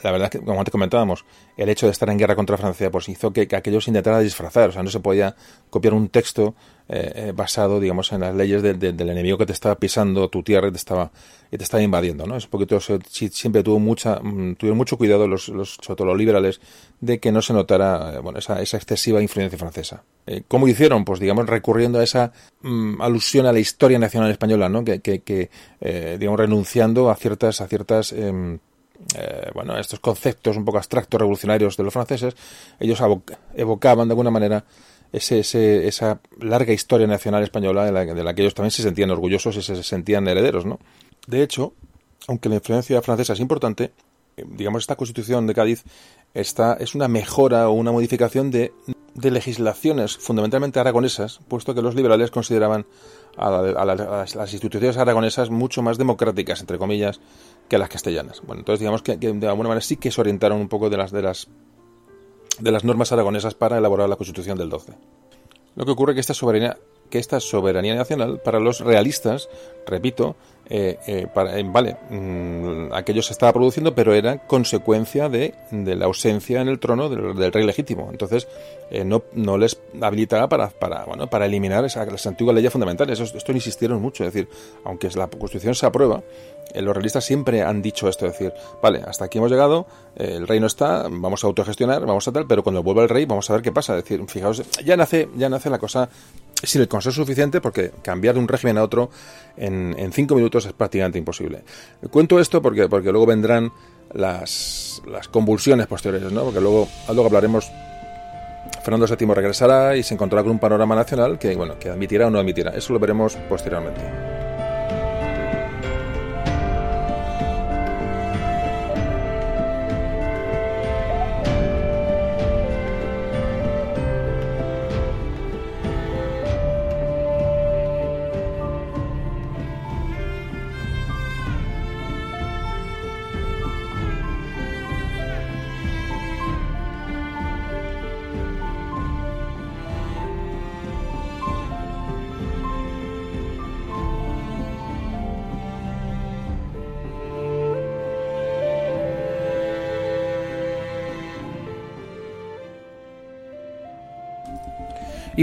la 0.03 0.11
verdad 0.11 0.25
es 0.25 0.39
que, 0.39 0.45
como 0.45 0.59
antes 0.59 0.71
comentábamos, 0.71 1.25
el 1.55 1.69
hecho 1.69 1.85
de 1.85 1.93
estar 1.93 2.09
en 2.09 2.17
guerra 2.17 2.35
contra 2.35 2.57
Francia 2.57 2.91
pues 2.91 3.07
hizo 3.07 3.31
que, 3.31 3.47
que 3.47 3.55
aquello 3.55 3.79
se 3.79 3.89
intentara 3.89 4.19
disfrazar. 4.19 4.69
O 4.69 4.71
sea, 4.73 4.83
no 4.83 4.89
se 4.89 4.99
podía 4.99 5.35
copiar 5.69 5.93
un 5.93 6.09
texto 6.09 6.55
eh, 6.89 7.11
eh 7.15 7.33
basado, 7.35 7.79
digamos, 7.79 8.11
en 8.11 8.21
las 8.21 8.35
leyes 8.35 8.61
de, 8.61 8.73
de, 8.73 8.93
del 8.93 9.09
enemigo 9.09 9.37
que 9.37 9.45
te 9.45 9.53
estaba 9.53 9.75
pisando 9.75 10.29
tu 10.29 10.43
tierra 10.43 10.67
y 10.67 10.71
te 10.71 10.77
estaba, 10.77 11.11
y 11.51 11.57
te 11.57 11.63
estaba 11.63 11.83
invadiendo, 11.83 12.25
¿no? 12.25 12.35
Es 12.35 12.45
un 12.45 12.49
poquito, 12.49 12.79
siempre 12.79 13.63
tuvo 13.63 13.79
mucha, 13.79 14.19
mm, 14.19 14.55
tuvieron 14.55 14.77
mucho 14.77 14.97
cuidado 14.97 15.27
los, 15.27 15.49
los, 15.49 15.77
liberales, 16.17 16.59
de 16.99 17.19
que 17.19 17.31
no 17.31 17.41
se 17.41 17.53
notara, 17.53 18.15
eh, 18.15 18.19
bueno, 18.19 18.39
esa, 18.39 18.61
esa 18.61 18.77
excesiva 18.77 19.21
influencia 19.21 19.57
francesa. 19.57 20.03
Eh, 20.25 20.43
¿Cómo 20.47 20.67
hicieron? 20.67 21.05
Pues, 21.05 21.19
digamos, 21.19 21.47
recurriendo 21.47 21.99
a 21.99 22.03
esa 22.03 22.31
mm, 22.61 23.01
alusión 23.01 23.45
a 23.45 23.53
la 23.53 23.59
historia 23.59 23.99
nacional 23.99 24.31
española, 24.31 24.69
¿no? 24.69 24.83
Que, 24.83 24.99
que, 24.99 25.21
que 25.21 25.49
eh, 25.81 26.17
digamos, 26.19 26.39
renunciando 26.39 27.09
a 27.09 27.15
ciertas, 27.15 27.61
a 27.61 27.67
ciertas, 27.67 28.13
eh, 28.13 28.57
eh, 29.15 29.51
bueno, 29.53 29.77
estos 29.77 29.99
conceptos 29.99 30.55
un 30.57 30.65
poco 30.65 30.77
abstractos 30.77 31.19
revolucionarios 31.19 31.75
de 31.77 31.83
los 31.83 31.93
franceses, 31.93 32.35
ellos 32.79 33.01
evocaban 33.55 34.07
de 34.07 34.13
alguna 34.13 34.31
manera 34.31 34.63
ese, 35.13 35.87
esa 35.87 36.19
larga 36.39 36.73
historia 36.73 37.05
nacional 37.07 37.43
española 37.43 37.85
de 37.85 37.91
la, 37.91 38.05
de 38.05 38.23
la, 38.23 38.33
que 38.33 38.41
ellos 38.41 38.55
también 38.55 38.71
se 38.71 38.81
sentían 38.81 39.11
orgullosos 39.11 39.55
y 39.55 39.61
se 39.61 39.81
sentían 39.83 40.27
herederos, 40.27 40.65
¿no? 40.65 40.79
De 41.27 41.43
hecho, 41.43 41.73
aunque 42.27 42.49
la 42.49 42.55
influencia 42.55 43.01
francesa 43.01 43.33
es 43.33 43.39
importante, 43.39 43.91
eh, 44.35 44.45
digamos, 44.47 44.83
esta 44.83 44.95
constitución 44.95 45.45
de 45.45 45.53
Cádiz 45.53 45.83
está, 46.33 46.73
es 46.73 46.95
una 46.95 47.07
mejora 47.07 47.69
o 47.69 47.73
una 47.73 47.91
modificación 47.91 48.49
de, 48.49 48.73
de 49.13 49.31
legislaciones 49.31 50.17
fundamentalmente 50.17 50.79
aragonesas, 50.79 51.39
puesto 51.47 51.75
que 51.75 51.83
los 51.83 51.93
liberales 51.93 52.31
consideraban 52.31 52.87
a, 53.37 53.51
la, 53.51 53.57
a, 53.79 53.85
la, 53.85 53.93
a, 53.93 54.25
las 54.35 54.53
instituciones 54.53 54.97
aragonesas 54.97 55.51
mucho 55.51 55.83
más 55.83 55.99
democráticas, 55.99 56.59
entre 56.61 56.79
comillas, 56.79 57.19
que 57.69 57.77
las 57.77 57.89
castellanas. 57.89 58.41
Bueno, 58.41 58.61
entonces 58.61 58.79
digamos 58.79 59.03
que, 59.03 59.19
que, 59.19 59.31
de 59.31 59.47
alguna 59.47 59.69
manera 59.69 59.85
sí 59.85 59.97
que 59.97 60.09
se 60.09 60.19
orientaron 60.19 60.59
un 60.59 60.69
poco 60.69 60.89
de 60.89 60.97
las, 60.97 61.11
de 61.11 61.21
las 61.21 61.47
de 62.59 62.71
las 62.71 62.83
normas 62.83 63.11
aragonesas 63.11 63.53
para 63.53 63.77
elaborar 63.77 64.09
la 64.09 64.15
Constitución 64.15 64.57
del 64.57 64.69
12. 64.69 64.93
Lo 65.75 65.85
que 65.85 65.91
ocurre 65.91 66.11
es 66.11 66.15
que 66.15 66.21
esta 66.21 66.33
soberanía, 66.33 66.77
que 67.13 67.19
esta 67.19 67.39
soberanía 67.39 67.93
nacional 67.93 68.39
para 68.43 68.59
los 68.59 68.79
realistas, 68.79 69.47
repito, 69.85 70.35
eh, 70.67 70.97
eh, 71.05 71.27
para, 71.31 71.59
eh, 71.59 71.63
vale, 71.63 71.95
mmm, 72.09 72.91
aquello 72.91 73.21
se 73.21 73.33
estaba 73.33 73.53
produciendo, 73.53 73.93
pero 73.93 74.15
era 74.15 74.39
consecuencia 74.47 75.29
de, 75.29 75.53
la 75.69 76.05
ausencia 76.05 76.59
en 76.61 76.69
el 76.69 76.79
trono 76.79 77.09
del, 77.09 77.53
rey 77.53 77.63
legítimo. 77.67 78.09
Entonces, 78.09 78.47
no, 79.05 79.21
no, 79.33 79.59
les 79.59 79.79
habilitaba 80.01 80.49
para, 80.49 80.69
para, 80.69 81.05
bueno, 81.05 81.29
para 81.29 81.45
eliminar 81.45 81.85
esa, 81.85 82.03
las 82.05 82.25
antiguas 82.25 82.55
leyes 82.55 82.71
fundamentales. 82.71 83.19
Esto, 83.19 83.37
esto 83.37 83.51
insistieron 83.51 84.01
mucho, 84.01 84.23
es 84.23 84.33
decir, 84.33 84.49
aunque 84.83 85.07
la 85.09 85.27
Constitución 85.27 85.75
se 85.75 85.85
aprueba, 85.85 86.23
los 86.73 86.95
realistas 86.95 87.23
siempre 87.23 87.61
han 87.61 87.83
dicho 87.83 88.09
esto, 88.09 88.25
es 88.25 88.31
decir, 88.31 88.53
vale, 88.81 89.03
hasta 89.05 89.25
aquí 89.25 89.37
hemos 89.37 89.51
llegado, 89.51 89.85
el 90.15 90.47
rey 90.47 90.59
no 90.59 90.65
está, 90.65 91.07
vamos 91.11 91.43
a 91.43 91.47
autogestionar, 91.47 92.03
vamos 92.05 92.27
a 92.27 92.31
tal, 92.31 92.47
pero 92.47 92.63
cuando 92.63 92.81
vuelva 92.81 93.03
el 93.03 93.09
rey 93.09 93.25
vamos 93.25 93.47
a 93.51 93.53
ver 93.53 93.61
qué 93.61 93.71
pasa. 93.71 93.95
Es 93.97 94.03
decir, 94.03 94.23
fijaos, 94.27 94.63
ya 94.83 94.97
nace, 94.97 95.29
ya 95.35 95.49
nace 95.49 95.69
la 95.69 95.77
cosa 95.77 96.09
sin 96.63 96.81
el 96.81 96.87
consenso 96.87 97.21
suficiente 97.21 97.61
porque 97.61 97.91
cambiar 98.01 98.35
de 98.35 98.39
un 98.39 98.47
régimen 98.47 98.77
a 98.77 98.83
otro 98.83 99.09
en, 99.57 100.11
cinco 100.11 100.35
minutos 100.35 100.65
es 100.65 100.73
prácticamente 100.73 101.19
imposible. 101.19 101.63
Cuento 102.09 102.39
esto 102.39 102.61
porque, 102.61 102.87
porque 102.87 103.11
luego 103.11 103.25
vendrán 103.25 103.71
las, 104.13 105.01
las 105.07 105.27
convulsiones 105.27 105.87
posteriores, 105.87 106.31
¿no? 106.31 106.43
Porque 106.43 106.61
luego, 106.61 106.87
luego 107.07 107.25
hablaremos 107.25 107.71
Fernando 108.83 109.07
VII 109.07 109.33
regresará 109.33 109.95
y 109.95 110.03
se 110.03 110.13
encontrará 110.13 110.43
con 110.43 110.51
un 110.51 110.59
panorama 110.59 110.95
nacional 110.95 111.39
que, 111.39 111.55
bueno, 111.55 111.79
que 111.79 111.89
admitirá 111.89 112.27
o 112.27 112.29
no 112.29 112.39
admitirá. 112.39 112.71
Eso 112.71 112.93
lo 112.93 112.99
veremos 112.99 113.35
posteriormente. 113.47 114.32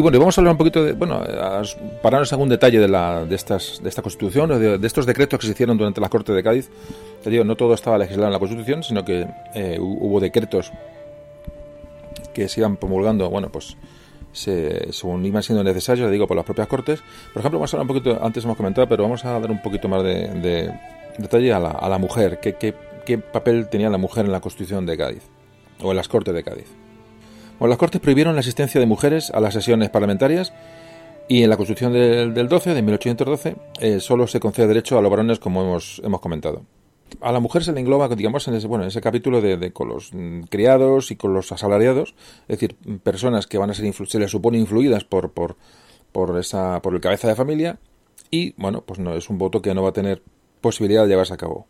Y 0.01 0.03
bueno, 0.03 0.19
vamos 0.19 0.39
a 0.39 0.41
hablar 0.41 0.53
un 0.53 0.57
poquito 0.57 0.83
de, 0.83 0.95
bueno, 0.95 1.21
pararnos 2.01 2.33
algún 2.33 2.49
detalle 2.49 2.81
de, 2.81 2.89
la, 2.89 3.27
de, 3.27 3.35
estas, 3.35 3.81
de 3.83 3.89
esta 3.91 4.01
Constitución, 4.01 4.49
de, 4.49 4.79
de, 4.79 4.87
estos 4.87 5.05
decretos 5.05 5.39
que 5.39 5.45
se 5.45 5.53
hicieron 5.53 5.77
durante 5.77 6.01
la 6.01 6.09
Corte 6.09 6.33
de 6.33 6.43
Cádiz. 6.43 6.71
Te 7.23 7.29
digo, 7.29 7.45
no 7.45 7.55
todo 7.55 7.75
estaba 7.75 7.99
legislado 7.99 8.29
en 8.29 8.33
la 8.33 8.39
Constitución, 8.39 8.83
sino 8.83 9.05
que 9.05 9.29
eh, 9.55 9.77
hubo 9.79 10.19
decretos 10.19 10.73
que 12.33 12.49
se 12.49 12.61
iban 12.61 12.79
promulgando, 12.79 13.29
bueno, 13.29 13.51
pues 13.53 13.77
se, 14.33 14.91
según 14.91 15.27
iban 15.27 15.43
siendo 15.43 15.63
necesarios, 15.63 16.07
le 16.07 16.13
digo, 16.15 16.27
por 16.27 16.35
las 16.35 16.47
propias 16.47 16.67
Cortes. 16.67 17.03
Por 17.35 17.41
ejemplo, 17.41 17.59
vamos 17.59 17.75
a 17.75 17.77
hablar 17.77 17.91
un 17.91 18.01
poquito, 18.01 18.25
antes 18.25 18.43
hemos 18.43 18.57
comentado, 18.57 18.89
pero 18.89 19.03
vamos 19.03 19.23
a 19.27 19.39
dar 19.39 19.51
un 19.51 19.61
poquito 19.61 19.87
más 19.87 20.03
de, 20.03 20.29
de 20.29 20.73
detalle 21.19 21.53
a 21.53 21.59
la, 21.59 21.73
a 21.73 21.91
la 21.91 21.99
mujer. 21.99 22.41
¿Qué, 22.41 22.55
¿Qué, 22.55 22.73
qué 23.05 23.19
papel 23.19 23.69
tenía 23.69 23.91
la 23.91 23.99
mujer 23.99 24.25
en 24.25 24.33
la 24.33 24.41
Constitución 24.41 24.87
de 24.87 24.97
Cádiz? 24.97 25.25
O 25.83 25.91
en 25.91 25.97
las 25.99 26.09
Cortes 26.09 26.33
de 26.33 26.43
Cádiz. 26.43 26.80
Bueno, 27.61 27.73
las 27.73 27.79
Cortes 27.79 28.01
prohibieron 28.01 28.35
la 28.35 28.41
asistencia 28.41 28.81
de 28.81 28.87
mujeres 28.87 29.31
a 29.31 29.39
las 29.39 29.53
sesiones 29.53 29.91
parlamentarias 29.91 30.55
y 31.29 31.43
en 31.43 31.51
la 31.51 31.59
Constitución 31.59 31.93
del, 31.93 32.33
del 32.33 32.49
12, 32.49 32.73
de 32.73 32.81
1812, 32.81 33.57
eh, 33.81 34.01
solo 34.01 34.27
se 34.27 34.41
concede 34.41 34.67
derecho 34.67 34.97
a 34.97 35.03
los 35.03 35.11
varones, 35.11 35.39
como 35.39 35.61
hemos, 35.61 36.01
hemos 36.03 36.21
comentado. 36.23 36.63
A 37.21 37.33
la 37.33 37.41
mujer 37.41 37.63
se 37.63 37.73
le 37.73 37.81
engloba, 37.81 38.09
digamos, 38.09 38.49
en 38.49 38.55
ese, 38.55 38.67
bueno, 38.67 38.85
en 38.85 38.89
ese 38.89 39.03
capítulo 39.03 39.43
de, 39.43 39.73
con 39.75 39.89
los 39.89 40.11
criados 40.49 41.11
y 41.11 41.17
con 41.17 41.35
los 41.35 41.53
asalariados, 41.53 42.15
es 42.49 42.59
decir, 42.59 42.77
personas 43.03 43.47
que 43.47 43.59
van 43.59 43.69
a 43.69 43.75
ser, 43.75 43.93
se 43.93 44.19
les 44.19 44.31
supone 44.31 44.57
influidas 44.57 45.05
por, 45.05 45.33
por, 45.33 45.57
por, 46.13 46.39
esa, 46.39 46.81
por 46.81 46.95
el 46.95 47.01
cabeza 47.03 47.29
de 47.29 47.35
familia 47.35 47.79
y, 48.31 48.55
bueno, 48.57 48.85
pues 48.87 49.01
no 49.01 49.15
es 49.15 49.29
un 49.29 49.37
voto 49.37 49.61
que 49.61 49.75
no 49.75 49.83
va 49.83 49.91
a 49.91 49.93
tener 49.93 50.23
posibilidad 50.63 51.03
de 51.03 51.11
llevarse 51.11 51.35
a 51.35 51.37
cabo. 51.37 51.67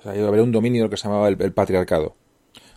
O 0.00 0.02
sea, 0.02 0.12
va 0.12 0.24
a 0.24 0.28
haber 0.28 0.40
un 0.40 0.50
dominio 0.50 0.90
que 0.90 0.96
se 0.96 1.04
llamaba 1.04 1.28
el 1.28 1.52
patriarcado. 1.52 2.16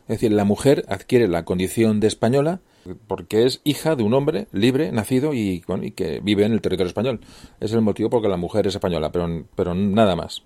Es 0.03 0.19
decir, 0.19 0.31
la 0.31 0.43
mujer 0.43 0.85
adquiere 0.89 1.27
la 1.27 1.45
condición 1.45 1.99
de 1.99 2.07
española 2.07 2.59
porque 3.07 3.45
es 3.45 3.61
hija 3.63 3.95
de 3.95 4.03
un 4.03 4.13
hombre 4.13 4.47
libre, 4.51 4.91
nacido 4.91 5.33
y, 5.33 5.63
y 5.81 5.91
que 5.91 6.19
vive 6.21 6.45
en 6.45 6.53
el 6.53 6.61
territorio 6.61 6.89
español. 6.89 7.21
Es 7.59 7.71
el 7.71 7.81
motivo 7.81 8.09
por 8.09 8.21
que 8.21 8.27
la 8.27 8.37
mujer 8.37 8.67
es 8.67 8.75
española, 8.75 9.11
pero, 9.11 9.45
pero 9.55 9.73
nada 9.73 10.15
más. 10.15 10.43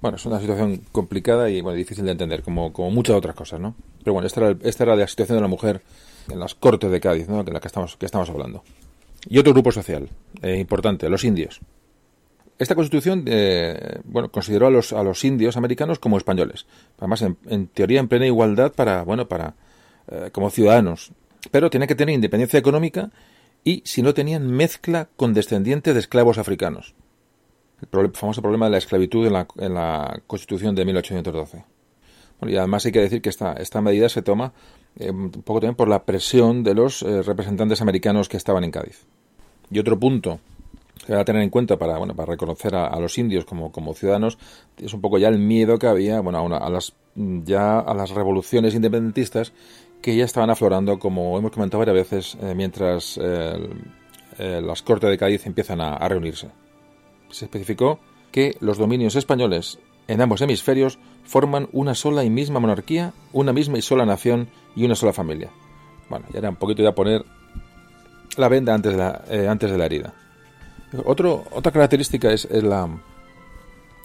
Bueno, 0.00 0.16
es 0.16 0.26
una 0.26 0.38
situación 0.38 0.82
complicada 0.92 1.48
y 1.50 1.60
bueno, 1.60 1.76
difícil 1.76 2.04
de 2.04 2.12
entender, 2.12 2.42
como, 2.42 2.72
como 2.72 2.90
muchas 2.90 3.16
otras 3.16 3.34
cosas, 3.34 3.58
¿no? 3.58 3.74
Pero 4.02 4.12
bueno, 4.12 4.26
esta 4.26 4.40
era, 4.40 4.58
esta 4.62 4.84
era 4.84 4.96
la 4.96 5.08
situación 5.08 5.38
de 5.38 5.42
la 5.42 5.48
mujer 5.48 5.80
en 6.28 6.38
las 6.38 6.54
cortes 6.54 6.90
de 6.90 7.00
Cádiz, 7.00 7.28
¿no? 7.28 7.42
De 7.42 7.52
la 7.52 7.60
que 7.60 7.68
estamos, 7.68 7.96
que 7.96 8.06
estamos 8.06 8.28
hablando. 8.28 8.62
Y 9.28 9.38
otro 9.38 9.52
grupo 9.52 9.72
social 9.72 10.08
eh, 10.42 10.58
importante, 10.58 11.08
los 11.08 11.24
indios. 11.24 11.60
Esta 12.58 12.74
constitución, 12.74 13.24
eh, 13.26 14.00
bueno, 14.04 14.30
consideró 14.30 14.68
a 14.68 14.70
los, 14.70 14.92
a 14.92 15.02
los 15.02 15.24
indios 15.24 15.56
americanos 15.56 15.98
como 15.98 16.16
españoles. 16.16 16.66
Además, 16.98 17.22
en, 17.22 17.36
en 17.46 17.66
teoría, 17.66 18.00
en 18.00 18.08
plena 18.08 18.26
igualdad 18.26 18.72
para, 18.72 19.02
bueno, 19.02 19.26
para, 19.26 19.54
eh, 20.08 20.30
como 20.32 20.50
ciudadanos. 20.50 21.12
Pero 21.50 21.70
tienen 21.70 21.88
que 21.88 21.94
tener 21.94 22.14
independencia 22.14 22.58
económica 22.58 23.10
y 23.64 23.82
si 23.84 24.02
no 24.02 24.14
tenían 24.14 24.46
mezcla 24.46 25.08
con 25.16 25.34
descendientes 25.34 25.94
de 25.94 26.00
esclavos 26.00 26.38
africanos. 26.38 26.94
El 27.80 28.12
famoso 28.12 28.40
problema 28.40 28.66
de 28.66 28.72
la 28.72 28.78
esclavitud 28.78 29.26
en 29.26 29.32
la, 29.32 29.46
en 29.56 29.74
la 29.74 30.20
Constitución 30.26 30.74
de 30.74 30.84
1812. 30.84 31.64
Bueno, 32.40 32.54
y 32.54 32.56
además 32.56 32.86
hay 32.86 32.92
que 32.92 33.00
decir 33.00 33.20
que 33.20 33.30
esta, 33.30 33.54
esta 33.54 33.80
medida 33.80 34.08
se 34.08 34.22
toma 34.22 34.52
eh, 34.96 35.10
un 35.10 35.30
poco 35.30 35.60
también 35.60 35.76
por 35.76 35.88
la 35.88 36.04
presión 36.04 36.62
de 36.62 36.74
los 36.74 37.02
eh, 37.02 37.22
representantes 37.22 37.80
americanos 37.82 38.28
que 38.28 38.36
estaban 38.36 38.64
en 38.64 38.70
Cádiz. 38.70 39.06
Y 39.70 39.78
otro 39.78 39.98
punto 39.98 40.40
que 41.04 41.14
a 41.14 41.24
tener 41.24 41.42
en 41.42 41.50
cuenta 41.50 41.76
para 41.76 41.98
bueno 41.98 42.14
para 42.14 42.32
reconocer 42.32 42.74
a, 42.74 42.98
los 42.98 43.18
indios 43.18 43.44
como, 43.44 43.72
como 43.72 43.94
ciudadanos 43.94 44.38
es 44.78 44.92
un 44.94 45.00
poco 45.00 45.18
ya 45.18 45.28
el 45.28 45.38
miedo 45.38 45.78
que 45.78 45.86
había 45.86 46.20
bueno 46.20 46.54
a, 46.54 46.58
a 46.58 46.70
las 46.70 46.94
ya 47.16 47.78
a 47.78 47.94
las 47.94 48.10
revoluciones 48.10 48.74
independentistas 48.74 49.52
que 50.02 50.16
ya 50.16 50.24
estaban 50.24 50.50
aflorando 50.50 50.98
como 50.98 51.38
hemos 51.38 51.50
comentado 51.50 51.78
varias 51.78 51.96
veces 51.96 52.38
eh, 52.42 52.54
mientras 52.54 53.18
eh, 53.22 53.68
eh, 54.38 54.60
las 54.62 54.82
cortes 54.82 55.10
de 55.10 55.18
Cádiz 55.18 55.46
empiezan 55.46 55.80
a, 55.80 56.06
reunirse 56.08 56.48
se 57.30 57.46
especificó 57.46 58.00
que 58.30 58.56
los 58.60 58.78
dominios 58.78 59.16
españoles 59.16 59.78
en 60.08 60.20
ambos 60.20 60.40
hemisferios 60.42 60.98
forman 61.24 61.68
una 61.72 61.94
sola 61.94 62.24
y 62.24 62.30
misma 62.30 62.60
monarquía, 62.60 63.14
una 63.32 63.52
misma 63.52 63.78
y 63.78 63.82
sola 63.82 64.04
nación 64.04 64.48
y 64.76 64.84
una 64.84 64.94
sola 64.94 65.14
familia. 65.14 65.50
Bueno, 66.10 66.26
ya 66.30 66.40
era 66.40 66.50
un 66.50 66.56
poquito 66.56 66.82
ya 66.82 66.94
poner 66.94 67.24
la 68.36 68.48
venda 68.48 68.74
antes 68.74 68.92
de 68.92 68.98
la, 68.98 69.24
antes 69.48 69.70
de 69.70 69.78
la 69.78 69.86
herida. 69.86 70.14
Otro, 71.04 71.44
otra 71.50 71.72
característica 71.72 72.30
es, 72.32 72.48
la 72.50 72.88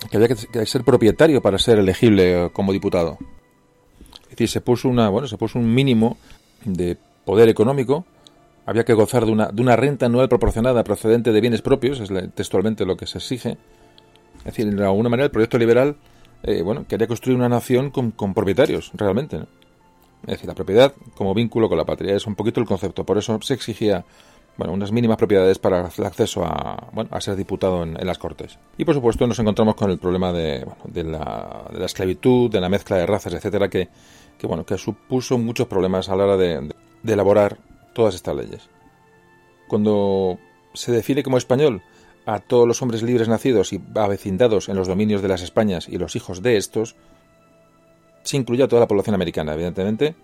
que 0.10 0.18
había 0.18 0.30
que, 0.30 0.66
ser 0.66 0.84
propietario 0.84 1.42
para 1.42 1.58
ser 1.58 1.80
elegible 1.80 2.46
eh, 2.46 2.50
como 2.52 2.72
diputado. 2.72 3.18
Es 4.24 4.30
decir, 4.32 4.50
se 4.50 4.62
puso 4.62 4.88
una, 4.90 5.10
bueno, 5.10 5.28
se 5.28 5.38
puso 5.38 5.60
un 5.60 5.74
mínimo 5.74 6.18
de 6.64 6.98
poder 7.26 7.50
económico, 7.50 8.06
había 8.66 8.86
que 8.86 8.94
gozar 8.94 9.26
de 9.26 9.32
una, 9.32 9.48
de 9.48 9.62
una 9.62 9.76
renta 9.76 10.06
anual 10.06 10.30
proporcionada 10.30 10.84
procedente 10.84 11.32
de 11.32 11.42
bienes 11.42 11.62
propios, 11.62 12.00
es 12.00 12.10
textualmente 12.34 12.86
lo 12.86 12.96
que 12.96 13.08
se 13.08 13.18
exige. 13.18 13.58
Es 14.40 14.46
decir, 14.46 14.74
de 14.74 14.84
alguna 14.84 15.10
manera 15.10 15.26
el 15.26 15.32
proyecto 15.32 15.58
liberal, 15.58 15.98
eh, 16.44 16.62
bueno, 16.62 16.86
quería 16.88 17.08
construir 17.08 17.38
una 17.38 17.50
nación 17.50 17.92
con, 17.92 18.12
con 18.12 18.34
propietarios, 18.34 18.92
realmente. 18.94 19.38
Es 20.24 20.34
decir, 20.34 20.48
la 20.48 20.56
propiedad 20.56 20.94
como 21.16 21.34
vínculo 21.34 21.70
con 21.70 21.78
la 21.78 21.86
patria 21.86 22.16
es 22.16 22.28
un 22.28 22.36
poquito 22.36 22.60
el 22.60 22.66
concepto. 22.66 23.06
Por 23.06 23.18
eso 23.18 23.40
se 23.42 23.54
exigía 23.54 24.06
bueno, 24.60 24.74
unas 24.74 24.92
mínimas 24.92 25.16
propiedades 25.16 25.58
para 25.58 25.90
el 25.98 26.04
acceso 26.04 26.44
a, 26.44 26.90
bueno, 26.92 27.10
a 27.14 27.22
ser 27.22 27.38
diputado 27.38 27.82
en, 27.84 27.94
las 28.06 28.18
Cortes. 28.18 28.60
Y 28.78 28.84
por 28.84 28.94
supuesto 28.94 29.26
nos 29.26 29.40
encontramos 29.40 29.76
con 29.76 29.90
el 29.90 30.00
problema 30.00 30.34
de, 30.34 30.68
de, 30.84 31.04
la, 31.06 31.66
de, 31.72 31.80
la, 31.80 31.86
esclavitud, 31.86 32.52
de 32.52 32.60
la 32.60 32.68
mezcla 32.68 32.98
de 32.98 33.06
razas, 33.06 33.34
etcétera, 33.34 33.70
que, 33.70 33.88
que, 34.38 34.48
bueno, 34.48 34.66
que 34.66 34.78
supuso 34.78 35.38
muchos 35.38 35.68
problemas 35.68 36.10
a 36.10 36.16
la 36.18 36.26
hora 36.26 36.36
de, 36.36 36.74
de 37.04 37.14
elaborar 37.14 37.58
todas 37.94 38.16
estas 38.16 38.36
leyes. 38.36 38.70
Cuando 39.70 40.38
se 40.74 40.92
define 40.92 41.24
como 41.24 41.38
español 41.38 41.82
a 42.26 42.40
todos 42.40 42.68
los 42.68 42.82
hombres 42.82 43.02
libres 43.02 43.30
nacidos 43.30 43.72
y 43.72 43.82
avecindados 43.96 44.68
en 44.68 44.76
los 44.76 44.90
dominios 44.90 45.22
de 45.22 45.30
las 45.30 45.42
Españas 45.42 45.88
y 45.88 45.98
los 45.98 46.18
hijos 46.18 46.42
de 46.42 46.58
estos, 46.58 46.98
se 48.24 48.36
incluye 48.36 48.64
a 48.64 48.68
toda 48.68 48.82
la 48.82 48.90
población 48.90 49.16
americana, 49.16 49.54
evidentemente, 49.54 50.16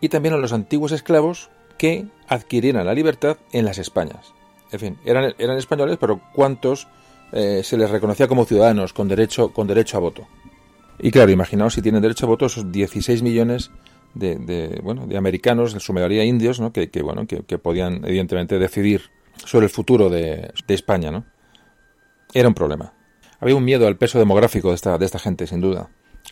y 0.00 0.08
también 0.08 0.32
a 0.32 0.38
los 0.38 0.54
antiguos 0.54 0.92
esclavos 0.92 1.50
que 1.78 2.06
adquirieran 2.28 2.84
la 2.84 2.94
libertad 2.94 3.38
en 3.52 3.64
las 3.64 3.78
Españas. 3.78 4.34
En 4.70 4.80
fin, 4.80 4.98
eran, 5.04 5.34
eran 5.38 5.56
españoles, 5.56 5.96
pero 5.98 6.20
¿cuántos 6.34 6.88
eh, 7.32 7.62
se 7.64 7.76
les 7.78 7.90
reconocía 7.90 8.28
como 8.28 8.44
ciudadanos 8.44 8.92
con 8.92 9.08
derecho, 9.08 9.52
con 9.52 9.66
derecho 9.66 9.96
a 9.96 10.00
voto? 10.00 10.26
Y 10.98 11.10
claro, 11.10 11.30
imaginaos 11.30 11.74
si 11.74 11.82
tienen 11.82 12.02
derecho 12.02 12.26
a 12.26 12.28
voto 12.28 12.46
esos 12.46 12.70
16 12.70 13.22
millones 13.22 13.70
de, 14.14 14.80
bueno, 14.82 15.06
de 15.06 15.16
americanos, 15.16 15.72
en 15.72 15.80
su 15.80 15.92
mayoría 15.92 16.24
indios, 16.24 16.60
¿no? 16.60 16.72
que, 16.72 16.90
bueno, 17.02 17.26
que, 17.26 17.58
podían 17.58 18.04
evidentemente 18.04 18.58
decidir 18.58 19.02
sobre 19.44 19.66
el 19.66 19.70
futuro 19.70 20.10
de, 20.10 20.52
de 20.66 20.74
España. 20.74 21.10
¿no? 21.10 21.24
Era 22.34 22.48
un 22.48 22.54
problema. 22.54 22.92
Había 23.38 23.54
un 23.54 23.64
miedo 23.64 23.86
al 23.86 23.96
peso 23.96 24.18
demográfico 24.18 24.70
de 24.70 24.74
esta, 24.74 24.98
de 24.98 25.06
esta 25.06 25.20
gente, 25.20 25.46
sin 25.46 25.60
duda 25.60 25.88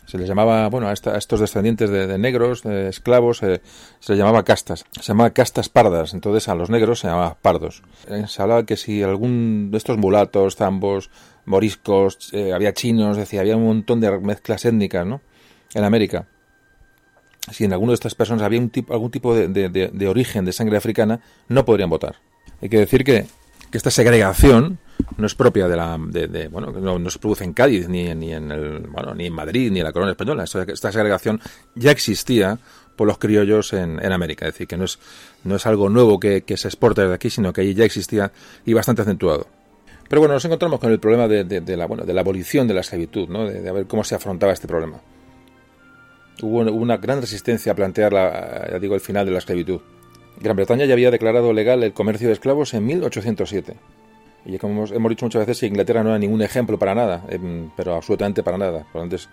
se 0.07 0.17
les 0.17 0.27
llamaba, 0.27 0.69
bueno, 0.69 0.87
a, 0.87 0.93
estos 0.93 1.39
descendientes 1.39 1.89
de, 1.89 2.17
negros, 2.17 2.63
de 2.63 2.87
esclavos, 2.87 3.43
eh, 3.43 3.61
se 3.99 4.13
les 4.13 4.19
llamaba 4.19 4.43
castas. 4.43 4.85
Se 4.91 5.09
llamaba 5.09 5.31
castas 5.31 5.67
pardas, 5.67 6.13
entonces 6.13 6.47
a 6.47 6.55
los 6.55 6.69
negros 6.69 7.01
se 7.01 7.07
llamaba 7.07 7.37
pardos. 7.41 7.83
Eh, 8.07 8.23
se 8.27 8.41
hablaba 8.41 8.65
que 8.65 8.77
si 8.77 9.03
algún 9.03 9.69
de 9.69 9.77
estos 9.77 9.97
mulatos, 9.97 10.55
zambos, 10.55 11.09
moriscos, 11.45 12.29
eh, 12.31 12.53
había 12.53 12.73
chinos, 12.73 13.17
decía, 13.17 13.41
había 13.41 13.57
un 13.57 13.65
montón 13.65 13.99
de 13.99 14.17
mezclas 14.19 14.63
étnicas, 14.63 15.05
¿no? 15.05 15.19
En 15.73 15.83
América. 15.83 16.25
Si 17.51 17.65
en 17.65 17.73
alguno 17.73 17.91
de 17.91 17.95
estas 17.95 18.15
personas 18.15 18.43
había 18.43 18.61
un 18.61 18.71
algún 18.89 19.11
tipo 19.11 19.35
de, 19.35 19.49
de 19.49 20.07
origen 20.07 20.45
de 20.45 20.53
sangre 20.53 20.77
africana, 20.77 21.19
no 21.49 21.65
podrían 21.65 21.89
votar. 21.89 22.15
Hay 22.61 22.69
que 22.69 22.77
decir 22.77 23.03
que 23.03 23.25
esta 23.73 23.91
segregación 23.91 24.79
no 25.17 25.25
es 25.25 25.35
propia 25.35 25.67
de 25.67 25.75
la 25.75 25.97
de, 25.99 26.47
bueno 26.47 26.71
no, 26.71 27.09
se 27.09 27.19
produce 27.19 27.43
en 27.43 27.53
Cádiz 27.53 27.87
ni, 27.87 28.13
ni 28.15 28.33
en 28.33 28.51
el 28.51 28.79
bueno 28.87 29.13
ni 29.13 29.25
en 29.25 29.33
Madrid 29.33 29.71
ni 29.71 29.79
en 29.79 29.85
la 29.85 29.91
corona 29.91 30.11
española. 30.11 30.43
Esta, 30.43 30.91
segregación 30.91 31.41
ya 31.75 31.91
existía 31.91 32.59
por 32.95 33.07
los 33.07 33.17
criollos 33.17 33.73
en, 33.73 34.03
en, 34.03 34.11
América. 34.11 34.47
Es 34.47 34.53
decir 34.53 34.67
que 34.67 34.77
no 34.77 34.85
es 34.85 34.99
no 35.43 35.55
es 35.55 35.65
algo 35.65 35.89
nuevo 35.89 36.19
que, 36.19 36.43
se 36.55 36.67
exporta 36.67 37.03
desde 37.03 37.15
aquí 37.15 37.29
sino 37.29 37.53
que 37.53 37.61
allí 37.61 37.73
ya 37.73 37.85
existía 37.85 38.31
y 38.65 38.73
bastante 38.73 39.01
acentuado. 39.01 39.47
Pero 40.07 40.21
bueno 40.21 40.35
nos 40.35 40.45
encontramos 40.45 40.79
con 40.79 40.91
el 40.91 40.99
problema 40.99 41.27
de, 41.27 41.77
la 41.77 41.85
bueno 41.85 42.05
de 42.05 42.13
la 42.13 42.21
abolición 42.21 42.67
de 42.67 42.73
la 42.73 42.81
esclavitud 42.81 43.27
¿no? 43.27 43.47
de, 43.47 43.71
ver 43.71 43.87
cómo 43.87 44.03
se 44.03 44.15
afrontaba 44.15 44.53
este 44.53 44.67
problema. 44.67 44.99
Hubo 46.41 46.59
una 46.59 46.97
gran 46.97 47.19
resistencia 47.19 47.71
a 47.71 47.75
plantear 47.75 48.13
la, 48.13 48.67
ya 48.71 48.79
digo 48.79 48.93
el 48.93 49.01
final 49.01 49.25
de 49.25 49.31
la 49.31 49.39
esclavitud. 49.39 49.81
Gran 50.39 50.55
Bretaña 50.55 50.85
ya 50.85 50.93
había 50.93 51.09
declarado 51.09 51.51
legal 51.51 51.81
el 51.81 51.93
comercio 51.93 52.27
de 52.27 52.35
esclavos 52.35 52.75
en 52.75 52.85
1807 52.85 53.75
y 54.45 54.57
como 54.57 54.85
hemos, 54.85 55.09
dicho 55.09 55.25
muchas 55.25 55.45
veces, 55.45 55.63
Inglaterra 55.63 56.03
no 56.03 56.09
era 56.09 56.19
ningún 56.19 56.41
ejemplo 56.41 56.79
para 56.79 56.95
nada, 56.95 57.25
em, 57.29 57.69
pero 57.75 57.95
absolutamente 57.95 58.43
para 58.43 58.57
nada. 58.57 58.85
Por 58.91 59.01
antes 59.01 59.27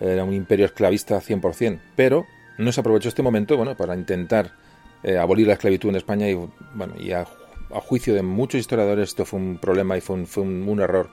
era 0.00 0.24
un 0.24 0.34
imperio 0.34 0.66
esclavista 0.66 1.20
100%. 1.20 1.80
Pero 1.94 2.26
no 2.58 2.72
se 2.72 2.80
aprovechó 2.80 3.08
este 3.08 3.22
momento 3.22 3.56
bueno, 3.56 3.76
para 3.76 3.94
intentar 3.94 4.52
eh, 5.02 5.18
abolir 5.18 5.46
la 5.46 5.54
esclavitud 5.54 5.90
en 5.90 5.96
España 5.96 6.28
y, 6.28 6.34
bueno, 6.74 6.94
y 6.98 7.12
a, 7.12 7.26
juicio 7.68 8.14
de 8.14 8.22
muchos 8.22 8.60
historiadores 8.60 9.10
esto 9.10 9.24
fue 9.24 9.38
un 9.38 9.58
problema 9.58 9.96
y 9.98 10.00
fue 10.00 10.16
un, 10.16 10.26
fue 10.26 10.42
un, 10.42 10.80
error 10.80 11.10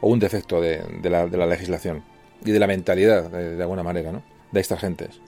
o 0.00 0.08
un 0.08 0.18
defecto 0.18 0.60
de, 0.60 0.82
la, 1.02 1.26
de, 1.26 1.36
la, 1.36 1.46
legislación 1.46 2.04
y 2.44 2.52
de 2.52 2.58
la 2.58 2.66
mentalidad, 2.66 3.30
de, 3.30 3.60
alguna 3.60 3.82
manera, 3.82 4.12
¿no? 4.12 4.22
de 4.52 4.60
estas 4.60 4.80
gentes. 4.80 5.20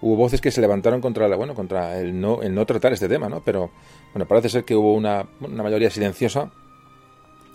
Hubo 0.00 0.16
voces 0.16 0.40
que 0.40 0.50
se 0.50 0.60
levantaron 0.60 1.00
contra, 1.00 1.28
la, 1.28 1.36
bueno, 1.36 1.54
contra 1.54 1.98
el, 1.98 2.20
no, 2.20 2.42
el 2.42 2.54
no 2.54 2.66
tratar 2.66 2.92
este 2.92 3.08
tema, 3.08 3.28
¿no? 3.28 3.42
pero 3.44 3.70
bueno, 4.12 4.26
parece 4.26 4.48
ser 4.48 4.64
que 4.64 4.74
hubo 4.74 4.94
una, 4.94 5.26
una 5.40 5.62
mayoría 5.62 5.90
silenciosa 5.90 6.50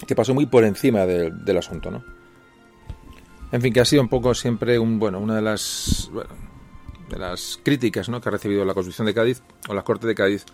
que 0.08 0.16
pasó 0.16 0.34
muy 0.34 0.46
por 0.46 0.64
encima 0.64 1.06
del 1.06 1.58
asunto, 1.58 1.92
¿no? 1.92 2.04
En 3.52 3.62
fin, 3.62 3.74
que 3.74 3.82
ha 3.82 3.86
sido 3.86 4.02
un 4.02 4.10
poco 4.10 4.34
siempre 4.34 4.80
un, 4.80 4.98
bueno, 4.98 5.20
una 5.20 5.36
de 5.36 5.42
las, 5.42 6.10
de 7.10 7.20
las 7.20 7.60
críticas 7.62 8.08
¿no? 8.08 8.22
que 8.22 8.30
ha 8.30 8.32
recibido 8.32 8.64
la 8.64 8.74
Constitución 8.74 9.08
de 9.08 9.14
Cádiz 9.14 9.42
o 9.68 9.74
la 9.74 9.84
Corte 9.84 10.08
de 10.08 10.16
Cádiz 10.16 10.46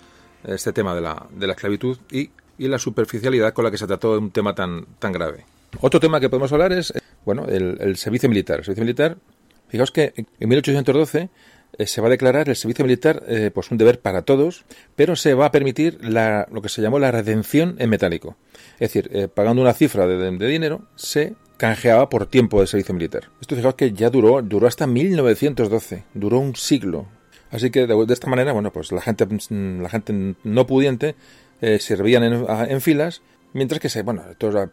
este 0.44 0.74
tema 0.74 0.96
de 0.96 1.02
la, 1.02 1.28
de 1.32 1.46
la 1.46 1.54
esclavitud 1.54 1.98
y, 2.12 2.32
y, 2.58 2.68
la 2.68 2.80
superficialidad 2.80 3.54
con 3.54 3.66
la 3.66 3.72
que 3.72 3.78
se 3.78 3.86
trató 3.86 4.18
un 4.18 4.32
tema 4.32 4.56
tan, 4.56 4.86
tan 4.98 5.12
grave. 5.12 5.46
Otro 5.80 6.00
tema 6.00 6.20
que 6.20 6.30
podemos 6.30 6.52
hablar 6.52 6.74
es 6.74 6.92
bueno, 7.28 7.46
el, 7.46 7.98
servicio 7.98 8.30
militar. 8.30 8.60
El 8.60 8.64
servicio 8.64 8.86
militar, 8.86 9.18
fijaos 9.68 9.92
que 9.92 10.14
en 10.16 10.50
1812 10.50 11.30
eh, 11.78 11.86
se 11.88 12.02
va 12.02 12.08
a 12.08 12.10
declarar 12.10 12.50
el 12.50 12.56
servicio 12.56 12.84
militar 12.84 13.24
eh, 13.28 13.52
pues 13.54 13.70
un 13.72 13.78
deber 13.78 14.00
para 14.00 14.24
todos, 14.24 14.66
pero 14.96 15.16
se 15.16 15.34
va 15.34 15.48
a 15.48 15.52
permitir 15.52 16.00
la, 16.04 16.48
lo 16.52 16.62
que 16.62 16.70
se 16.70 16.82
llamó 16.82 16.98
la 17.00 17.12
redención 17.12 17.76
en 17.80 17.90
metálico. 17.90 18.36
Es 18.80 18.92
decir, 18.92 19.10
eh, 19.14 19.28
pagando 19.28 19.62
una 19.62 19.74
cifra 19.74 20.08
de, 20.08 20.48
dinero, 20.48 20.88
se 20.96 21.36
canjeaba 21.58 22.10
por 22.10 22.26
tiempo 22.26 22.62
de 22.62 22.68
servicio 22.68 22.94
militar. 22.94 23.30
Esto 23.42 23.56
fijaos 23.56 23.76
que 23.76 23.92
ya 23.92 24.10
duró, 24.10 24.42
duró 24.42 24.68
hasta 24.68 24.88
1912, 24.88 26.04
duró 26.14 26.40
un 26.40 26.56
siglo. 26.56 27.08
Así 27.52 27.70
que 27.70 27.88
de, 27.88 28.14
esta 28.14 28.28
manera, 28.28 28.52
bueno, 28.54 28.72
pues 28.74 28.92
la 28.92 29.02
gente, 29.02 29.28
la 29.50 29.90
gente 29.90 30.36
no 30.44 30.68
pudiente 30.68 31.16
servían 31.80 32.24
en, 32.24 32.46
en 32.70 32.82
filas 32.82 33.22
Mientras 33.54 33.80
que, 33.80 33.90
se, 33.90 34.04
bueno, 34.04 34.24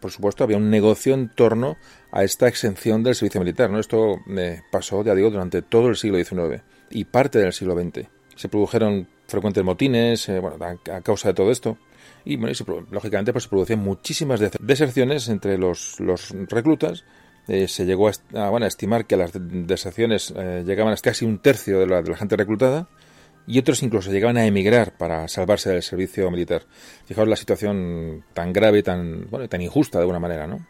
por 0.00 0.10
supuesto, 0.10 0.44
había 0.44 0.56
un 0.56 0.68
negocio 0.68 1.14
en 1.14 1.30
torno 1.30 1.76
a 2.10 2.24
esta 2.24 2.48
exención 2.48 3.02
del 3.02 3.14
servicio 3.14 3.40
militar. 3.40 3.70
¿no? 3.70 3.78
Esto 3.78 4.18
me 4.26 4.62
pasó, 4.72 5.02
ya 5.04 5.14
digo, 5.14 5.30
durante 5.30 5.62
todo 5.62 5.88
el 5.88 5.96
siglo 5.96 6.22
XIX 6.22 6.62
y 6.90 7.04
parte 7.04 7.38
del 7.38 7.52
siglo 7.52 7.74
XX. 7.74 8.08
Se 8.36 8.48
produjeron 8.48 9.08
frecuentes 9.26 9.64
motines 9.64 10.28
eh, 10.28 10.38
bueno, 10.38 10.56
a, 10.62 11.00
causa 11.00 11.28
de 11.28 11.34
todo 11.34 11.50
esto. 11.50 11.78
Y, 12.24 12.36
lógicamente 12.36 13.32
pues, 13.32 13.44
se 13.44 13.50
producían 13.50 13.80
muchísimas 13.80 14.40
deserciones 14.60 15.28
entre 15.28 15.58
los, 15.58 16.00
los 16.00 16.30
reclutas. 16.48 17.04
Eh, 17.48 17.68
se 17.68 17.84
llegó 17.84 18.08
a, 18.08 18.66
estimar 18.66 19.06
que 19.06 19.16
las 19.16 19.32
deserciones 19.34 20.32
eh, 20.36 20.64
llegaban 20.66 20.94
a 20.94 20.96
casi 20.96 21.24
un 21.24 21.38
tercio 21.38 21.78
de 21.78 21.86
la, 21.86 22.02
de 22.02 22.10
la 22.10 22.16
gente 22.16 22.36
reclutada 22.36 22.88
y 23.46 23.58
otros 23.58 23.82
incluso 23.82 24.10
llegaban 24.10 24.36
a 24.36 24.46
emigrar 24.46 24.96
para 24.96 25.28
salvarse 25.28 25.70
del 25.70 25.82
servicio 25.82 26.30
militar. 26.30 26.62
Fijaos 27.04 27.28
la 27.28 27.36
situación 27.36 28.24
tan 28.32 28.52
grave, 28.52 28.82
tan, 28.82 29.28
bueno, 29.30 29.48
tan 29.48 29.60
injusta 29.60 29.98
de 29.98 30.02
alguna 30.02 30.20
manera, 30.20 30.46
¿no? 30.46 30.66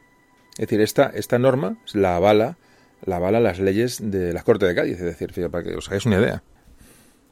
Es 0.52 0.66
decir, 0.68 0.80
esta, 0.80 1.10
esta 1.14 1.38
norma 1.38 1.78
la 1.92 2.16
avala, 2.16 2.58
la 3.05 3.16
avala 3.16 3.40
las 3.40 3.59
leyes 3.59 3.98
de 4.02 4.32
la 4.32 4.43
Corte 4.43 4.66
de 4.66 4.74
Cádiz, 4.74 4.98
es 4.98 5.18
decir, 5.18 5.32
para 5.51 5.64
que 5.64 5.74
os 5.74 5.89
hagáis 5.89 6.06
una 6.06 6.18
idea. 6.18 6.43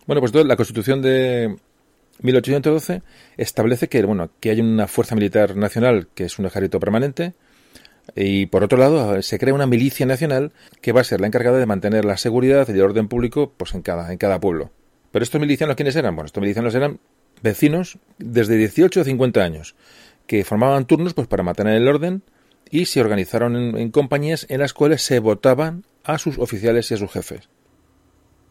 Bueno, 0.07 0.21
pues 0.21 0.31
entonces, 0.31 0.49
la 0.49 0.57
Constitución 0.57 1.03
de 1.03 1.57
1812 2.21 3.03
establece 3.37 3.89
que, 3.89 4.03
bueno, 4.03 4.31
que 4.41 4.51
hay 4.51 4.61
una 4.61 4.87
fuerza 4.89 5.15
militar 5.15 5.57
nacional 5.57 6.09
que 6.15 6.25
es 6.25 6.39
un 6.39 6.47
ejército 6.47 6.81
permanente, 6.81 7.35
y 8.17 8.47
por 8.47 8.65
otro 8.65 8.79
lado, 8.79 9.23
se 9.23 9.39
crea 9.39 9.55
una 9.55 9.67
milicia 9.67 10.07
nacional 10.07 10.53
que 10.81 10.93
va 10.93 11.03
a 11.03 11.05
ser 11.05 11.21
la 11.21 11.29
encargada 11.29 11.59
de 11.59 11.67
mantener 11.67 12.05
la 12.05 12.17
seguridad 12.17 12.69
y 12.69 12.73
el 12.73 12.83
orden 12.83 13.09
público 13.09 13.53
pues, 13.57 13.75
en, 13.75 13.83
cada, 13.83 14.11
en 14.11 14.19
cada 14.19 14.41
pueblo. 14.41 14.71
Pero 15.13 15.23
estos 15.23 15.41
milicianos, 15.41 15.77
¿quiénes 15.77 15.95
eran? 15.95 16.17
Bueno, 16.17 16.27
estos 16.27 16.41
milicianos 16.41 16.75
eran 16.75 16.99
vecinos 17.43 17.99
desde 18.19 18.57
18 18.57 19.01
a 19.01 19.05
50 19.05 19.43
años, 19.43 19.75
que 20.27 20.45
formaban 20.45 20.87
turnos 20.87 21.15
pues 21.15 21.29
para 21.29 21.43
mantener 21.43 21.75
el 21.75 21.89
orden 21.89 22.23
y 22.73 22.87
se 22.87 23.03
organizaron 23.03 23.77
en, 23.77 23.91
compañías 23.91 24.47
en 24.49 24.61
las 24.61 24.73
cuales 24.73 25.03
se 25.03 25.19
votaban 25.19 25.85
a 26.05 26.17
sus 26.17 26.39
oficiales 26.39 26.91
y 26.91 26.95
a 26.95 26.97
sus 26.97 27.13
jefes. 27.13 27.51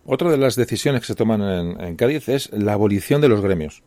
Otra 0.05 0.29
de 0.29 0.37
las 0.37 0.55
decisiones 0.55 1.01
que 1.01 1.07
se 1.07 1.15
toman 1.15 1.41
en, 1.41 1.95
Cádiz 1.95 2.29
es 2.29 2.51
la 2.53 2.73
abolición 2.73 3.19
de 3.19 3.29
los 3.29 3.41
gremios. 3.41 3.81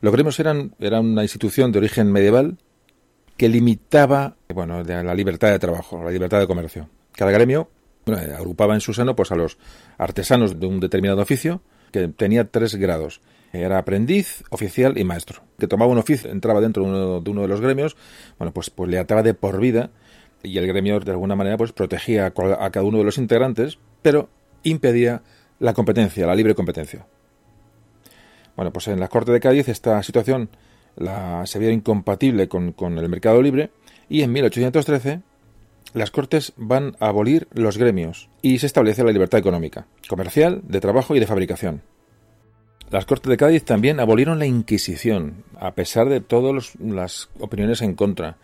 Los 0.00 0.12
gremios 0.12 0.38
eran, 0.38 0.76
eran 0.78 1.04
una 1.04 1.22
institución 1.22 1.72
de 1.72 1.80
origen 1.80 2.10
medieval 2.12 2.56
que 3.36 3.48
limitaba 3.48 4.36
bueno, 4.48 4.84
la 4.84 5.14
libertad 5.14 5.50
de 5.50 5.58
trabajo, 5.58 6.04
la 6.04 6.12
libertad 6.12 6.38
de 6.38 6.46
comercio. 6.46 6.88
Cada 7.10 7.32
gremio 7.32 7.68
agrupaba 8.06 8.74
en 8.74 8.80
su 8.80 8.94
seno 8.94 9.16
pues, 9.16 9.32
a 9.32 9.36
los 9.36 9.58
artesanos 9.98 10.60
de 10.60 10.66
un 10.66 10.78
determinado 10.78 11.20
oficio 11.20 11.62
que 11.90 12.06
tenía 12.06 12.48
tres 12.48 12.76
grados. 12.76 13.20
Era 13.54 13.78
aprendiz, 13.78 14.42
oficial 14.50 14.98
y 14.98 15.04
maestro. 15.04 15.42
Que 15.58 15.68
tomaba 15.68 15.92
un 15.92 15.98
oficio, 15.98 16.30
entraba 16.30 16.60
dentro 16.60 16.82
de 16.84 17.30
uno, 17.30 17.42
de, 17.42 17.48
los 17.48 17.60
gremios, 17.60 17.96
bueno, 18.38 18.52
pues, 18.52 18.70
pues 18.70 18.90
le 18.90 18.98
ataba 18.98 19.22
de 19.22 19.34
por 19.34 19.60
vida 19.60 19.90
y 20.42 20.58
el 20.58 20.66
gremio 20.66 21.00
de 21.00 21.10
alguna 21.12 21.36
manera 21.36 21.56
pues 21.56 21.72
protegía 21.72 22.26
a 22.26 22.70
cada 22.70 22.82
uno 22.82 22.98
de 22.98 23.04
los 23.04 23.16
integrantes, 23.16 23.78
pero 24.02 24.28
impedía 24.62 25.22
la 25.58 25.72
competencia, 25.72 26.26
la 26.26 26.34
libre 26.34 26.54
competencia. 26.54 27.06
Bueno, 28.56 28.72
pues 28.72 28.88
en 28.88 29.00
la 29.00 29.08
Corte 29.08 29.32
de 29.32 29.40
Cádiz 29.40 29.68
esta 29.68 30.02
situación 30.02 30.50
la, 30.96 31.46
se 31.46 31.58
vio 31.58 31.70
incompatible 31.70 32.48
con, 32.48 32.72
con 32.72 32.98
el 32.98 33.08
mercado 33.08 33.40
libre 33.40 33.70
y 34.08 34.22
en 34.22 34.32
1813 34.32 35.22
las 35.92 36.10
Cortes 36.10 36.52
van 36.56 36.96
a 37.00 37.08
abolir 37.08 37.48
los 37.52 37.78
gremios 37.78 38.28
y 38.42 38.58
se 38.58 38.66
establece 38.66 39.04
la 39.04 39.12
libertad 39.12 39.38
económica, 39.38 39.86
comercial, 40.08 40.60
de 40.64 40.80
trabajo 40.80 41.14
y 41.14 41.20
de 41.20 41.26
fabricación. 41.26 41.82
Las 42.90 43.06
Cortes 43.06 43.28
de 43.28 43.36
Cádiz 43.36 43.64
también 43.64 43.98
abolieron 43.98 44.38
la 44.38 44.46
Inquisición, 44.46 45.44
a 45.58 45.74
pesar 45.74 46.08
de 46.08 46.20
todas 46.20 46.76
las 46.78 47.28
opiniones 47.40 47.82
en 47.82 47.94
contra. 47.94 48.36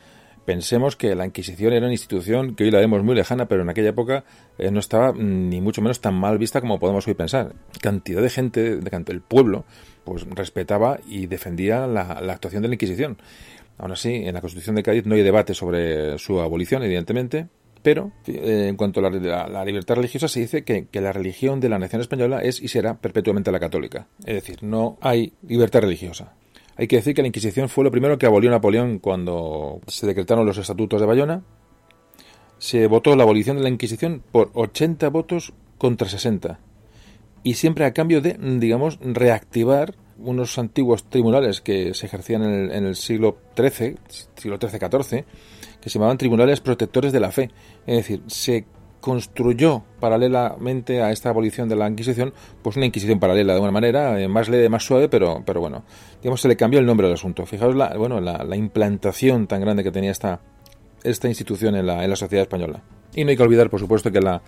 Pensemos 0.44 0.96
que 0.96 1.14
la 1.14 1.26
Inquisición 1.26 1.72
era 1.72 1.86
una 1.86 1.92
institución 1.92 2.56
que 2.56 2.64
hoy 2.64 2.70
la 2.70 2.80
vemos 2.80 3.04
muy 3.04 3.14
lejana, 3.14 3.46
pero 3.46 3.62
en 3.62 3.68
aquella 3.68 3.90
época 3.90 4.24
eh, 4.58 4.70
no 4.70 4.80
estaba 4.80 5.12
ni 5.12 5.60
mucho 5.60 5.82
menos 5.82 6.00
tan 6.00 6.14
mal 6.14 6.38
vista 6.38 6.60
como 6.60 6.80
podemos 6.80 7.06
hoy 7.06 7.14
pensar. 7.14 7.52
Cantidad 7.80 8.22
de 8.22 8.30
gente, 8.30 8.76
del 8.78 9.20
pueblo, 9.20 9.64
pues 10.04 10.28
respetaba 10.30 10.98
y 11.06 11.26
defendía 11.26 11.86
la, 11.86 12.20
la 12.20 12.32
actuación 12.32 12.62
de 12.62 12.68
la 12.68 12.74
Inquisición. 12.74 13.18
Aún 13.78 13.92
así, 13.92 14.14
en 14.14 14.34
la 14.34 14.40
Constitución 14.40 14.74
de 14.74 14.82
Cádiz 14.82 15.06
no 15.06 15.14
hay 15.14 15.22
debate 15.22 15.54
sobre 15.54 16.18
su 16.18 16.40
abolición, 16.40 16.82
evidentemente, 16.82 17.46
pero 17.82 18.12
eh, 18.26 18.66
en 18.68 18.76
cuanto 18.76 19.00
a 19.00 19.10
la, 19.10 19.64
libertad 19.64 19.96
religiosa 19.96 20.28
se 20.28 20.40
dice 20.40 20.64
que, 20.64 20.86
la 20.92 21.12
religión 21.12 21.60
de 21.60 21.68
la 21.68 21.78
nación 21.78 22.00
española 22.00 22.42
es 22.42 22.60
y 22.60 22.68
será 22.68 22.98
perpetuamente 22.98 23.50
la 23.50 23.60
católica. 23.60 24.06
Es 24.20 24.34
decir, 24.34 24.62
no 24.62 24.98
hay 25.00 25.32
libertad 25.46 25.80
religiosa. 25.80 26.34
Hay 26.76 26.86
que 26.86 26.96
decir 26.96 27.14
que 27.14 27.22
la 27.22 27.28
Inquisición 27.28 27.68
fue 27.68 27.84
lo 27.84 27.90
primero 27.90 28.18
que 28.18 28.26
abolió 28.26 28.50
Napoleón 28.50 28.98
cuando 28.98 29.80
se 29.86 30.06
decretaron 30.06 30.46
los 30.46 30.58
estatutos 30.58 31.00
de 31.00 31.06
Bayona. 31.06 31.42
Se 32.58 32.86
votó 32.86 33.16
la 33.16 33.22
abolición 33.22 33.56
de 33.56 33.62
la 33.62 33.68
Inquisición 33.68 34.22
por 34.30 34.50
80 34.54 35.08
votos 35.08 35.52
contra 35.78 36.08
60. 36.08 36.58
Y 37.42 37.54
siempre 37.54 37.86
a 37.86 37.92
cambio 37.92 38.20
de, 38.20 38.36
digamos, 38.38 38.98
reactivar 39.00 39.94
unos 40.18 40.58
antiguos 40.58 41.04
tribunales 41.04 41.60
que 41.60 41.94
se 41.94 42.06
ejercían 42.06 42.42
en 42.42 42.84
el, 42.84 42.96
siglo 42.96 43.38
XIII, 43.56 43.96
siglo 44.36 44.58
XIII-XIV, 44.58 45.24
que 45.80 45.90
se 45.90 45.98
llamaban 45.98 46.18
tribunales 46.18 46.60
protectores 46.60 47.12
de 47.12 47.20
la 47.20 47.30
fe. 47.30 47.50
Es 47.86 47.96
decir, 47.96 48.22
se 48.26 48.66
construyó 49.00 49.82
paralelamente 49.98 51.02
a 51.02 51.10
esta 51.10 51.30
abolición 51.30 51.68
de 51.68 51.76
la 51.76 51.88
Inquisición, 51.88 52.32
pues 52.62 52.76
una 52.76 52.86
Inquisición 52.86 53.18
paralela 53.18 53.52
de 53.52 53.56
alguna 53.56 53.72
manera, 53.72 54.20
eh, 54.20 54.28
más 54.28 54.48
leve, 54.48 54.68
más 54.68 54.84
suave, 54.84 55.08
pero, 55.08 55.42
pero 55.44 55.60
bueno, 55.60 55.84
digamos, 56.22 56.40
se 56.40 56.48
le 56.48 56.56
cambió 56.56 56.80
el 56.80 56.86
nombre 56.86 57.06
al 57.06 57.14
asunto. 57.14 57.46
Fijaos 57.46 57.74
la, 57.74 57.96
bueno, 57.96 58.20
la, 58.20 58.56
implantación 58.56 59.46
tan 59.46 59.60
grande 59.60 59.82
que 59.82 59.90
tenía 59.90 60.10
esta, 60.10 60.40
esta 61.02 61.28
institución 61.28 61.76
en 61.76 61.86
la, 61.86 62.04
en 62.04 62.10
la 62.10 62.16
sociedad 62.16 62.42
española. 62.42 62.82
Y 63.14 63.24
no 63.24 63.30
hay 63.30 63.36
que 63.36 63.42
olvidar, 63.42 63.70
por 63.70 63.80
supuesto, 63.80 64.12
que 64.12 64.20
la 64.20 64.42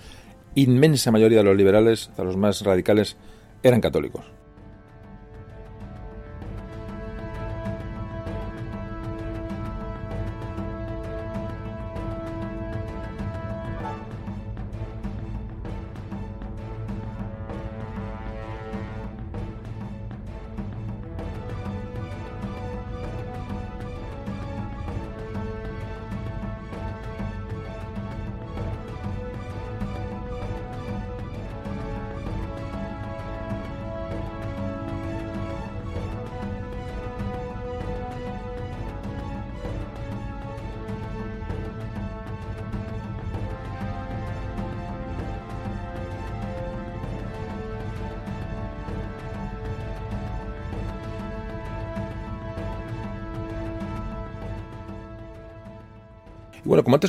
inmensa 0.55 1.11
mayoría 1.11 1.39
de 1.39 1.45
los 1.45 1.57
liberales, 1.57 2.11
de 2.17 2.25
los 2.25 2.37
más 2.37 2.63
radicales, 2.63 3.17
eran 3.63 3.81
católicos. 3.81 4.25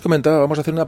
Comentaba, 0.04 0.40
vamos 0.40 0.58
a 0.58 0.62
hacer 0.62 0.74
una 0.74 0.88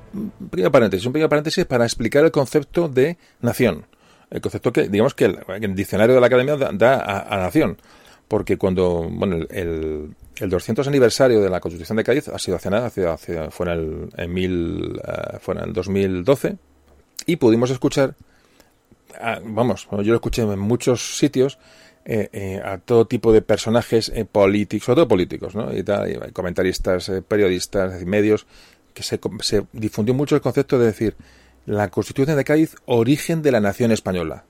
pequeña 0.52 0.70
paréntesis, 0.70 1.06
un 1.06 1.14
pequeño 1.14 1.30
paréntesis 1.30 1.66
para 1.66 1.86
explicar 1.86 2.24
el 2.24 2.32
concepto 2.32 2.88
de 2.88 3.18
nación. 3.42 3.86
El 4.30 4.42
concepto 4.42 4.74
que, 4.74 4.90
digamos 4.90 5.14
que 5.14 5.26
el, 5.26 5.76
diccionario 5.76 6.16
de 6.16 6.22
la 6.22 6.28
Academia 6.28 6.56
da, 6.58 7.26
a, 7.28 7.38
nación. 7.38 7.78
Porque 8.28 8.58
cuando, 8.58 9.08
bueno, 9.10 9.46
el, 9.50 10.16
el 10.38 10.50
200 10.50 10.88
aniversario 10.88 11.42
de 11.42 11.50
la 11.50 11.60
Constitución 11.60 11.98
de 11.98 12.04
Cádiz 12.04 12.28
ha 12.28 12.40
sido 12.40 12.58
hace 12.58 12.70
nada, 12.70 12.90
fue, 12.90 13.66
en 13.66 13.72
el, 13.72 14.10
en 14.18 14.34
mil, 14.34 15.02
eh, 15.08 15.38
fue 15.40 15.56
en 15.56 15.62
el 15.62 15.74
2012, 15.74 16.58
y 17.28 17.36
pudimos 17.36 17.70
escuchar, 17.70 18.16
ah, 19.20 19.40
vamos, 19.44 19.88
yo 19.92 20.04
lo 20.04 20.16
escuché 20.16 20.42
en 20.42 20.60
muchos 20.60 21.18
sitios, 21.18 21.60
eh, 22.08 22.30
eh, 22.34 22.62
a 22.64 22.78
todo 22.78 23.08
tipo 23.08 23.34
de 23.34 23.42
personajes 23.42 24.12
eh, 24.14 24.26
políticos, 24.26 24.86
sobre 24.86 24.98
todo 24.98 25.08
políticos, 25.08 25.56
¿no? 25.56 25.76
Y, 25.76 25.82
tal, 25.82 26.32
comentaristas, 26.34 27.12
periodistas, 27.28 28.06
medios, 28.06 28.46
que 28.96 29.04
se, 29.04 29.20
se, 29.42 29.68
difundió 29.74 30.16
mucho 30.16 30.36
el 30.36 30.42
concepto 30.42 30.80
de 30.80 30.88
decir 30.88 31.16
la 31.68 31.90
Constitución 31.90 32.38
de 32.38 32.44
Cádiz, 32.44 32.76
origen 32.86 33.44
de 33.44 33.52
la 33.52 33.60
nación 33.60 33.92
española. 33.92 34.46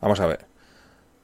Vamos 0.00 0.20
a 0.20 0.26
ver. 0.26 0.46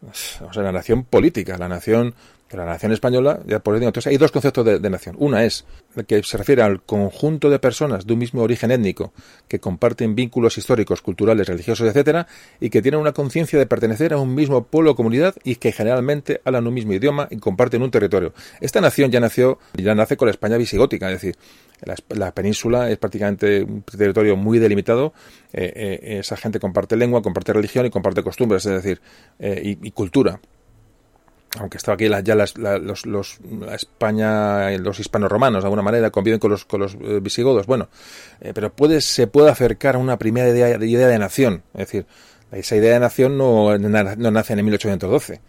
O 0.05 0.53
sea, 0.53 0.63
la 0.63 0.73
nación 0.73 1.05
política, 1.05 1.59
la 1.59 1.69
nación 1.69 2.15
la 2.57 2.65
nación 2.65 2.93
española, 2.93 3.41
ya 3.47 3.61
por 3.61 3.77
entonces 3.77 4.07
hay 4.07 4.17
dos 4.17 4.31
conceptos 4.31 4.65
de, 4.65 4.91
nación. 4.91 5.17
Una 5.19 5.45
es 5.45 5.65
que 6.07 6.23
se 6.23 6.37
refiere 6.37 6.63
al 6.63 6.83
conjunto 6.83 7.51
de 7.51 7.59
personas 7.59 8.07
de 8.07 8.13
un 8.13 8.19
mismo 8.19 8.43
origen 8.43 8.71
étnico 8.71 9.13
que 9.49 9.59
comparten 9.59 10.15
vínculos 10.15 10.59
históricos, 10.59 11.03
culturales, 11.03 11.47
religiosos, 11.47 11.89
etcétera, 11.89 12.27
y 12.61 12.71
que 12.71 12.83
tienen 12.83 13.01
una 13.01 13.13
conciencia 13.13 13.59
de 13.59 13.67
pertenecer 13.67 14.13
a 14.13 14.19
un 14.19 14.35
mismo 14.35 14.65
pueblo 14.65 14.93
o 14.93 14.97
comunidad 14.97 15.35
y 15.45 15.57
que 15.57 15.73
generalmente 15.73 16.41
hablan 16.45 16.67
un 16.67 16.75
mismo 16.75 16.93
idioma 16.93 17.29
y 17.31 17.39
comparten 17.39 17.83
un 17.83 17.91
territorio. 17.91 18.35
Esta 18.61 18.81
nación 18.81 19.11
ya 19.11 19.21
nació, 19.21 19.59
ya 19.75 19.95
nace 19.95 20.17
con 20.17 20.27
la 20.27 20.33
España 20.33 20.57
visigótica, 20.57 21.11
es 21.11 21.21
decir, 21.21 21.37
la, 22.11 22.33
península 22.33 22.91
es 22.91 22.99
prácticamente 22.99 23.65
un 23.65 23.83
territorio 23.83 24.37
muy 24.37 24.59
delimitado. 24.59 25.13
Eh, 25.53 25.73
eh, 25.75 26.19
esa 26.21 26.37
gente 26.37 26.61
comparte 26.61 26.97
lengua, 26.97 27.23
comparte 27.23 27.53
religión 27.53 27.87
y 27.87 27.91
comparte 27.91 28.23
costumbres, 28.23 28.65
es 28.67 28.73
decir, 28.73 29.01
eh, 29.39 29.77
y 29.83 29.91
cultura 29.91 30.41
aunque 31.59 31.77
estaba 31.77 31.95
aquí 31.95 32.09
ya 32.25 32.35
las, 32.35 32.57
los, 32.57 33.07
los, 33.07 33.39
la 33.61 33.75
España, 33.75 34.71
los 34.79 34.99
hispano-romanos 34.99 35.63
de 35.63 35.67
alguna 35.67 35.83
manera 35.83 36.11
conviven 36.11 36.39
con 36.39 36.51
los, 36.51 36.65
con 36.65 36.81
los 36.81 36.95
eh, 36.95 37.21
visigodos, 37.21 37.67
bueno, 37.67 37.89
eh, 38.41 38.53
pero 38.55 38.73
puede, 38.73 39.01
se 39.01 39.27
puede 39.27 39.51
acercar 39.51 39.97
a 39.97 39.99
una 39.99 40.19
primera 40.19 40.49
idea, 40.49 40.77
idea 40.77 41.09
de 41.09 41.19
nación, 41.19 41.63
es 41.75 41.81
decir, 41.81 42.07
esa 42.51 42.77
idea 42.77 42.95
de 42.95 43.01
nación 43.01 43.39
no, 43.39 43.77
no 43.79 44.31
nace 44.31 44.53
en 44.53 44.65
1812 44.65 45.41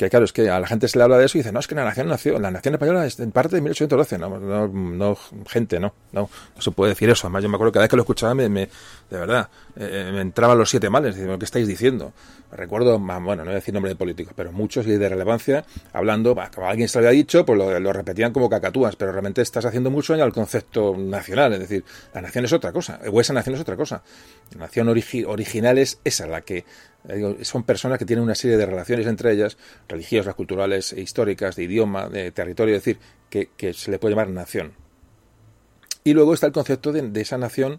que 0.00 0.08
claro, 0.08 0.24
es 0.24 0.32
que 0.32 0.48
a 0.48 0.58
la 0.58 0.66
gente 0.66 0.88
se 0.88 0.96
le 0.96 1.04
habla 1.04 1.18
de 1.18 1.26
eso 1.26 1.36
y 1.36 1.40
dice, 1.40 1.52
no, 1.52 1.60
es 1.60 1.68
que 1.68 1.74
la 1.74 1.84
nación 1.84 2.08
nació, 2.08 2.38
la 2.38 2.50
nación 2.50 2.74
española 2.74 3.04
es 3.04 3.20
en 3.20 3.32
parte 3.32 3.56
de 3.56 3.62
1812, 3.62 4.18
no, 4.18 4.38
no, 4.38 4.66
no 4.66 5.18
gente, 5.46 5.78
no, 5.78 5.92
no, 6.12 6.30
no 6.56 6.62
se 6.62 6.70
puede 6.70 6.92
decir 6.92 7.10
eso, 7.10 7.26
además 7.26 7.42
yo 7.42 7.50
me 7.50 7.56
acuerdo 7.56 7.70
que 7.70 7.76
cada 7.76 7.84
vez 7.84 7.90
que 7.90 7.96
lo 7.96 8.02
escuchaba 8.02 8.34
me, 8.34 8.48
me 8.48 8.70
de 9.10 9.18
verdad, 9.18 9.50
eh, 9.82 10.10
me 10.12 10.20
entraban 10.20 10.58
los 10.58 10.68
siete 10.68 10.90
males, 10.90 11.16
digo, 11.16 11.38
¿qué 11.38 11.44
estáis 11.46 11.66
diciendo? 11.66 12.12
Recuerdo, 12.52 12.98
bueno, 12.98 13.36
no 13.36 13.44
voy 13.44 13.52
a 13.52 13.54
decir 13.54 13.72
nombre 13.72 13.88
de 13.90 13.96
políticos, 13.96 14.34
pero 14.36 14.52
muchos 14.52 14.86
y 14.86 14.90
de 14.90 15.08
relevancia, 15.08 15.64
hablando, 15.92 16.36
como 16.54 16.68
alguien 16.68 16.88
se 16.88 17.00
lo 17.00 17.06
había 17.06 17.16
dicho, 17.16 17.46
pues 17.46 17.58
lo, 17.58 17.92
repetían 17.92 18.32
como 18.32 18.50
cacatúas, 18.50 18.96
pero 18.96 19.10
realmente 19.12 19.40
estás 19.40 19.64
haciendo 19.64 19.90
mucho 19.90 20.12
daño 20.12 20.24
al 20.24 20.32
concepto 20.32 20.94
nacional, 20.96 21.54
es 21.54 21.60
decir, 21.60 21.84
la 22.12 22.20
nación 22.20 22.44
es 22.44 22.52
otra 22.52 22.72
cosa, 22.72 23.00
o 23.10 23.20
esa 23.20 23.32
nación 23.32 23.54
es 23.54 23.60
otra 23.62 23.76
cosa. 23.76 24.02
La 24.52 24.60
nación 24.60 24.88
original 24.88 25.78
es 25.78 25.98
esa, 26.04 26.26
la 26.26 26.42
que 26.42 26.64
son 27.42 27.62
personas 27.62 27.98
que 27.98 28.04
tienen 28.04 28.22
una 28.22 28.34
serie 28.34 28.56
de 28.56 28.66
relaciones 28.66 29.06
entre 29.06 29.32
ellas, 29.32 29.56
religiosas, 29.88 30.34
culturales, 30.34 30.92
e 30.92 31.00
históricas, 31.00 31.56
de 31.56 31.64
idioma, 31.64 32.08
de 32.08 32.30
territorio, 32.32 32.76
es 32.76 32.84
decir, 32.84 33.00
que, 33.30 33.72
se 33.72 33.90
le 33.90 33.98
puede 33.98 34.14
llamar 34.14 34.28
nación. 34.28 34.72
Y 36.04 36.12
luego 36.14 36.34
está 36.34 36.46
el 36.46 36.52
concepto 36.52 36.92
de, 36.92 37.20
esa 37.20 37.38
nación 37.38 37.74
eh, 37.74 37.78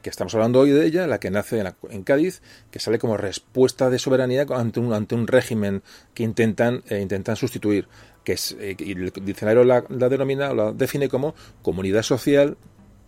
que 0.00 0.10
estamos 0.10 0.34
hablando 0.34 0.60
hoy 0.60 0.70
de 0.70 0.86
ella, 0.86 1.06
la 1.06 1.20
que 1.20 1.30
nace 1.30 1.62
en, 1.90 2.02
Cádiz, 2.02 2.40
que 2.70 2.78
sale 2.78 2.98
como 2.98 3.16
respuesta 3.16 3.90
de 3.90 3.98
soberanía 3.98 4.46
ante 4.50 4.80
un, 4.80 4.92
ante 4.92 5.14
un 5.14 5.26
régimen 5.26 5.82
que 6.14 6.22
intentan, 6.22 6.82
eh, 6.88 7.00
intentan 7.00 7.36
sustituir. 7.36 7.88
que 8.24 8.32
es, 8.32 8.56
eh, 8.58 8.76
y 8.78 8.92
el 8.92 9.12
diccionario 9.12 9.64
la, 9.64 9.84
la 9.88 10.08
denomina, 10.08 10.54
la 10.54 10.72
define 10.72 11.08
como 11.08 11.34
comunidad 11.62 12.02
social 12.02 12.56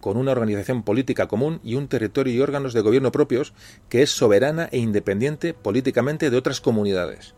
con 0.00 0.18
una 0.18 0.32
organización 0.32 0.82
política 0.82 1.28
común 1.28 1.60
y 1.64 1.76
un 1.76 1.88
territorio 1.88 2.34
y 2.34 2.40
órganos 2.40 2.74
de 2.74 2.82
gobierno 2.82 3.10
propios 3.10 3.54
que 3.88 4.02
es 4.02 4.10
soberana 4.10 4.68
e 4.70 4.76
independiente 4.76 5.54
políticamente 5.54 6.28
de 6.28 6.36
otras 6.36 6.60
comunidades. 6.60 7.34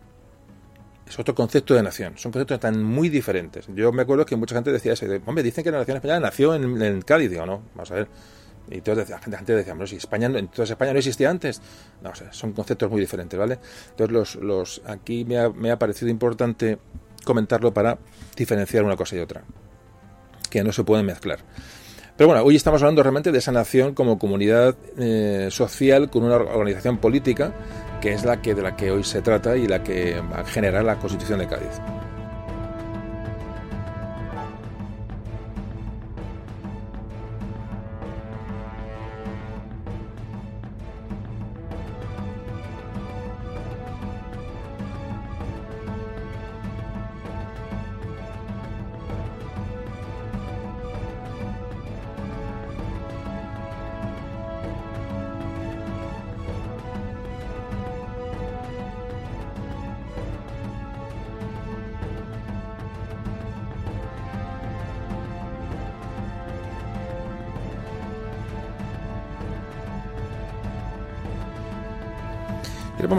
Es 1.07 1.17
otro 1.17 1.33
concepto 1.33 1.73
de 1.73 1.83
nación, 1.83 2.17
son 2.17 2.33
conceptos 2.33 2.59
tan 2.59 2.83
muy 2.83 3.07
diferentes. 3.07 3.67
Yo 3.73 3.93
me 3.93 4.01
acuerdo 4.01 4.25
que 4.25 4.35
mucha 4.35 4.55
gente 4.55 4.73
decía 4.73 4.91
eso, 4.91 5.05
hombre, 5.25 5.43
dicen 5.43 5.63
que 5.63 5.71
la 5.71 5.77
nación 5.77 5.95
española 5.95 6.19
nació 6.19 6.53
en, 6.55 6.81
en 6.81 7.01
Cádiz, 7.01 7.29
digo, 7.29 7.45
no, 7.45 7.61
vamos 7.73 7.91
a 7.91 7.95
ver. 7.95 8.07
Y 8.69 8.75
entonces 8.75 9.09
la 9.09 9.19
gente, 9.19 9.55
decía, 9.55 9.73
bueno, 9.73 9.87
si 9.87 9.95
España, 9.95 10.29
no, 10.29 10.37
entonces 10.37 10.71
España 10.71 10.93
no 10.93 10.99
existía 10.99 11.29
antes. 11.29 11.61
No, 12.01 12.09
o 12.09 12.13
son 12.31 12.53
conceptos 12.53 12.89
muy 12.89 12.99
diferentes, 12.99 13.37
¿vale? 13.39 13.59
Entonces 13.89 14.13
los, 14.13 14.35
los, 14.35 14.81
aquí 14.85 15.25
me 15.25 15.37
ha, 15.37 15.49
me 15.49 15.71
ha 15.71 15.79
parecido 15.79 16.09
importante 16.09 16.77
comentarlo 17.23 17.73
para 17.73 17.97
diferenciar 18.35 18.83
una 18.83 18.95
cosa 18.95 19.15
y 19.15 19.19
otra, 19.19 19.43
que 20.49 20.63
no 20.63 20.71
se 20.71 20.83
pueden 20.83 21.05
mezclar. 21.05 21.39
Pero 22.15 22.29
bueno, 22.29 22.43
hoy 22.43 22.55
estamos 22.55 22.81
hablando 22.81 23.03
realmente 23.03 23.31
de 23.31 23.37
esa 23.37 23.51
nación 23.51 23.93
como 23.93 24.17
comunidad 24.17 24.75
eh, 24.97 25.49
social 25.51 26.09
con 26.09 26.23
una 26.23 26.37
organización 26.37 26.97
política 26.97 27.53
que 28.01 28.13
es 28.13 28.25
la 28.25 28.41
que 28.41 28.55
de 28.55 28.63
la 28.63 28.75
que 28.75 28.91
hoy 28.91 29.03
se 29.03 29.21
trata 29.21 29.55
y 29.55 29.67
la 29.67 29.83
que 29.83 30.19
va 30.21 30.39
a 30.39 30.45
generar 30.45 30.83
la 30.83 30.97
Constitución 30.97 31.39
de 31.39 31.47
Cádiz. 31.47 31.79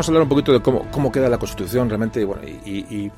A 0.09 0.11
hablar 0.13 0.23
un 0.23 0.29
poquito 0.29 0.53
de 0.53 0.61
cómo, 0.61 0.91
cómo 0.91 1.13
queda 1.13 1.29
la 1.29 1.39
Constitución 1.39 1.89
realmente 1.89 2.25
bueno, 2.25 2.43
y, 2.47 2.79
y, 2.79 3.11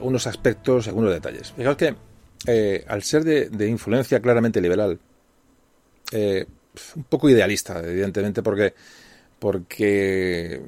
unos 0.00 0.26
aspectos, 0.26 0.88
algunos 0.88 1.12
detalles. 1.12 1.52
Fijaos 1.52 1.76
que 1.76 1.94
eh, 2.46 2.84
al 2.88 3.02
ser 3.02 3.24
de, 3.24 3.68
influencia 3.68 4.20
claramente 4.20 4.60
liberal, 4.60 4.98
eh, 6.12 6.46
un 6.96 7.04
poco 7.04 7.28
idealista, 7.28 7.80
evidentemente, 7.80 8.42
porque, 8.42 8.74
porque 9.38 10.60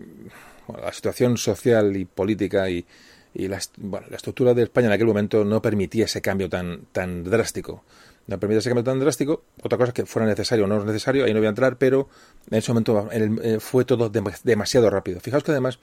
la 0.81 0.93
situación 0.93 1.37
social 1.37 1.97
y 1.97 2.05
política 2.05 2.69
y, 2.69 2.85
y 3.35 3.49
la, 3.49 3.61
la, 4.11 4.17
estructura 4.17 4.55
de 4.55 4.65
España 4.65 4.89
en 4.89 4.93
aquel 4.93 5.07
momento 5.07 5.45
no 5.45 5.63
permitía 5.63 6.05
ese 6.05 6.21
cambio 6.21 6.49
tan, 6.49 6.87
tan 6.93 7.25
drástico 7.25 7.85
no 8.27 8.39
permite 8.39 8.59
ese 8.59 8.71
cambio 8.71 8.85
tan 8.85 9.01
drástico. 9.01 9.43
Otra 9.63 9.79
cosa 9.79 9.89
es 9.89 9.95
que 9.95 10.07
fuera 10.07 10.27
necesario 10.27 10.65
o 10.65 10.69
no 10.69 10.79
es 10.79 10.85
necesario, 10.85 11.25
ahí 11.25 11.33
no 11.33 11.41
voy 11.41 11.47
a 11.47 11.51
entrar, 11.51 11.77
pero 11.77 12.09
en 12.51 12.59
ese 12.59 12.71
momento 12.73 13.09
eh, 13.13 13.59
fue 13.61 13.85
todo 13.85 14.09
demasiado 14.09 14.91
rápido. 14.91 15.21
Fijaos 15.21 15.43
que 15.43 15.51
además, 15.51 15.79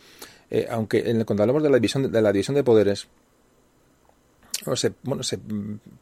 eh, 0.50 0.68
aunque 0.70 1.10
en, 1.10 1.24
cuando 1.26 1.44
hablamos 1.44 1.64
de 1.64 1.70
la 1.70 1.78
división 1.78 2.12
de, 2.12 2.22
la 2.22 2.32
división 2.32 2.56
de 2.56 2.64
poderes, 2.64 3.08
bueno, 5.04 5.24
se, 5.24 5.40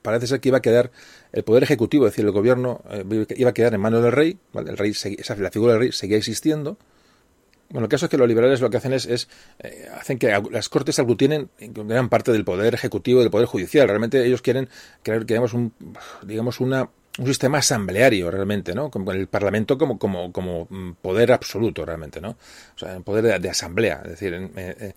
parece 0.01 0.27
ser 0.27 0.39
que 0.39 0.49
iba 0.49 0.57
a 0.57 0.61
quedar 0.61 0.91
el 1.31 1.43
poder 1.43 1.63
ejecutivo, 1.63 2.05
es 2.05 2.13
decir, 2.13 2.25
el 2.25 2.31
gobierno 2.31 2.81
eh, 2.89 3.25
iba 3.35 3.51
a 3.51 3.53
quedar 3.53 3.73
en 3.73 3.81
manos 3.81 4.03
del 4.03 4.11
rey, 4.11 4.37
el 4.53 4.77
rey 4.77 4.93
la 5.37 5.51
figura 5.51 5.73
del 5.73 5.81
rey 5.81 5.91
seguía 5.91 6.17
existiendo, 6.17 6.77
bueno, 7.69 7.85
el 7.85 7.89
caso 7.89 8.05
es 8.05 8.09
que 8.09 8.17
los 8.17 8.27
liberales 8.27 8.61
lo 8.61 8.69
que 8.69 8.77
hacen 8.77 8.93
es, 8.93 9.05
es 9.05 9.27
eh, 9.59 9.87
hacen 9.99 10.17
que 10.17 10.41
las 10.51 10.69
cortes 10.69 10.99
aglutinen 10.99 11.49
gran 11.59 12.07
parte 12.09 12.31
del 12.31 12.45
poder 12.45 12.73
ejecutivo 12.73 13.19
y 13.19 13.23
del 13.23 13.31
poder 13.31 13.47
judicial. 13.47 13.87
Realmente 13.87 14.25
ellos 14.25 14.41
quieren 14.41 14.69
crear, 15.03 15.25
digamos, 15.25 15.53
un, 15.53 15.73
digamos, 16.23 16.61
una, 16.61 16.89
un 17.17 17.27
sistema 17.27 17.57
asambleario 17.57 18.31
realmente, 18.31 18.73
¿no? 18.73 18.89
Como 18.89 19.11
el 19.11 19.27
Parlamento 19.27 19.77
como, 19.77 19.99
como, 19.99 20.31
como 20.31 20.67
poder 21.01 21.33
absoluto 21.33 21.85
realmente, 21.85 22.21
¿no? 22.21 22.31
O 22.75 22.77
sea, 22.77 22.95
un 22.95 23.03
poder 23.03 23.25
de, 23.25 23.39
de 23.39 23.49
asamblea, 23.49 24.01
es 24.05 24.11
decir, 24.11 24.33
eh, 24.33 24.49
eh, 24.55 24.93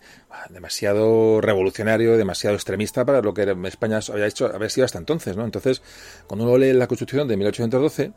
demasiado 0.49 1.41
revolucionario, 1.41 2.15
demasiado 2.15 2.55
extremista 2.55 3.03
para 3.03 3.21
lo 3.21 3.33
que 3.33 3.53
España 3.65 3.99
había 4.09 4.27
hecho, 4.27 4.45
había 4.53 4.69
sido 4.69 4.85
hasta 4.85 4.97
entonces, 4.97 5.35
¿no? 5.35 5.43
Entonces, 5.43 5.81
cuando 6.27 6.45
uno 6.45 6.57
lee 6.57 6.73
la 6.73 6.87
Constitución 6.87 7.27
de 7.27 7.35
1812, 7.35 8.13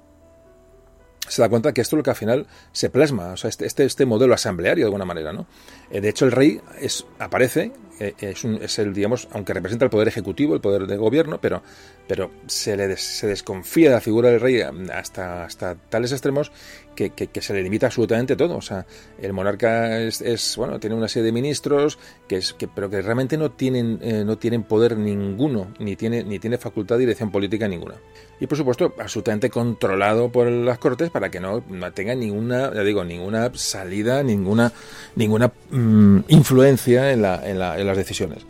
se 1.29 1.43
da 1.43 1.49
cuenta 1.49 1.73
que 1.73 1.81
esto 1.81 1.97
es 1.97 1.99
lo 1.99 2.03
que 2.03 2.11
al 2.11 2.17
final 2.17 2.47
se 2.73 2.91
plasma, 2.91 3.33
o 3.33 3.37
sea, 3.37 3.49
este, 3.49 3.67
este, 3.67 3.85
este 3.85 4.07
modelo 4.07 4.35
asambleario 4.35 4.85
de 4.85 4.87
alguna 4.87 5.05
manera, 5.05 5.33
¿no? 5.33 5.47
Eh, 5.91 6.01
de 6.01 6.09
hecho, 6.09 6.25
el 6.25 6.33
rey 6.33 6.61
es, 6.81 7.07
aparece, 7.19 7.73
eh, 8.01 8.15
es, 8.19 8.45
un, 8.45 8.63
es, 8.63 8.79
el, 8.79 8.93
digamos, 8.93 9.29
aunque 9.33 9.55
representa 9.55 9.85
el 9.85 9.91
poder 9.91 10.09
ejecutivo, 10.09 10.55
el 10.55 10.61
poder 10.61 10.87
de 10.87 10.97
gobierno, 10.97 11.41
pero, 11.41 11.63
pero 12.07 12.31
se 12.47 12.77
le 12.77 12.89
des, 12.89 13.01
se 13.01 13.27
desconfía 13.27 13.89
de 13.89 13.95
la 13.95 14.01
figura 14.01 14.31
del 14.31 14.41
rey 14.41 14.61
hasta, 14.61 15.45
hasta 15.45 15.75
tales 15.75 16.13
extremos 16.13 16.53
que, 16.95 17.41
se 17.41 17.55
le 17.55 17.63
limita 17.63 17.87
absolutamente 17.87 18.37
todo. 18.37 18.57
O 18.57 18.63
sea, 18.63 18.87
el 19.21 19.33
monarca 19.33 20.01
es, 20.01 20.21
es 20.21 20.57
bueno, 20.57 20.79
tiene 20.81 20.97
una 20.97 21.09
serie 21.09 21.27
de 21.27 21.33
ministros, 21.33 21.99
que 22.29 22.37
es, 22.37 22.53
que, 22.55 22.69
pero 22.69 22.89
que 22.89 23.03
realmente 23.03 23.37
no 23.37 23.51
tienen, 23.51 23.99
eh, 24.03 24.25
no 24.25 24.39
tienen 24.39 24.63
poder 24.63 24.97
ninguno, 24.97 25.75
ni 25.79 25.97
tiene, 25.97 26.25
ni 26.25 26.39
tiene 26.39 26.59
facultad 26.59 26.97
de 26.97 27.01
dirección 27.01 27.31
política 27.31 27.69
ninguna. 27.69 27.95
Y 28.41 28.47
por 28.47 28.59
supuesto, 28.59 28.95
absolutamente 28.99 29.51
controlado 29.51 30.31
por 30.31 30.51
las 30.51 30.79
cortes 30.79 31.11
para 31.11 31.31
que 31.31 31.41
no, 31.41 31.63
no 31.69 31.93
tenga 31.93 32.15
ninguna, 32.15 32.73
ya 32.75 32.83
digo, 32.83 33.05
ninguna 33.05 33.51
salida, 33.55 34.23
ninguna, 34.23 34.73
ninguna 35.17 35.53
mmm, 35.71 36.21
influencia 36.29 37.13
en, 37.13 37.23
la, 37.23 37.49
en, 37.49 37.59
la, 37.59 37.79
en 37.79 37.87
las 37.87 37.97
decisiones. 37.97 38.45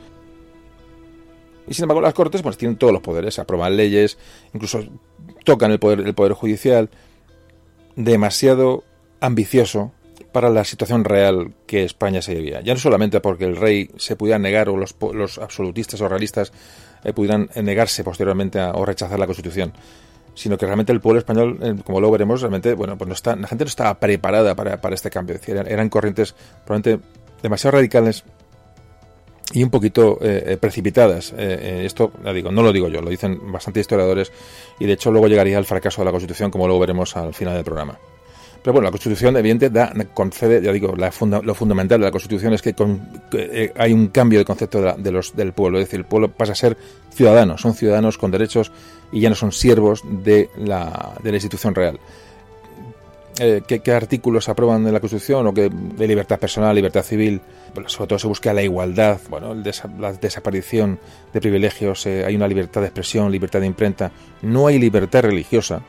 Y 1.67 1.75
sin 1.75 1.85
embargo, 1.85 2.01
las 2.01 2.15
Cortes 2.15 2.43
pues, 2.43 2.57
tienen 2.57 2.77
todos 2.77 2.93
los 2.93 3.03
poderes, 3.03 3.39
aprueban 3.39 3.77
leyes, 3.77 4.19
incluso 4.53 4.85
tocan 5.45 5.71
el 5.71 5.79
poder, 5.79 6.01
el 6.01 6.15
poder 6.15 6.33
judicial, 6.33 6.91
demasiado 7.97 8.85
ambicioso 9.21 9.93
para 10.33 10.51
la 10.51 10.65
situación 10.65 11.05
real 11.05 11.53
que 11.67 11.85
España 11.85 12.21
se 12.21 12.35
vivía. 12.35 12.61
Ya 12.61 12.75
no 12.75 12.81
solamente 12.81 13.21
porque 13.21 13.45
el 13.45 13.57
rey 13.57 13.91
se 13.97 14.17
pudiera 14.17 14.39
negar 14.39 14.69
o 14.69 14.77
los, 14.77 14.97
los 15.13 15.39
absolutistas 15.39 16.01
o 16.01 16.09
realistas 16.09 16.53
eh, 17.05 17.13
pudieran 17.13 17.49
negarse 17.63 18.03
posteriormente 18.03 18.61
o 18.61 18.85
rechazar 18.85 19.19
la 19.19 19.27
Constitución, 19.27 19.73
sino 20.35 20.59
que 20.59 20.67
realmente 20.67 20.93
el 20.93 21.01
pueblo 21.01 21.21
español, 21.21 21.59
eh, 21.63 21.75
como 21.85 22.01
luego 22.01 22.13
veremos, 22.13 22.41
realmente, 22.41 22.75
bueno, 22.75 22.99
pues 22.99 23.09
no 23.09 23.15
está, 23.15 23.37
la 23.37 23.47
gente 23.47 23.65
no 23.65 23.69
estaba 23.69 23.95
preparada 24.01 24.55
para, 24.55 24.81
para 24.81 24.95
este 24.95 25.11
cambio. 25.11 25.37
Es 25.37 25.49
eran, 25.49 25.69
eran 25.69 25.89
corrientes 25.89 26.35
probablemente 26.65 27.07
demasiado 27.43 27.77
radicales 27.77 28.25
y 29.53 29.63
un 29.63 29.71
poquito 29.71 30.19
eh, 30.21 30.57
precipitadas. 30.61 31.33
Eh, 31.33 31.37
eh, 31.39 31.83
esto, 31.85 32.13
ya 32.25 32.33
digo, 32.33 32.51
no 32.51 32.63
lo 32.63 32.73
digo 32.73 32.89
yo, 32.89 33.01
lo 33.01 33.11
dicen 33.11 33.53
bastantes 33.53 33.83
historiadores 33.83 34.33
y 34.79 34.87
de 34.87 34.95
hecho 34.95 35.11
luego 35.11 35.29
llegaría 35.29 35.59
al 35.59 35.65
fracaso 35.65 36.01
de 36.01 36.07
la 36.07 36.11
Constitución, 36.11 36.51
como 36.51 36.67
luego 36.67 36.81
veremos 36.81 37.17
al 37.17 37.35
final 37.35 37.55
del 37.55 37.65
programa. 37.65 37.99
Pero 38.65 38.73
bueno, 38.73 38.87
la 38.87 38.93
Constitución, 38.93 39.37
evidentemente, 39.37 39.79
da, 39.79 39.93
concede, 40.15 40.63
ya 40.63 40.73
digo, 40.73 40.95
la 40.97 41.13
lo 41.43 41.55
fundamental 41.55 42.01
de 42.01 42.07
la 42.07 42.11
Constitución 42.11 42.55
es 42.55 42.63
que, 42.63 42.73
con, 42.73 43.21
que 43.31 43.65
eh, 43.65 43.73
hay 43.77 43.93
un 43.93 44.09
cambio 44.09 44.39
de 44.39 44.47
concepto 44.47 44.79
de, 44.79 44.87
la, 44.87 44.95
de, 44.95 45.13
los, 45.13 45.37
del 45.37 45.53
pueblo. 45.53 45.79
Es 45.79 45.85
decir, 45.85 46.01
el 46.01 46.07
pueblo 46.07 46.31
pasa 46.33 46.53
a 46.53 46.55
ser 46.55 46.75
ciudadano, 47.11 47.59
son 47.59 47.75
ciudadanos 47.75 48.17
con 48.17 48.31
derechos 48.31 48.73
y 49.13 49.21
ya 49.21 49.29
no 49.29 49.35
son 49.35 49.53
siervos 49.53 50.01
de 50.25 50.49
la, 50.57 51.13
de 51.23 51.31
la 51.31 51.37
institución 51.37 51.75
real. 51.75 52.01
Eh, 53.39 53.63
¿qué, 53.67 53.81
¿qué, 53.81 53.93
artículos 53.93 54.49
aprueban 54.49 54.85
de 54.85 54.93
la 54.93 55.01
Constitución 55.01 55.47
o 55.49 55.53
que 55.53 55.69
de 55.69 56.07
libertad 56.07 56.39
personal, 56.39 56.75
libertad 56.75 57.03
civil? 57.03 57.41
Sobre 57.87 58.09
todo 58.09 58.19
se 58.19 58.29
busca 58.29 58.53
la 58.53 58.63
igualdad, 58.63 59.19
bueno, 59.29 59.55
desa 59.57 59.91
la 59.99 60.13
desaparición 60.13 61.01
de 61.33 61.41
privilegios, 61.41 62.07
eh, 62.07 62.25
hay 62.25 62.37
una 62.37 62.47
libertad 62.47 62.81
de 62.81 62.89
expresión, 62.89 63.33
libertad 63.33 63.61
de 63.61 63.67
imprenta. 63.67 64.13
No 64.43 64.69
hay 64.69 64.79
libertad 64.79 65.23
religiosa, 65.23 65.83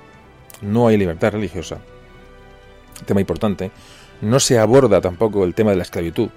no 0.61 0.87
hay 0.87 0.97
libertad 0.97 1.33
religiosa 1.33 1.79
tema 3.03 3.19
importante, 3.19 3.71
no 4.21 4.39
se 4.39 4.57
aborda 4.57 5.01
tampoco 5.01 5.43
el 5.43 5.53
tema 5.53 5.71
de 5.71 5.77
la 5.77 5.83
esclavitud. 5.83 6.29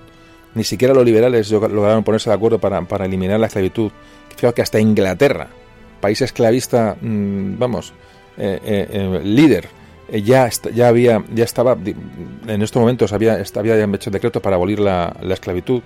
Ni 0.55 0.64
siquiera 0.64 0.94
los 0.94 1.05
liberales 1.05 1.51
lograron 1.51 2.02
ponerse 2.02 2.30
de 2.30 2.36
acuerdo 2.36 2.59
para, 2.59 3.05
eliminar 3.05 3.39
la 3.39 3.47
esclavitud. 3.47 3.93
Fijaos 4.35 4.55
que 4.55 4.62
hasta 4.62 4.80
Inglaterra, 4.80 5.48
país 6.01 6.20
esclavista, 6.20 6.97
mmm, 7.01 7.59
vamos, 7.59 7.93
eh, 8.36 9.20
líder, 9.22 9.68
ya, 10.09 10.48
ya 10.74 10.89
había, 10.89 11.22
ya 11.35 11.44
estaba, 11.44 11.76
en 12.47 12.62
estos 12.62 12.80
momentos 12.80 13.12
había, 13.12 13.43
había 13.55 13.85
hecho 13.85 14.10
decreto 14.10 14.40
para 14.40 14.56
abolir 14.56 14.80
la, 14.80 15.14
la 15.20 15.35
esclavitud. 15.35 15.82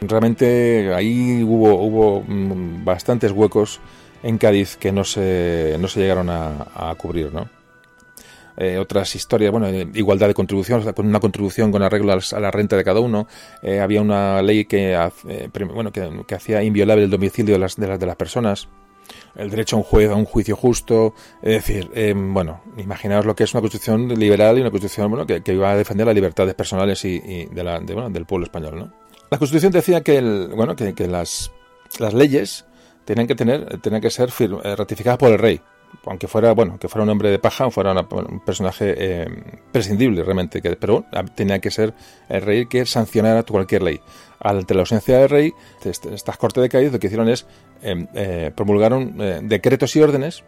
Realmente 0.00 0.92
ahí 0.94 1.42
hubo, 1.42 1.74
hubo 1.74 2.24
mm, 2.26 2.84
bastantes 2.84 3.32
huecos 3.32 3.80
en 4.22 4.38
Cádiz 4.38 4.76
que 4.76 4.92
no 4.92 5.04
se, 5.04 5.76
no 5.80 5.88
se 5.88 6.00
llegaron 6.00 6.28
a, 6.28 6.94
cubrir, 6.98 7.32
¿no? 7.32 7.48
eh, 8.56 8.78
otras 8.78 9.14
historias, 9.14 9.50
bueno, 9.50 9.68
igualdad 9.94 10.28
de 10.28 10.34
contribución, 10.34 10.92
con 10.92 11.06
una 11.06 11.20
contribución 11.20 11.72
con 11.72 11.82
arreglo 11.82 12.12
a 12.12 12.40
la 12.40 12.50
renta 12.50 12.76
de 12.76 12.84
cada 12.84 13.00
uno. 13.00 13.26
había 13.80 14.02
una 14.02 14.42
ley 14.42 14.66
que, 14.66 14.98
bueno, 15.72 15.92
que, 15.92 16.34
hacía 16.34 16.62
inviolable 16.62 17.04
el 17.04 17.10
domicilio 17.10 17.54
de 17.54 17.58
las, 17.60 17.76
de 17.76 17.86
las, 17.86 17.98
de 17.98 18.06
las 18.06 18.16
personas 18.16 18.68
el 19.36 19.50
derecho 19.50 19.76
a 19.76 19.78
un 19.78 19.84
juez, 19.84 20.10
a 20.10 20.14
un 20.14 20.24
juicio 20.24 20.56
justo, 20.56 21.14
es 21.40 21.66
decir, 21.66 21.90
bueno, 22.14 22.60
imaginaos 22.76 23.24
lo 23.24 23.34
que 23.34 23.44
es 23.44 23.54
una 23.54 23.60
constitución 23.60 24.08
liberal 24.08 24.58
y 24.58 24.60
una 24.60 24.70
constitución 24.70 25.10
bueno, 25.10 25.26
que, 25.26 25.42
que 25.42 25.54
iba 25.54 25.70
a 25.70 25.76
defender 25.76 26.06
las 26.06 26.14
libertades 26.14 26.54
personales 26.54 27.04
y, 27.04 27.46
de 27.46 27.64
la, 27.64 27.80
bueno, 27.80 28.10
del 28.10 28.26
pueblo 28.26 28.44
español, 28.44 28.78
¿no? 28.78 29.02
La 29.32 29.38
Constitución 29.38 29.72
decía 29.72 30.02
que, 30.02 30.18
el, 30.18 30.48
bueno, 30.54 30.76
que, 30.76 30.92
las, 31.08 31.50
las 31.98 32.12
leyes 32.12 32.66
tenían 33.06 33.26
que 33.26 33.34
tener, 33.34 33.80
tenían 33.80 34.02
que 34.02 34.10
ser 34.10 34.28
eh, 34.38 34.76
ratificadas 34.76 35.18
por 35.18 35.32
el 35.32 35.38
rey, 35.38 35.62
aunque 36.06 36.28
fuera, 36.28 36.52
bueno, 36.52 36.78
que 36.78 36.88
fuera 36.88 37.04
un 37.04 37.10
hombre 37.10 37.30
de 37.30 37.38
paja 37.38 37.70
fuera 37.70 37.92
un 37.92 38.40
personaje 38.40 38.94
eh, 38.96 39.26
prescindible 39.70 40.22
realmente, 40.22 40.60
que, 40.60 40.76
pero 40.76 41.04
tenía 41.34 41.58
que 41.58 41.70
ser 41.70 41.94
el 42.28 42.42
rey 42.42 42.66
que 42.66 42.86
sancionara 42.86 43.42
cualquier 43.42 43.82
ley. 43.82 44.00
Ante 44.40 44.74
la 44.74 44.80
ausencia 44.80 45.18
del 45.18 45.28
rey, 45.28 45.52
estas 45.84 46.36
cortes 46.36 46.62
de 46.62 46.68
Cádiz 46.68 46.92
lo 46.92 46.98
que 46.98 47.06
hicieron 47.06 47.28
es 47.28 47.46
em, 47.82 48.06
eh, 48.14 48.50
promulgaron 48.54 49.16
decretos 49.48 49.94
y 49.94 50.02
órdenes 50.02 50.44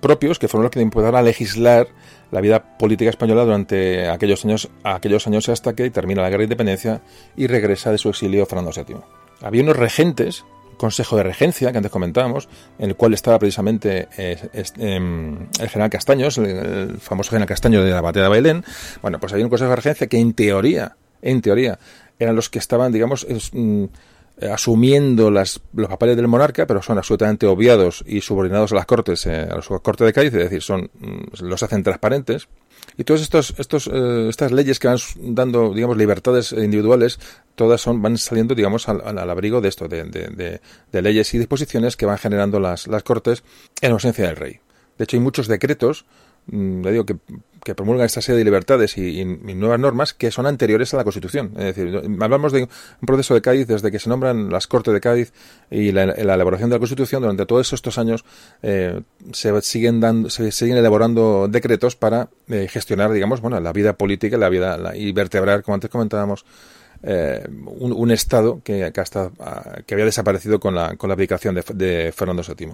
propios 0.00 0.38
que 0.38 0.48
fueron 0.48 0.64
los 0.64 0.70
que 0.70 0.80
empezaron 0.80 1.16
a 1.16 1.22
legislar 1.22 1.88
la 2.30 2.40
vida 2.40 2.78
política 2.78 3.10
española 3.10 3.44
durante 3.44 4.08
aquellos 4.08 4.44
años, 4.44 4.68
aquellos 4.84 5.26
años 5.26 5.48
hasta 5.48 5.74
que 5.74 5.90
termina 5.90 6.22
la 6.22 6.28
guerra 6.28 6.40
de 6.40 6.44
independencia 6.44 7.02
y 7.36 7.46
regresa 7.46 7.90
de 7.90 7.98
su 7.98 8.08
exilio 8.10 8.46
Fernando 8.46 8.72
VII. 8.74 8.96
Había 9.42 9.62
unos 9.62 9.76
regentes, 9.76 10.44
consejo 10.80 11.18
de 11.18 11.24
regencia 11.24 11.70
que 11.72 11.76
antes 11.76 11.92
comentábamos, 11.92 12.48
en 12.78 12.88
el 12.88 12.96
cual 12.96 13.12
estaba 13.12 13.38
precisamente 13.38 14.08
em, 14.16 15.46
el 15.60 15.68
general 15.68 15.90
Castaños, 15.90 16.38
el, 16.38 16.96
famoso 16.98 17.30
general 17.30 17.46
Castaños 17.46 17.84
de 17.84 17.90
la 17.90 18.00
batalla 18.00 18.24
de 18.24 18.30
Bailén. 18.30 18.64
Bueno, 19.02 19.20
pues 19.20 19.34
había 19.34 19.44
un 19.44 19.50
consejo 19.50 19.68
de 19.68 19.76
regencia 19.76 20.06
que 20.06 20.18
en 20.18 20.32
teoría, 20.32 20.96
en 21.20 21.42
teoría, 21.42 21.78
eran 22.18 22.34
los 22.34 22.48
que 22.48 22.58
estaban, 22.58 22.92
digamos, 22.92 23.26
mm, 23.52 23.84
eh, 24.38 24.48
asumiendo 24.50 25.30
las, 25.30 25.60
los 25.74 25.88
papeles 25.88 26.16
del 26.16 26.28
monarca, 26.28 26.66
pero 26.66 26.80
son 26.80 26.96
absolutamente 26.96 27.46
obviados 27.46 28.02
y 28.06 28.22
subordinados 28.22 28.72
a 28.72 28.76
las 28.76 28.86
cortes, 28.86 29.26
eh, 29.26 29.48
a 29.50 29.56
las 29.56 29.66
cortes 29.66 30.06
de 30.06 30.12
Cádiz, 30.14 30.32
es 30.32 30.44
decir, 30.44 30.62
son 30.62 30.90
mm, 30.98 31.44
los 31.44 31.62
hacen 31.62 31.82
transparentes. 31.82 32.48
Y 32.96 33.04
todas 33.04 33.22
estos, 33.22 33.54
estos, 33.58 33.86
eh, 33.92 34.26
estas 34.28 34.52
leyes 34.52 34.78
que 34.78 34.88
van 34.88 34.98
dando, 35.16 35.72
digamos, 35.72 35.96
libertades 35.96 36.52
individuales, 36.52 37.18
todas 37.54 37.80
son, 37.80 38.02
van 38.02 38.18
saliendo, 38.18 38.54
digamos, 38.54 38.88
al, 38.88 39.00
al 39.18 39.30
abrigo 39.30 39.60
de 39.60 39.68
esto, 39.68 39.88
de, 39.88 40.04
de, 40.04 40.60
de, 40.92 41.02
leyes 41.02 41.32
y 41.34 41.38
disposiciones 41.38 41.96
que 41.96 42.06
van 42.06 42.18
generando 42.18 42.60
las, 42.60 42.86
las 42.86 43.02
cortes 43.02 43.42
en 43.80 43.92
ausencia 43.92 44.26
del 44.26 44.36
rey. 44.36 44.60
De 44.98 45.04
hecho, 45.04 45.16
hay 45.16 45.22
muchos 45.22 45.48
decretos, 45.48 46.04
mm, 46.46 46.82
le 46.82 46.92
digo 46.92 47.06
que 47.06 47.16
que 47.62 47.74
promulgan 47.74 48.06
esta 48.06 48.22
serie 48.22 48.38
de 48.38 48.44
libertades 48.44 48.96
y, 48.96 49.24
nuevas 49.24 49.78
normas 49.78 50.14
que 50.14 50.30
son 50.30 50.46
anteriores 50.46 50.92
a 50.94 50.96
la 50.96 51.04
Constitución. 51.04 51.52
Es 51.56 51.76
decir, 51.76 52.00
hablamos 52.20 52.52
de 52.52 52.62
un 52.62 53.06
proceso 53.06 53.34
de 53.34 53.42
Cádiz 53.42 53.66
desde 53.66 53.90
que 53.90 53.98
se 53.98 54.08
nombran 54.08 54.50
las 54.50 54.66
Cortes 54.66 54.94
de 54.94 55.00
Cádiz 55.00 55.32
y 55.70 55.92
la, 55.92 56.04
elaboración 56.04 56.70
de 56.70 56.76
la 56.76 56.80
Constitución. 56.80 57.22
Durante 57.22 57.46
todos 57.46 57.72
estos 57.72 57.98
años 57.98 58.24
eh, 58.62 59.02
se 59.32 59.60
siguen 59.62 60.00
dando, 60.00 60.30
se 60.30 60.50
siguen 60.52 60.76
elaborando 60.76 61.48
decretos 61.48 61.96
para 61.96 62.28
eh, 62.48 62.68
gestionar, 62.70 63.12
digamos, 63.12 63.40
bueno, 63.40 63.60
la 63.60 63.72
vida 63.72 63.94
política, 63.94 64.36
la 64.36 64.48
vida 64.48 64.92
y 64.94 65.12
vertebrar, 65.12 65.62
como 65.62 65.74
antes 65.74 65.90
comentábamos, 65.90 66.44
eh, 67.02 67.46
un, 67.66 68.10
Estado 68.10 68.60
que, 68.62 68.90
que, 68.92 69.00
hasta, 69.00 69.30
que 69.86 69.94
había 69.94 70.04
desaparecido 70.04 70.60
con 70.60 70.74
la, 70.74 70.96
con 70.96 71.08
la 71.08 71.14
aplicación 71.14 71.54
de, 71.54 71.64
de 71.74 72.12
Fernando 72.12 72.42
VII. 72.42 72.72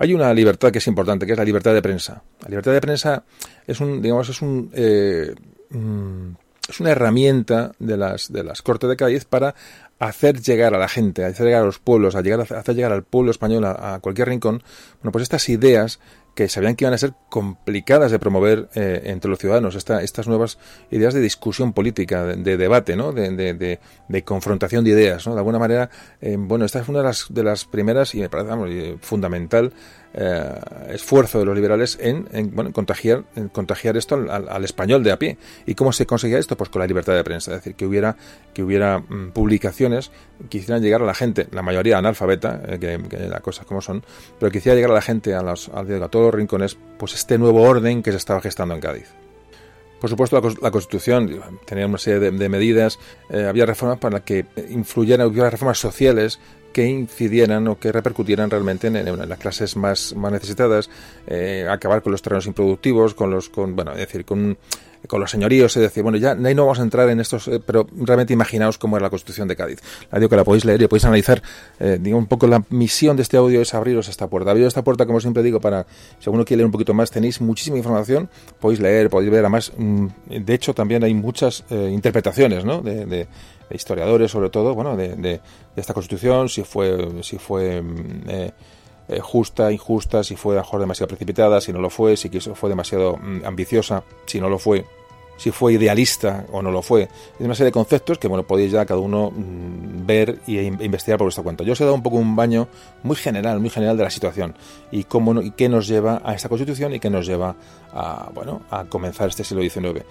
Hay 0.00 0.14
una 0.14 0.32
libertad 0.32 0.72
que 0.72 0.78
es 0.78 0.86
importante, 0.86 1.26
que 1.26 1.32
es 1.32 1.38
la 1.38 1.44
libertad 1.44 1.74
de 1.74 1.82
prensa. 1.82 2.22
La 2.40 2.48
libertad 2.48 2.72
de 2.72 2.80
prensa 2.80 3.22
es 3.66 3.80
un, 3.80 4.00
digamos, 4.00 4.30
es 4.30 4.40
un, 4.40 4.70
eh, 4.72 5.34
mm, 5.68 6.30
es 6.70 6.80
una 6.80 6.92
herramienta 6.92 7.72
de 7.78 7.98
las, 7.98 8.32
de 8.32 8.42
las 8.42 8.62
Cortes 8.62 8.88
de 8.88 8.96
Cádiz 8.96 9.26
para 9.26 9.54
hacer 9.98 10.40
llegar 10.40 10.74
a 10.74 10.78
la 10.78 10.88
gente, 10.88 11.22
hacer 11.26 11.44
llegar 11.44 11.60
a 11.60 11.66
los 11.66 11.80
pueblos, 11.80 12.14
a 12.14 12.20
hacer 12.20 12.74
llegar 12.74 12.92
al 12.92 13.02
pueblo 13.02 13.30
español 13.30 13.66
a, 13.66 13.96
a, 13.96 14.00
cualquier 14.00 14.28
rincón, 14.28 14.62
bueno, 15.02 15.12
pues 15.12 15.24
estas 15.24 15.46
ideas 15.50 16.00
que 16.34 16.48
sabían 16.48 16.76
que 16.76 16.84
iban 16.84 16.94
a 16.94 16.98
ser 16.98 17.14
complicadas 17.28 18.10
de 18.10 18.18
promover 18.18 18.68
eh, 18.74 19.02
entre 19.04 19.30
los 19.30 19.38
ciudadanos, 19.38 19.74
esta, 19.74 20.02
estas 20.02 20.28
nuevas 20.28 20.58
ideas 20.90 21.14
de 21.14 21.20
discusión 21.20 21.72
política, 21.72 22.24
de, 22.24 22.56
debate, 22.56 22.96
¿no? 22.96 23.12
De, 23.12 23.30
de, 23.30 23.80
de, 24.08 24.24
confrontación 24.24 24.84
de 24.84 24.90
ideas. 24.90 25.26
¿no? 25.26 25.34
De 25.34 25.40
alguna 25.40 25.58
manera, 25.58 25.90
eh, 26.20 26.36
bueno, 26.38 26.64
esta 26.64 26.80
es 26.80 26.88
una 26.88 26.98
de 26.98 27.04
las, 27.04 27.26
de 27.28 27.42
las 27.42 27.64
primeras 27.64 28.14
y 28.14 28.20
me 28.20 28.28
parece 28.28 28.96
fundamental 29.00 29.72
eh, 30.12 30.60
esfuerzo 30.88 31.38
de 31.38 31.44
los 31.44 31.54
liberales 31.54 31.96
en, 32.00 32.26
bueno, 32.52 32.72
contagiar, 32.72 33.24
en 33.36 33.48
contagiar 33.48 33.96
esto 33.96 34.16
al, 34.16 34.64
español 34.64 35.04
de 35.04 35.12
a 35.12 35.18
pie. 35.18 35.38
¿Y 35.66 35.74
cómo 35.74 35.92
se 35.92 36.06
conseguía 36.06 36.38
esto? 36.38 36.56
Pues 36.56 36.68
con 36.68 36.80
la 36.80 36.86
libertad 36.86 37.14
de 37.14 37.22
prensa, 37.22 37.52
es 37.52 37.58
decir, 37.58 37.74
que 37.74 37.86
hubiera, 37.86 38.16
que 38.52 38.62
hubiera 38.62 38.98
mm, 38.98 39.30
publicaciones 39.32 40.10
que 40.48 40.58
hicieran 40.58 40.82
llegar 40.82 41.02
a 41.02 41.04
la 41.04 41.14
gente, 41.14 41.46
la 41.52 41.62
mayoría 41.62 41.98
analfabeta, 41.98 42.60
eh, 42.66 42.78
que, 42.78 42.98
las 43.28 43.40
cosas 43.40 43.66
como 43.66 43.80
son, 43.80 44.02
pero 44.38 44.50
que 44.50 44.58
hiciera 44.58 44.74
llegar 44.74 44.90
a 44.90 44.94
la 44.94 45.02
gente, 45.02 45.34
a, 45.34 45.42
los, 45.42 45.68
a, 45.68 45.84
todos 46.08 46.26
los 46.26 46.34
rincones, 46.34 46.76
pues 46.98 47.14
este 47.14 47.38
nuevo 47.38 47.62
orden 47.62 48.02
que 48.02 48.10
se 48.10 48.16
estaba 48.16 48.40
gestando 48.40 48.74
en 48.74 48.80
Cádiz. 48.80 49.08
Por 50.00 50.08
supuesto, 50.08 50.40
la, 50.62 50.70
Constitución 50.70 51.42
tenía 51.66 51.86
una 51.86 51.98
serie 51.98 52.30
de, 52.30 52.48
medidas, 52.48 52.98
eh, 53.28 53.44
había 53.44 53.66
reformas 53.66 53.98
para 53.98 54.20
que 54.20 54.46
influyeran, 54.70 55.26
hubiera 55.26 55.50
reformas 55.50 55.78
sociales 55.78 56.40
que 56.72 56.86
incidieran 56.86 57.66
o 57.68 57.78
que 57.78 57.92
repercutieran 57.92 58.50
realmente 58.50 58.86
en, 58.86 59.28
las 59.28 59.38
clases 59.38 59.76
más, 59.76 60.14
más 60.14 60.32
necesitadas, 60.32 60.90
eh, 61.26 61.66
acabar 61.68 62.02
con 62.02 62.12
los 62.12 62.22
terrenos 62.22 62.46
improductivos, 62.46 63.14
con 63.14 63.30
los, 63.30 63.48
con, 63.48 63.74
bueno, 63.76 63.92
es 63.92 63.98
decir, 63.98 64.24
con, 64.24 64.56
con 65.06 65.20
los 65.20 65.30
señoríos, 65.30 65.76
es 65.76 65.82
decir, 65.82 66.02
bueno, 66.02 66.18
ya 66.18 66.34
no 66.34 66.62
vamos 66.64 66.78
a 66.78 66.82
entrar 66.82 67.08
en 67.08 67.20
estos, 67.20 67.48
eh, 67.48 67.60
pero 67.64 67.86
realmente 67.92 68.32
imaginaos 68.32 68.78
cómo 68.78 68.96
era 68.96 69.04
la 69.06 69.10
Constitución 69.10 69.48
de 69.48 69.56
Cádiz. 69.56 69.80
La 70.10 70.18
digo 70.18 70.28
que 70.28 70.36
la 70.36 70.44
podéis 70.44 70.64
leer 70.64 70.82
y 70.82 70.86
podéis 70.86 71.04
analizar, 71.04 71.42
eh, 71.78 71.98
digo, 72.00 72.18
un 72.18 72.26
poco 72.26 72.46
la 72.46 72.62
misión 72.70 73.16
de 73.16 73.22
este 73.22 73.36
audio 73.36 73.60
es 73.60 73.74
abriros 73.74 74.08
esta 74.08 74.28
puerta. 74.28 74.50
Abriros 74.50 74.68
esta 74.68 74.84
puerta, 74.84 75.06
como 75.06 75.20
siempre 75.20 75.42
digo, 75.42 75.60
para, 75.60 75.86
si 76.18 76.26
alguno 76.26 76.44
quiere 76.44 76.58
leer 76.58 76.66
un 76.66 76.72
poquito 76.72 76.94
más, 76.94 77.10
tenéis 77.10 77.40
muchísima 77.40 77.76
información, 77.76 78.28
podéis 78.60 78.80
leer, 78.80 79.10
podéis 79.10 79.30
ver, 79.30 79.40
además, 79.40 79.72
mm, 79.76 80.06
de 80.28 80.54
hecho 80.54 80.74
también 80.74 81.04
hay 81.04 81.14
muchas 81.14 81.64
interpretaciones, 81.70 82.64
¿no? 82.64 82.80
de 82.82 83.26
historiadores 83.76 84.30
sobre 84.30 84.50
todo, 84.50 84.74
bueno, 84.74 84.96
de, 84.96 85.14
de, 85.16 85.40
esta 85.76 85.94
constitución, 85.94 86.48
si 86.48 86.62
fue, 86.62 87.22
si 87.22 87.38
fue 87.38 87.80
mm, 87.80 88.22
eh, 88.28 88.52
eh, 89.10 89.20
justa, 89.20 89.72
injusta, 89.72 90.22
si 90.22 90.36
fue 90.36 90.56
a 90.56 90.60
mejor 90.60 90.80
demasiado 90.80 91.08
precipitada, 91.08 91.60
si 91.60 91.72
no 91.72 91.80
lo 91.80 91.90
fue, 91.90 92.16
si 92.16 92.28
fue 92.28 92.68
demasiado 92.68 93.16
mm, 93.16 93.44
ambiciosa, 93.44 94.04
si 94.24 94.40
no 94.40 94.48
lo 94.48 94.58
fue, 94.58 94.84
si 95.36 95.50
fue 95.50 95.72
idealista 95.72 96.46
o 96.52 96.62
no 96.62 96.70
lo 96.70 96.80
fue. 96.80 97.02
Es 97.02 97.40
una 97.40 97.54
serie 97.54 97.66
de 97.66 97.72
conceptos 97.72 98.18
que 98.18 98.28
bueno 98.28 98.44
podéis 98.44 98.70
ya 98.70 98.86
cada 98.86 99.00
uno 99.00 99.30
mm, 99.30 100.06
ver 100.06 100.38
e 100.46 100.62
investigar 100.62 101.18
por 101.18 101.24
vuestra 101.24 101.42
cuenta. 101.42 101.64
Yo 101.64 101.72
os 101.72 101.80
he 101.80 101.84
dado 101.84 101.96
un 101.96 102.02
poco 102.02 102.16
un 102.16 102.36
baño 102.36 102.68
muy 103.02 103.16
general, 103.16 103.58
muy 103.58 103.70
general 103.70 103.96
de 103.96 104.04
la 104.04 104.10
situación 104.10 104.54
y 104.92 105.04
cómo 105.04 105.42
y 105.42 105.50
qué 105.50 105.68
nos 105.68 105.88
lleva 105.88 106.22
a 106.24 106.34
esta 106.34 106.48
constitución 106.48 106.94
y 106.94 107.00
qué 107.00 107.10
nos 107.10 107.26
lleva 107.26 107.56
a 107.92 108.30
bueno 108.32 108.62
a 108.70 108.84
comenzar 108.84 109.28
este 109.28 109.42
siglo 109.42 109.62
XIX. 109.62 110.04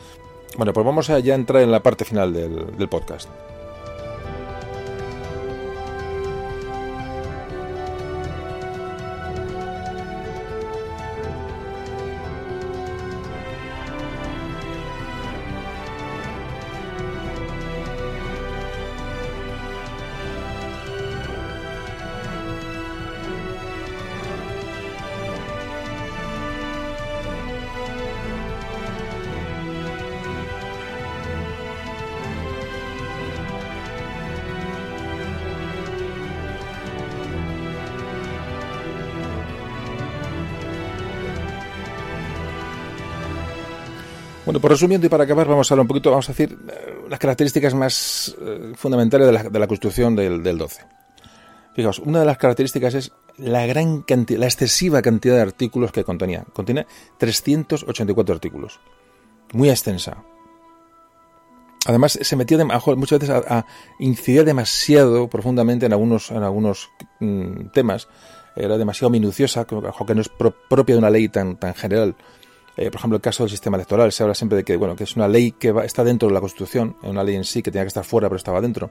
Bueno, 0.57 0.73
pues 0.73 0.85
vamos 0.85 1.09
a 1.09 1.19
ya 1.19 1.35
entrar 1.35 1.61
en 1.61 1.71
la 1.71 1.81
parte 1.81 2.03
final 2.03 2.33
del 2.33 2.89
podcast. 2.89 3.29
Bueno, 44.59 44.61
por 44.63 44.71
resumiendo 44.71 45.07
y 45.07 45.09
para 45.09 45.23
acabar, 45.23 45.47
vamos 45.47 45.71
a 45.71 45.73
hablar 45.73 45.83
un 45.83 45.87
poquito, 45.87 46.11
vamos 46.11 46.27
a 46.27 46.33
decir 46.33 46.59
eh, 46.67 47.05
las 47.07 47.17
características 47.17 47.73
más 47.73 48.35
eh, 48.41 48.73
fundamentales 48.75 49.25
de 49.27 49.31
la, 49.31 49.43
de 49.43 49.57
la 49.57 49.67
Constitución 49.67 50.17
del, 50.17 50.43
del, 50.43 50.57
12. 50.57 50.81
Fijaos, 51.73 51.99
una 51.99 52.19
de 52.19 52.25
las 52.25 52.37
características 52.37 52.93
es 52.93 53.13
la 53.37 53.65
gran 53.67 54.01
cantidad, 54.01 54.37
la 54.37 54.47
excesiva 54.47 55.01
cantidad 55.01 55.35
de 55.35 55.43
artículos 55.43 55.93
que 55.93 56.03
contenía. 56.03 56.43
Contiene 56.51 56.87
384 57.19 58.35
artículos. 58.35 58.81
Muy 59.53 59.69
extensa. 59.69 60.25
Además, 61.85 62.19
se 62.21 62.35
metía 62.35 62.57
muchas 62.65 63.19
veces 63.19 63.29
a, 63.29 63.65
incidir 63.97 64.43
demasiado 64.43 65.29
profundamente 65.29 65.85
en 65.85 65.93
algunos, 65.93 66.31
en 66.31 66.43
algunos 66.43 66.89
mm, 67.21 67.67
temas. 67.71 68.09
Era 68.57 68.77
demasiado 68.77 69.09
minuciosa, 69.09 69.65
que 69.65 69.75
no 70.15 70.21
es 70.21 70.29
propia 70.69 70.95
de 70.95 70.99
una 70.99 71.09
ley 71.09 71.29
tan, 71.29 71.55
tan 71.55 71.73
general 71.75 72.17
por 72.85 72.95
ejemplo, 72.95 73.15
el 73.17 73.21
caso 73.21 73.43
del 73.43 73.49
sistema 73.49 73.77
electoral, 73.77 74.11
se 74.11 74.23
habla 74.23 74.35
siempre 74.35 74.57
de 74.57 74.63
que, 74.63 74.77
bueno, 74.77 74.95
que 74.95 75.03
es 75.03 75.15
una 75.15 75.27
ley 75.27 75.51
que 75.51 75.73
está 75.83 76.03
dentro 76.03 76.27
de 76.27 76.33
la 76.33 76.39
Constitución, 76.39 76.95
una 77.03 77.23
ley 77.23 77.35
en 77.35 77.43
sí 77.43 77.61
que 77.61 77.71
tenía 77.71 77.83
que 77.83 77.89
estar 77.89 78.05
fuera, 78.05 78.29
pero 78.29 78.37
estaba 78.37 78.61
dentro 78.61 78.89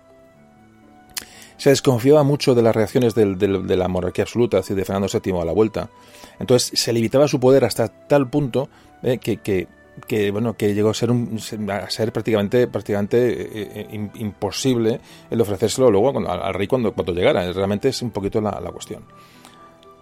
se 1.59 1.71
desconfiaba 1.71 2.23
mucho 2.23 2.55
de 2.55 2.63
las 2.63 2.75
reacciones 2.75 3.15
de 3.15 3.77
la 3.77 3.89
monarquía 3.89 4.23
absoluta, 4.23 4.59
es 4.59 4.65
decir, 4.65 4.77
de 4.77 4.85
Fernando 4.85 5.09
VII 5.13 5.41
a 5.41 5.45
la 5.45 5.53
vuelta. 5.53 5.91
Entonces 6.39 6.71
se 6.81 6.93
limitaba 6.93 7.29
su 7.29 7.41
poder 7.41 7.65
hasta 7.65 7.89
tal 7.89 8.31
punto 8.31 8.69
eh, 9.03 9.19
que, 9.19 10.31
bueno, 10.31 10.57
que 10.57 10.73
llegó 10.73 10.91
a 10.91 10.95
ser, 10.95 11.11
un, 11.11 11.39
a 11.69 11.91
ser 11.91 12.13
prácticamente, 12.13 12.63
eh, 12.63 13.89
eh, 13.91 14.11
imposible 14.15 15.01
el 15.31 15.41
ofrecérselo 15.41 15.91
luego 15.91 16.17
al, 16.29 16.55
rey 16.55 16.69
cuando, 16.69 16.93
cuando 16.93 17.13
llegara. 17.13 17.53
Realmente 17.53 17.89
es 17.89 18.03
un 18.03 18.13
poquito 18.13 18.41
la, 18.41 18.61
la 18.61 18.71
cuestión. 18.71 19.03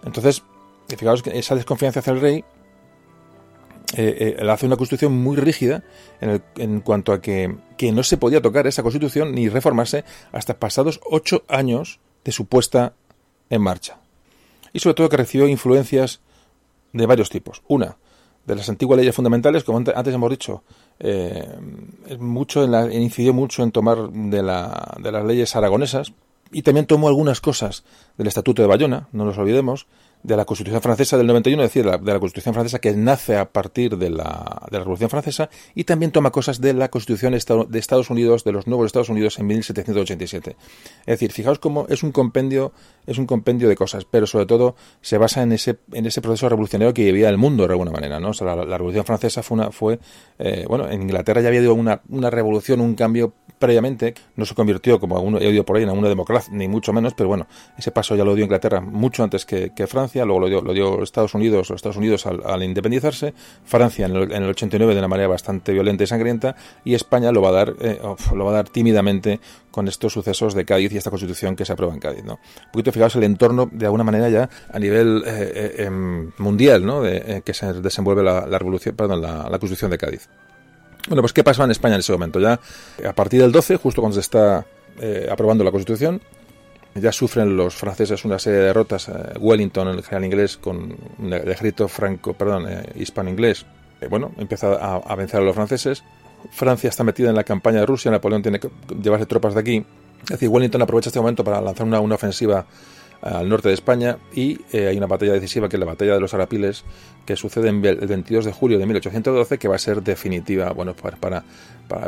Entonces, 0.05 0.43
fijaos 0.95 1.23
que 1.23 1.37
esa 1.37 1.55
desconfianza 1.55 2.01
hacia 2.01 2.13
el 2.13 2.21
rey 2.21 2.45
eh, 3.95 4.35
él 4.39 4.49
hace 4.49 4.65
una 4.65 4.75
constitución 4.75 5.13
muy 5.13 5.37
rígida 5.37 5.83
en, 6.19 6.43
en 6.57 6.81
cuanto 6.81 7.13
a 7.13 7.21
que, 7.21 7.55
que, 7.77 7.91
no 7.91 8.03
se 8.03 8.17
podía 8.17 8.41
tocar 8.41 8.67
esa 8.67 8.83
constitución 8.83 9.33
ni 9.33 9.47
reformarse 9.47 10.03
hasta 10.31 10.59
pasados 10.59 10.99
ocho 11.09 11.43
años 11.47 11.99
de 12.25 12.31
su 12.31 12.45
puesta 12.47 12.93
en 13.49 13.61
marcha. 13.61 13.97
Y 14.73 14.79
sobre 14.79 14.95
todo 14.95 15.09
que 15.09 15.17
recibió 15.17 15.47
influencias 15.47 16.19
de 16.91 17.05
varios 17.05 17.29
tipos. 17.29 17.61
Una, 17.67 17.97
de 18.47 18.55
las 18.55 18.69
antiguas 18.69 18.97
leyes 18.97 19.13
fundamentales, 19.13 19.63
como 19.63 19.77
antes 19.77 20.13
hemos 20.13 20.29
dicho, 20.29 20.63
eh, 20.99 21.45
mucho 22.17 22.63
en 22.63 22.71
la, 22.71 22.91
incidió 22.91 23.33
mucho 23.33 23.61
en 23.61 23.71
tomar 23.71 24.09
de, 24.09 24.41
la, 24.41 24.97
de 25.01 25.11
las 25.11 25.25
leyes 25.25 25.55
aragonesas 25.55 26.13
y 26.51 26.61
también 26.61 26.85
tomó 26.85 27.09
algunas 27.09 27.41
cosas 27.41 27.83
del 28.17 28.27
Estatuto 28.27 28.61
de 28.61 28.67
Bayona, 28.69 29.09
no 29.11 29.25
nos 29.25 29.37
olvidemos, 29.37 29.87
de 30.27 30.35
la 30.35 30.43
Constitución 30.43 30.81
francesa 30.81 31.17
del 31.17 31.25
91, 31.25 31.63
es 31.63 31.69
decir, 31.69 31.85
de 31.85 31.91
la, 31.91 31.97
de 31.97 32.13
la 32.13 32.19
Constitución 32.19 32.53
francesa 32.53 32.79
que 32.79 32.91
nace 32.91 33.37
a 33.37 33.49
partir 33.49 33.97
de 33.97 34.09
la, 34.09 34.61
de 34.69 34.77
la, 34.77 34.83
Revolución 34.83 35.09
Francesa 35.09 35.49
y 35.73 35.85
también 35.85 36.11
toma 36.11 36.31
cosas 36.31 36.59
de 36.59 36.73
la 36.73 36.89
Constitución 36.89 37.31
de 37.31 37.79
Estados 37.79 38.09
Unidos, 38.09 38.43
de 38.43 38.51
los 38.51 38.67
nuevos 38.67 38.87
Estados 38.87 39.07
Unidos 39.07 39.39
en 39.39 39.47
1787. 39.47 40.57
Es 40.99 41.05
decir, 41.05 41.31
fijaos 41.31 41.59
cómo 41.59 41.87
es 41.87 42.03
un 42.03 42.11
compendio, 42.11 42.73
es 43.05 43.17
un 43.17 43.25
compendio 43.25 43.69
de 43.69 43.77
cosas, 43.77 44.03
pero 44.03 44.27
sobre 44.27 44.45
todo 44.45 44.75
se 44.99 45.17
basa 45.17 45.43
en 45.43 45.53
ese, 45.53 45.79
en 45.93 46.05
ese 46.05 46.21
proceso 46.21 46.49
revolucionario 46.49 46.93
que 46.93 47.05
vivía 47.05 47.29
el 47.29 47.37
mundo 47.37 47.65
de 47.65 47.73
alguna 47.73 47.91
manera, 47.91 48.19
¿no? 48.19 48.31
O 48.31 48.33
sea, 48.33 48.47
la, 48.47 48.65
la 48.65 48.77
Revolución 48.77 49.05
Francesa 49.05 49.43
fue 49.43 49.55
una, 49.55 49.71
fue, 49.71 49.97
eh, 50.39 50.65
bueno, 50.67 50.89
en 50.89 51.03
Inglaterra 51.03 51.39
ya 51.39 51.47
había 51.47 51.61
habido 51.61 51.73
una, 51.73 52.01
una 52.09 52.29
revolución, 52.29 52.81
un 52.81 52.95
cambio 52.95 53.33
previamente, 53.59 54.13
no 54.35 54.45
se 54.45 54.53
convirtió, 54.53 54.99
como 54.99 55.19
uno, 55.21 55.39
he 55.39 55.47
oído 55.47 55.65
por 55.65 55.77
ahí, 55.77 55.83
en 55.83 55.89
una 55.89 56.09
democracia, 56.09 56.53
ni 56.53 56.67
mucho 56.67 56.91
menos, 56.91 57.13
pero 57.13 57.29
bueno, 57.29 57.47
ese 57.77 57.91
paso 57.91 58.15
ya 58.15 58.25
lo 58.25 58.35
dio 58.35 58.43
Inglaterra 58.43 58.81
mucho 58.81 59.23
antes 59.23 59.45
que 59.45 59.87
Francia 59.87 60.16
luego 60.25 60.39
lo 60.41 60.47
dio, 60.47 60.61
lo 60.61 61.03
Estados 61.03 61.33
Unidos, 61.33 61.69
los 61.69 61.77
Estados 61.77 61.97
Unidos 61.97 62.25
al, 62.25 62.63
independizarse, 62.63 63.33
Francia 63.65 64.05
en 64.05 64.15
el, 64.15 64.31
en 64.31 64.43
el, 64.43 64.49
89 64.49 64.93
de 64.93 64.99
una 64.99 65.07
manera 65.07 65.27
bastante 65.27 65.73
violenta 65.73 66.03
y 66.03 66.07
sangrienta, 66.07 66.55
y 66.83 66.93
España 66.93 67.31
lo 67.31 67.41
va 67.41 67.49
a 67.49 67.51
dar, 67.51 67.75
eh, 67.79 67.99
lo 68.33 68.45
va 68.45 68.51
a 68.51 68.53
dar 68.55 68.69
tímidamente 68.69 69.39
con 69.71 69.87
estos 69.87 70.13
sucesos 70.13 70.53
de 70.53 70.65
Cádiz 70.65 70.91
y 70.93 70.97
esta 70.97 71.09
constitución 71.09 71.55
que 71.55 71.65
se 71.65 71.73
aprueba 71.73 71.93
en 71.93 71.99
Cádiz. 71.99 72.23
Un 72.23 72.37
poquito 72.71 72.91
fijaos 72.91 73.15
el 73.15 73.23
entorno 73.23 73.69
de 73.71 73.85
alguna 73.85 74.03
manera 74.03 74.29
ya 74.29 74.49
a 74.71 74.79
nivel 74.79 75.23
eh, 75.25 75.51
eh, 75.55 75.83
em, 75.85 76.31
mundial 76.37 76.85
¿no? 76.85 77.01
de, 77.01 77.41
que 77.45 77.53
se 77.53 77.73
desenvuelve 77.73 78.23
la, 78.23 78.45
revolución, 78.57 78.95
perdón, 78.95 79.21
la, 79.21 79.49
constitución 79.59 79.91
de 79.91 79.97
Cádiz. 79.97 80.27
Bueno, 81.07 81.21
pues 81.21 81.33
¿qué 81.33 81.43
pasó 81.43 81.63
en 81.63 81.71
España 81.71 81.95
en 81.95 81.99
ese 81.99 82.11
momento? 82.11 82.39
Ya 82.39 82.59
a 83.07 83.13
partir 83.13 83.41
del 83.41 83.51
12, 83.51 83.77
justo 83.77 84.01
cuando 84.01 84.15
se 84.15 84.21
está 84.21 84.65
aprobando 85.29 85.63
la 85.63 85.71
Constitución, 85.71 86.21
ya 87.01 87.11
sufren 87.11 87.55
los 87.55 87.75
franceses 87.75 88.25
una 88.25 88.39
serie 88.39 88.59
de 88.59 88.65
derrotas. 88.65 89.09
Eh, 89.09 89.13
Wellington, 89.39 89.87
el 89.89 90.03
general 90.03 90.25
inglés, 90.25 90.57
con 90.57 90.95
el 91.21 91.33
ejército 91.33 91.87
franco, 91.87 92.33
perdón, 92.33 92.65
eh, 92.69 92.83
hispano-inglés, 92.95 93.65
eh, 94.01 94.07
bueno, 94.07 94.31
empieza 94.37 94.73
a, 94.73 95.15
vencer 95.15 95.39
a 95.39 95.43
los 95.43 95.55
franceses. 95.55 96.03
Francia 96.51 96.89
está 96.89 97.03
metida 97.03 97.29
en 97.29 97.35
la 97.35 97.43
campaña 97.43 97.79
de 97.79 97.85
Rusia, 97.85 98.11
Napoleón 98.11 98.41
tiene 98.41 98.59
que 98.59 98.69
llevarse 99.01 99.25
tropas 99.25 99.53
de 99.53 99.59
aquí. 99.59 99.85
Es 100.23 100.29
decir, 100.29 100.49
Wellington 100.49 100.81
aprovecha 100.81 101.09
este 101.09 101.19
momento 101.19 101.43
para 101.43 101.61
lanzar 101.61 101.85
una, 101.85 101.99
una 101.99 102.15
ofensiva 102.15 102.65
al 103.21 103.49
norte 103.49 103.69
de 103.69 103.73
España 103.73 104.19
y 104.31 104.59
hay 104.75 104.95
una 104.95 105.07
batalla 105.07 105.33
decisiva 105.33 105.67
que 105.67 105.75
es 105.75 105.79
la 105.79 105.87
batalla 105.87 106.13
de 106.13 106.19
los 106.19 106.35
Arapiles 106.35 106.83
que 107.25 107.35
sucede 107.35 107.69
en 107.69 107.83
el 107.83 108.07
22 108.07 108.45
de 108.45 108.51
julio 108.51 108.77
de 108.77 108.85
1812 108.85 109.57
que 109.57 109.67
va 109.67 109.75
a 109.75 109.79
ser 109.79 110.03
definitiva, 110.03 110.71
bueno, 110.71 110.95
para, 110.95 111.17
para, 111.17 111.43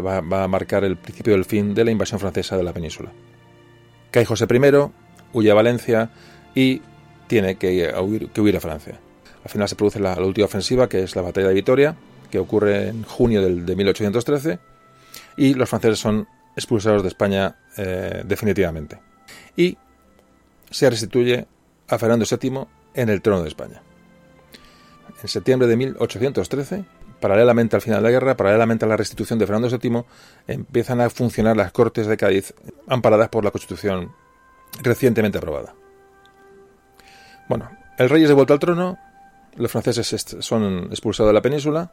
va, 0.01 0.43
a 0.43 0.47
marcar 0.47 0.83
el 0.83 0.97
principio 0.97 1.33
del 1.33 1.45
fin 1.45 1.73
de 1.73 1.83
la 1.83 1.91
invasión 1.91 2.19
francesa 2.19 2.57
de 2.57 2.63
la 2.63 2.73
península. 2.73 3.11
Cae 4.11 4.25
José 4.25 4.45
I, 4.49 4.91
huye 5.33 5.51
a 5.51 5.53
Valencia 5.53 6.09
y 6.55 6.81
tiene 7.27 7.55
que 7.55 7.93
huir, 7.99 8.57
a 8.57 8.59
Francia. 8.59 8.99
Al 9.43 9.49
final 9.49 9.69
se 9.69 9.75
produce 9.75 9.99
la, 9.99 10.15
la, 10.15 10.25
última 10.25 10.45
ofensiva, 10.45 10.89
que 10.89 11.03
es 11.03 11.15
la 11.15 11.21
batalla 11.21 11.47
de 11.47 11.53
Vitoria, 11.53 11.95
que 12.29 12.39
ocurre 12.39 12.89
en 12.89 13.03
junio 13.03 13.41
del, 13.41 13.65
de 13.65 13.75
1813, 13.75 14.59
y 15.37 15.53
los 15.53 15.69
franceses 15.69 15.99
son 15.99 16.27
expulsados 16.55 17.03
de 17.03 17.07
España 17.07 17.55
eh, 17.77 18.23
definitivamente. 18.25 18.99
Y 19.55 19.77
se 20.69 20.89
restituye 20.89 21.47
a 21.87 21.97
Fernando 21.97 22.25
VII 22.29 22.65
en 22.93 23.09
el 23.09 23.21
trono 23.21 23.43
de 23.43 23.47
España. 23.47 23.81
En 25.21 25.27
septiembre 25.27 25.67
de 25.67 25.77
1813, 25.77 26.83
paralelamente 27.19 27.75
al 27.75 27.81
final 27.81 27.99
de 27.99 28.03
la 28.03 28.11
guerra, 28.11 28.37
paralelamente 28.37 28.85
a 28.85 28.87
la 28.87 28.97
restitución 28.97 29.39
de 29.39 29.45
Fernando 29.45 29.69
VII, 29.77 30.03
empiezan 30.47 31.01
a 31.01 31.09
funcionar 31.09 31.57
las 31.57 31.71
Cortes 31.71 32.07
de 32.07 32.17
Cádiz 32.17 32.53
amparadas 32.87 33.29
por 33.29 33.43
la 33.43 33.51
Constitución 33.51 34.13
recientemente 34.81 35.37
aprobada. 35.37 35.73
Bueno, 37.47 37.69
el 37.97 38.09
rey 38.09 38.23
es 38.23 38.29
de 38.29 38.35
vuelta 38.35 38.53
al 38.53 38.59
trono, 38.59 38.97
los 39.55 39.71
franceses 39.71 40.37
son 40.39 40.87
expulsados 40.89 41.29
de 41.29 41.33
la 41.33 41.41
península 41.41 41.91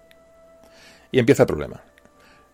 y 1.11 1.19
empieza 1.19 1.45
el 1.45 1.47
problema. 1.49 1.83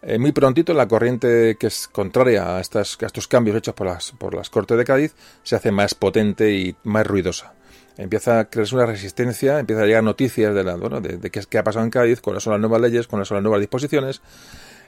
Eh, 0.03 0.19
muy 0.19 0.33
prontito 0.33 0.75
la 0.75 0.89
corriente 0.89 1.57
que 1.59 1.69
es 1.69 1.87
contraria 1.87 2.45
a, 2.45 2.59
a 2.59 2.61
estos 2.61 3.29
cambios 3.29 3.57
hechos 3.57 3.75
por 3.75 3.87
las, 3.87 4.13
por 4.13 4.35
las 4.35 4.51
Cortes 4.51 4.77
de 4.77 4.85
Cádiz 4.85 5.15
se 5.45 5.55
hace 5.55 5.71
más 5.71 5.95
potente 5.95 6.53
y 6.53 6.75
más 6.83 7.07
ruidosa 7.07 7.55
empieza 7.97 8.41
a 8.41 8.45
crearse 8.51 8.75
una 8.75 8.87
resistencia, 8.87 9.59
empieza 9.59 9.83
a 9.83 9.87
llegar 9.87 10.03
noticias 10.03 10.55
de, 10.55 10.65
la, 10.65 10.77
bueno, 10.77 11.01
de, 11.01 11.19
de 11.19 11.31
qué, 11.31 11.59
ha 11.59 11.65
pasado 11.65 11.85
en 11.85 11.91
Cádiz, 11.91 12.21
cuáles 12.21 12.43
son 12.43 12.53
las 12.53 12.61
nuevas 12.61 12.81
leyes, 12.81 13.07
cuáles 13.07 13.29
son 13.29 13.37
las 13.37 13.43
nuevas 13.43 13.61
disposiciones, 13.61 14.21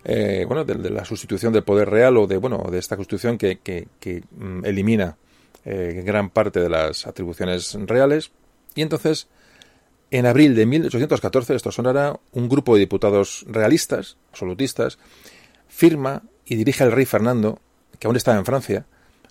eh, 0.05 0.45
bueno, 0.47 0.65
de, 0.65 0.91
la 0.91 1.05
sustitución 1.05 1.53
del 1.53 1.65
poder 1.65 1.91
real 1.91 2.17
o 2.17 2.27
de, 2.27 2.37
bueno, 2.37 2.65
de 2.71 2.79
esta 2.79 2.97
constitución 2.97 3.39
que 3.39 3.59
mm, 4.31 4.65
elimina 4.65 5.17
eh, 5.67 6.03
gran 6.05 6.29
parte 6.29 6.61
de 6.61 6.69
las 6.69 7.07
atribuciones 7.07 7.75
reales. 7.87 8.33
Y 8.75 8.83
entonces, 8.83 9.29
en 10.11 10.27
abril 10.27 10.55
de 10.55 10.67
1814, 10.67 11.55
esto 11.55 11.73
sonará, 11.73 12.21
un 12.33 12.49
grupo 12.49 12.75
de 12.75 12.81
diputados 12.81 13.47
realistas, 13.49 14.19
absolutistas, 14.31 14.99
firma 15.69 16.23
y 16.45 16.57
dirige 16.57 16.85
al 16.85 16.93
rey 16.93 17.07
Fernando, 17.07 17.61
que 17.99 18.07
aún 18.07 18.17
estaba 18.17 18.37
en 18.37 18.45
Francia, 18.45 18.85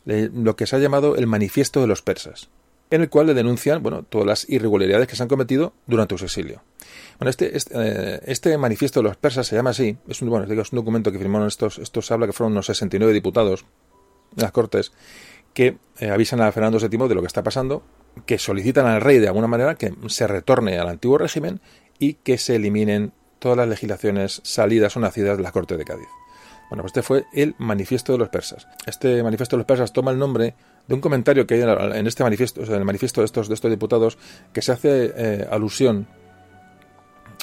lo 0.06 0.56
que 0.56 0.66
se 0.66 0.76
ha 0.76 0.80
llamado 0.80 1.16
el 1.16 1.28
Manifiesto 1.28 1.82
de 1.82 1.88
los 1.88 2.02
Persas 2.02 2.50
en 2.90 3.02
el 3.02 3.10
cual 3.10 3.28
le 3.28 3.34
denuncian 3.34 3.82
bueno, 3.82 4.04
todas 4.04 4.28
las 4.28 4.50
irregularidades 4.50 5.08
que 5.08 5.16
se 5.16 5.24
han 5.24 5.30
cometido 5.30 5.74
durante 5.88 6.18
su 6.18 6.26
exilio. 6.26 6.62
Bueno, 7.20 7.30
este, 7.30 7.56
este, 7.56 7.74
eh, 7.76 8.20
este, 8.26 8.58
manifiesto 8.58 9.00
de 9.00 9.06
los 9.06 9.18
persas 9.18 9.48
se 9.48 9.56
llama 9.56 9.72
así, 9.72 9.98
es 10.08 10.22
un, 10.22 10.30
bueno, 10.30 10.46
es 10.52 10.72
un 10.72 10.78
documento 10.78 11.12
que 11.12 11.18
firmaron 11.18 11.48
estos, 11.48 11.80
estos 11.80 12.12
habla 12.12 12.28
que 12.28 12.34
fueron 12.34 12.52
unos 12.54 12.66
69 12.68 13.14
diputados 13.14 13.66
de 14.36 14.42
las 14.44 14.52
Cortes 14.52 14.92
que 15.54 15.78
eh, 16.00 16.10
avisan 16.10 16.42
a 16.42 16.52
Fernando 16.52 16.80
VII 16.80 17.08
de 17.08 17.16
lo 17.16 17.22
que 17.22 17.28
está 17.28 17.44
pasando, 17.44 17.84
que 18.26 18.38
solicitan 18.38 18.86
al 18.86 19.02
rey 19.02 19.20
de 19.20 19.28
alguna 19.28 19.48
manera 19.48 19.76
que 19.76 19.94
se 20.08 20.28
retorne 20.28 20.78
al 20.80 20.90
antiguo 20.90 21.18
régimen 21.18 21.62
y 22.00 22.16
que 22.16 22.38
se 22.38 22.56
eliminen 22.56 23.14
todas 23.40 23.58
las 23.58 23.68
legislaciones 23.68 24.42
salidas 24.44 24.96
o 24.98 25.00
nacidas 25.00 25.38
de 25.38 25.44
la 25.44 25.52
Corte 25.52 25.78
de 25.78 25.86
Cádiz. 25.86 26.08
Bueno, 26.70 26.84
pues 26.84 26.92
este 26.92 27.04
fue 27.04 27.26
el 27.34 27.56
manifiesto 27.60 28.14
de 28.14 28.18
los 28.18 28.30
persas. 28.30 28.68
Este 28.86 29.22
manifiesto 29.22 29.56
de 29.56 29.60
los 29.60 29.68
persas 29.68 29.94
toma 29.94 30.12
el 30.12 30.18
nombre 30.18 30.56
de 30.88 30.96
un 30.96 31.02
comentario 31.02 31.48
que 31.48 31.56
hay 31.56 31.62
en 31.62 32.08
este 32.08 32.24
manifiesto, 32.24 32.64
en 32.64 32.74
el 32.74 32.86
manifiesto 32.86 33.22
de 33.22 33.26
estos, 33.26 33.48
de 33.48 33.54
estos 33.54 33.72
diputados, 33.72 34.18
que 34.52 34.62
se 34.62 34.72
hace 34.72 35.14
eh, 35.16 35.48
alusión 35.50 36.08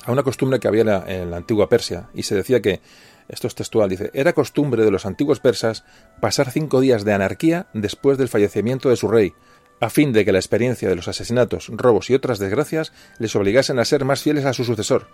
a 0.05 0.13
una 0.13 0.23
costumbre 0.23 0.61
que 0.61 0.69
había 0.69 0.83
en 0.83 0.87
la, 0.87 1.05
en 1.07 1.31
la, 1.31 1.37
antigua 1.39 1.69
Persia, 1.69 2.09
y 2.15 2.23
se 2.23 2.35
decía 2.35 2.61
que, 2.61 2.81
esto 3.29 3.47
es 3.47 3.55
textual, 3.55 3.89
dice, 3.89 4.11
era 4.13 4.33
costumbre 4.33 4.85
de 4.85 4.91
los 4.91 5.07
antiguos 5.07 5.41
persas 5.41 5.85
pasar 6.21 6.51
cinco 6.51 6.81
días 6.81 7.05
de 7.05 7.13
anarquía 7.13 7.69
después 7.75 8.19
del 8.19 8.29
fallecimiento 8.29 8.89
de 8.89 8.97
su 8.97 9.09
rey, 9.09 9.35
a 9.81 9.89
fin 9.89 10.13
de 10.13 10.25
que 10.25 10.33
la 10.33 10.39
experiencia 10.39 10.89
de 10.89 10.97
los 10.97 11.09
asesinatos, 11.09 11.69
robos 11.73 12.11
y 12.11 12.15
otras 12.15 12.39
desgracias 12.39 12.93
les 13.19 13.35
obligasen 13.35 13.79
a 13.79 13.85
ser 13.85 14.05
más 14.05 14.23
fieles 14.23 14.45
a 14.45 14.53
su 14.53 14.65
sucesor. 14.65 15.07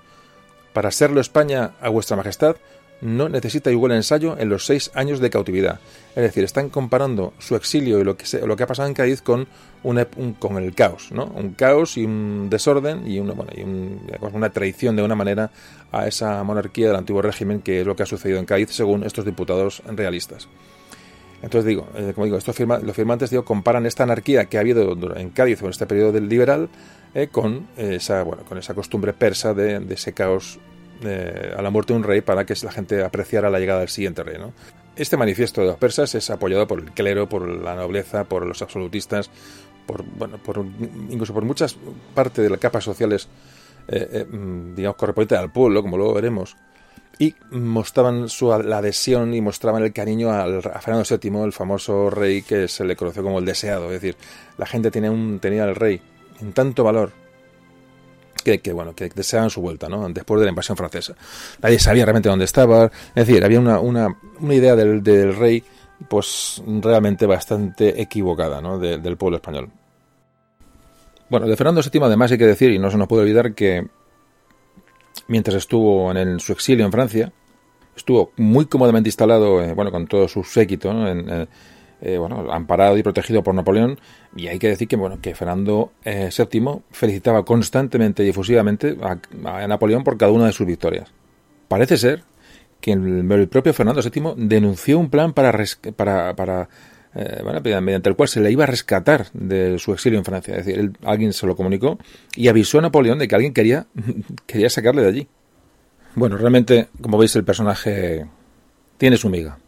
Para 0.72 0.90
serlo 0.90 1.20
España 1.20 1.72
a 1.80 1.88
vuestra 1.88 2.16
majestad, 2.16 2.56
no 3.00 3.28
necesita 3.28 3.70
igual 3.70 3.92
ensayo 3.92 4.36
en 4.38 4.48
los 4.48 4.64
seis 4.66 4.90
años 4.94 5.20
de 5.20 5.30
cautividad. 5.30 5.80
Es 6.14 6.22
decir, 6.22 6.44
están 6.44 6.70
comparando 6.70 7.34
su 7.38 7.54
exilio 7.54 8.00
y 8.00 8.04
lo 8.04 8.16
que, 8.16 8.26
se, 8.26 8.46
lo 8.46 8.56
que 8.56 8.62
ha 8.62 8.66
pasado 8.66 8.88
en 8.88 8.94
Cádiz 8.94 9.20
con, 9.20 9.46
un, 9.82 10.34
con 10.38 10.56
el 10.56 10.74
caos, 10.74 11.12
¿no? 11.12 11.26
Un 11.26 11.50
caos 11.50 11.96
y 11.98 12.04
un 12.04 12.48
desorden 12.48 13.06
y, 13.06 13.18
una, 13.18 13.34
bueno, 13.34 13.50
una 14.32 14.50
traición 14.50 14.96
de 14.96 15.02
una 15.02 15.14
manera 15.14 15.50
a 15.92 16.06
esa 16.06 16.42
monarquía 16.42 16.88
del 16.88 16.96
antiguo 16.96 17.20
régimen 17.20 17.60
que 17.60 17.80
es 17.80 17.86
lo 17.86 17.94
que 17.94 18.02
ha 18.02 18.06
sucedido 18.06 18.38
en 18.38 18.46
Cádiz 18.46 18.70
según 18.70 19.04
estos 19.04 19.24
diputados 19.24 19.82
realistas. 19.86 20.48
Entonces 21.42 21.66
digo, 21.68 21.86
eh, 21.96 22.12
como 22.14 22.24
digo, 22.24 22.38
estos 22.38 22.58
los 22.58 22.96
firmantes 22.96 23.28
digo, 23.28 23.44
comparan 23.44 23.84
esta 23.84 24.04
anarquía 24.04 24.46
que 24.46 24.56
ha 24.56 24.60
habido 24.60 24.96
en 25.16 25.30
Cádiz 25.30 25.60
en 25.60 25.68
este 25.68 25.86
periodo 25.86 26.12
del 26.12 26.30
liberal 26.30 26.70
eh, 27.14 27.28
con 27.30 27.66
esa 27.76 28.22
bueno 28.22 28.42
con 28.44 28.56
esa 28.56 28.72
costumbre 28.72 29.12
persa 29.12 29.52
de 29.52 29.84
ese 29.90 30.14
caos 30.14 30.58
eh, 31.04 31.54
a 31.56 31.62
la 31.62 31.70
muerte 31.70 31.92
de 31.92 31.98
un 31.98 32.04
rey 32.04 32.20
para 32.20 32.46
que 32.46 32.54
la 32.62 32.72
gente 32.72 33.02
apreciara 33.04 33.50
la 33.50 33.58
llegada 33.58 33.80
del 33.80 33.88
siguiente 33.88 34.22
rey. 34.22 34.38
¿no? 34.38 34.52
Este 34.96 35.16
manifiesto 35.16 35.60
de 35.60 35.66
los 35.68 35.76
persas 35.76 36.14
es 36.14 36.30
apoyado 36.30 36.66
por 36.66 36.80
el 36.80 36.90
clero, 36.92 37.28
por 37.28 37.46
la 37.46 37.74
nobleza, 37.74 38.24
por 38.24 38.46
los 38.46 38.62
absolutistas, 38.62 39.30
por, 39.86 40.04
bueno, 40.04 40.38
por, 40.38 40.64
incluso 41.10 41.34
por 41.34 41.44
muchas 41.44 41.76
partes 42.14 42.42
de 42.42 42.50
las 42.50 42.58
capas 42.58 42.84
sociales, 42.84 43.28
eh, 43.88 44.08
eh, 44.10 44.24
mm, 44.24 44.74
digamos, 44.74 44.96
correspondientes 44.96 45.38
al 45.38 45.52
pueblo, 45.52 45.82
como 45.82 45.98
luego 45.98 46.14
veremos, 46.14 46.56
y 47.18 47.34
mostraban 47.50 48.28
su, 48.28 48.48
la 48.62 48.78
adhesión 48.78 49.34
y 49.34 49.40
mostraban 49.40 49.82
el 49.82 49.92
cariño 49.92 50.30
al, 50.30 50.58
a 50.58 50.80
Fernando 50.80 51.06
VII, 51.08 51.44
el 51.44 51.52
famoso 51.52 52.10
rey 52.10 52.42
que 52.42 52.66
se 52.66 52.84
le 52.84 52.96
conoció 52.96 53.22
como 53.22 53.38
el 53.38 53.44
deseado. 53.44 53.86
Es 53.86 54.00
decir, 54.00 54.16
la 54.58 54.66
gente 54.66 54.90
tenía, 54.90 55.10
un, 55.10 55.40
tenía 55.40 55.64
al 55.64 55.74
rey 55.74 56.00
en 56.40 56.52
tanto 56.52 56.84
valor 56.84 57.12
que, 58.46 58.72
bueno, 58.72 58.94
que 58.94 59.08
deseaban 59.08 59.50
su 59.50 59.60
vuelta, 59.60 59.88
¿no? 59.88 60.08
Después 60.08 60.40
de 60.40 60.46
la 60.46 60.50
invasión 60.50 60.76
francesa. 60.76 61.14
Nadie 61.62 61.78
sabía 61.78 62.04
realmente 62.04 62.28
dónde 62.28 62.44
estaba. 62.44 62.86
Es 63.14 63.26
decir, 63.26 63.44
había 63.44 63.60
una, 63.60 63.80
una, 63.80 64.08
una 64.40 64.54
idea 64.54 64.76
del, 64.76 65.02
del, 65.02 65.34
rey, 65.36 65.62
pues 66.08 66.62
realmente 66.66 67.26
bastante 67.26 68.00
equivocada, 68.00 68.60
¿no? 68.60 68.78
del 68.78 69.16
pueblo 69.16 69.36
español. 69.36 69.70
Bueno, 71.28 71.46
de 71.46 71.56
Fernando 71.56 71.80
VII 71.82 72.02
además 72.04 72.30
hay 72.30 72.38
que 72.38 72.46
decir, 72.46 72.70
y 72.70 72.78
no 72.78 72.90
se 72.90 72.96
nos 72.96 73.08
puede 73.08 73.22
olvidar, 73.22 73.54
que 73.54 73.86
mientras 75.26 75.56
estuvo 75.56 76.12
en, 76.12 76.38
su 76.38 76.52
exilio 76.52 76.84
en 76.84 76.92
Francia, 76.92 77.32
estuvo 77.96 78.32
muy 78.36 78.66
cómodamente 78.66 79.08
instalado, 79.08 79.62
eh, 79.62 79.72
bueno, 79.74 79.90
con 79.90 80.06
todo 80.06 80.28
su 80.28 80.44
séquito, 80.44 80.92
¿no? 80.92 81.08
en, 81.08 81.28
eh, 81.28 81.46
eh, 82.00 82.18
bueno, 82.18 82.52
amparado 82.52 82.98
y 82.98 83.02
protegido 83.02 83.42
por 83.42 83.54
Napoleón. 83.54 83.98
Y 84.36 84.48
hay 84.48 84.58
que 84.58 84.68
decir 84.68 84.88
que, 84.88 84.96
bueno, 84.96 85.18
que 85.20 85.34
Fernando 85.34 85.92
eh, 86.04 86.30
VII 86.36 86.82
felicitaba 86.90 87.44
constantemente 87.44 88.24
y 88.24 88.28
efusivamente 88.28 88.96
a, 89.02 89.66
Napoleón 89.66 90.04
por 90.04 90.18
cada 90.18 90.32
una 90.32 90.46
de 90.46 90.52
sus 90.52 90.66
victorias. 90.66 91.10
Parece 91.68 91.96
ser 91.96 92.22
que 92.80 92.92
el, 92.92 93.48
propio 93.48 93.72
Fernando 93.72 94.02
VII 94.02 94.34
denunció 94.36 94.98
un 94.98 95.10
plan 95.10 95.32
para, 95.32 95.52
para, 95.96 96.36
para 96.36 96.68
eh, 97.14 97.42
mediante 97.80 98.10
el 98.10 98.14
cual 98.14 98.28
se 98.28 98.40
le 98.40 98.52
iba 98.52 98.64
a 98.64 98.66
rescatar 98.66 99.26
de 99.32 99.78
su 99.78 99.92
exilio 99.92 100.18
en 100.18 100.24
Francia. 100.24 100.54
Es 100.56 100.66
decir, 100.66 100.92
alguien 101.02 101.32
se 101.32 101.46
lo 101.46 101.56
comunicó 101.56 101.98
y 102.34 102.48
avisó 102.48 102.78
a 102.78 102.82
Napoleón 102.82 103.18
de 103.18 103.26
que 103.26 103.34
alguien 103.34 103.54
quería, 103.54 103.86
quería 104.46 104.68
sacarle 104.68 105.02
de 105.02 105.08
allí. 105.08 105.28
Bueno, 106.14 106.36
realmente, 106.36 106.88
como 107.00 107.18
veis, 107.18 107.34
el 107.36 107.44
personaje 107.44 108.26
tiene 108.98 109.16
su 109.16 109.28
miga. 109.30 109.58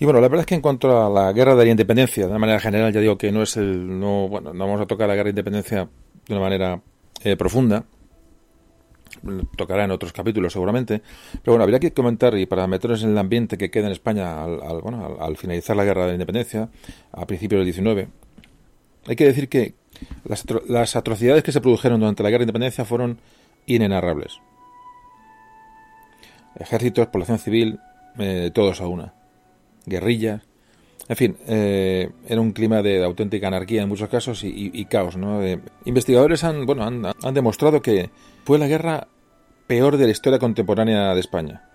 Y 0.00 0.06
bueno, 0.06 0.18
la 0.22 0.28
verdad 0.28 0.40
es 0.40 0.46
que 0.46 0.54
en 0.54 0.62
cuanto 0.62 0.98
a 0.98 1.10
la 1.10 1.30
guerra 1.34 1.54
de 1.54 1.66
la 1.66 1.70
independencia, 1.72 2.24
de 2.24 2.30
una 2.30 2.38
manera 2.38 2.58
general, 2.58 2.90
ya 2.90 3.00
digo 3.00 3.18
que 3.18 3.30
no 3.30 3.42
es 3.42 3.58
el. 3.58 4.00
No, 4.00 4.28
bueno, 4.28 4.54
no 4.54 4.66
vamos 4.66 4.80
a 4.80 4.86
tocar 4.86 5.06
la 5.06 5.14
guerra 5.14 5.24
de 5.24 5.30
independencia 5.32 5.90
de 6.26 6.34
una 6.34 6.40
manera 6.40 6.80
eh, 7.22 7.36
profunda. 7.36 7.84
Tocará 9.58 9.84
en 9.84 9.90
otros 9.90 10.14
capítulos 10.14 10.54
seguramente. 10.54 11.02
Pero 11.42 11.52
bueno, 11.52 11.64
habría 11.64 11.78
que 11.78 11.92
comentar, 11.92 12.34
y 12.38 12.46
para 12.46 12.66
meternos 12.66 13.02
en 13.02 13.10
el 13.10 13.18
ambiente 13.18 13.58
que 13.58 13.70
queda 13.70 13.88
en 13.88 13.92
España 13.92 14.42
al, 14.42 14.80
bueno, 14.80 15.18
al, 15.20 15.36
finalizar 15.36 15.76
la 15.76 15.84
guerra 15.84 16.04
de 16.04 16.08
la 16.08 16.14
independencia, 16.14 16.70
a 17.12 17.26
principios 17.26 17.58
del 17.58 17.66
19, 17.66 18.08
hay 19.06 19.16
que 19.16 19.26
decir 19.26 19.50
que 19.50 19.74
las, 20.24 20.46
las 20.66 20.96
atrocidades 20.96 21.42
que 21.42 21.52
se 21.52 21.60
produjeron 21.60 22.00
durante 22.00 22.22
la 22.22 22.30
guerra 22.30 22.38
de 22.38 22.44
independencia 22.44 22.86
fueron 22.86 23.18
inenarrables. 23.66 24.40
Ejércitos, 26.54 27.08
población 27.08 27.38
civil, 27.38 27.78
eh, 28.18 28.50
todos 28.54 28.80
a 28.80 28.86
una 28.86 29.19
guerrillas. 29.86 30.42
En 31.08 31.16
fin, 31.16 31.36
eh, 31.48 32.10
era 32.28 32.40
un 32.40 32.52
clima 32.52 32.82
de, 32.82 33.04
auténtica 33.04 33.48
anarquía 33.48 33.82
en 33.82 33.88
muchos 33.88 34.08
casos 34.08 34.42
y, 34.44 34.84
caos. 34.84 35.16
¿no? 35.16 35.42
Eh, 35.42 35.60
investigadores 35.84 36.44
han, 36.44 36.66
bueno, 36.66 36.84
han, 36.84 37.34
demostrado 37.34 37.82
que 37.82 38.10
fue 38.44 38.58
la 38.58 38.68
guerra 38.68 39.08
peor 39.66 39.96
de 39.96 40.04
la 40.04 40.12
historia 40.12 40.38
contemporánea 40.38 41.14
de 41.14 41.20
España. 41.20 41.68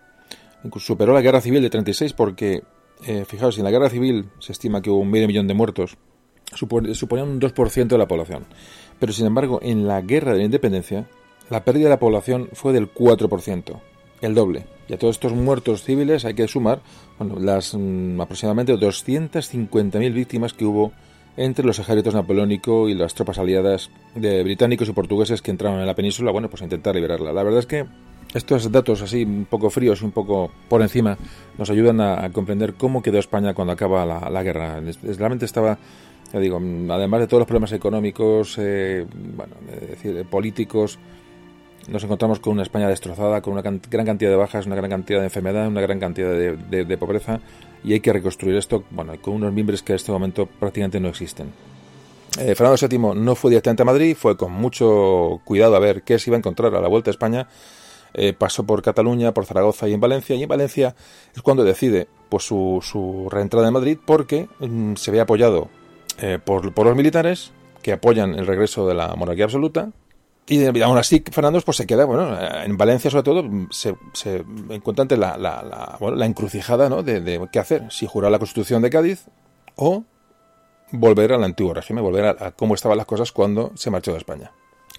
Superó 0.77 1.13
la 1.13 1.21
guerra 1.21 1.41
civil 1.41 1.61
de 1.61 1.69
36 1.69 2.13
porque, 2.13 2.63
eh, 3.05 3.25
fijaos, 3.27 3.57
en 3.57 3.65
la 3.65 3.71
guerra 3.71 3.89
civil 3.89 4.29
se 4.39 4.53
estima 4.53 4.81
que 4.81 4.89
hubo 4.89 4.99
un 4.99 5.11
medio 5.11 5.27
millón 5.27 5.47
de 5.47 5.53
muertos, 5.53 5.97
suponía 6.53 7.23
un 7.23 7.39
2% 7.39 7.87
de 7.87 7.97
la 7.97 8.07
población. 8.07 8.45
Pero 8.99 9.11
sin 9.11 9.25
embargo, 9.25 9.59
en 9.61 9.87
la 9.87 10.01
guerra 10.01 10.31
de 10.31 10.39
la 10.39 10.45
independencia, 10.45 11.07
la 11.49 11.63
pérdida 11.63 11.85
de 11.85 11.89
la 11.91 11.99
población 11.99 12.49
fue 12.53 12.73
del 12.73 12.91
4%, 12.91 13.81
el 14.25 14.35
doble. 14.35 14.65
Y 14.87 14.93
a 14.93 14.97
todos 14.97 15.15
estos 15.15 15.33
muertos 15.33 15.83
civiles 15.83 16.25
hay 16.25 16.33
que 16.33 16.47
sumar 16.47 16.81
bueno, 17.17 17.39
las 17.39 17.73
mm, 17.73 18.19
aproximadamente 18.21 18.73
250.000 18.75 20.13
víctimas 20.13 20.53
que 20.53 20.65
hubo 20.65 20.91
entre 21.37 21.65
los 21.65 21.79
ejércitos 21.79 22.13
napoleónicos 22.13 22.89
y 22.89 22.93
las 22.93 23.13
tropas 23.13 23.39
aliadas 23.39 23.89
de 24.13 24.43
británicos 24.43 24.87
y 24.87 24.93
portugueses 24.93 25.41
que 25.41 25.51
entraron 25.51 25.79
en 25.79 25.85
la 25.85 25.95
península, 25.95 26.31
bueno, 26.31 26.49
pues 26.49 26.61
a 26.61 26.65
intentar 26.65 26.95
liberarla. 26.95 27.33
La 27.33 27.43
verdad 27.43 27.59
es 27.59 27.65
que 27.65 27.85
estos 28.33 28.71
datos 28.71 29.01
así 29.01 29.23
un 29.23 29.45
poco 29.45 29.69
fríos, 29.69 30.01
un 30.01 30.11
poco 30.11 30.51
por 30.69 30.81
encima, 30.81 31.17
nos 31.57 31.69
ayudan 31.69 32.01
a, 32.01 32.29
comprender 32.31 32.73
cómo 32.73 33.01
quedó 33.01 33.17
España 33.19 33.53
cuando 33.53 33.73
acaba 33.73 34.05
la, 34.05 34.43
guerra. 34.43 34.81
Realmente 35.03 35.45
estaba, 35.45 35.77
ya 36.33 36.39
digo, 36.39 36.57
además 36.89 37.21
de 37.21 37.27
todos 37.27 37.39
los 37.39 37.47
problemas 37.47 37.71
económicos, 37.71 38.57
eh, 38.57 39.05
bueno, 39.35 39.55
decir, 39.89 40.25
políticos, 40.25 40.99
nos 41.87 42.03
encontramos 42.03 42.39
con 42.39 42.53
una 42.53 42.63
España 42.63 42.87
destrozada, 42.87 43.41
con 43.41 43.53
una 43.53 43.61
gran 43.61 44.05
cantidad 44.05 44.29
de 44.29 44.35
bajas, 44.35 44.65
una 44.65 44.75
gran 44.75 44.89
cantidad 44.89 45.19
de 45.19 45.25
enfermedad, 45.25 45.67
una 45.67 45.81
gran 45.81 45.99
cantidad 45.99 46.31
de, 46.33 46.97
pobreza 46.97 47.39
y 47.83 47.93
hay 47.93 47.99
que 47.99 48.11
reconstruir 48.13 48.55
esto 48.55 48.83
bueno, 48.89 49.13
con 49.21 49.35
unos 49.35 49.53
miembros 49.53 49.83
que 49.83 49.93
en 49.93 49.97
este 49.97 50.11
momento 50.11 50.47
prácticamente 50.47 50.99
no 50.99 51.09
existen. 51.09 51.51
Eh, 52.39 52.55
Fernando 52.55 52.87
VII 52.87 53.21
no 53.21 53.35
fue 53.35 53.51
directamente 53.51 53.83
a 53.83 53.85
Madrid, 53.85 54.15
fue 54.19 54.35
con 54.35 54.51
mucho 54.51 55.41
cuidado 55.45 55.75
a 55.75 55.79
ver 55.79 56.03
qué 56.03 56.19
se 56.19 56.29
iba 56.29 56.37
a 56.37 56.39
encontrar 56.39 56.73
a 56.75 56.81
la 56.81 56.87
vuelta 56.87 57.09
a 57.09 57.13
España. 57.13 57.47
Eh, 58.13 58.33
pasó 58.33 58.65
por 58.65 58.81
Cataluña, 58.81 59.33
por 59.33 59.45
Zaragoza 59.45 59.87
y 59.87 59.93
en 59.93 59.99
Valencia. 59.99 60.35
Y 60.35 60.43
en 60.43 60.49
Valencia 60.49 60.95
es 61.35 61.41
cuando 61.41 61.63
decide 61.63 62.07
pues, 62.29 62.43
su, 62.43 62.79
su 62.81 63.27
reentrada 63.29 63.67
en 63.67 63.73
Madrid 63.73 63.97
porque 64.05 64.47
mm, 64.59 64.95
se 64.95 65.11
ve 65.11 65.19
apoyado 65.19 65.69
eh, 66.19 66.39
por 66.43 66.85
los 66.85 66.95
militares 66.95 67.51
que 67.81 67.93
apoyan 67.93 68.33
el 68.33 68.47
regreso 68.47 68.87
de 68.87 68.95
la 68.95 69.15
monarquía 69.15 69.45
absoluta, 69.45 69.91
y 70.47 70.81
aún 70.81 70.97
así, 70.97 71.23
Fernando 71.31 71.59
pues 71.61 71.77
se 71.77 71.87
queda, 71.87 72.05
bueno, 72.05 72.37
en 72.39 72.77
Valencia 72.77 73.09
sobre 73.09 73.23
todo, 73.23 73.43
se, 73.71 73.95
se 74.13 74.45
encuentra 74.69 75.01
ante 75.01 75.17
la, 75.17 75.37
la, 75.37 75.63
la, 75.63 75.97
bueno, 75.99 76.17
la 76.17 76.25
encrucijada 76.27 76.87
¿no? 76.87 77.01
de, 77.01 77.47
qué 77.51 77.59
hacer, 77.59 77.85
si 77.89 78.05
jurar 78.05 78.31
la 78.31 78.37
Constitución 78.37 78.81
de 78.83 78.91
Cádiz 78.91 79.25
o 79.75 80.03
volver 80.91 81.33
al 81.33 81.43
antiguo 81.43 81.73
régimen, 81.73 82.03
volver 82.03 82.25
a, 82.25 82.51
cómo 82.51 82.75
estaban 82.75 82.97
las 82.97 83.07
cosas 83.07 83.31
cuando 83.31 83.71
se 83.75 83.89
marchó 83.89 84.11
de 84.11 84.19
España. 84.19 84.51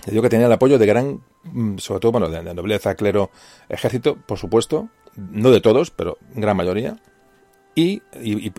Le 0.04 0.10
digo 0.10 0.22
que 0.22 0.28
tenía 0.28 0.46
el 0.46 0.52
apoyo 0.52 0.78
de 0.78 0.86
gran, 0.86 1.22
mm, 1.44 1.78
sobre 1.78 2.00
todo, 2.00 2.12
bueno, 2.12 2.28
de, 2.28 2.42
de 2.42 2.52
nobleza, 2.52 2.96
clero, 2.96 3.30
ejército, 3.68 4.16
por 4.16 4.38
supuesto, 4.38 4.88
no 5.16 5.50
de 5.50 5.60
todos, 5.60 5.90
pero 5.92 6.18
gran 6.34 6.56
mayoría, 6.56 6.98
y, 7.78 8.02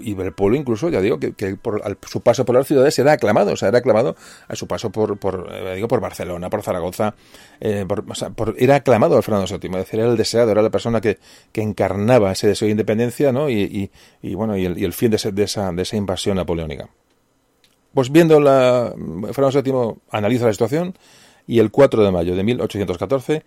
el 0.05 0.33
pueblo 0.33 0.55
incluso, 0.55 0.89
ya 0.89 1.01
digo, 1.01 1.19
que, 1.19 1.33
por 1.55 1.81
su 2.07 2.21
paso 2.21 2.45
por 2.45 2.55
las 2.55 2.67
ciudades 2.67 2.99
era 2.99 3.13
aclamado, 3.13 3.53
o 3.53 3.55
sea, 3.55 3.69
era 3.69 3.79
aclamado 3.79 4.15
a 4.47 4.55
su 4.55 4.67
paso 4.67 4.91
por, 4.91 5.17
por 5.17 5.49
eh, 5.51 5.73
digo, 5.73 5.87
por 5.87 5.99
Barcelona, 5.99 6.51
por 6.51 6.61
Zaragoza, 6.61 7.15
eh, 7.59 7.83
sea, 8.13 8.31
era 8.57 8.75
aclamado 8.75 9.17
al 9.17 9.23
Fernando 9.23 9.47
VII, 9.47 9.71
es 9.71 9.77
decir, 9.77 9.99
era 10.01 10.09
el 10.11 10.17
deseado, 10.17 10.51
era 10.51 10.61
la 10.61 10.69
persona 10.69 11.01
que, 11.01 11.17
que 11.51 11.63
encarnaba 11.63 12.31
ese 12.31 12.47
deseo 12.47 12.67
de 12.67 12.73
independencia, 12.73 13.31
¿no? 13.31 13.49
Y, 13.49 13.89
bueno, 14.35 14.55
y 14.55 14.65
el, 14.65 14.93
fin 14.93 15.09
de, 15.09 15.31
de, 15.31 15.43
esa, 15.43 15.71
de 15.71 15.81
esa 15.81 15.97
invasión 15.97 16.37
napoleónica. 16.37 16.87
Pues 17.95 18.11
viendo 18.11 18.39
la, 18.39 18.93
Fernando 19.33 19.63
VII 19.63 20.01
analiza 20.11 20.45
la 20.45 20.53
situación 20.53 20.93
y 21.47 21.57
el 21.57 21.71
4 21.71 22.03
de 22.05 22.11
mayo 22.11 22.35
de 22.35 22.43
1814 22.43 23.43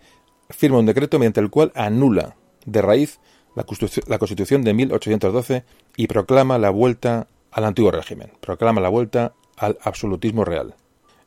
firma 0.49 0.79
un 0.79 0.85
decreto 0.85 1.17
mediante 1.17 1.39
el 1.39 1.49
cual 1.49 1.71
anula 1.75 2.35
de 2.65 2.81
raíz 2.81 3.19
la, 3.55 4.17
Constitución 4.17 4.63
de 4.63 4.73
1812 4.73 5.63
y 5.97 6.07
proclama 6.07 6.57
la 6.57 6.69
vuelta 6.69 7.27
al 7.51 7.65
antiguo 7.65 7.91
régimen, 7.91 8.31
proclama 8.39 8.81
la 8.81 8.89
vuelta 8.89 9.33
al 9.57 9.77
absolutismo 9.83 10.45
real. 10.45 10.75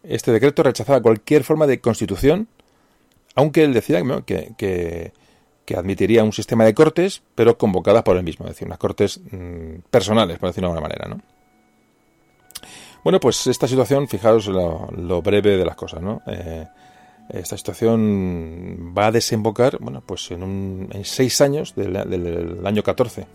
Este 0.02 0.32
decreto 0.32 0.62
rechazaba 0.62 1.02
cualquier 1.02 1.44
forma 1.44 1.66
de 1.66 1.80
constitución, 1.80 2.48
aunque 3.34 3.64
él 3.64 3.72
decía 3.72 4.02
que, 4.24 4.54
que, 4.56 5.12
admitiría 5.76 6.24
un 6.24 6.32
sistema 6.32 6.64
de 6.64 6.74
cortes, 6.74 7.22
pero 7.34 7.58
convocadas 7.58 8.02
por 8.02 8.16
él 8.16 8.22
mismo, 8.22 8.46
es 8.46 8.52
decir, 8.52 8.66
unas 8.66 8.78
cortes 8.78 9.20
mm, 9.30 9.80
personales, 9.90 10.38
por 10.38 10.50
decirlo 10.50 10.68
de 10.68 10.72
alguna 10.74 10.88
manera. 10.88 11.08
¿no? 11.08 11.20
Bueno, 13.02 13.20
pues 13.20 13.46
esta 13.46 13.68
situación, 13.68 14.08
fijaos 14.08 14.46
lo, 14.46 15.22
breve 15.22 15.56
de 15.56 15.64
las 15.64 15.76
cosas, 15.76 16.02
¿no? 16.02 16.22
Eh, 16.26 16.66
esta 17.28 17.56
situación 17.56 18.94
va 18.96 19.06
a 19.06 19.12
desembocar, 19.12 19.78
bueno, 19.80 20.02
pues 20.04 20.30
en, 20.30 20.42
un, 20.42 20.88
en 20.92 21.04
seis 21.04 21.40
años 21.40 21.74
del, 21.74 21.96
año 22.64 22.82
14, 22.82 23.26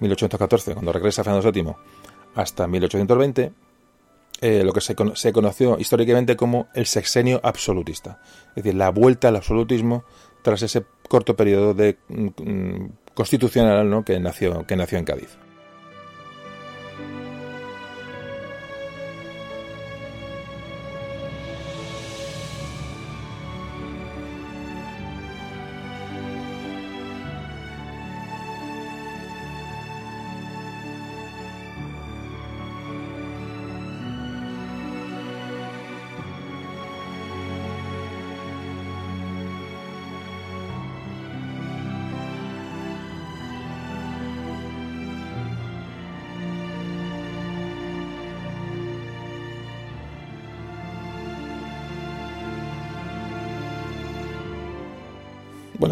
1814, 0.00 0.74
cuando 0.74 0.92
regresa 0.92 1.24
Fernando 1.24 1.50
VII, 1.50 1.74
hasta 2.34 2.66
1820, 2.66 3.52
eh, 4.42 4.64
lo 4.64 4.72
que 4.72 4.80
se, 4.80 4.94
se, 5.14 5.32
conoció 5.32 5.78
históricamente 5.78 6.36
como 6.36 6.68
el 6.74 6.86
sexenio 6.86 7.40
absolutista, 7.42 8.20
es 8.50 8.62
decir, 8.62 8.74
la 8.74 8.90
vuelta 8.90 9.28
al 9.28 9.36
absolutismo 9.36 10.04
tras 10.42 10.62
ese 10.62 10.84
corto 11.08 11.36
periodo 11.36 11.74
de 11.74 11.98
mm, 12.08 12.86
constitucional 13.14 13.90
¿no? 13.90 14.04
que 14.04 14.18
nació 14.18 14.66
que 14.66 14.76
nació 14.76 14.98
en 14.98 15.04
Cádiz. 15.04 15.36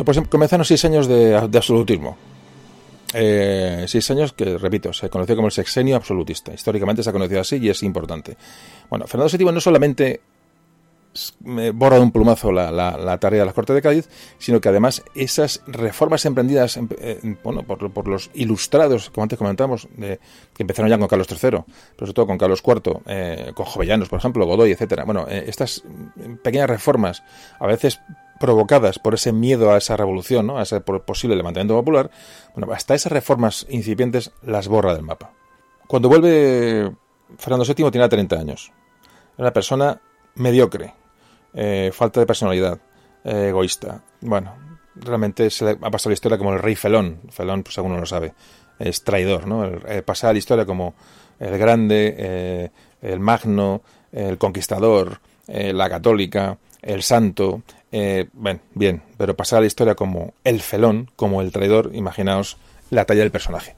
Pues 0.09 0.27
comenzaron 0.27 0.65
seis 0.65 0.83
años 0.87 1.07
de, 1.07 1.37
absolutismo. 1.37 2.17
Eh, 3.13 3.85
seis 3.87 4.11
años 4.11 4.33
que, 4.33 4.57
repito, 4.57 4.91
se 4.95 5.11
conoció 5.11 5.37
como 5.37 5.49
el 5.49 5.53
sexenio 5.53 5.97
absolutista. 5.97 6.51
Históricamente 6.51 7.03
se 7.03 7.11
ha 7.11 7.13
conocido 7.13 7.43
así 7.43 7.59
y 7.59 7.69
es 7.69 7.83
importante. 7.83 8.35
Bueno, 8.89 9.07
Fernando 9.07 9.37
VII 9.37 9.53
no 9.53 9.61
solamente 9.61 10.23
borra 11.75 11.97
de 11.97 12.03
un 12.03 12.11
plumazo 12.11 12.53
la, 12.53 13.19
tarea 13.21 13.41
de 13.41 13.47
la 13.47 13.53
Corte 13.53 13.75
de 13.75 13.83
Cádiz, 13.83 14.09
sino 14.39 14.63
que 14.63 14.71
además 14.71 15.03
esas 15.15 15.63
reformas 15.67 16.25
emprendidas 16.25 16.79
bueno, 17.45 17.65
por, 17.65 18.09
los 18.09 18.31
ilustrados, 18.33 19.11
como 19.11 19.25
antes 19.25 19.39
comentamos, 19.39 19.89
que 19.99 20.19
empezaron 20.57 20.89
ya 20.89 20.97
con 20.97 21.09
Carlos 21.09 21.27
III, 21.31 21.39
pero 21.41 21.67
sobre 21.99 22.13
todo 22.15 22.27
con 22.29 22.39
Carlos 22.39 22.63
IV, 22.67 23.01
eh, 23.05 23.53
con 23.55 23.67
Jovellanos, 23.67 24.09
por 24.09 24.21
ejemplo, 24.21 24.47
Godoy, 24.47 24.73
etcétera. 24.73 25.05
Bueno, 25.05 25.27
eh, 25.29 25.45
estas 25.49 25.83
pequeñas 26.43 26.71
reformas, 26.71 27.23
a 27.61 27.67
veces 27.67 28.01
provocadas 28.39 28.99
por 28.99 29.15
ese 29.15 29.33
miedo 29.33 29.73
a 29.73 29.79
esa 29.79 29.97
revolución, 29.97 30.47
¿no? 30.47 30.59
a 30.59 30.63
ese 30.63 30.81
posible 30.81 31.37
levantamiento 31.37 31.75
popular, 31.75 32.11
bueno, 32.55 32.73
hasta 32.73 32.95
esas 32.95 33.13
reformas 33.13 33.67
incipientes 33.69 34.33
las 34.43 34.69
borra 34.69 34.95
del 34.95 35.03
mapa. 35.03 35.33
Cuando 35.87 36.09
vuelve 36.09 36.93
Fernando 37.37 37.65
VII 37.65 37.91
tiene 37.91 38.09
30 38.09 38.37
años. 38.37 38.73
Era 39.37 39.45
una 39.45 39.53
persona 39.53 40.01
mediocre, 40.37 40.95
eh, 41.55 41.91
falta 41.93 42.21
de 42.21 42.27
personalidad, 42.27 42.79
eh, 43.25 43.49
egoísta. 43.49 44.03
Bueno, 44.21 44.55
realmente 44.95 45.51
se 45.51 45.65
le 45.65 45.71
ha 45.73 45.91
pasado 45.91 46.11
la 46.11 46.15
historia 46.15 46.39
como 46.39 46.53
el 46.53 46.61
rey 46.61 46.77
felón. 46.77 47.21
Felón, 47.31 47.63
pues 47.63 47.77
alguno 47.79 47.99
lo 47.99 48.07
sabe, 48.07 48.35
es 48.79 49.05
traidor, 49.05 49.47
¿no? 49.47 49.65
Eh, 49.65 50.03
pasa 50.03 50.33
la 50.33 50.39
historia 50.39 50.65
como 50.65 50.95
el 51.39 51.57
grande, 51.59 52.71
el 53.01 53.21
magno, 53.21 53.83
el 54.11 54.39
conquistador, 54.39 55.21
la 55.47 55.89
católica, 55.89 56.59
el 56.83 57.03
santo. 57.03 57.63
Bien, 57.91 58.61
bien, 58.75 59.03
pero 59.17 59.37
pasar 59.37 59.61
la 59.61 59.67
historia 59.67 59.95
como 59.95 60.35
el 60.45 60.61
felón, 60.61 61.11
como 61.17 61.43
el 61.43 61.53
traidor, 61.53 61.91
imaginaos 61.95 62.59
la 62.91 63.05
talla 63.05 63.21
del 63.21 63.31
personaje. 63.31 63.77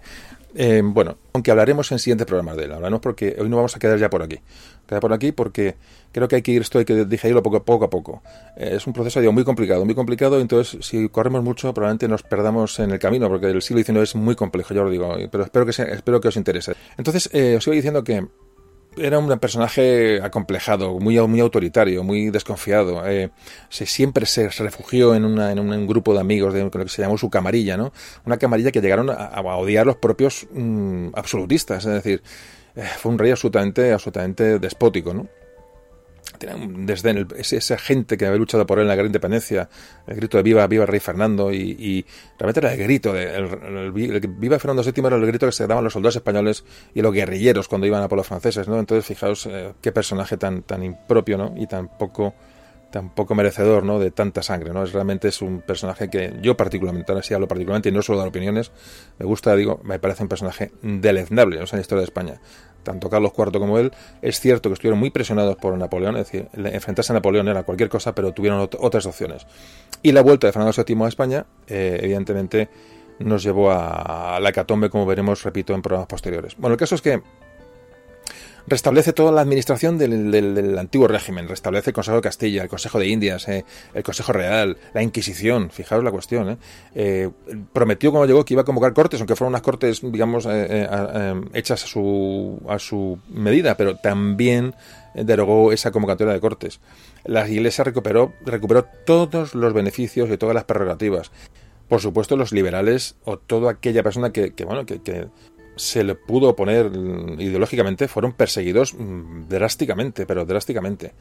Eh, 0.54 0.82
bueno, 0.84 1.16
aunque 1.32 1.50
hablaremos 1.50 1.92
en 1.92 1.98
siguientes 1.98 2.26
programas 2.26 2.56
de 2.56 2.64
él, 2.64 2.72
hablaremos 2.72 3.00
porque 3.00 3.36
hoy 3.38 3.48
no 3.48 3.56
vamos 3.56 3.76
a 3.76 3.78
quedar 3.78 3.98
ya 3.98 4.10
por 4.10 4.22
aquí. 4.22 4.40
Quedar 4.86 5.00
por 5.00 5.12
aquí 5.12 5.30
porque 5.32 5.76
creo 6.12 6.26
que 6.26 6.36
hay 6.36 6.42
que 6.42 6.50
ir 6.50 6.62
esto, 6.62 6.78
hay 6.78 6.84
que 6.84 7.04
digerirlo 7.04 7.42
poco, 7.42 7.62
poco 7.62 7.84
a 7.84 7.90
poco. 7.90 8.22
Eh, 8.56 8.72
es 8.74 8.86
un 8.86 8.92
proceso 8.92 9.20
digo, 9.20 9.32
muy 9.32 9.44
complicado, 9.44 9.84
muy 9.84 9.94
complicado, 9.94 10.40
entonces 10.40 10.84
si 10.84 11.08
corremos 11.08 11.44
mucho 11.44 11.72
probablemente 11.72 12.08
nos 12.08 12.22
perdamos 12.22 12.78
en 12.80 12.90
el 12.90 12.98
camino 12.98 13.28
porque 13.28 13.46
el 13.46 13.62
siglo 13.62 13.82
XIX 13.82 13.98
es 14.00 14.14
muy 14.16 14.34
complejo, 14.34 14.74
yo 14.74 14.82
lo 14.82 14.90
digo, 14.90 15.14
pero 15.30 15.44
espero 15.44 15.64
que, 15.64 15.70
espero 15.70 16.20
que 16.20 16.28
os 16.28 16.36
interese. 16.36 16.74
Entonces, 16.98 17.30
eh, 17.32 17.56
os 17.56 17.66
iba 17.66 17.76
diciendo 17.76 18.02
que 18.02 18.26
era 18.96 19.18
un 19.18 19.38
personaje 19.38 20.20
acomplejado, 20.22 20.98
muy, 20.98 21.18
muy 21.20 21.40
autoritario, 21.40 22.02
muy 22.02 22.30
desconfiado. 22.30 23.06
Eh, 23.06 23.30
se, 23.68 23.86
siempre 23.86 24.26
se, 24.26 24.48
refugió 24.48 25.14
en, 25.14 25.24
una, 25.24 25.52
en, 25.52 25.58
un, 25.58 25.86
grupo 25.86 26.14
de 26.14 26.20
amigos 26.20 26.54
de 26.54 26.62
lo 26.62 26.70
que 26.70 26.88
se 26.88 27.02
llamó 27.02 27.16
su 27.16 27.30
camarilla, 27.30 27.76
¿no? 27.76 27.92
Una 28.26 28.36
camarilla 28.36 28.72
que 28.72 28.80
llegaron 28.80 29.10
a, 29.10 29.40
odiar 29.40 29.86
los 29.86 29.96
propios 29.96 30.46
mm, 30.52 31.08
absolutistas. 31.14 31.84
Es 31.84 31.94
decir, 31.94 32.22
eh, 32.76 32.84
fue 32.98 33.12
un 33.12 33.18
rey 33.18 33.30
absolutamente, 33.30 33.92
absolutamente 33.92 34.58
despótico, 34.58 35.14
¿no? 35.14 35.28
Desde 36.40 37.26
esa 37.38 37.78
gente 37.78 38.16
que 38.16 38.26
había 38.26 38.38
luchado 38.38 38.66
por 38.66 38.78
él 38.78 38.82
en 38.82 38.88
la 38.88 38.94
gran 38.94 39.06
independencia, 39.06 39.68
el 40.06 40.16
grito 40.16 40.36
de 40.36 40.42
viva, 40.42 40.66
viva 40.66 40.86
rey 40.86 41.00
Fernando, 41.00 41.52
y, 41.52 42.04
realmente 42.38 42.60
era 42.60 42.72
el 42.72 42.78
grito, 42.78 43.12
de, 43.12 43.36
el, 43.36 43.90
viva 43.92 44.58
Fernando 44.58 44.82
VII 44.82 45.06
era 45.06 45.16
el 45.16 45.26
grito 45.26 45.46
que 45.46 45.52
se 45.52 45.66
daban 45.66 45.84
los 45.84 45.92
soldados 45.92 46.16
españoles 46.16 46.64
y 46.94 47.02
los 47.02 47.12
guerrilleros 47.12 47.68
cuando 47.68 47.86
iban 47.86 48.02
a 48.02 48.08
por 48.08 48.18
los 48.18 48.26
franceses, 48.26 48.68
¿no? 48.68 48.78
Entonces, 48.78 49.04
fijaos 49.04 49.46
eh, 49.46 49.72
qué 49.80 49.92
personaje 49.92 50.36
tan, 50.36 50.62
tan 50.62 50.82
impropio, 50.82 51.38
¿no? 51.38 51.54
Y 51.56 51.66
tan 51.66 51.88
poco 51.98 52.34
tan 52.90 53.10
poco 53.10 53.34
merecedor 53.34 53.84
¿no? 53.84 53.98
de 53.98 54.10
tanta 54.10 54.42
sangre. 54.42 54.72
¿no? 54.72 54.82
Es 54.82 54.92
realmente 54.92 55.28
es 55.28 55.40
un 55.42 55.60
personaje 55.60 56.10
que 56.10 56.34
yo 56.42 56.56
particularmente, 56.56 57.12
ahora 57.12 57.22
sí 57.22 57.32
hablo 57.32 57.48
particularmente 57.48 57.88
y 57.88 57.92
no 57.92 58.02
suelo 58.02 58.18
dar 58.18 58.28
opiniones, 58.28 58.72
me 59.18 59.26
gusta, 59.26 59.54
digo, 59.56 59.80
me 59.84 59.98
parece 59.98 60.22
un 60.24 60.28
personaje 60.28 60.72
deleznable 60.82 61.60
en 61.60 61.66
la 61.70 61.80
historia 61.80 62.00
de 62.00 62.04
España 62.04 62.40
tanto 62.82 63.10
Carlos 63.10 63.32
IV 63.36 63.58
como 63.58 63.78
él, 63.78 63.92
es 64.22 64.40
cierto 64.40 64.68
que 64.68 64.74
estuvieron 64.74 64.98
muy 64.98 65.10
presionados 65.10 65.56
por 65.56 65.76
Napoleón, 65.76 66.16
es 66.16 66.26
decir, 66.26 66.48
enfrentarse 66.54 67.12
a 67.12 67.14
Napoleón 67.14 67.48
era 67.48 67.62
cualquier 67.62 67.88
cosa, 67.88 68.14
pero 68.14 68.32
tuvieron 68.32 68.68
otras 68.78 69.06
opciones. 69.06 69.46
Y 70.02 70.12
la 70.12 70.22
vuelta 70.22 70.46
de 70.46 70.52
Fernando 70.52 70.84
VII 70.84 71.04
a 71.04 71.08
España, 71.08 71.46
eh, 71.66 71.98
evidentemente, 72.02 72.68
nos 73.18 73.42
llevó 73.42 73.70
a 73.70 74.38
la 74.40 74.48
hecatombe, 74.48 74.88
como 74.88 75.06
veremos, 75.06 75.42
repito, 75.42 75.74
en 75.74 75.82
programas 75.82 76.08
posteriores. 76.08 76.56
Bueno, 76.56 76.74
el 76.74 76.78
caso 76.78 76.94
es 76.94 77.02
que 77.02 77.22
restablece 78.66 79.12
toda 79.12 79.32
la 79.32 79.40
administración 79.40 79.98
del, 79.98 80.78
antiguo 80.78 81.08
régimen, 81.08 81.48
restablece 81.48 81.90
el 81.90 81.94
Consejo 81.94 82.16
de 82.16 82.22
Castilla, 82.22 82.62
el 82.62 82.68
Consejo 82.68 82.98
de 82.98 83.08
Indias, 83.08 83.48
eh, 83.48 83.64
el 83.94 84.02
Consejo 84.02 84.32
Real, 84.32 84.76
la 84.94 85.02
Inquisición, 85.02 85.70
fijaros 85.70 86.04
la 86.04 86.10
cuestión. 86.10 86.50
Eh. 86.50 86.56
Eh, 86.94 87.30
prometió 87.72 88.10
cuando 88.10 88.26
llegó 88.26 88.44
que 88.44 88.54
iba 88.54 88.62
a 88.62 88.64
convocar 88.64 88.92
cortes, 88.92 89.20
aunque 89.20 89.36
fueron 89.36 89.52
unas 89.52 89.62
cortes, 89.62 90.00
digamos, 90.02 90.46
hechas 91.52 91.84
a 91.84 91.86
su, 91.86 92.60
a 92.68 92.78
su 92.78 93.18
medida, 93.28 93.76
pero 93.76 93.96
también 93.96 94.74
derogó 95.14 95.72
esa 95.72 95.90
convocatoria 95.90 96.32
de 96.32 96.40
cortes. 96.40 96.80
La 97.24 97.48
Iglesia 97.48 97.84
recuperó, 97.84 98.32
recuperó 98.44 98.86
todos 99.04 99.54
los 99.54 99.72
beneficios 99.72 100.30
y 100.30 100.36
todas 100.36 100.54
las 100.54 100.64
prerrogativas 100.64 101.30
por 101.90 102.00
supuesto 102.00 102.36
los 102.36 102.52
liberales 102.52 103.16
o 103.24 103.36
toda 103.36 103.72
aquella 103.72 104.04
persona 104.04 104.30
que, 104.32 104.54
bueno 104.64 104.86
que, 104.86 105.26
se 105.76 106.04
le 106.04 106.14
pudo 106.14 106.50
oponer 106.50 106.90
ideológicamente 107.38 108.08
fueron 108.08 108.32
perseguidos 108.32 108.94
mm, 108.94 109.48
drásticamente, 109.48 110.26
pero 110.26 110.44
drásticamente. 110.44 111.12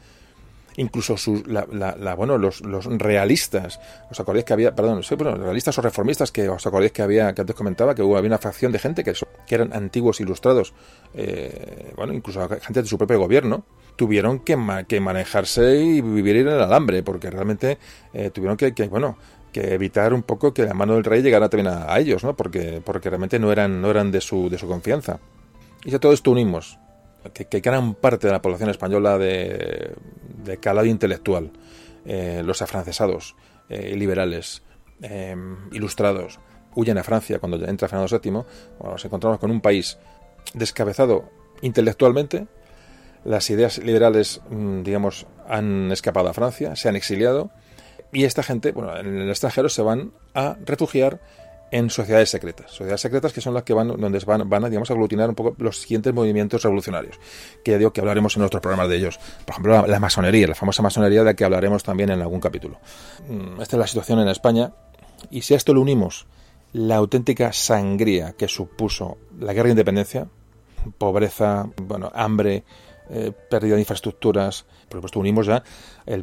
Incluso 0.76 1.16
sus, 1.16 1.46
la, 1.46 2.14
bueno, 2.14 2.38
los, 2.38 2.60
los, 2.60 2.86
realistas, 2.86 3.80
¿os 4.08 4.20
acordáis 4.20 4.44
que 4.44 4.52
había, 4.52 4.74
perdón, 4.74 5.02
bueno, 5.18 5.34
realistas 5.36 5.76
o 5.78 5.82
reformistas 5.82 6.30
que 6.30 6.48
os 6.48 6.64
acordáis 6.64 6.92
que 6.92 7.02
había, 7.02 7.34
que 7.34 7.40
antes 7.40 7.56
comentaba, 7.56 7.94
que 7.94 8.02
hubo, 8.02 8.16
había 8.16 8.28
una 8.28 8.38
facción 8.38 8.70
de 8.70 8.78
gente 8.78 9.02
que, 9.02 9.12
que 9.46 9.54
eran 9.54 9.72
antiguos 9.72 10.20
ilustrados, 10.20 10.72
eh, 11.12 11.92
bueno, 11.96 12.14
incluso 12.14 12.48
gente 12.48 12.82
de 12.82 12.88
su 12.88 12.96
propio 12.96 13.18
gobierno, 13.18 13.64
tuvieron 13.96 14.40
que, 14.40 14.56
que 14.88 15.00
manejarse 15.00 15.76
y 15.76 16.00
vivir 16.00 16.36
en 16.36 16.48
el 16.48 16.60
alambre, 16.60 17.02
porque 17.02 17.30
realmente 17.30 17.78
eh, 18.14 18.30
tuvieron 18.30 18.56
que, 18.56 18.72
que, 18.72 18.86
bueno, 18.86 19.18
que 19.52 19.74
evitar 19.74 20.14
un 20.14 20.22
poco 20.22 20.54
que 20.54 20.64
la 20.64 20.74
mano 20.74 20.94
del 20.94 21.04
rey 21.04 21.22
llegara 21.22 21.48
también 21.48 21.74
a, 21.74 21.98
ellos, 21.98 22.24
¿no? 22.24 22.36
Porque, 22.36 22.80
porque 22.84 23.10
realmente 23.10 23.38
no 23.38 23.52
eran, 23.52 23.80
no 23.80 23.90
eran 23.90 24.10
de, 24.10 24.20
su, 24.20 24.48
de 24.48 24.58
su 24.58 24.66
confianza. 24.66 25.20
Y 25.84 25.90
ya 25.90 25.98
todo 25.98 26.12
esto 26.12 26.30
unimos, 26.30 26.78
que, 27.32 27.46
que 27.46 27.60
gran 27.60 27.94
parte 27.94 28.26
de 28.26 28.32
la 28.32 28.42
población 28.42 28.70
española 28.70 29.18
de, 29.18 29.94
de 30.44 30.56
calado 30.58 30.86
intelectual, 30.86 31.50
eh, 32.04 32.42
los 32.44 32.62
afrancesados, 32.62 33.36
eh, 33.68 33.94
liberales, 33.96 34.62
eh, 35.02 35.36
ilustrados, 35.72 36.40
huyen 36.74 36.98
a 36.98 37.02
Francia 37.02 37.38
cuando 37.38 37.64
entra 37.66 37.88
Fernando 37.88 38.18
VII, 38.18 38.30
bueno, 38.30 38.92
nos 38.92 39.04
encontramos 39.04 39.38
con 39.38 39.50
un 39.50 39.60
país 39.60 39.98
descabezado 40.54 41.30
intelectualmente, 41.62 42.46
las 43.24 43.50
ideas 43.50 43.78
liberales, 43.78 44.40
mm, 44.48 44.82
digamos, 44.82 45.26
han 45.46 45.92
escapado 45.92 46.28
a 46.28 46.32
Francia, 46.32 46.74
se 46.76 46.88
han 46.88 46.96
exiliado, 46.96 47.50
y 48.12 48.24
esta 48.24 48.42
gente, 48.42 48.72
bueno, 48.72 48.96
en 48.96 49.18
el 49.18 49.30
extranjero 49.30 49.68
se 49.68 49.82
van 49.82 50.12
a 50.34 50.56
refugiar 50.64 51.20
en 51.70 51.90
sociedades 51.90 52.30
secretas. 52.30 52.70
Sociedades 52.70 53.00
secretas 53.00 53.32
que 53.32 53.40
son 53.40 53.54
las 53.54 53.62
que 53.62 53.72
van, 53.72 53.88
donde 53.88 54.18
van, 54.20 54.48
van 54.48 54.64
a, 54.64 54.68
digamos, 54.68 54.90
aglutinar 54.90 55.28
un 55.28 55.34
poco 55.34 55.54
los 55.58 55.78
siguientes 55.78 56.12
movimientos 56.12 56.62
revolucionarios. 56.62 57.16
Que 57.64 57.72
ya 57.72 57.78
digo 57.78 57.92
que 57.92 58.00
hablaremos 58.00 58.36
en 58.36 58.42
otros 58.42 58.60
programas 58.60 58.88
de 58.88 58.96
ellos. 58.96 59.18
Por 59.44 59.52
ejemplo, 59.52 59.86
la, 59.86 60.00
masonería, 60.00 60.48
la 60.48 60.54
famosa 60.54 60.82
masonería 60.82 61.20
de 61.20 61.26
la 61.26 61.34
que 61.34 61.44
hablaremos 61.44 61.82
también 61.82 62.10
en 62.10 62.20
algún 62.20 62.40
capítulo. 62.40 62.78
Mm, 63.28 63.60
esta 63.60 63.76
es 63.76 63.80
la 63.80 63.86
situación 63.86 64.18
en 64.18 64.28
España. 64.28 64.72
Y 65.30 65.42
si 65.42 65.54
a 65.54 65.56
esto 65.56 65.72
le 65.72 65.80
unimos 65.80 66.26
la 66.72 66.96
auténtica 66.96 67.52
sangría 67.52 68.32
que 68.32 68.48
supuso 68.48 69.18
la 69.38 69.52
guerra 69.52 69.66
de 69.66 69.72
independencia, 69.72 70.28
pobreza, 70.98 71.68
bueno, 71.82 72.10
hambre, 72.14 72.64
eh, 73.10 73.32
pérdida 73.50 73.74
de 73.74 73.80
infraestructuras, 73.80 74.64
por 74.88 74.98
supuesto 74.98 75.18
unimos 75.20 75.46
ya 75.46 75.62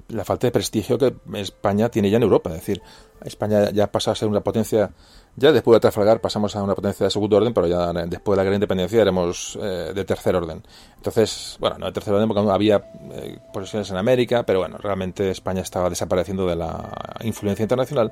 la 0.09 0.25
falta 0.25 0.47
de 0.47 0.51
prestigio 0.51 0.97
que 0.97 1.15
España 1.35 1.89
tiene 1.89 2.09
ya 2.09 2.17
en 2.17 2.23
Europa. 2.23 2.49
Es 2.49 2.57
decir, 2.57 2.81
España 3.23 3.71
ya 3.71 3.91
pasa 3.91 4.11
a 4.11 4.15
ser 4.15 4.27
una 4.27 4.41
potencia, 4.41 4.91
ya 5.35 5.51
después 5.51 5.75
de 5.75 5.79
Trafalgar 5.79 6.21
pasamos 6.21 6.55
a 6.55 6.63
una 6.63 6.75
potencia 6.75 7.05
de 7.05 7.09
segundo 7.09 7.37
orden, 7.37 7.53
pero 7.53 7.67
ya 7.67 7.93
después 7.93 8.35
de 8.35 8.37
la 8.37 8.43
gran 8.43 8.55
independencia 8.55 9.01
éramos 9.01 9.57
eh, 9.61 9.91
de 9.93 10.05
tercer 10.05 10.35
orden. 10.35 10.63
Entonces, 10.95 11.57
bueno, 11.59 11.77
no 11.79 11.85
de 11.87 11.91
tercer 11.91 12.13
orden 12.13 12.27
porque 12.27 12.49
había 12.51 12.83
eh, 13.11 13.39
posesiones 13.53 13.89
en 13.91 13.97
América, 13.97 14.43
pero 14.43 14.59
bueno, 14.59 14.77
realmente 14.77 15.29
España 15.31 15.61
estaba 15.61 15.89
desapareciendo 15.89 16.47
de 16.47 16.55
la 16.55 16.89
influencia 17.21 17.63
internacional 17.63 18.11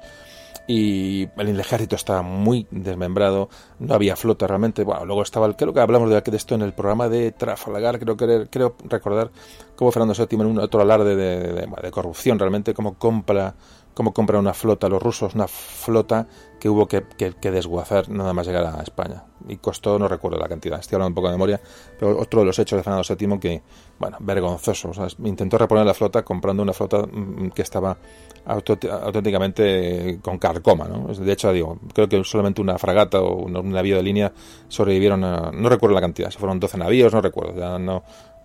y 0.67 1.29
el 1.37 1.59
ejército 1.59 1.95
estaba 1.95 2.21
muy 2.21 2.67
desmembrado, 2.71 3.49
no 3.79 3.93
había 3.93 4.15
flota 4.15 4.47
realmente. 4.47 4.83
Bueno, 4.83 5.05
luego 5.05 5.21
estaba, 5.21 5.45
el, 5.45 5.55
creo 5.55 5.73
que 5.73 5.79
hablamos 5.79 6.09
de, 6.09 6.23
esto 6.33 6.55
en 6.55 6.61
el 6.61 6.73
programa 6.73 7.07
de 7.07 7.31
Trafalgar, 7.31 7.99
creo, 7.99 8.17
que, 8.17 8.47
creo 8.49 8.75
recordar 8.85 9.31
cómo 9.75 9.91
Fernando 9.91 10.13
VII 10.13 10.39
en 10.41 10.47
un 10.47 10.59
otro 10.59 10.81
alarde 10.81 11.15
de, 11.15 11.91
corrupción 11.91 12.39
realmente, 12.39 12.73
como 12.73 12.95
compra 12.95 13.53
cómo 13.95 14.13
compran 14.13 14.41
una 14.41 14.53
flota 14.53 14.87
los 14.89 15.01
rusos, 15.01 15.33
una 15.33 15.47
flota 15.47 16.27
que 16.59 16.69
hubo 16.69 16.87
que, 16.87 17.03
desguazar 17.41 18.09
nada 18.09 18.33
más 18.33 18.45
llegar 18.45 18.65
a 18.65 18.81
España. 18.81 19.23
Y 19.47 19.57
costó, 19.57 19.97
no 19.97 20.07
recuerdo 20.07 20.37
la 20.37 20.47
cantidad, 20.47 20.79
estoy 20.79 20.97
hablando 20.97 21.09
un 21.09 21.15
poco 21.15 21.27
de 21.27 21.33
memoria, 21.33 21.61
pero 21.97 22.19
otro 22.19 22.41
de 22.41 22.45
los 22.45 22.59
hechos 22.59 22.77
de 22.77 22.83
Fernando 22.83 23.05
VII 23.07 23.39
que, 23.39 23.61
bueno, 23.97 24.17
vergonzoso. 24.19 24.91
intentó 25.23 25.57
reponer 25.57 25.85
la 25.85 25.93
flota 25.93 26.23
comprando 26.23 26.61
una 26.61 26.73
flota 26.73 27.03
mm, 27.03 27.51
que 27.51 27.61
estaba 27.61 27.97
auténticamente 28.45 30.19
con 30.21 30.37
carcoma. 30.37 30.85
¿no? 30.85 31.13
De 31.13 31.31
hecho, 31.31 31.51
digo, 31.53 31.79
creo 31.93 32.09
que 32.09 32.23
solamente 32.23 32.61
una 32.61 32.77
fragata 32.77 33.21
o 33.21 33.45
un, 33.45 33.71
navío 33.71 33.95
de 33.95 34.03
línea 34.03 34.33
sobrevivieron, 34.67 35.21
no 35.21 35.69
recuerdo 35.69 35.95
la 35.95 36.01
cantidad, 36.01 36.29
si 36.31 36.37
fueron 36.37 36.59
12 36.59 36.77
navíos, 36.77 37.13
no 37.13 37.21
recuerdo, 37.21 37.57
ya 37.57 37.79
no, 37.79 38.03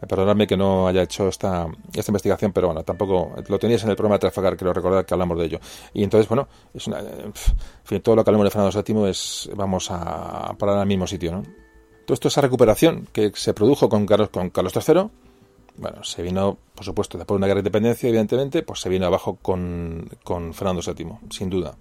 Perdonadme 0.08 0.46
que 0.46 0.56
no 0.56 0.88
haya 0.88 1.02
hecho 1.02 1.28
esta, 1.28 1.66
esta 1.92 2.10
investigación, 2.10 2.52
pero 2.52 2.68
bueno, 2.68 2.82
tampoco 2.82 3.32
lo 3.46 3.58
teníais 3.58 3.82
en 3.84 3.90
el 3.90 3.96
programa 3.96 4.16
de 4.16 4.20
Trafalgar, 4.20 4.56
quiero 4.56 4.72
recordar 4.72 5.04
que 5.04 5.14
hablamos 5.14 5.38
de 5.38 5.44
ello. 5.44 5.60
Y 5.92 6.02
entonces, 6.02 6.28
bueno, 6.28 6.48
es 6.72 6.86
una, 6.86 7.02
fin, 7.84 8.00
todo 8.00 8.16
lo 8.16 8.24
que 8.24 8.30
hablamos 8.30 8.46
de 8.46 8.50
Fernando 8.50 8.82
VII 8.82 9.10
es, 9.10 9.50
vamos 9.54 9.90
a 9.90 10.54
parar 10.58 10.78
al 10.78 10.86
mismo 10.86 11.06
sitio, 11.06 11.32
¿no? 11.32 11.42
Todo 12.06 12.14
esto, 12.14 12.28
esa 12.28 12.40
recuperación 12.40 13.08
que 13.12 13.30
se 13.34 13.52
produjo 13.54 13.88
con 13.88 14.06
Carlos, 14.06 14.30
con 14.30 14.50
Carlos 14.50 14.72
III, 14.74 15.08
bueno, 15.76 16.02
se 16.02 16.22
vino, 16.22 16.58
por 16.74 16.84
supuesto, 16.84 17.16
después 17.18 17.36
de 17.36 17.38
una 17.38 17.46
guerra 17.46 17.58
de 17.58 17.68
independencia, 17.68 18.08
evidentemente, 18.08 18.62
pues 18.62 18.80
se 18.80 18.88
vino 18.88 19.06
abajo 19.06 19.38
con, 19.40 20.08
con 20.24 20.52
Fernando 20.54 20.82
VII, 20.82 21.06
sin 21.30 21.50
duda. 21.50 21.74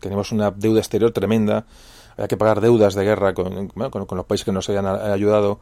Tenemos 0.00 0.32
una 0.32 0.50
deuda 0.50 0.80
exterior 0.80 1.10
tremenda, 1.12 1.66
había 2.12 2.28
que 2.28 2.36
pagar 2.36 2.60
deudas 2.60 2.94
de 2.94 3.04
guerra 3.04 3.34
con, 3.34 3.68
con, 3.68 4.06
con 4.06 4.16
los 4.16 4.26
países 4.26 4.44
que 4.44 4.52
nos 4.52 4.68
hayan 4.68 4.86
ayudado 4.86 5.60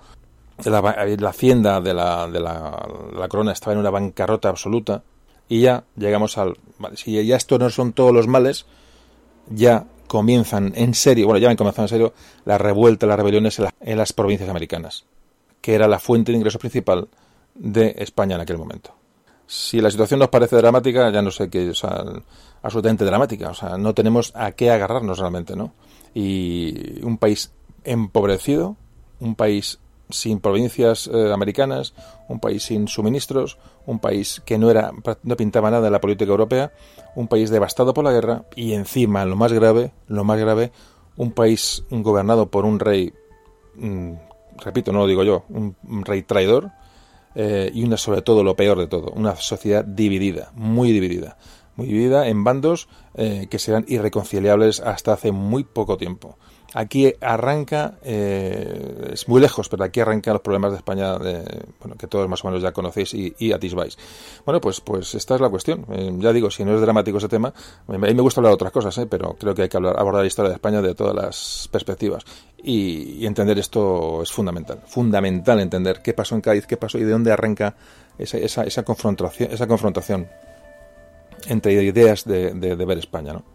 la, 0.65 1.29
hacienda 1.29 1.81
de 1.81 1.95
la, 1.95 2.29
de, 2.29 2.41
la, 2.41 3.29
corona 3.29 3.53
estaba 3.53 3.73
en 3.73 3.79
una 3.79 3.91
bancarrota 3.91 4.49
absoluta 4.49 5.03
y 5.49 5.63
ya 5.63 5.85
llegamos 5.97 6.39
al... 6.39 6.57
si 6.95 7.25
ya 7.25 7.37
esto 7.37 7.59
no 7.59 7.71
son 7.71 7.93
todos 7.93 8.13
los 8.13 8.27
males, 8.27 8.67
ya 9.49 9.87
comienzan 10.07 10.73
en 10.77 10.95
serio, 10.95 11.27
bueno, 11.27 11.39
ya 11.39 11.51
han 11.51 11.57
comenzado 11.57 11.85
en 11.85 11.89
serio 11.89 12.13
la 12.45 12.59
revuelta, 12.59 13.07
las 13.07 13.17
rebeliones 13.17 13.61
en, 13.81 13.97
las 13.97 14.13
provincias 14.13 14.49
americanas, 14.49 15.05
que 15.61 15.75
era 15.75 15.89
la 15.89 15.99
fuente 15.99 16.33
de 16.33 16.39
ingreso 16.39 16.59
principal 16.59 17.09
de 17.55 17.95
España 17.99 18.37
en 18.37 18.43
aquel 18.43 18.59
momento. 18.59 18.95
Si 19.47 19.81
la 19.81 19.91
situación 19.91 20.21
nos 20.21 20.29
parece 20.29 20.57
dramática, 20.57 21.11
ya 21.11 21.23
no 21.23 21.31
sé 21.31 21.51
qué, 21.51 21.71
o 21.71 21.75
sea, 21.75 22.05
absolutamente 22.63 23.05
dramática, 23.05 23.51
o 23.51 23.55
sea, 23.55 23.77
no 23.77 23.95
tenemos 23.95 24.33
a 24.35 24.53
qué 24.53 24.71
agarrarnos 24.71 25.19
realmente, 25.19 25.57
¿no? 25.57 25.73
Y 26.15 27.03
un 27.03 27.19
país 27.19 27.53
empobrecido, 27.85 28.77
un 29.21 29.35
país 29.35 29.79
sin 30.13 30.41
provincias 30.41 31.09
eh, 31.13 31.33
americanas, 31.33 31.95
un 32.29 32.41
país 32.41 32.63
sin 32.63 32.89
suministros, 32.89 33.59
un 33.87 33.99
país 33.99 34.43
que 34.45 34.59
no 34.59 34.71
era 34.71 34.93
no 35.23 35.37
pintaba 35.37 35.71
nada 35.71 35.87
en 35.87 35.93
la 35.93 36.01
política 36.01 36.31
europea, 36.31 36.73
un 37.15 37.29
país 37.29 37.51
devastado 37.51 37.95
por 37.95 38.05
la 38.05 38.13
guerra 38.13 38.45
y 38.57 38.73
encima 38.73 39.25
lo 39.25 39.37
más 39.37 39.53
grave, 39.53 39.93
lo 40.07 40.25
más 40.25 40.39
grave, 40.39 40.73
un 41.17 41.33
país 41.33 41.85
gobernado 41.91 42.51
por 42.51 42.65
un 42.65 42.79
rey, 42.79 43.13
mm, 43.75 44.13
repito, 44.59 44.93
no 44.93 45.01
lo 45.01 45.07
digo 45.07 45.25
yo, 45.25 45.45
un, 45.49 45.77
rey 46.05 46.23
traidor 46.23 46.71
eh, 47.35 47.71
y 47.73 47.85
una 47.85 47.97
sobre 47.97 48.23
todo 48.23 48.45
lo 48.45 48.57
peor 48.57 48.79
de 48.79 48.87
todo, 48.87 49.11
una 49.15 49.37
sociedad 49.37 49.85
dividida, 49.85 50.53
muy 50.55 50.93
dividida, 50.93 51.37
muy 51.77 51.87
dividida 51.87 52.29
en 52.29 52.45
bandos 52.45 52.89
eh, 53.15 53.47
que 53.51 53.59
serán 53.59 53.85
irreconciliables 53.89 54.81
hasta 54.81 55.13
hace 55.13 55.33
muy 55.33 55.65
poco 55.65 55.97
tiempo. 55.97 56.39
Aquí 56.75 57.15
arranca, 57.21 57.99
eh, 58.03 59.11
es 59.13 59.29
muy 59.29 59.41
lejos, 59.41 59.69
pero 59.69 59.85
aquí 59.85 60.01
arrancan 60.01 60.35
los 60.35 60.43
problemas 60.43 60.73
de 60.73 60.79
España, 60.79 61.19
de, 61.19 61.45
bueno, 61.81 61.97
que 61.97 62.07
todos 62.07 62.29
más 62.29 62.43
o 62.45 62.49
menos 62.49 62.63
ya 62.63 62.73
conocéis 62.73 63.13
y, 63.13 63.35
y 63.39 63.53
atisbáis. 63.53 63.99
Bueno, 64.47 64.61
pues, 64.61 64.81
pues 64.81 65.15
esta 65.15 65.35
es 65.35 65.41
la 65.41 65.51
cuestión. 65.51 65.85
Eh, 65.91 66.11
ya 66.19 66.33
digo, 66.33 66.51
si 66.51 66.65
no 66.65 66.75
es 66.75 66.81
dramático 66.81 67.19
ese 67.19 67.29
tema, 67.29 67.53
a 67.87 67.93
mí 67.93 67.99
me 67.99 68.23
gusta 68.23 68.41
hablar 68.41 68.53
de 68.53 68.55
otras 68.55 68.73
cosas, 68.73 68.97
eh, 68.99 69.07
pero 69.07 69.35
creo 69.39 69.55
que 69.55 69.63
hay 69.63 69.69
que 69.69 69.77
hablar, 69.77 69.99
abordar 69.99 70.23
la 70.23 70.29
historia 70.29 70.49
de 70.49 70.55
España 70.55 70.81
de 70.81 70.95
todas 70.95 71.15
las 71.15 71.69
perspectivas. 71.71 72.25
Y, 72.63 73.27
entender 73.27 73.59
esto 73.59 74.23
es 74.23 74.33
fundamental. 74.33 74.81
Fundamental 74.87 75.61
entender 75.61 76.01
qué 76.03 76.15
pasó 76.15 76.35
en 76.35 76.41
Cádiz, 76.41 76.67
qué 76.67 76.77
pasó 76.77 76.99
y 76.99 77.05
de 77.05 77.13
dónde 77.13 77.33
arranca 77.33 77.77
esa, 78.19 78.39
esa, 78.39 78.65
esa 78.65 78.83
confrontación, 78.83 79.53
esa 79.53 79.67
confrontación 79.67 80.29
entre 81.49 81.73
ideas 81.73 82.25
de, 82.25 82.55
de, 82.55 82.77
de 82.77 82.85
ver 82.85 82.99
España, 82.99 83.33
¿no? 83.33 83.52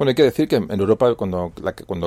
Bueno, 0.00 0.12
hay 0.12 0.14
que 0.14 0.22
decir 0.22 0.48
que 0.48 0.56
en 0.56 0.80
Europa, 0.80 1.14
cuando, 1.14 1.52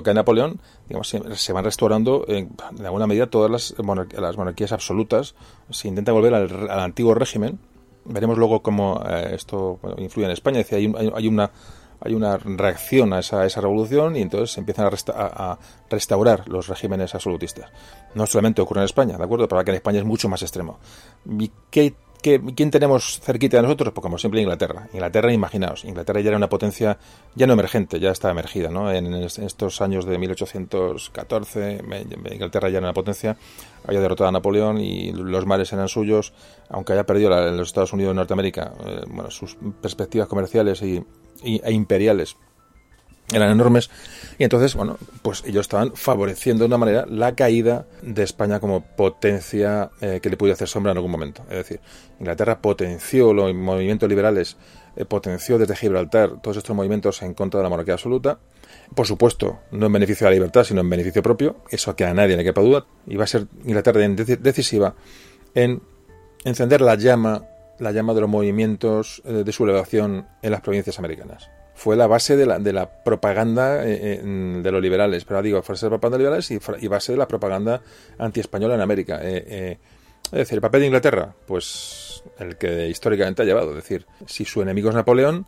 cae 0.03 0.15
Napoleón, 0.15 0.60
digamos, 0.88 1.07
se, 1.10 1.53
van 1.53 1.64
restaurando 1.64 2.26
en, 2.28 2.49
alguna 2.84 3.06
medida 3.06 3.28
todas 3.28 3.52
las, 3.52 3.76
las 4.20 4.36
monarquías 4.36 4.72
absolutas. 4.72 5.36
Se 5.70 5.90
intenta 5.90 6.11
volver 6.11 6.34
al, 6.34 6.80
antiguo 6.80 7.14
régimen. 7.14 7.60
Veremos 8.06 8.40
luego 8.40 8.64
cómo 8.64 8.99
eh, 9.07 9.36
esto 9.36 9.80
influye 9.99 10.26
en 10.26 10.32
España. 10.32 10.65
hay, 10.72 10.91
hay, 11.14 11.28
una 11.28 11.52
hay 12.02 12.15
una 12.15 12.38
reacción 12.38 13.14
a 13.14 13.20
esa, 13.20 13.45
esa, 13.45 13.61
revolución 13.61 14.15
y 14.15 14.24
entonces 14.24 14.53
se 14.53 14.61
empiezan 14.61 14.88
a, 14.88 15.52
a, 15.52 15.60
restaurar 15.88 16.49
los 16.49 16.70
regímenes 16.70 17.14
absolutistas. 17.14 17.70
No 18.15 18.26
solamente 18.26 18.64
ocurre 18.64 18.82
en 18.82 18.86
España, 18.86 19.20
¿de 19.20 19.24
acuerdo? 19.24 19.48
Pero 19.48 19.64
que 19.64 19.70
en 19.70 19.76
España 19.76 19.99
es 19.99 20.06
mucho 20.06 20.28
más 20.30 20.41
extremo. 20.41 20.80
¿Y 21.30 21.52
qué 21.70 21.94
¿Quién 22.24 22.72
tenemos 22.72 23.20
cerquita 23.20 23.58
de 23.58 23.64
nosotros? 23.64 23.94
Pues 23.94 24.02
como 24.02 24.18
siempre 24.18 24.40
Inglaterra. 24.40 24.88
Inglaterra, 24.94 25.34
imaginaos, 25.34 25.84
Inglaterra 25.84 26.22
ya 26.22 26.30
era 26.30 26.38
una 26.38 26.48
potencia 26.48 26.98
ya 27.36 27.45
no 27.45 27.54
emergente, 27.54 28.00
ya 28.00 28.12
está 28.12 28.32
emergida, 28.32 28.70
¿no? 28.70 28.90
En, 28.90 29.14
estos 29.14 29.82
años 29.82 30.06
de 30.06 30.18
1814, 30.18 31.84
Inglaterra 32.32 32.70
ya 32.70 32.78
era 32.78 32.88
una 32.88 32.94
potencia, 32.94 33.36
había 33.86 34.00
derrotado 34.00 34.30
a 34.30 34.32
Napoleón 34.32 34.80
y 34.80 35.12
los 35.12 35.45
mares 35.45 35.74
eran 35.74 35.90
suyos, 35.90 36.32
aunque 36.70 36.94
haya 36.94 37.06
perdido 37.06 37.38
en 37.45 37.58
los 37.58 37.68
Estados 37.68 37.91
Unidos 37.91 38.12
de 38.12 38.16
Norteamérica, 38.16 38.74
eh, 38.86 39.02
bueno, 39.08 39.30
sus 39.30 39.58
perspectivas 39.82 40.30
comerciales 40.30 40.82
y, 40.82 41.04
e 41.44 41.72
imperiales 41.74 42.38
eran 43.32 43.52
enormes 43.52 43.90
y 44.38 44.44
entonces, 44.44 44.76
bueno, 44.76 44.98
pues 45.22 45.44
ellos 45.45 45.62
estaban 45.62 45.94
favoreciendo 45.95 46.64
de 46.64 46.68
una 46.68 46.78
manera 46.78 47.06
la 47.08 47.36
caída 47.36 47.86
de 48.02 48.24
España 48.24 48.60
como 48.60 48.82
potencia 48.82 49.91
eh, 50.02 50.20
que 50.22 50.30
le 50.30 50.38
pudiera 50.38 50.56
hacer 50.56 50.68
sombra 50.68 50.91
en 50.91 50.98
algún 50.98 51.12
momento. 51.12 51.44
Es 51.50 51.58
decir, 51.58 51.80
Inglaterra 52.20 52.60
potenció 52.60 53.34
los 53.34 53.54
movimientos 53.54 54.10
liberales, 54.10 54.58
eh, 54.95 55.06
potenció 55.06 55.58
desde 55.58 55.76
Gibraltar 55.76 56.41
todos 56.41 56.58
estos 56.58 56.76
movimientos 56.76 57.22
en 57.22 57.34
contra 57.34 57.60
de 57.60 57.64
la 57.64 57.70
monarquía 57.70 57.94
absoluta. 57.94 58.40
Por 58.95 59.08
supuesto, 59.08 59.60
no 59.72 59.86
en 59.86 59.94
beneficio 59.94 60.26
de 60.26 60.32
la 60.32 60.36
libertad, 60.36 60.64
sino 60.64 60.82
en 60.82 60.90
beneficio 60.90 61.22
propio. 61.22 61.58
Eso 61.70 61.95
que 61.95 62.06
a 62.06 62.14
nadie 62.14 62.36
le 62.36 62.44
quepa 62.44 62.62
duda. 62.62 62.86
Y 63.08 63.16
va 63.16 63.26
a 63.26 63.28
ser 63.28 63.48
Inglaterra 63.66 64.02
decisiva 64.02 64.95
en 65.54 65.82
encender 66.44 66.82
la 66.82 66.95
llama, 66.95 67.44
la 67.80 67.91
llama 67.91 68.14
de 68.14 68.22
los 68.22 68.30
movimientos 68.30 69.22
eh, 69.26 69.44
de 69.45 69.52
sublevación 69.52 70.28
en 70.41 70.52
las 70.52 70.62
provincias 70.62 70.98
americanas 71.00 71.50
fue 71.84 71.98
la 71.98 72.08
base 72.08 72.38
de 72.38 72.46
la, 72.46 72.60
de 72.60 72.72
la 72.72 73.04
propaganda 73.04 73.86
eh, 73.86 74.00
eh, 74.02 74.22
de 74.24 74.72
los 74.72 74.82
liberales. 74.82 75.26
Pero 75.26 75.42
digo, 75.42 75.62
fue 75.62 75.76
la 75.76 75.90
propaganda 75.90 76.18
liberales 76.18 76.50
y, 76.50 76.88
base 76.88 77.12
de 77.12 77.18
la 77.18 77.28
propaganda 77.28 77.82
antiespañola 78.18 78.76
en 78.76 78.80
América. 78.80 79.20
Eh, 79.22 79.78
es 80.24 80.32
decir, 80.32 80.56
el 80.56 80.62
papel 80.62 80.80
de 80.80 80.88
Inglaterra, 80.88 81.36
pues 81.46 82.24
el 82.40 82.56
que 82.56 82.88
históricamente 82.88 83.42
ha 83.42 83.46
llevado. 83.46 83.72
Es 83.72 83.76
decir, 83.76 84.06
si 84.26 84.46
su 84.46 84.62
enemigo 84.62 84.88
es 84.88 84.96
Napoleón, 84.96 85.46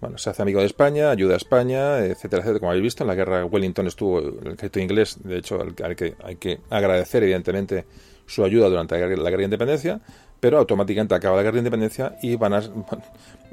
bueno, 0.00 0.18
se 0.18 0.28
hace 0.28 0.42
amigo 0.42 0.58
de 0.58 0.66
España, 0.66 1.12
ayuda 1.12 1.34
a 1.34 1.36
España, 1.36 1.98
etcétera, 2.00 2.42
etcétera. 2.42 2.58
Como 2.58 2.70
habéis 2.72 2.82
visto, 2.82 3.04
en 3.04 3.08
la 3.08 3.14
guerra 3.14 3.44
Wellington 3.44 3.86
estuvo 3.86 4.18
el 4.18 4.54
ejército 4.54 4.80
inglés, 4.80 5.18
de 5.22 5.38
hecho, 5.38 5.60
al, 5.60 5.76
que 5.94 6.16
hay 6.20 6.34
que 6.34 6.58
agradecer, 6.68 7.22
evidentemente, 7.22 7.84
su 8.26 8.44
ayuda 8.44 8.68
durante 8.68 8.98
la 8.98 9.06
guerra 9.06 9.36
de 9.36 9.44
independencia 9.44 10.00
pero 10.40 10.58
automáticamente 10.58 11.14
acaba 11.14 11.36
la 11.36 11.42
guerra 11.42 11.54
de 11.54 11.60
independencia 11.60 12.16
y 12.22 12.36
van 12.36 12.54
a, 12.54 12.62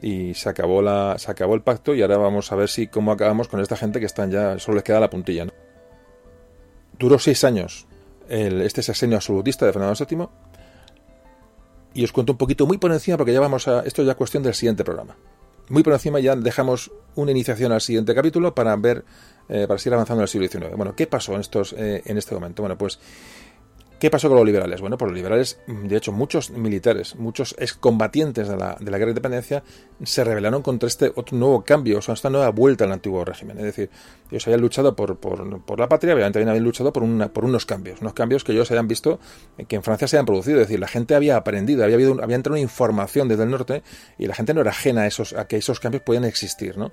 y 0.01 0.33
se 0.33 0.49
acabó 0.49 0.81
la 0.81 1.15
se 1.17 1.31
acabó 1.31 1.55
el 1.55 1.61
pacto 1.61 1.95
y 1.95 2.01
ahora 2.01 2.17
vamos 2.17 2.51
a 2.51 2.55
ver 2.55 2.69
si 2.69 2.87
cómo 2.87 3.11
acabamos 3.11 3.47
con 3.47 3.59
esta 3.59 3.77
gente 3.77 3.99
que 3.99 4.05
están 4.05 4.31
ya 4.31 4.59
solo 4.59 4.75
les 4.75 4.83
queda 4.83 4.99
la 4.99 5.09
puntilla 5.09 5.47
duró 6.99 7.19
seis 7.19 7.43
años 7.43 7.87
este 8.27 8.81
sexenio 8.81 9.17
absolutista 9.17 9.65
de 9.65 9.73
Fernando 9.73 10.05
VII 10.05 10.27
y 11.93 12.03
os 12.03 12.11
cuento 12.11 12.33
un 12.33 12.37
poquito 12.37 12.65
muy 12.65 12.77
por 12.77 12.91
encima 12.91 13.17
porque 13.17 13.33
ya 13.33 13.39
vamos 13.39 13.67
a 13.67 13.81
esto 13.81 14.01
es 14.01 14.07
ya 14.07 14.15
cuestión 14.15 14.43
del 14.43 14.53
siguiente 14.53 14.83
programa 14.83 15.15
muy 15.69 15.83
por 15.83 15.93
encima 15.93 16.19
ya 16.19 16.35
dejamos 16.35 16.91
una 17.15 17.31
iniciación 17.31 17.71
al 17.71 17.81
siguiente 17.81 18.13
capítulo 18.13 18.53
para 18.53 18.75
ver, 18.75 19.05
eh, 19.49 19.65
para 19.67 19.77
seguir 19.79 19.93
avanzando 19.93 20.21
en 20.21 20.23
el 20.23 20.27
siglo 20.27 20.47
XIX. 20.47 20.75
Bueno, 20.75 20.95
¿qué 20.95 21.07
pasó 21.07 21.33
en, 21.33 21.41
estos, 21.41 21.73
eh, 21.73 22.01
en 22.05 22.17
este 22.17 22.35
momento? 22.35 22.61
Bueno, 22.61 22.77
pues 22.77 22.99
¿Qué 24.03 24.11
pasó 24.11 24.27
con 24.27 24.35
los 24.35 24.45
liberales? 24.45 24.81
Bueno, 24.81 24.97
pues 24.97 25.11
los 25.11 25.15
liberales, 25.15 25.59
de 25.65 25.95
hecho, 25.95 26.11
muchos 26.11 26.49
militares, 26.49 27.15
muchos 27.15 27.55
excombatientes 27.57 28.49
de 28.49 28.57
la, 28.57 28.75
de 28.77 28.91
la 28.91 28.97
guerra 28.97 29.05
de 29.05 29.11
independencia 29.11 29.63
se 30.03 30.25
rebelaron 30.25 30.61
contra 30.61 30.87
este 30.87 31.13
otro 31.15 31.37
nuevo 31.37 31.63
cambio, 31.63 31.99
o 31.99 32.01
sea, 32.01 32.13
esta 32.13 32.29
nueva 32.29 32.49
vuelta 32.49 32.83
al 32.83 32.91
antiguo 32.91 33.23
régimen. 33.23 33.59
Es 33.59 33.63
decir, 33.63 33.89
ellos 34.29 34.45
habían 34.45 34.59
luchado 34.59 34.93
por, 34.93 35.15
por, 35.15 35.79
la 35.79 35.87
patria, 35.87 36.15
obviamente 36.15 36.33
también 36.33 36.49
habían 36.49 36.65
luchado 36.65 36.91
por, 36.91 37.01
una, 37.01 37.31
por 37.31 37.45
unos 37.45 37.65
cambios, 37.65 38.01
unos 38.01 38.11
cambios 38.11 38.43
que 38.43 38.51
ellos 38.51 38.69
habían 38.71 38.89
visto 38.89 39.21
que 39.69 39.77
en 39.77 39.83
Francia 39.83 40.05
se 40.05 40.17
habían 40.17 40.25
producido. 40.25 40.59
Es 40.59 40.67
decir, 40.67 40.81
la 40.81 40.89
gente 40.89 41.15
había 41.15 41.37
aprendido, 41.37 41.85
había, 41.85 41.95
habido, 41.95 42.21
había 42.21 42.35
entrado 42.35 42.55
una 42.55 42.61
información 42.61 43.29
desde 43.29 43.43
el 43.43 43.51
norte 43.51 43.83
y 44.17 44.27
la 44.27 44.35
gente 44.35 44.53
no 44.53 44.59
era 44.59 44.71
ajena 44.71 45.03
a, 45.03 45.07
esos, 45.07 45.31
a 45.31 45.47
que 45.47 45.55
esos 45.55 45.79
cambios 45.79 46.03
podían 46.03 46.25
existir, 46.25 46.77
¿no? 46.77 46.91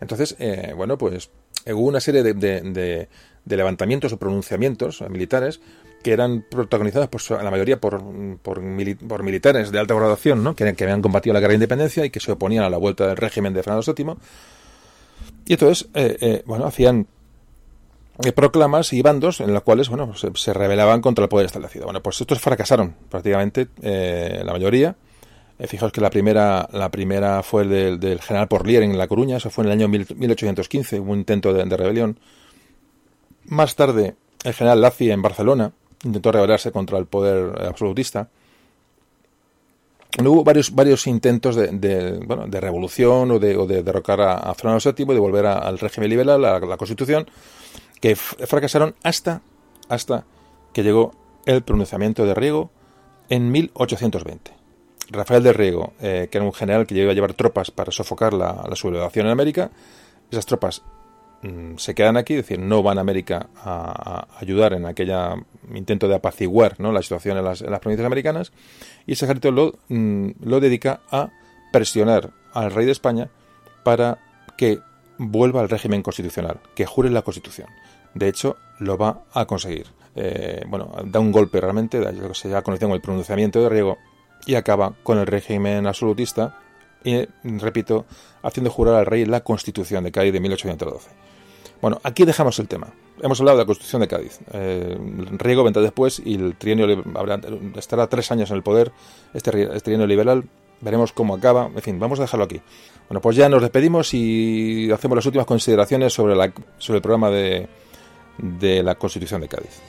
Entonces, 0.00 0.36
eh, 0.38 0.74
bueno, 0.76 0.96
pues 0.96 1.28
hubo 1.66 1.88
una 1.88 1.98
serie 1.98 2.22
de, 2.22 2.34
de, 2.34 3.08
de 3.44 3.56
levantamientos 3.56 4.12
o 4.12 4.16
pronunciamientos 4.16 5.00
militares 5.10 5.60
que 6.02 6.12
eran 6.12 6.44
protagonizadas 6.50 7.08
pues, 7.08 7.30
la 7.30 7.50
mayoría 7.50 7.80
por, 7.80 8.02
por, 8.42 8.60
militares 8.60 9.70
de 9.72 9.78
alta 9.78 9.94
graduación, 9.94 10.42
¿no? 10.42 10.54
que, 10.54 10.74
que, 10.74 10.84
habían 10.84 11.02
combatido 11.02 11.32
la 11.32 11.40
guerra 11.40 11.52
de 11.52 11.56
independencia 11.56 12.04
y 12.04 12.10
que 12.10 12.20
se 12.20 12.32
oponían 12.32 12.64
a 12.64 12.70
la 12.70 12.76
vuelta 12.76 13.06
del 13.06 13.16
régimen 13.16 13.54
de 13.54 13.62
Fernando 13.62 13.94
VII. 13.94 14.16
Y 15.46 15.54
entonces, 15.54 15.88
eh, 15.94 16.16
eh, 16.20 16.42
bueno, 16.46 16.66
hacían 16.66 17.06
eh, 18.24 18.32
proclamas 18.32 18.92
y 18.92 19.02
bandos 19.02 19.40
en 19.40 19.52
los 19.52 19.62
cuales, 19.62 19.88
bueno, 19.88 20.14
se, 20.14 20.52
rebelaban 20.52 21.00
contra 21.00 21.24
el 21.24 21.28
poder 21.28 21.46
establecido. 21.46 21.84
Bueno, 21.84 22.02
pues 22.02 22.20
estos 22.20 22.40
fracasaron 22.40 22.94
prácticamente 23.08 23.68
la 23.82 24.52
mayoría. 24.52 24.96
fijaos 25.66 25.92
que 25.92 26.00
la 26.00 26.10
primera, 26.10 26.68
la 26.72 26.90
primera 26.90 27.42
fue 27.42 27.62
el 27.62 28.00
del, 28.00 28.20
general 28.20 28.48
Porlier 28.48 28.82
en 28.82 28.96
La 28.98 29.08
Coruña, 29.08 29.38
eso 29.38 29.50
fue 29.50 29.64
en 29.64 29.70
el 29.70 29.78
año 29.78 29.88
1815, 29.88 31.00
hubo 31.00 31.12
un 31.12 31.18
intento 31.18 31.52
de, 31.52 31.64
de 31.64 31.76
rebelión. 31.76 32.18
Más 33.44 33.74
tarde, 33.74 34.14
el 34.44 34.54
general 34.54 34.80
Lazi 34.80 35.10
en 35.10 35.22
Barcelona, 35.22 35.72
intentó 36.04 36.32
rebelarse 36.32 36.72
contra 36.72 36.98
el 36.98 37.06
poder 37.06 37.66
absolutista. 37.66 38.28
Hubo 40.20 40.44
varios, 40.44 40.74
varios 40.74 41.06
intentos 41.06 41.56
de, 41.56 41.68
de, 41.68 42.18
bueno, 42.26 42.46
de 42.46 42.60
revolución 42.60 43.30
o 43.30 43.38
de, 43.38 43.56
o 43.56 43.66
de 43.66 43.82
derrocar 43.82 44.20
a, 44.20 44.54
Fernando 44.54 44.82
VII 44.84 45.04
y 45.04 45.14
de 45.14 45.20
volver 45.20 45.46
a, 45.46 45.58
al 45.58 45.78
régimen 45.78 46.10
liberal, 46.10 46.44
a 46.44 46.60
la 46.60 46.76
Constitución, 46.76 47.26
que 48.00 48.14
fracasaron 48.14 48.94
hasta, 49.02 49.40
hasta 49.88 50.24
que 50.74 50.82
llegó 50.82 51.12
el 51.46 51.62
pronunciamiento 51.62 52.26
de 52.26 52.34
Riego 52.34 52.70
en 53.30 53.50
1820. 53.50 54.52
Rafael 55.10 55.42
de 55.42 55.52
Riego, 55.52 55.94
eh, 56.00 56.28
que 56.30 56.38
era 56.38 56.44
un 56.44 56.52
general 56.52 56.86
que 56.86 56.94
iba 56.94 57.10
a 57.10 57.14
llevar 57.14 57.34
tropas 57.34 57.70
para 57.70 57.90
sofocar 57.90 58.34
la, 58.34 58.64
la 58.68 58.76
sublevación 58.76 59.26
en 59.26 59.32
América, 59.32 59.70
esas 60.30 60.46
tropas 60.46 60.82
Mm, 61.42 61.76
se 61.76 61.94
quedan 61.94 62.16
aquí, 62.16 62.34
es 62.34 62.46
decir, 62.46 62.58
no 62.58 62.82
van 62.82 62.98
a 62.98 63.00
América 63.00 63.48
a, 63.56 64.28
ayudar 64.38 64.74
en 64.74 64.86
aquel 64.86 65.12
intento 65.74 66.08
de 66.08 66.14
apaciguar 66.14 66.78
¿no? 66.78 66.92
la 66.92 67.02
situación 67.02 67.36
en 67.36 67.44
las, 67.44 67.62
provincias 67.62 68.06
americanas, 68.06 68.52
y 69.06 69.12
ese 69.12 69.24
ejército 69.24 69.50
lo, 69.50 69.74
mm, 69.88 70.30
lo 70.44 70.60
dedica 70.60 71.00
a 71.10 71.30
presionar 71.72 72.30
al 72.52 72.70
rey 72.70 72.86
de 72.86 72.92
España 72.92 73.28
para 73.82 74.18
que 74.56 74.80
vuelva 75.18 75.60
al 75.60 75.68
régimen 75.68 76.02
constitucional, 76.02 76.60
que 76.74 76.86
jure 76.86 77.10
la 77.10 77.22
constitución. 77.22 77.68
De 78.14 78.28
hecho, 78.28 78.56
lo 78.78 78.96
va 78.96 79.24
a 79.32 79.46
conseguir. 79.46 79.86
Eh, 80.14 80.62
bueno, 80.68 80.92
da 81.06 81.20
un 81.20 81.32
golpe 81.32 81.60
realmente, 81.60 82.00
lo 82.12 82.34
se 82.34 82.54
ha 82.54 82.62
conocido 82.62 82.88
como 82.88 82.94
el 82.94 83.00
pronunciamiento 83.00 83.62
de 83.62 83.68
Riego, 83.68 83.98
y 84.46 84.54
acaba 84.54 84.94
con 85.02 85.18
el 85.18 85.26
régimen 85.26 85.86
absolutista 85.86 86.58
y, 87.04 87.26
repito, 87.44 88.06
haciendo 88.42 88.70
jurar 88.70 88.94
al 88.96 89.06
rey 89.06 89.24
la 89.24 89.40
constitución 89.40 90.04
de 90.04 90.12
Cádiz 90.12 90.32
de 90.32 90.40
1812. 90.40 91.10
Bueno, 91.82 92.00
aquí 92.04 92.24
dejamos 92.24 92.60
el 92.60 92.68
tema. 92.68 92.94
Hemos 93.20 93.40
hablado 93.40 93.58
de 93.58 93.64
la 93.64 93.66
Constitución 93.66 94.00
de 94.02 94.08
Cádiz. 94.08 94.38
Eh, 94.52 94.96
Riego 95.32 95.64
vendrá 95.64 95.82
después 95.82 96.22
y 96.24 96.36
el 96.36 96.54
trienio 96.56 96.86
estará 97.76 98.06
tres 98.06 98.30
años 98.30 98.50
en 98.50 98.56
el 98.56 98.62
poder, 98.62 98.92
este, 99.34 99.64
este, 99.64 99.80
trienio 99.80 100.06
liberal. 100.06 100.44
Veremos 100.80 101.12
cómo 101.12 101.34
acaba. 101.34 101.66
En 101.66 101.82
fin, 101.82 101.98
vamos 101.98 102.20
a 102.20 102.22
dejarlo 102.22 102.44
aquí. 102.44 102.60
Bueno, 103.08 103.20
pues 103.20 103.34
ya 103.34 103.48
nos 103.48 103.62
despedimos 103.62 104.14
y 104.14 104.92
hacemos 104.92 105.16
las 105.16 105.26
últimas 105.26 105.46
consideraciones 105.46 106.12
sobre, 106.12 106.36
la, 106.36 106.52
sobre 106.78 106.98
el 106.98 107.02
programa 107.02 107.30
de, 107.30 107.68
de 108.38 108.84
la 108.84 108.94
Constitución 108.94 109.40
de 109.40 109.48
Cádiz. 109.48 109.80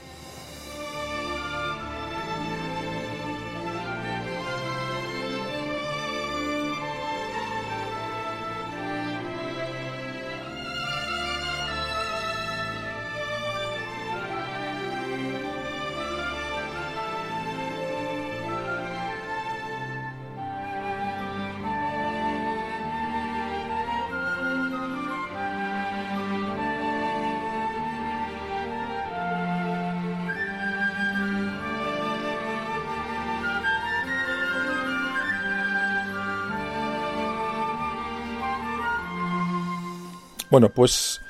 Bueno, 40.54 40.68
pues 40.68 41.20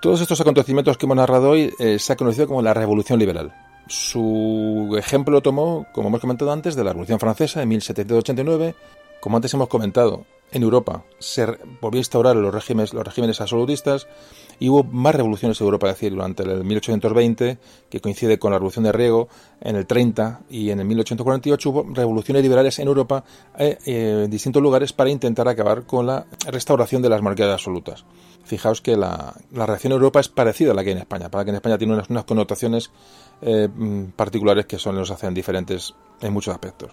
todos 0.00 0.20
estos 0.20 0.40
acontecimientos 0.40 0.96
que 0.96 1.04
hemos 1.04 1.16
narrado 1.16 1.50
hoy 1.50 1.74
eh, 1.80 1.98
se 1.98 2.12
ha 2.12 2.16
conocido 2.16 2.46
como 2.46 2.62
la 2.62 2.72
Revolución 2.72 3.18
Liberal. 3.18 3.52
Su 3.88 4.94
ejemplo 4.96 5.32
lo 5.32 5.40
tomó, 5.40 5.88
como 5.92 6.06
hemos 6.06 6.20
comentado 6.20 6.52
antes, 6.52 6.76
de 6.76 6.84
la 6.84 6.90
Revolución 6.90 7.18
Francesa 7.18 7.58
de 7.58 7.66
1789. 7.66 8.76
Como 9.20 9.36
antes 9.36 9.52
hemos 9.52 9.66
comentado, 9.66 10.26
en 10.52 10.62
Europa 10.62 11.04
se 11.18 11.46
volvió 11.80 11.98
a 11.98 12.02
instaurar 12.02 12.36
los 12.36 12.52
regímenes, 12.52 12.92
los 12.92 13.04
regímenes 13.04 13.40
absolutistas 13.40 14.06
y 14.58 14.68
hubo 14.68 14.84
más 14.84 15.14
revoluciones 15.14 15.60
en 15.60 15.64
Europa, 15.64 15.88
es 15.88 15.94
decir, 15.96 16.12
durante 16.12 16.42
el 16.42 16.62
1820, 16.62 17.58
que 17.90 18.00
coincide 18.00 18.38
con 18.38 18.52
la 18.52 18.58
Revolución 18.58 18.84
de 18.84 18.92
Riego, 18.92 19.28
en 19.60 19.76
el 19.76 19.86
30 19.86 20.42
y 20.50 20.70
en 20.70 20.80
el 20.80 20.86
1848 20.86 21.70
hubo 21.70 21.82
revoluciones 21.92 22.42
liberales 22.42 22.78
en 22.78 22.88
Europa 22.88 23.24
eh, 23.58 23.78
eh, 23.86 24.22
en 24.24 24.30
distintos 24.30 24.62
lugares 24.62 24.92
para 24.92 25.10
intentar 25.10 25.48
acabar 25.48 25.84
con 25.84 26.06
la 26.06 26.26
restauración 26.46 27.02
de 27.02 27.08
las 27.08 27.22
monarquías 27.22 27.48
absolutas. 27.48 28.04
Fijaos 28.44 28.80
que 28.80 28.96
la, 28.96 29.34
reacción 29.52 29.92
en 29.92 29.96
Europa 29.96 30.20
es 30.20 30.28
parecida 30.28 30.72
a 30.72 30.74
la 30.74 30.82
que 30.82 30.90
hay 30.90 30.96
en 30.96 31.02
España, 31.02 31.30
para 31.30 31.44
que 31.44 31.50
en 31.50 31.56
España 31.56 31.78
tiene 31.78 31.94
unas, 31.94 32.24
connotaciones 32.24 32.90
eh, 33.40 33.68
mm, 33.68 34.10
particulares 34.16 34.66
que 34.66 34.78
son 34.78 34.96
los 34.96 35.10
hacen 35.10 35.32
diferentes 35.32 35.94
en 36.22 36.32
muchos 36.32 36.52
aspectos. 36.52 36.90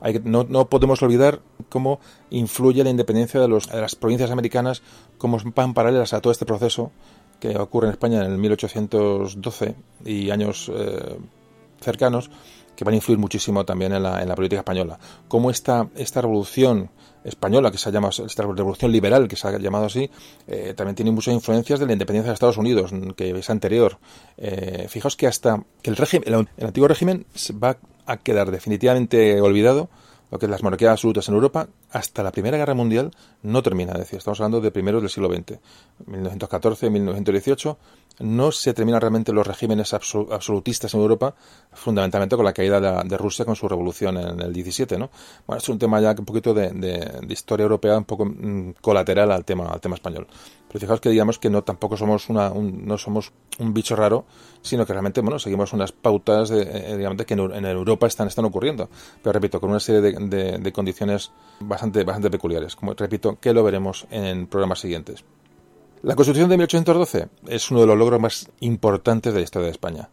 Hay, 0.00 0.20
no, 0.24 0.44
no, 0.48 0.66
podemos 0.66 1.02
olvidar 1.02 1.40
cómo 1.68 2.00
influye 2.30 2.82
la 2.82 2.90
independencia 2.90 3.40
de, 3.40 3.48
los, 3.48 3.68
de, 3.68 3.80
las 3.80 3.94
provincias 3.94 4.30
americanas, 4.30 4.82
cómo 5.18 5.38
van 5.54 5.74
paralelas 5.74 6.12
a 6.14 6.20
todo 6.20 6.32
este 6.32 6.46
proceso 6.46 6.90
que 7.38 7.56
ocurre 7.58 7.88
en 7.88 7.92
España 7.92 8.24
en 8.24 8.32
el 8.32 8.38
1812 8.38 9.74
y 10.04 10.30
años 10.30 10.70
eh, 10.74 11.18
cercanos, 11.80 12.30
que 12.76 12.84
van 12.84 12.94
a 12.94 12.96
influir 12.96 13.18
muchísimo 13.18 13.64
también 13.64 13.92
en 13.92 14.02
la, 14.02 14.22
en 14.22 14.28
la 14.28 14.34
política 14.34 14.60
española. 14.60 14.98
Cómo 15.28 15.50
esta, 15.50 15.88
esta 15.96 16.22
revolución 16.22 16.90
española, 17.24 17.70
que 17.70 17.78
se 17.78 17.88
ha 17.88 17.92
llamado, 17.92 18.24
esta 18.24 18.42
revolución 18.42 18.92
liberal, 18.92 19.28
que 19.28 19.36
se 19.36 19.48
ha 19.48 19.58
llamado 19.58 19.86
así, 19.86 20.10
eh, 20.46 20.74
también 20.74 20.94
tiene 20.94 21.10
muchas 21.10 21.34
influencias 21.34 21.78
de 21.78 21.86
la 21.86 21.92
independencia 21.92 22.30
de 22.30 22.34
Estados 22.34 22.56
Unidos, 22.56 22.92
que 23.16 23.30
es 23.30 23.50
anterior. 23.50 23.98
Eh, 24.36 24.86
fijaos 24.88 25.16
que 25.16 25.26
hasta 25.26 25.62
que 25.82 25.90
el, 25.90 25.96
régimen, 25.96 26.46
el, 26.56 26.66
antiguo 26.66 26.88
régimen 26.88 27.26
va 27.62 27.76
a 28.10 28.16
quedar 28.16 28.50
definitivamente 28.50 29.40
olvidado, 29.40 29.88
lo 30.30 30.38
que 30.38 30.46
es 30.46 30.50
las 30.50 30.62
monarquías 30.62 30.92
absolutas 30.92 31.28
en 31.28 31.34
Europa, 31.34 31.68
hasta 31.90 32.22
la 32.22 32.32
Primera 32.32 32.56
Guerra 32.56 32.74
Mundial 32.74 33.10
no 33.42 33.62
termina. 33.62 33.92
Es 33.94 34.12
estamos 34.12 34.40
hablando 34.40 34.60
de 34.60 34.70
primeros 34.70 35.02
del 35.02 35.10
siglo 35.10 35.28
XX, 35.28 35.58
1914, 36.06 36.90
1918, 36.90 37.78
no 38.20 38.52
se 38.52 38.74
terminan 38.74 39.00
realmente 39.00 39.32
los 39.32 39.46
regímenes 39.46 39.94
absolutistas 39.94 40.92
en 40.94 41.00
Europa, 41.00 41.34
fundamentalmente 41.72 42.36
con 42.36 42.44
la 42.44 42.52
caída 42.52 43.02
de, 43.02 43.16
Rusia 43.16 43.44
con 43.44 43.56
su 43.56 43.68
revolución 43.68 44.18
en 44.18 44.40
el 44.40 44.52
17, 44.52 44.98
¿no? 44.98 45.10
Bueno, 45.46 45.58
es 45.58 45.68
un 45.68 45.78
tema 45.78 46.00
ya 46.00 46.14
un 46.16 46.24
poquito 46.24 46.52
de, 46.52 47.26
historia 47.28 47.62
europea, 47.64 47.96
un 47.96 48.04
poco 48.04 48.26
mm, 48.26 48.74
colateral 48.80 49.32
al 49.32 49.44
tema, 49.44 49.68
al 49.68 49.80
tema 49.80 49.94
español. 49.94 50.26
Pero 50.70 50.80
fijaos 50.80 51.00
que 51.00 51.10
digamos 51.10 51.40
que 51.40 51.50
no 51.50 51.64
tampoco 51.64 51.96
somos 51.96 52.28
una, 52.28 52.52
un, 52.52 52.86
no 52.86 52.96
somos 52.96 53.32
un 53.58 53.74
bicho 53.74 53.96
raro, 53.96 54.24
sino 54.62 54.86
que 54.86 54.92
realmente, 54.92 55.20
bueno, 55.20 55.40
seguimos 55.40 55.72
unas 55.72 55.90
pautas 55.90 56.48
de, 56.48 56.62
eh, 56.62 56.96
digamos, 56.96 57.24
que 57.24 57.34
en, 57.34 57.66
Europa 57.66 58.06
están, 58.06 58.28
están 58.28 58.44
ocurriendo. 58.44 58.88
Pero 59.20 59.32
repito, 59.32 59.60
con 59.60 59.70
una 59.70 59.80
serie 59.80 60.00
de, 60.00 60.58
de 60.58 60.72
condiciones 60.72 61.32
bastante, 61.58 62.04
bastante 62.04 62.30
peculiares. 62.30 62.76
Como 62.76 62.94
repito, 62.94 63.36
que 63.40 63.52
lo 63.52 63.64
veremos 63.64 64.06
en 64.10 64.46
programas 64.46 64.78
siguientes. 64.78 65.24
La 66.02 66.14
Constitución 66.14 66.48
de 66.48 66.56
1812 66.56 67.28
es 67.48 67.70
uno 67.70 67.80
de 67.80 67.86
los 67.86 67.98
logros 67.98 68.20
más 68.20 68.48
importantes 68.60 69.34
de 69.34 69.40
la 69.40 69.44
historia 69.44 69.66
de 69.66 69.72
España. 69.72 70.08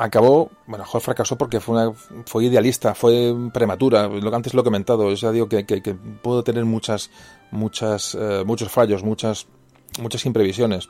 Acabó, 0.00 0.50
bueno, 0.66 0.84
mejor 0.84 1.02
fracasó 1.02 1.36
porque 1.36 1.60
fue, 1.60 1.74
una, 1.74 1.92
fue 2.24 2.46
idealista, 2.46 2.94
fue 2.94 3.34
prematura, 3.52 4.08
lo 4.08 4.30
que 4.30 4.36
antes 4.36 4.54
lo 4.54 4.62
he 4.62 4.64
comentado, 4.64 5.12
ya 5.12 5.30
digo 5.30 5.46
que, 5.46 5.66
que, 5.66 5.94
pudo 5.94 6.42
tener 6.42 6.64
muchas, 6.64 7.10
muchas, 7.50 8.16
eh, 8.18 8.42
muchos 8.46 8.70
fallos, 8.70 9.04
muchas, 9.04 9.46
muchas 10.00 10.24
imprevisiones 10.24 10.88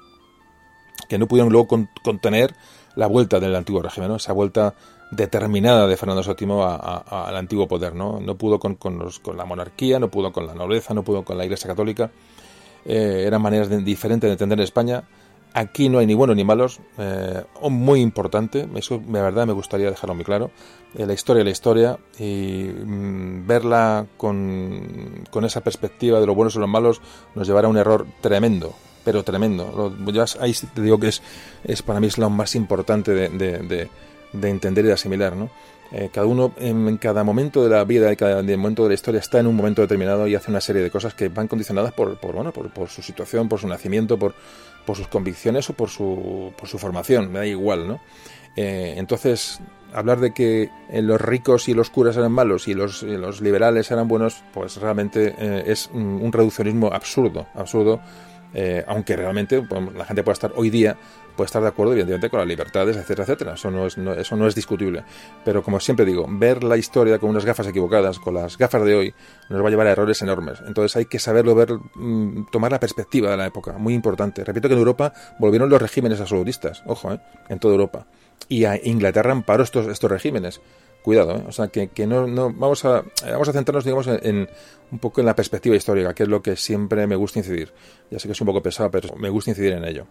que 1.09 1.19
no 1.19 1.27
pudieron 1.27 1.53
luego 1.53 1.67
contener 2.05 2.55
la 2.95 3.09
vuelta 3.09 3.41
del 3.41 3.57
antiguo 3.57 3.83
régimen, 3.83 4.11
¿no? 4.11 4.17
esa 4.17 4.33
vuelta 4.33 4.77
determinada 5.11 5.89
de 5.89 5.97
Fernando 5.97 6.23
VII 6.23 6.47
al 7.11 7.37
antiguo 7.37 7.67
poder, 7.67 7.97
¿no? 7.97 8.21
No 8.21 8.37
pudo 8.37 8.61
con, 8.61 8.77
con, 8.77 9.01
la 9.37 9.45
monarquía, 9.45 9.99
no 9.99 10.09
pudo 10.09 10.31
con 10.31 10.47
la 10.47 10.55
nobleza, 10.55 10.95
no 10.95 11.03
pudo 11.03 11.25
con 11.25 11.37
la 11.37 11.45
Iglesia 11.45 11.67
Católica, 11.67 12.13
eh, 12.85 13.25
eran 13.27 13.43
maneras 13.43 13.69
diferentes 13.85 14.29
de 14.29 14.33
entender 14.33 14.61
España, 14.61 15.03
Aquí 15.53 15.89
no 15.89 15.99
hay 15.99 16.07
ni 16.07 16.15
buenos 16.15 16.37
ni 16.37 16.45
malos. 16.45 16.81
Eh, 16.99 17.43
muy 17.69 18.01
importante, 18.01 18.69
eso 18.77 18.99
de 18.99 19.21
verdad 19.21 19.47
me 19.47 19.53
gustaría 19.53 19.91
dejarlo 19.91 20.15
muy 20.15 20.25
claro. 20.25 20.51
Eh, 20.97 21.07
la 21.07 21.13
historia 21.13 21.41
es 21.41 21.45
la 21.45 21.51
historia 21.51 21.99
y 22.19 22.69
mm, 22.85 23.47
verla 23.47 24.07
con, 24.17 25.25
con, 25.31 25.45
esa 25.45 25.61
perspectiva 25.61 26.21
de 26.21 26.27
los 26.27 26.37
buenos 26.37 26.55
y 26.57 26.59
los 26.59 26.69
malos 26.69 27.01
nos 27.35 27.47
llevará 27.47 27.67
a 27.67 27.71
un 27.71 27.77
error 27.77 28.07
tremendo, 28.21 28.75
pero 29.05 29.25
tremendo. 29.25 29.93
Lo, 30.07 30.23
ahí 30.41 30.55
te 30.75 30.83
digo 30.83 30.99
que 30.99 31.09
es, 31.09 31.23
es 31.65 31.83
para 31.83 32.01
mí 32.01 32.07
es 32.07 32.19
lo 32.19 32.31
más 32.31 32.55
importante 32.55 33.13
de, 33.13 33.29
de, 33.29 33.89
de, 34.33 34.49
entender 34.49 34.85
y 34.85 34.89
de 34.89 34.95
asimilar. 34.95 35.35
¿no? 35.37 35.51
Eh, 35.93 36.11
cada 36.13 36.27
uno 36.29 36.53
en, 36.59 36.97
cada 36.99 37.25
momento 37.25 37.65
de 37.65 37.71
la 37.71 37.85
vida, 37.85 38.11
en 38.11 38.17
cada 38.17 38.43
momento 38.43 38.85
de 38.85 38.91
la 38.91 38.95
historia 38.95 39.19
está 39.19 39.41
en 39.41 39.49
un 39.49 39.57
momento 39.57 39.83
determinado 39.83 40.29
y 40.29 40.37
hace 40.37 40.51
una 40.51 40.61
serie 40.61 40.83
de 40.83 40.91
cosas 40.91 41.15
que 41.15 41.29
van 41.29 41.49
condicionadas 41.49 41.93
por, 41.93 42.17
por 42.19 42.35
bueno, 42.35 42.53
por, 42.53 42.71
por 42.71 42.89
su 42.89 43.03
situación, 43.03 43.49
por 43.49 43.59
su 43.59 43.67
nacimiento, 43.67 44.17
por 44.17 44.35
por 44.85 44.97
sus 44.97 45.09
convicciones 45.09 45.69
o 45.71 45.75
por 45.75 45.89
su, 45.89 46.53
por 46.57 46.69
su 46.69 46.79
formación, 46.79 47.33
me 47.33 47.41
da 47.41 47.47
igual, 47.47 47.87
¿no? 47.87 48.01
Eh, 48.57 48.95
entonces, 48.97 49.61
hablar 49.93 50.21
de 50.21 50.33
que 50.33 50.71
eh, 50.91 51.03
los 51.03 51.21
ricos 51.21 51.69
y 51.69 51.75
los 51.75 51.91
curas 51.91 52.17
eran 52.17 52.33
malos 52.33 52.69
y 52.69 52.75
los, 52.75 53.03
los 53.03 53.41
liberales 53.41 53.91
eran 53.91 54.09
buenos, 54.09 54.43
pues 54.53 54.77
realmente 54.77 55.35
eh, 55.39 55.65
es 55.67 55.89
un, 55.93 56.33
reduccionismo 56.33 56.89
absurdo, 56.93 57.47
absurdo, 57.55 58.01
aunque 58.89 59.15
realmente 59.15 59.63
pues, 59.63 59.95
la 59.95 60.05
gente 60.05 60.25
puede 60.25 60.33
estar 60.33 60.53
hoy 60.57 60.71
día 60.71 60.97
puede 61.41 61.47
estar 61.47 61.63
de 61.63 61.69
acuerdo, 61.69 61.93
evidentemente, 61.93 62.29
con 62.29 62.39
las 62.39 62.47
libertades, 62.47 62.99
etcétera, 62.99 63.23
etcétera. 63.23 63.55
Eso 63.55 63.71
no, 63.71 63.87
es, 63.87 63.97
eso 63.97 64.37
no 64.37 64.47
es 64.47 64.55
discutible. 64.55 65.05
Pero 65.43 65.63
como 65.63 65.81
siempre 65.81 66.05
digo, 66.05 66.27
ver 66.29 66.63
la 66.63 66.77
historia 66.77 67.19
con 67.19 67.31
unas 67.31 67.47
gafas 67.47 67.67
equivocadas, 67.67 68.19
con 68.19 68.35
las 68.35 68.59
gafas 68.59 68.85
de 68.85 68.95
hoy, 68.95 69.15
nos 69.49 69.63
va 69.63 69.69
a 69.69 69.71
llevar 69.71 69.87
a 69.87 69.93
errores 69.93 70.21
enormes. 70.21 70.59
Entonces 70.67 70.95
hay 70.97 71.07
que 71.07 71.19
saberlo 71.19 71.55
ver, 71.55 71.73
mm, 71.95 72.51
tomar 72.53 72.73
la 72.73 72.79
perspectiva 72.79 73.31
de 73.31 73.39
la 73.39 73.47
época, 73.47 73.79
muy 73.79 73.95
importante. 73.95 74.45
Repito 74.45 74.69
que 74.69 74.75
en 74.75 74.81
Europa 74.81 75.15
volvieron 75.39 75.71
los 75.71 75.81
regímenes 75.81 76.21
absolutistas, 76.21 76.83
ojo, 76.85 77.11
¿eh? 77.11 77.21
en 77.49 77.59
toda 77.59 77.73
Europa. 77.73 78.07
Y 78.47 78.67
a 78.67 78.79
Inglaterra 78.85 79.33
amparó 79.33 79.63
estos, 79.63 79.87
estos 79.87 80.11
regímenes 80.11 80.61
cuidado, 81.03 81.37
¿eh? 81.37 81.45
o 81.49 81.53
sea, 81.53 81.69
que, 81.69 82.07
no, 82.07 82.27
no, 82.27 82.53
vamos 82.53 82.85
a, 82.85 83.03
vamos 83.25 83.49
a 83.49 83.53
centrarnos, 83.55 83.85
digamos, 83.85 84.07
en, 84.09 84.47
un 84.93 84.99
poco 84.99 85.21
en 85.23 85.27
la 85.27 85.35
perspectiva 85.35 85.75
histórica, 85.75 86.13
que 86.13 86.25
es 86.25 86.29
lo 86.29 86.43
que 86.43 86.55
siempre 86.57 87.07
me 87.07 87.17
gusta 87.17 87.39
incidir. 87.39 87.73
Ya 88.11 88.19
sé 88.19 88.29
que 88.29 88.33
es 88.33 88.41
un 88.43 88.47
poco 88.47 88.63
pesado, 88.63 88.91
pero 88.91 89.17
me 89.17 89.31
gusta 89.31 89.53
incidir 89.53 89.73
en 89.73 89.87
ello. 89.87 90.07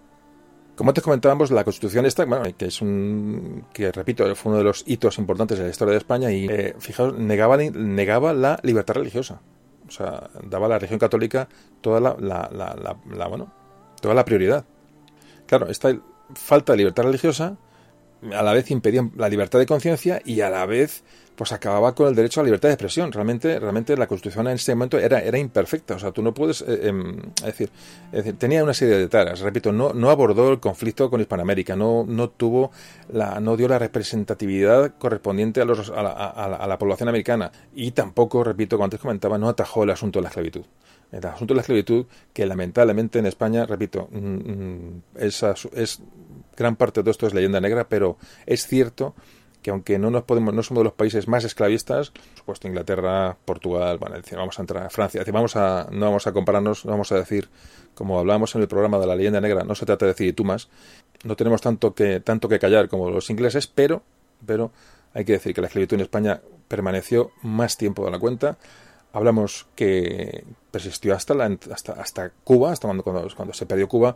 Como 0.80 0.92
antes 0.92 1.04
comentábamos, 1.04 1.52
la 1.52 1.66
Constitución 1.66 2.06
esta, 2.06 2.24
bueno, 2.24 2.46
que 2.58 2.68
es 2.68 2.82
un, 2.82 3.66
que 3.74 3.92
repito, 3.92 4.34
fue 4.34 4.52
uno 4.52 4.60
de 4.60 4.64
los 4.64 4.86
hitos 4.88 5.18
importantes 5.18 5.58
de 5.58 5.66
la 5.66 5.72
historia 5.72 5.92
de 5.92 5.98
España 5.98 6.32
y, 6.32 6.48
eh, 6.50 6.74
fijaos, 6.80 7.18
negaba, 7.18 7.58
negaba 7.58 8.32
la 8.32 8.58
libertad 8.64 8.94
religiosa. 8.94 9.42
O 9.86 9.92
sea, 9.92 10.30
daba 10.42 10.68
a 10.68 10.70
la 10.70 10.80
religión 10.80 10.98
católica 10.98 11.50
toda 11.82 12.00
la, 12.00 12.16
la, 12.18 12.96
la, 13.14 13.28
bueno, 13.28 13.52
toda 14.00 14.14
la 14.14 14.24
prioridad. 14.24 14.64
Claro, 15.48 15.68
esta 15.68 16.00
falta 16.34 16.72
de 16.72 16.78
libertad 16.78 17.04
religiosa 17.04 17.58
a 18.34 18.44
la 18.44 18.54
vez 18.54 18.70
impedía 18.72 19.10
la 19.16 19.30
libertad 19.30 19.60
de 19.60 19.66
conciencia 19.66 20.22
y 20.26 20.42
a 20.42 20.50
la 20.50 20.66
vez 20.66 21.04
pues 21.40 21.54
acababa 21.54 21.96
con 21.96 22.10
el 22.10 22.16
derecho 22.16 22.42
a 22.42 22.44
la 22.44 22.48
libertad 22.48 22.68
de 22.68 22.74
expresión. 22.74 23.14
Realmente, 23.14 23.58
realmente 23.62 23.96
la 23.96 24.08
Constitución 24.08 24.48
en 24.48 24.56
ese 24.56 24.76
momento 24.76 25.00
era, 25.00 25.22
era 25.22 25.38
imperfecta. 25.38 25.96
O 25.96 26.00
sea, 26.00 26.12
tú 26.12 26.22
no 26.22 26.34
puedes 26.34 26.62
eh, 26.64 26.90
em, 26.90 27.16
decir, 27.46 27.70
tenía 28.38 28.62
una 28.62 28.74
serie 28.74 28.98
de 28.98 29.08
taras. 29.08 29.40
Repito, 29.40 29.72
no, 29.72 29.94
no 29.94 30.10
abordó 30.10 30.52
el 30.52 30.60
conflicto 30.60 31.10
con 31.10 31.22
Hispanoamérica, 31.22 31.78
no, 31.78 32.04
no 32.06 32.30
tuvo 32.30 32.72
la, 33.08 33.40
no 33.40 33.56
dio 33.56 33.70
la 33.70 33.80
representatividad 33.80 34.96
correspondiente 34.98 35.62
a, 35.62 35.66
los, 35.66 35.90
a, 35.90 36.04
la, 36.04 36.10
a, 36.12 36.68
la, 36.68 36.78
población 36.78 37.08
americana. 37.08 37.54
Y 37.74 37.92
tampoco, 37.92 38.44
repito, 38.44 38.76
como 38.76 38.84
antes 38.84 39.00
comentaba, 39.00 39.38
no 39.38 39.48
atajó 39.48 39.86
el 39.86 39.92
asunto 39.92 40.20
de 40.20 40.24
la 40.24 40.30
esclavitud. 40.30 40.66
El 41.12 41.26
asunto 41.26 41.54
de 41.54 41.56
la 41.56 41.62
esclavitud, 41.62 42.06
que 42.34 42.46
lamentablemente 42.46 43.20
en 43.20 43.26
España, 43.26 43.66
repito, 43.66 44.08
mm, 44.12 44.18
mm, 44.18 45.02
es, 45.16 45.44
es 45.74 46.02
gran 46.56 46.76
parte 46.76 47.00
de 47.00 47.04
todo 47.04 47.12
esto 47.12 47.28
es 47.28 47.34
leyenda 47.34 47.60
negra, 47.60 47.88
pero 47.90 48.18
es 48.46 48.68
cierto 48.68 49.16
que 49.62 49.72
aunque 49.72 50.00
no 50.00 50.10
nos 50.10 50.24
podemos, 50.24 50.54
no 50.54 50.64
somos 50.64 50.82
de 50.82 50.84
los 50.86 50.94
países 50.94 51.28
más 51.28 51.44
esclavistas, 51.44 52.12
por 52.12 52.38
supuesto 52.38 52.68
Inglaterra, 52.68 53.38
Portugal, 53.44 53.98
bueno, 53.98 54.16
vamos 54.32 54.58
a 54.58 54.62
entrar 54.62 54.86
a 54.86 54.90
Francia, 54.90 55.22
a, 55.22 55.88
no 55.92 56.06
vamos 56.06 56.28
a 56.28 56.32
compararnos, 56.32 56.86
no 56.86 56.92
vamos 56.92 57.12
a 57.12 57.16
decir, 57.16 57.50
como 57.94 58.20
hablábamos 58.20 58.56
en 58.56 58.62
el 58.62 58.68
programa 58.68 59.00
de 59.00 59.08
la 59.08 59.16
leyenda 59.16 59.42
negra, 59.42 59.64
no 59.64 59.76
se 59.76 59.86
trata 59.86 60.06
de 60.06 60.14
decir 60.14 60.34
tú 60.34 60.46
más, 60.46 60.70
no 61.24 61.36
tenemos 61.36 61.62
tanto 61.62 61.94
que, 61.94 62.22
tanto 62.22 62.48
que 62.48 62.60
callar 62.60 62.88
como 62.88 63.10
los 63.10 63.30
ingleses, 63.30 63.68
pero, 63.68 64.02
pero 64.46 64.72
hay 65.14 65.26
que 65.26 65.34
decir 65.34 65.54
que 65.54 65.62
la 65.62 65.68
esclavitud 65.68 65.96
en 65.96 66.02
España 66.02 66.42
permaneció 66.68 67.32
más 67.42 67.78
tiempo 67.78 68.06
de 68.06 68.12
la 68.12 68.20
cuenta. 68.20 68.58
Hablamos 69.12 69.68
que 69.76 70.46
persistió 70.72 71.16
hasta, 71.16 71.34
la, 71.34 71.58
hasta, 71.72 71.94
hasta 71.94 72.32
Cuba, 72.44 72.72
hasta 72.72 72.88
cuando, 72.88 73.04
cuando, 73.04 73.54
se 73.54 73.66
perdió 73.66 73.88
Cuba, 73.88 74.16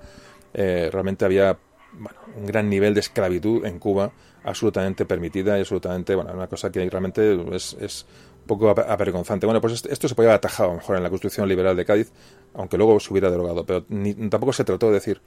eh, 0.53 0.89
realmente 0.91 1.25
había 1.25 1.57
bueno, 1.93 2.19
un 2.37 2.45
gran 2.45 2.69
nivel 2.69 2.93
de 2.93 2.99
esclavitud 2.99 3.65
en 3.65 3.79
Cuba 3.79 4.11
absolutamente 4.43 5.05
permitida 5.05 5.57
y 5.57 5.61
absolutamente, 5.61 6.15
bueno, 6.15 6.33
una 6.33 6.47
cosa 6.47 6.71
que 6.71 6.87
realmente 6.89 7.55
es, 7.55 7.75
es 7.79 8.05
un 8.41 8.47
poco 8.47 8.69
avergonzante. 8.69 9.45
Bueno, 9.45 9.61
pues 9.61 9.85
esto 9.85 10.07
se 10.07 10.15
podía 10.15 10.29
haber 10.29 10.37
atajado 10.37 10.73
mejor 10.73 10.97
en 10.97 11.03
la 11.03 11.09
Constitución 11.09 11.47
Liberal 11.47 11.75
de 11.75 11.85
Cádiz, 11.85 12.11
aunque 12.53 12.77
luego 12.77 12.99
se 12.99 13.11
hubiera 13.11 13.31
derogado, 13.31 13.65
pero 13.65 13.85
tampoco 14.29 14.53
se 14.53 14.63
trató 14.63 14.87
de 14.87 14.93
decir 14.93 15.21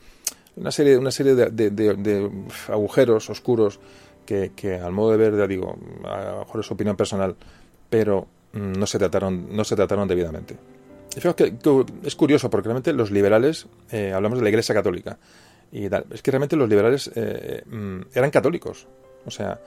una 0.57 0.71
serie, 0.71 0.97
una 0.97 1.11
serie 1.11 1.35
de, 1.35 2.31
agujeros 2.69 3.31
oscuros 3.31 3.79
que, 4.25 4.53
que, 4.57 4.75
al 4.75 4.93
modo 4.93 5.13
de 5.13 5.17
ver, 5.17 5.37
ya 5.37 5.47
digo, 5.47 5.79
a 6.05 6.33
lo 6.33 6.39
mejor 6.41 6.61
es 6.61 6.71
opinión 6.71 6.97
personal, 6.97 7.37
pero 7.89 8.27
mm, 8.53 8.73
no 8.73 8.87
se 8.87 8.99
trataron, 8.99 9.55
no 9.55 9.65
se 9.65 9.77
trataron 9.77 10.09
debidamente. 10.09 10.57
Que, 11.23 11.55
es 12.05 12.17
curioso 12.17 12.51
porque 12.51 12.69
realmente 12.69 12.93
los 12.93 13.11
liberales, 13.11 13.67
eh, 13.91 14.13
hablamos 14.13 14.39
de 14.39 14.45
la 14.45 14.51
Iglesia 14.51 14.75
Católica, 14.75 15.19
y 15.73 15.89
tal. 15.89 16.07
Es 16.11 16.23
que 16.23 16.31
realmente 16.31 16.57
los 16.57 16.69
liberales 16.69 17.11
eh, 17.15 17.63
mm, 17.67 18.01
eran 18.15 18.31
católicos. 18.31 18.87
O 19.25 19.31
sea, 19.31 19.61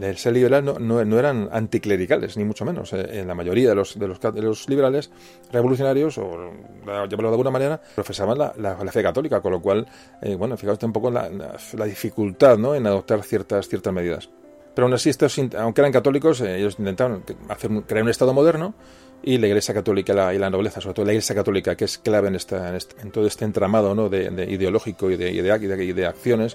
el 0.00 0.16
ser 0.16 0.32
liberal 0.32 0.64
no, 0.64 0.78
no, 0.78 1.18
eran 1.18 1.48
anticlericales, 1.52 2.36
ni 2.36 2.44
mucho 2.44 2.64
menos. 2.64 2.92
Eh, 2.92 3.20
en 3.20 3.28
la 3.28 3.34
mayoría 3.34 3.68
de 3.68 3.74
los, 3.74 3.98
de 3.98 4.08
los, 4.08 4.20
de 4.20 4.42
los 4.42 4.68
liberales 4.68 5.10
revolucionarios, 5.52 6.16
o 6.18 6.52
llamarlo 6.86 7.28
de 7.28 7.34
alguna 7.34 7.50
manera, 7.50 7.80
profesaban 7.94 8.38
la, 8.38 8.54
la, 8.56 8.92
fe 8.92 9.02
católica, 9.02 9.40
con 9.40 9.52
lo 9.52 9.60
cual, 9.60 9.86
eh, 10.22 10.34
bueno, 10.34 10.56
fijaos 10.56 10.82
un 10.82 10.92
poco 10.92 11.10
la, 11.10 11.28
la, 11.28 11.84
dificultad 11.84 12.56
¿no? 12.56 12.74
en 12.74 12.86
adoptar 12.86 13.22
ciertas, 13.22 13.68
ciertas 13.68 13.92
medidas. 13.92 14.30
Pero 14.74 14.86
aún 14.86 14.94
así, 14.94 15.10
estos, 15.10 15.38
aunque 15.58 15.82
eran 15.82 15.92
católicos, 15.92 16.40
ellos 16.40 16.76
intentaron 16.78 17.22
hacer, 17.48 17.70
crear 17.86 18.04
un 18.04 18.08
Estado 18.08 18.32
moderno 18.32 18.74
y 19.22 19.38
la 19.38 19.46
Iglesia 19.46 19.74
Católica 19.74 20.34
y 20.34 20.38
la 20.38 20.50
nobleza, 20.50 20.80
sobre 20.80 20.94
todo 20.94 21.06
la 21.06 21.12
Iglesia 21.12 21.34
Católica, 21.34 21.76
que 21.76 21.84
es 21.84 21.98
clave 21.98 22.28
en, 22.28 22.34
esta, 22.34 22.76
en, 23.02 23.10
todo 23.10 23.26
este 23.26 23.44
entramado 23.44 23.94
¿no? 23.94 24.08
de, 24.08 24.46
ideológico 24.50 25.10
y 25.10 25.16
de, 25.16 25.30
y 25.30 25.40
de, 25.40 26.06
acciones, 26.06 26.54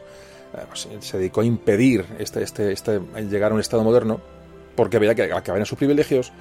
eh, 0.54 0.60
pues, 0.68 0.88
se 1.00 1.18
dedicó 1.18 1.42
a 1.42 1.46
impedir 1.46 2.06
este, 2.20 2.44
este, 2.44 2.72
este, 2.72 3.00
llegar 3.30 3.52
a 3.52 3.56
un 3.56 3.62
Estado 3.62 3.84
moderno 3.84 4.20
porque 4.76 5.00
veía 5.00 5.16
que 5.16 5.24
acabarían 5.32 5.66
sus 5.66 5.78
privilegios, 5.78 6.32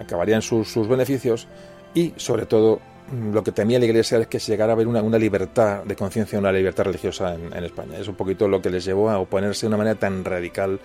acabarían 0.00 0.42
sus, 0.42 0.88
beneficios 0.88 1.46
y, 1.94 2.14
sobre 2.16 2.46
todo, 2.46 2.80
mm, 3.12 3.32
lo 3.32 3.44
que 3.44 3.52
temía 3.52 3.78
la 3.78 3.84
Iglesia 3.84 4.18
es 4.18 4.26
que 4.28 4.40
se 4.40 4.52
llegara 4.52 4.72
a 4.72 4.74
haber 4.74 4.88
una, 4.88 5.02
una 5.02 5.18
libertad 5.18 5.84
de 5.84 5.94
conciencia, 5.94 6.38
una 6.38 6.52
libertad 6.52 6.84
religiosa 6.84 7.34
en, 7.34 7.52
en, 7.52 7.64
España. 7.64 7.98
Es 7.98 8.08
un 8.08 8.14
poquito 8.14 8.48
lo 8.48 8.62
que 8.62 8.70
les 8.70 8.84
llevó 8.84 9.10
a 9.10 9.18
oponerse 9.18 9.62
de 9.62 9.68
una 9.68 9.76
manera 9.76 9.98
tan 9.98 10.24
radical 10.24 10.80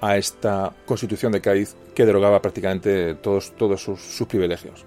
a 0.00 0.16
esta 0.16 0.72
constitución 0.86 1.32
de 1.32 1.40
Cádiz 1.40 1.76
que 1.94 2.06
derogaba 2.06 2.40
prácticamente 2.40 3.14
todos, 3.16 3.52
todos 3.56 3.82
sus, 3.82 4.26
privilegios. 4.26 4.84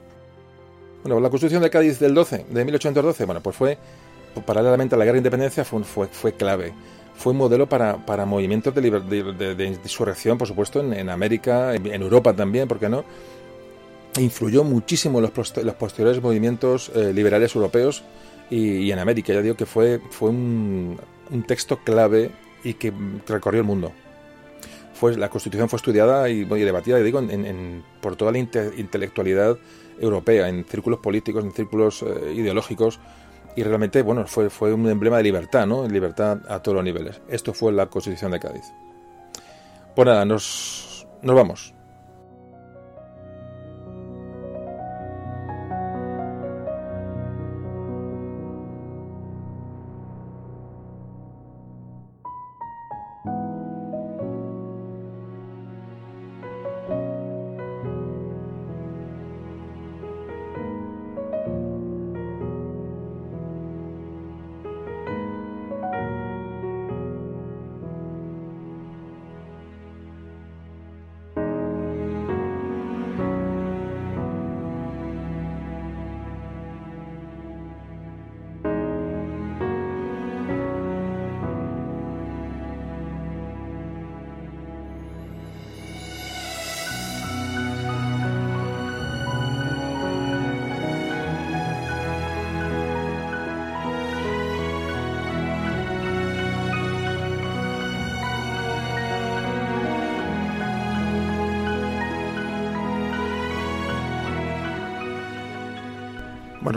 Bueno, 1.03 1.19
la 1.19 1.29
constitución 1.29 1.61
de 1.61 1.69
Cádiz 1.69 1.99
del 1.99 2.13
12, 2.13 2.45
de 2.49 2.65
1812, 2.65 3.25
bueno, 3.25 3.41
pues 3.41 3.55
fue, 3.55 3.77
paralelamente 4.45 4.95
a 4.95 4.97
la 4.97 5.05
guerra 5.05 5.15
de 5.15 5.19
independencia, 5.19 5.63
fue, 5.63 6.07
fue, 6.07 6.33
clave. 6.33 6.73
Fue 7.15 7.33
un 7.33 7.37
modelo 7.37 7.67
para, 7.67 8.03
para 8.05 8.25
movimientos 8.25 8.73
de, 8.73 8.81
de, 8.89 9.55
de, 9.55 9.65
insurrección, 9.65 10.37
por 10.37 10.47
supuesto, 10.47 10.79
en, 10.79 11.09
América, 11.09 11.75
en, 11.75 12.01
Europa 12.01 12.33
también, 12.33 12.67
¿por 12.67 12.79
qué 12.79 12.89
no? 12.89 13.03
influyó 14.19 14.63
muchísimo 14.63 15.17
en 15.17 15.23
los, 15.35 15.57
los 15.57 15.75
posteriores 15.75 16.21
movimientos 16.21 16.91
eh, 16.93 17.11
liberales 17.13 17.55
europeos 17.55 18.03
y, 18.49 18.91
en 18.91 18.99
América. 18.99 19.33
Ya 19.33 19.41
digo 19.41 19.55
que 19.55 19.65
fue, 19.65 19.99
fue 20.11 20.29
un, 20.29 20.99
un 21.31 21.43
texto 21.43 21.79
clave 21.83 22.29
y 22.63 22.75
que 22.75 22.93
recorrió 23.27 23.61
el 23.61 23.67
mundo 23.67 23.91
la 25.17 25.29
Constitución 25.29 25.69
fue 25.69 25.77
estudiada 25.77 26.29
y, 26.29 26.43
debatida, 26.45 26.97
digo, 26.99 27.21
por 28.01 28.15
toda 28.15 28.31
la 28.31 28.37
intelectualidad 28.37 29.57
europea, 29.99 30.47
en 30.49 30.63
círculos 30.65 30.99
políticos, 30.99 31.43
en 31.43 31.51
círculos 31.51 32.03
eh, 32.03 32.33
ideológicos, 32.35 32.99
y 33.55 33.63
realmente, 33.63 34.01
bueno, 34.01 34.25
fue, 34.25 34.49
fue 34.49 34.73
un 34.73 34.87
emblema 34.89 35.17
de 35.17 35.23
libertad, 35.23 35.67
¿no? 35.67 35.87
Libertad 35.87 36.39
a 36.49 36.61
todos 36.61 36.75
los 36.75 36.83
niveles. 36.83 37.21
Esto 37.27 37.53
fue 37.53 37.71
la 37.71 37.85
Constitución 37.87 38.31
de 38.31 38.39
Cádiz. 38.39 38.65
Pues 39.95 40.07
nada, 40.07 40.25
nos, 40.25 41.07
nos 41.21 41.35
vamos. 41.35 41.72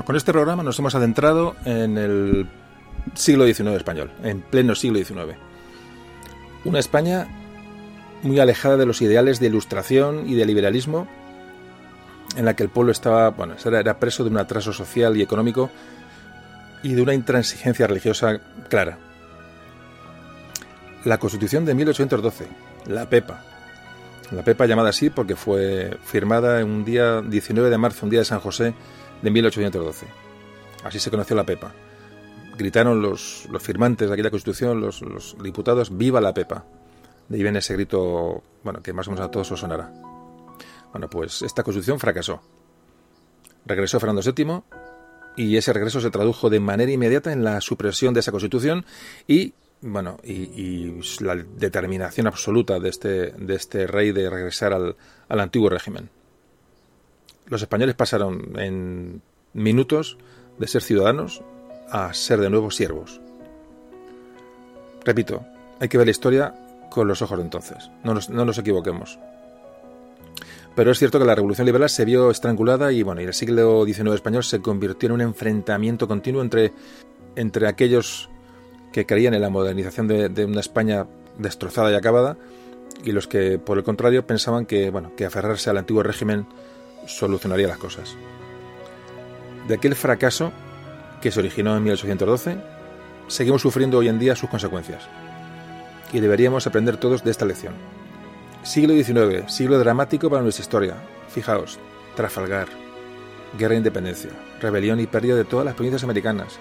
Con 0.06 0.14
este 0.14 0.32
programa 0.32 0.62
nos 0.62 0.78
hemos 0.78 0.94
adentrado 0.94 1.56
en 1.64 1.98
el 1.98 2.46
siglo 3.14 3.44
XIX 3.44 3.72
español, 3.72 4.12
en 4.22 4.40
pleno 4.40 4.76
siglo 4.76 4.98
XIX. 4.98 5.36
Una 6.64 6.78
España 6.78 7.26
muy 8.22 8.38
alejada 8.38 8.76
de 8.76 8.86
los 8.86 9.02
ideales 9.02 9.40
de 9.40 9.48
ilustración 9.48 10.28
y 10.28 10.34
de 10.34 10.46
liberalismo, 10.46 11.08
en 12.36 12.44
la 12.44 12.54
que 12.54 12.62
el 12.62 12.68
pueblo 12.68 12.92
estaba, 12.92 13.30
bueno, 13.30 13.56
era 13.64 13.98
preso 13.98 14.22
de 14.22 14.30
un 14.30 14.38
atraso 14.38 14.72
social 14.72 15.16
y 15.16 15.22
económico 15.22 15.70
y 16.84 16.94
de 16.94 17.02
una 17.02 17.14
intransigencia 17.14 17.88
religiosa 17.88 18.40
clara. 18.68 18.98
La 21.04 21.18
Constitución 21.18 21.64
de 21.64 21.74
1812, 21.74 22.46
la 22.86 23.08
PEPA, 23.10 23.42
la 24.30 24.42
PEPA 24.42 24.66
llamada 24.66 24.90
así 24.90 25.10
porque 25.10 25.34
fue 25.34 25.96
firmada 26.04 26.64
un 26.64 26.84
día 26.84 27.22
19 27.22 27.70
de 27.70 27.78
marzo, 27.78 28.06
un 28.06 28.10
día 28.10 28.20
de 28.20 28.24
San 28.24 28.40
José, 28.40 28.74
de 29.22 29.30
1812. 29.30 30.06
Así 30.84 31.00
se 31.00 31.10
conoció 31.10 31.36
la 31.36 31.44
PEPA. 31.44 31.72
Gritaron 32.56 33.02
los, 33.02 33.46
los 33.50 33.62
firmantes 33.62 34.08
de 34.08 34.14
aquella 34.14 34.30
constitución, 34.30 34.80
los, 34.80 35.02
los, 35.02 35.36
diputados, 35.42 35.96
¡Viva 35.96 36.20
la 36.20 36.32
PEPA! 36.32 36.64
De 37.28 37.36
ahí 37.36 37.42
viene 37.42 37.58
ese 37.58 37.74
grito, 37.74 38.42
bueno, 38.62 38.82
que 38.82 38.92
más 38.92 39.08
o 39.08 39.10
menos 39.10 39.26
a 39.26 39.30
todos 39.30 39.50
os 39.52 39.60
sonará. 39.60 39.92
Bueno, 40.92 41.10
pues 41.10 41.42
esta 41.42 41.62
constitución 41.62 41.98
fracasó. 41.98 42.40
Regresó 43.66 43.98
Fernando 43.98 44.22
VII 44.22 44.62
y 45.36 45.56
ese 45.56 45.72
regreso 45.72 46.00
se 46.00 46.10
tradujo 46.10 46.48
de 46.48 46.60
manera 46.60 46.90
inmediata 46.90 47.32
en 47.32 47.44
la 47.44 47.60
supresión 47.60 48.14
de 48.14 48.20
esa 48.20 48.30
constitución 48.30 48.86
y 49.26 49.54
bueno 49.82 50.18
y, 50.22 50.32
y 50.32 51.00
la 51.20 51.34
determinación 51.34 52.26
absoluta 52.26 52.80
de 52.80 52.88
este, 52.88 53.32
de 53.32 53.54
este 53.54 53.86
rey 53.86 54.12
de 54.12 54.30
regresar 54.30 54.72
al, 54.72 54.96
al 55.28 55.40
antiguo 55.40 55.68
régimen 55.68 56.08
los 57.46 57.62
españoles 57.62 57.94
pasaron 57.94 58.58
en 58.58 59.22
minutos 59.52 60.18
de 60.58 60.66
ser 60.66 60.82
ciudadanos 60.82 61.42
a 61.90 62.12
ser 62.12 62.40
de 62.40 62.50
nuevo 62.50 62.70
siervos. 62.70 63.20
Repito, 65.04 65.44
hay 65.80 65.88
que 65.88 65.98
ver 65.98 66.06
la 66.06 66.10
historia 66.10 66.54
con 66.90 67.06
los 67.06 67.22
ojos 67.22 67.38
de 67.38 67.44
entonces, 67.44 67.90
no 68.02 68.14
nos, 68.14 68.28
no 68.30 68.44
nos 68.44 68.58
equivoquemos. 68.58 69.18
Pero 70.74 70.90
es 70.90 70.98
cierto 70.98 71.18
que 71.18 71.24
la 71.24 71.34
Revolución 71.34 71.66
Liberal 71.66 71.88
se 71.88 72.04
vio 72.04 72.30
estrangulada 72.30 72.92
y 72.92 73.02
bueno, 73.02 73.22
y 73.22 73.24
el 73.24 73.32
siglo 73.32 73.84
XIX 73.86 74.14
español 74.14 74.44
se 74.44 74.60
convirtió 74.60 75.06
en 75.06 75.12
un 75.12 75.20
enfrentamiento 75.22 76.06
continuo 76.06 76.42
entre, 76.42 76.72
entre 77.34 77.66
aquellos 77.66 78.28
que 78.92 79.06
creían 79.06 79.34
en 79.34 79.40
la 79.40 79.48
modernización 79.48 80.06
de, 80.06 80.28
de, 80.28 80.44
una 80.44 80.60
España 80.60 81.06
destrozada 81.38 81.90
y 81.90 81.94
acabada 81.94 82.36
y 83.04 83.12
los 83.12 83.26
que, 83.26 83.58
por 83.58 83.78
el 83.78 83.84
contrario, 83.84 84.26
pensaban 84.26 84.66
que, 84.66 84.90
bueno, 84.90 85.12
que 85.16 85.24
aferrarse 85.24 85.70
al 85.70 85.78
antiguo 85.78 86.02
régimen 86.02 86.46
solucionaría 87.06 87.68
las 87.68 87.78
cosas. 87.78 88.16
De 89.66 89.74
aquel 89.74 89.94
fracaso 89.94 90.52
que 91.20 91.30
se 91.30 91.40
originó 91.40 91.76
en 91.76 91.82
1812, 91.82 92.58
seguimos 93.28 93.62
sufriendo 93.62 93.98
hoy 93.98 94.08
en 94.08 94.18
día 94.18 94.36
sus 94.36 94.50
consecuencias. 94.50 95.08
Y 96.12 96.20
deberíamos 96.20 96.66
aprender 96.66 96.96
todos 96.98 97.24
de 97.24 97.30
esta 97.30 97.44
lección. 97.44 97.74
Siglo 98.62 98.94
XIX, 98.94 99.50
siglo 99.52 99.78
dramático 99.78 100.30
para 100.30 100.42
nuestra 100.42 100.62
historia. 100.62 100.94
Fijaos, 101.28 101.78
Trafalgar, 102.14 102.68
guerra 103.58 103.72
de 103.72 103.78
independencia, 103.78 104.30
rebelión 104.60 105.00
y 105.00 105.06
pérdida 105.06 105.36
de 105.36 105.44
todas 105.44 105.66
las 105.66 105.74
provincias 105.74 106.02
americanas, 106.02 106.58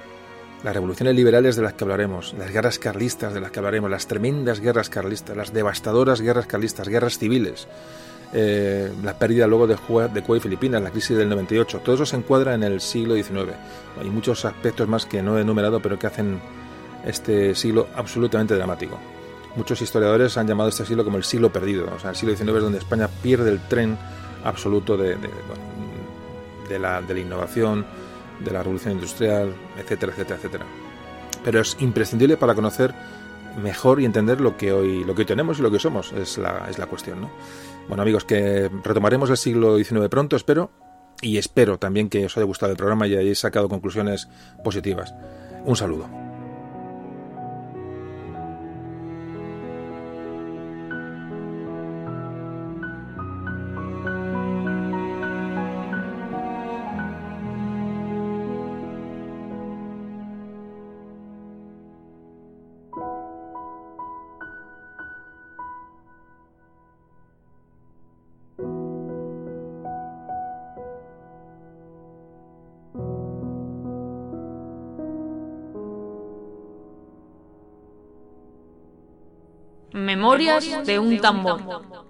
las 0.63 0.73
revoluciones 0.73 1.15
liberales 1.15 1.55
de 1.55 1.61
las 1.61 1.73
que 1.73 1.83
hablaremos, 1.83 2.33
las 2.37 2.51
guerras 2.51 2.79
carlistas 2.79 3.33
de 3.33 3.39
las 3.39 3.51
que 3.51 3.59
hablaremos, 3.59 3.89
las 3.89 4.07
tremendas 4.07 4.59
guerras 4.59 4.89
carlistas, 4.89 5.37
las 5.37 5.53
devastadoras 5.53 6.21
guerras 6.21 6.47
carlistas, 6.47 6.89
guerras 6.89 7.17
civiles, 7.17 7.67
eh, 8.33 8.91
la 9.03 9.17
pérdida 9.17 9.47
luego 9.47 9.67
de, 9.67 9.75
de 9.75 10.21
Cuba 10.21 10.37
y 10.37 10.41
Filipinas, 10.41 10.81
la 10.81 10.91
crisis 10.91 11.17
del 11.17 11.29
98, 11.29 11.79
todo 11.79 11.95
eso 11.95 12.05
se 12.05 12.15
encuadra 12.15 12.53
en 12.53 12.63
el 12.63 12.81
siglo 12.81 13.15
XIX. 13.15 13.53
Hay 13.99 14.09
muchos 14.09 14.45
aspectos 14.45 14.87
más 14.87 15.05
que 15.05 15.21
no 15.21 15.37
he 15.37 15.41
enumerado, 15.41 15.79
pero 15.79 15.97
que 15.97 16.07
hacen 16.07 16.39
este 17.05 17.55
siglo 17.55 17.87
absolutamente 17.95 18.55
dramático. 18.55 18.97
Muchos 19.55 19.81
historiadores 19.81 20.37
han 20.37 20.47
llamado 20.47 20.69
este 20.69 20.85
siglo 20.85 21.05
como 21.05 21.17
el 21.17 21.23
siglo 21.23 21.51
perdido, 21.51 21.87
o 21.95 21.99
sea, 21.99 22.09
el 22.09 22.15
siglo 22.15 22.35
XIX 22.35 22.49
es 22.49 22.63
donde 22.63 22.77
España 22.79 23.07
pierde 23.07 23.51
el 23.51 23.59
tren 23.67 23.97
absoluto 24.43 24.97
de, 24.97 25.15
de, 25.15 25.29
de, 26.67 26.79
la, 26.79 27.01
de 27.01 27.13
la 27.13 27.19
innovación, 27.19 27.85
de 28.43 28.51
la 28.51 28.63
revolución 28.63 28.93
industrial, 28.93 29.53
etcétera, 29.77 30.11
etcétera, 30.11 30.37
etcétera. 30.37 30.65
Pero 31.43 31.61
es 31.61 31.77
imprescindible 31.79 32.37
para 32.37 32.53
conocer 32.53 32.93
mejor 33.61 34.01
y 34.01 34.05
entender 34.05 34.41
lo 34.41 34.57
que 34.57 34.73
hoy, 34.73 35.03
lo 35.03 35.15
que 35.15 35.21
hoy 35.21 35.25
tenemos 35.25 35.59
y 35.59 35.61
lo 35.61 35.71
que 35.71 35.79
somos, 35.79 36.11
es 36.11 36.37
la, 36.37 36.67
es 36.69 36.77
la 36.77 36.87
cuestión, 36.87 37.21
¿no? 37.21 37.29
Bueno 37.87 38.01
amigos, 38.01 38.25
que 38.25 38.69
retomaremos 38.83 39.29
el 39.29 39.37
siglo 39.37 39.77
XIX 39.77 40.09
pronto, 40.09 40.35
espero, 40.35 40.71
y 41.21 41.37
espero 41.37 41.77
también 41.77 42.09
que 42.09 42.25
os 42.25 42.35
haya 42.37 42.45
gustado 42.45 42.71
el 42.71 42.77
programa 42.77 43.07
y 43.07 43.15
hayáis 43.15 43.39
sacado 43.39 43.69
conclusiones 43.69 44.27
positivas. 44.63 45.13
Un 45.65 45.75
saludo. 45.75 46.24
De 80.85 80.99
un 80.99 81.19
tambor. 81.19 82.04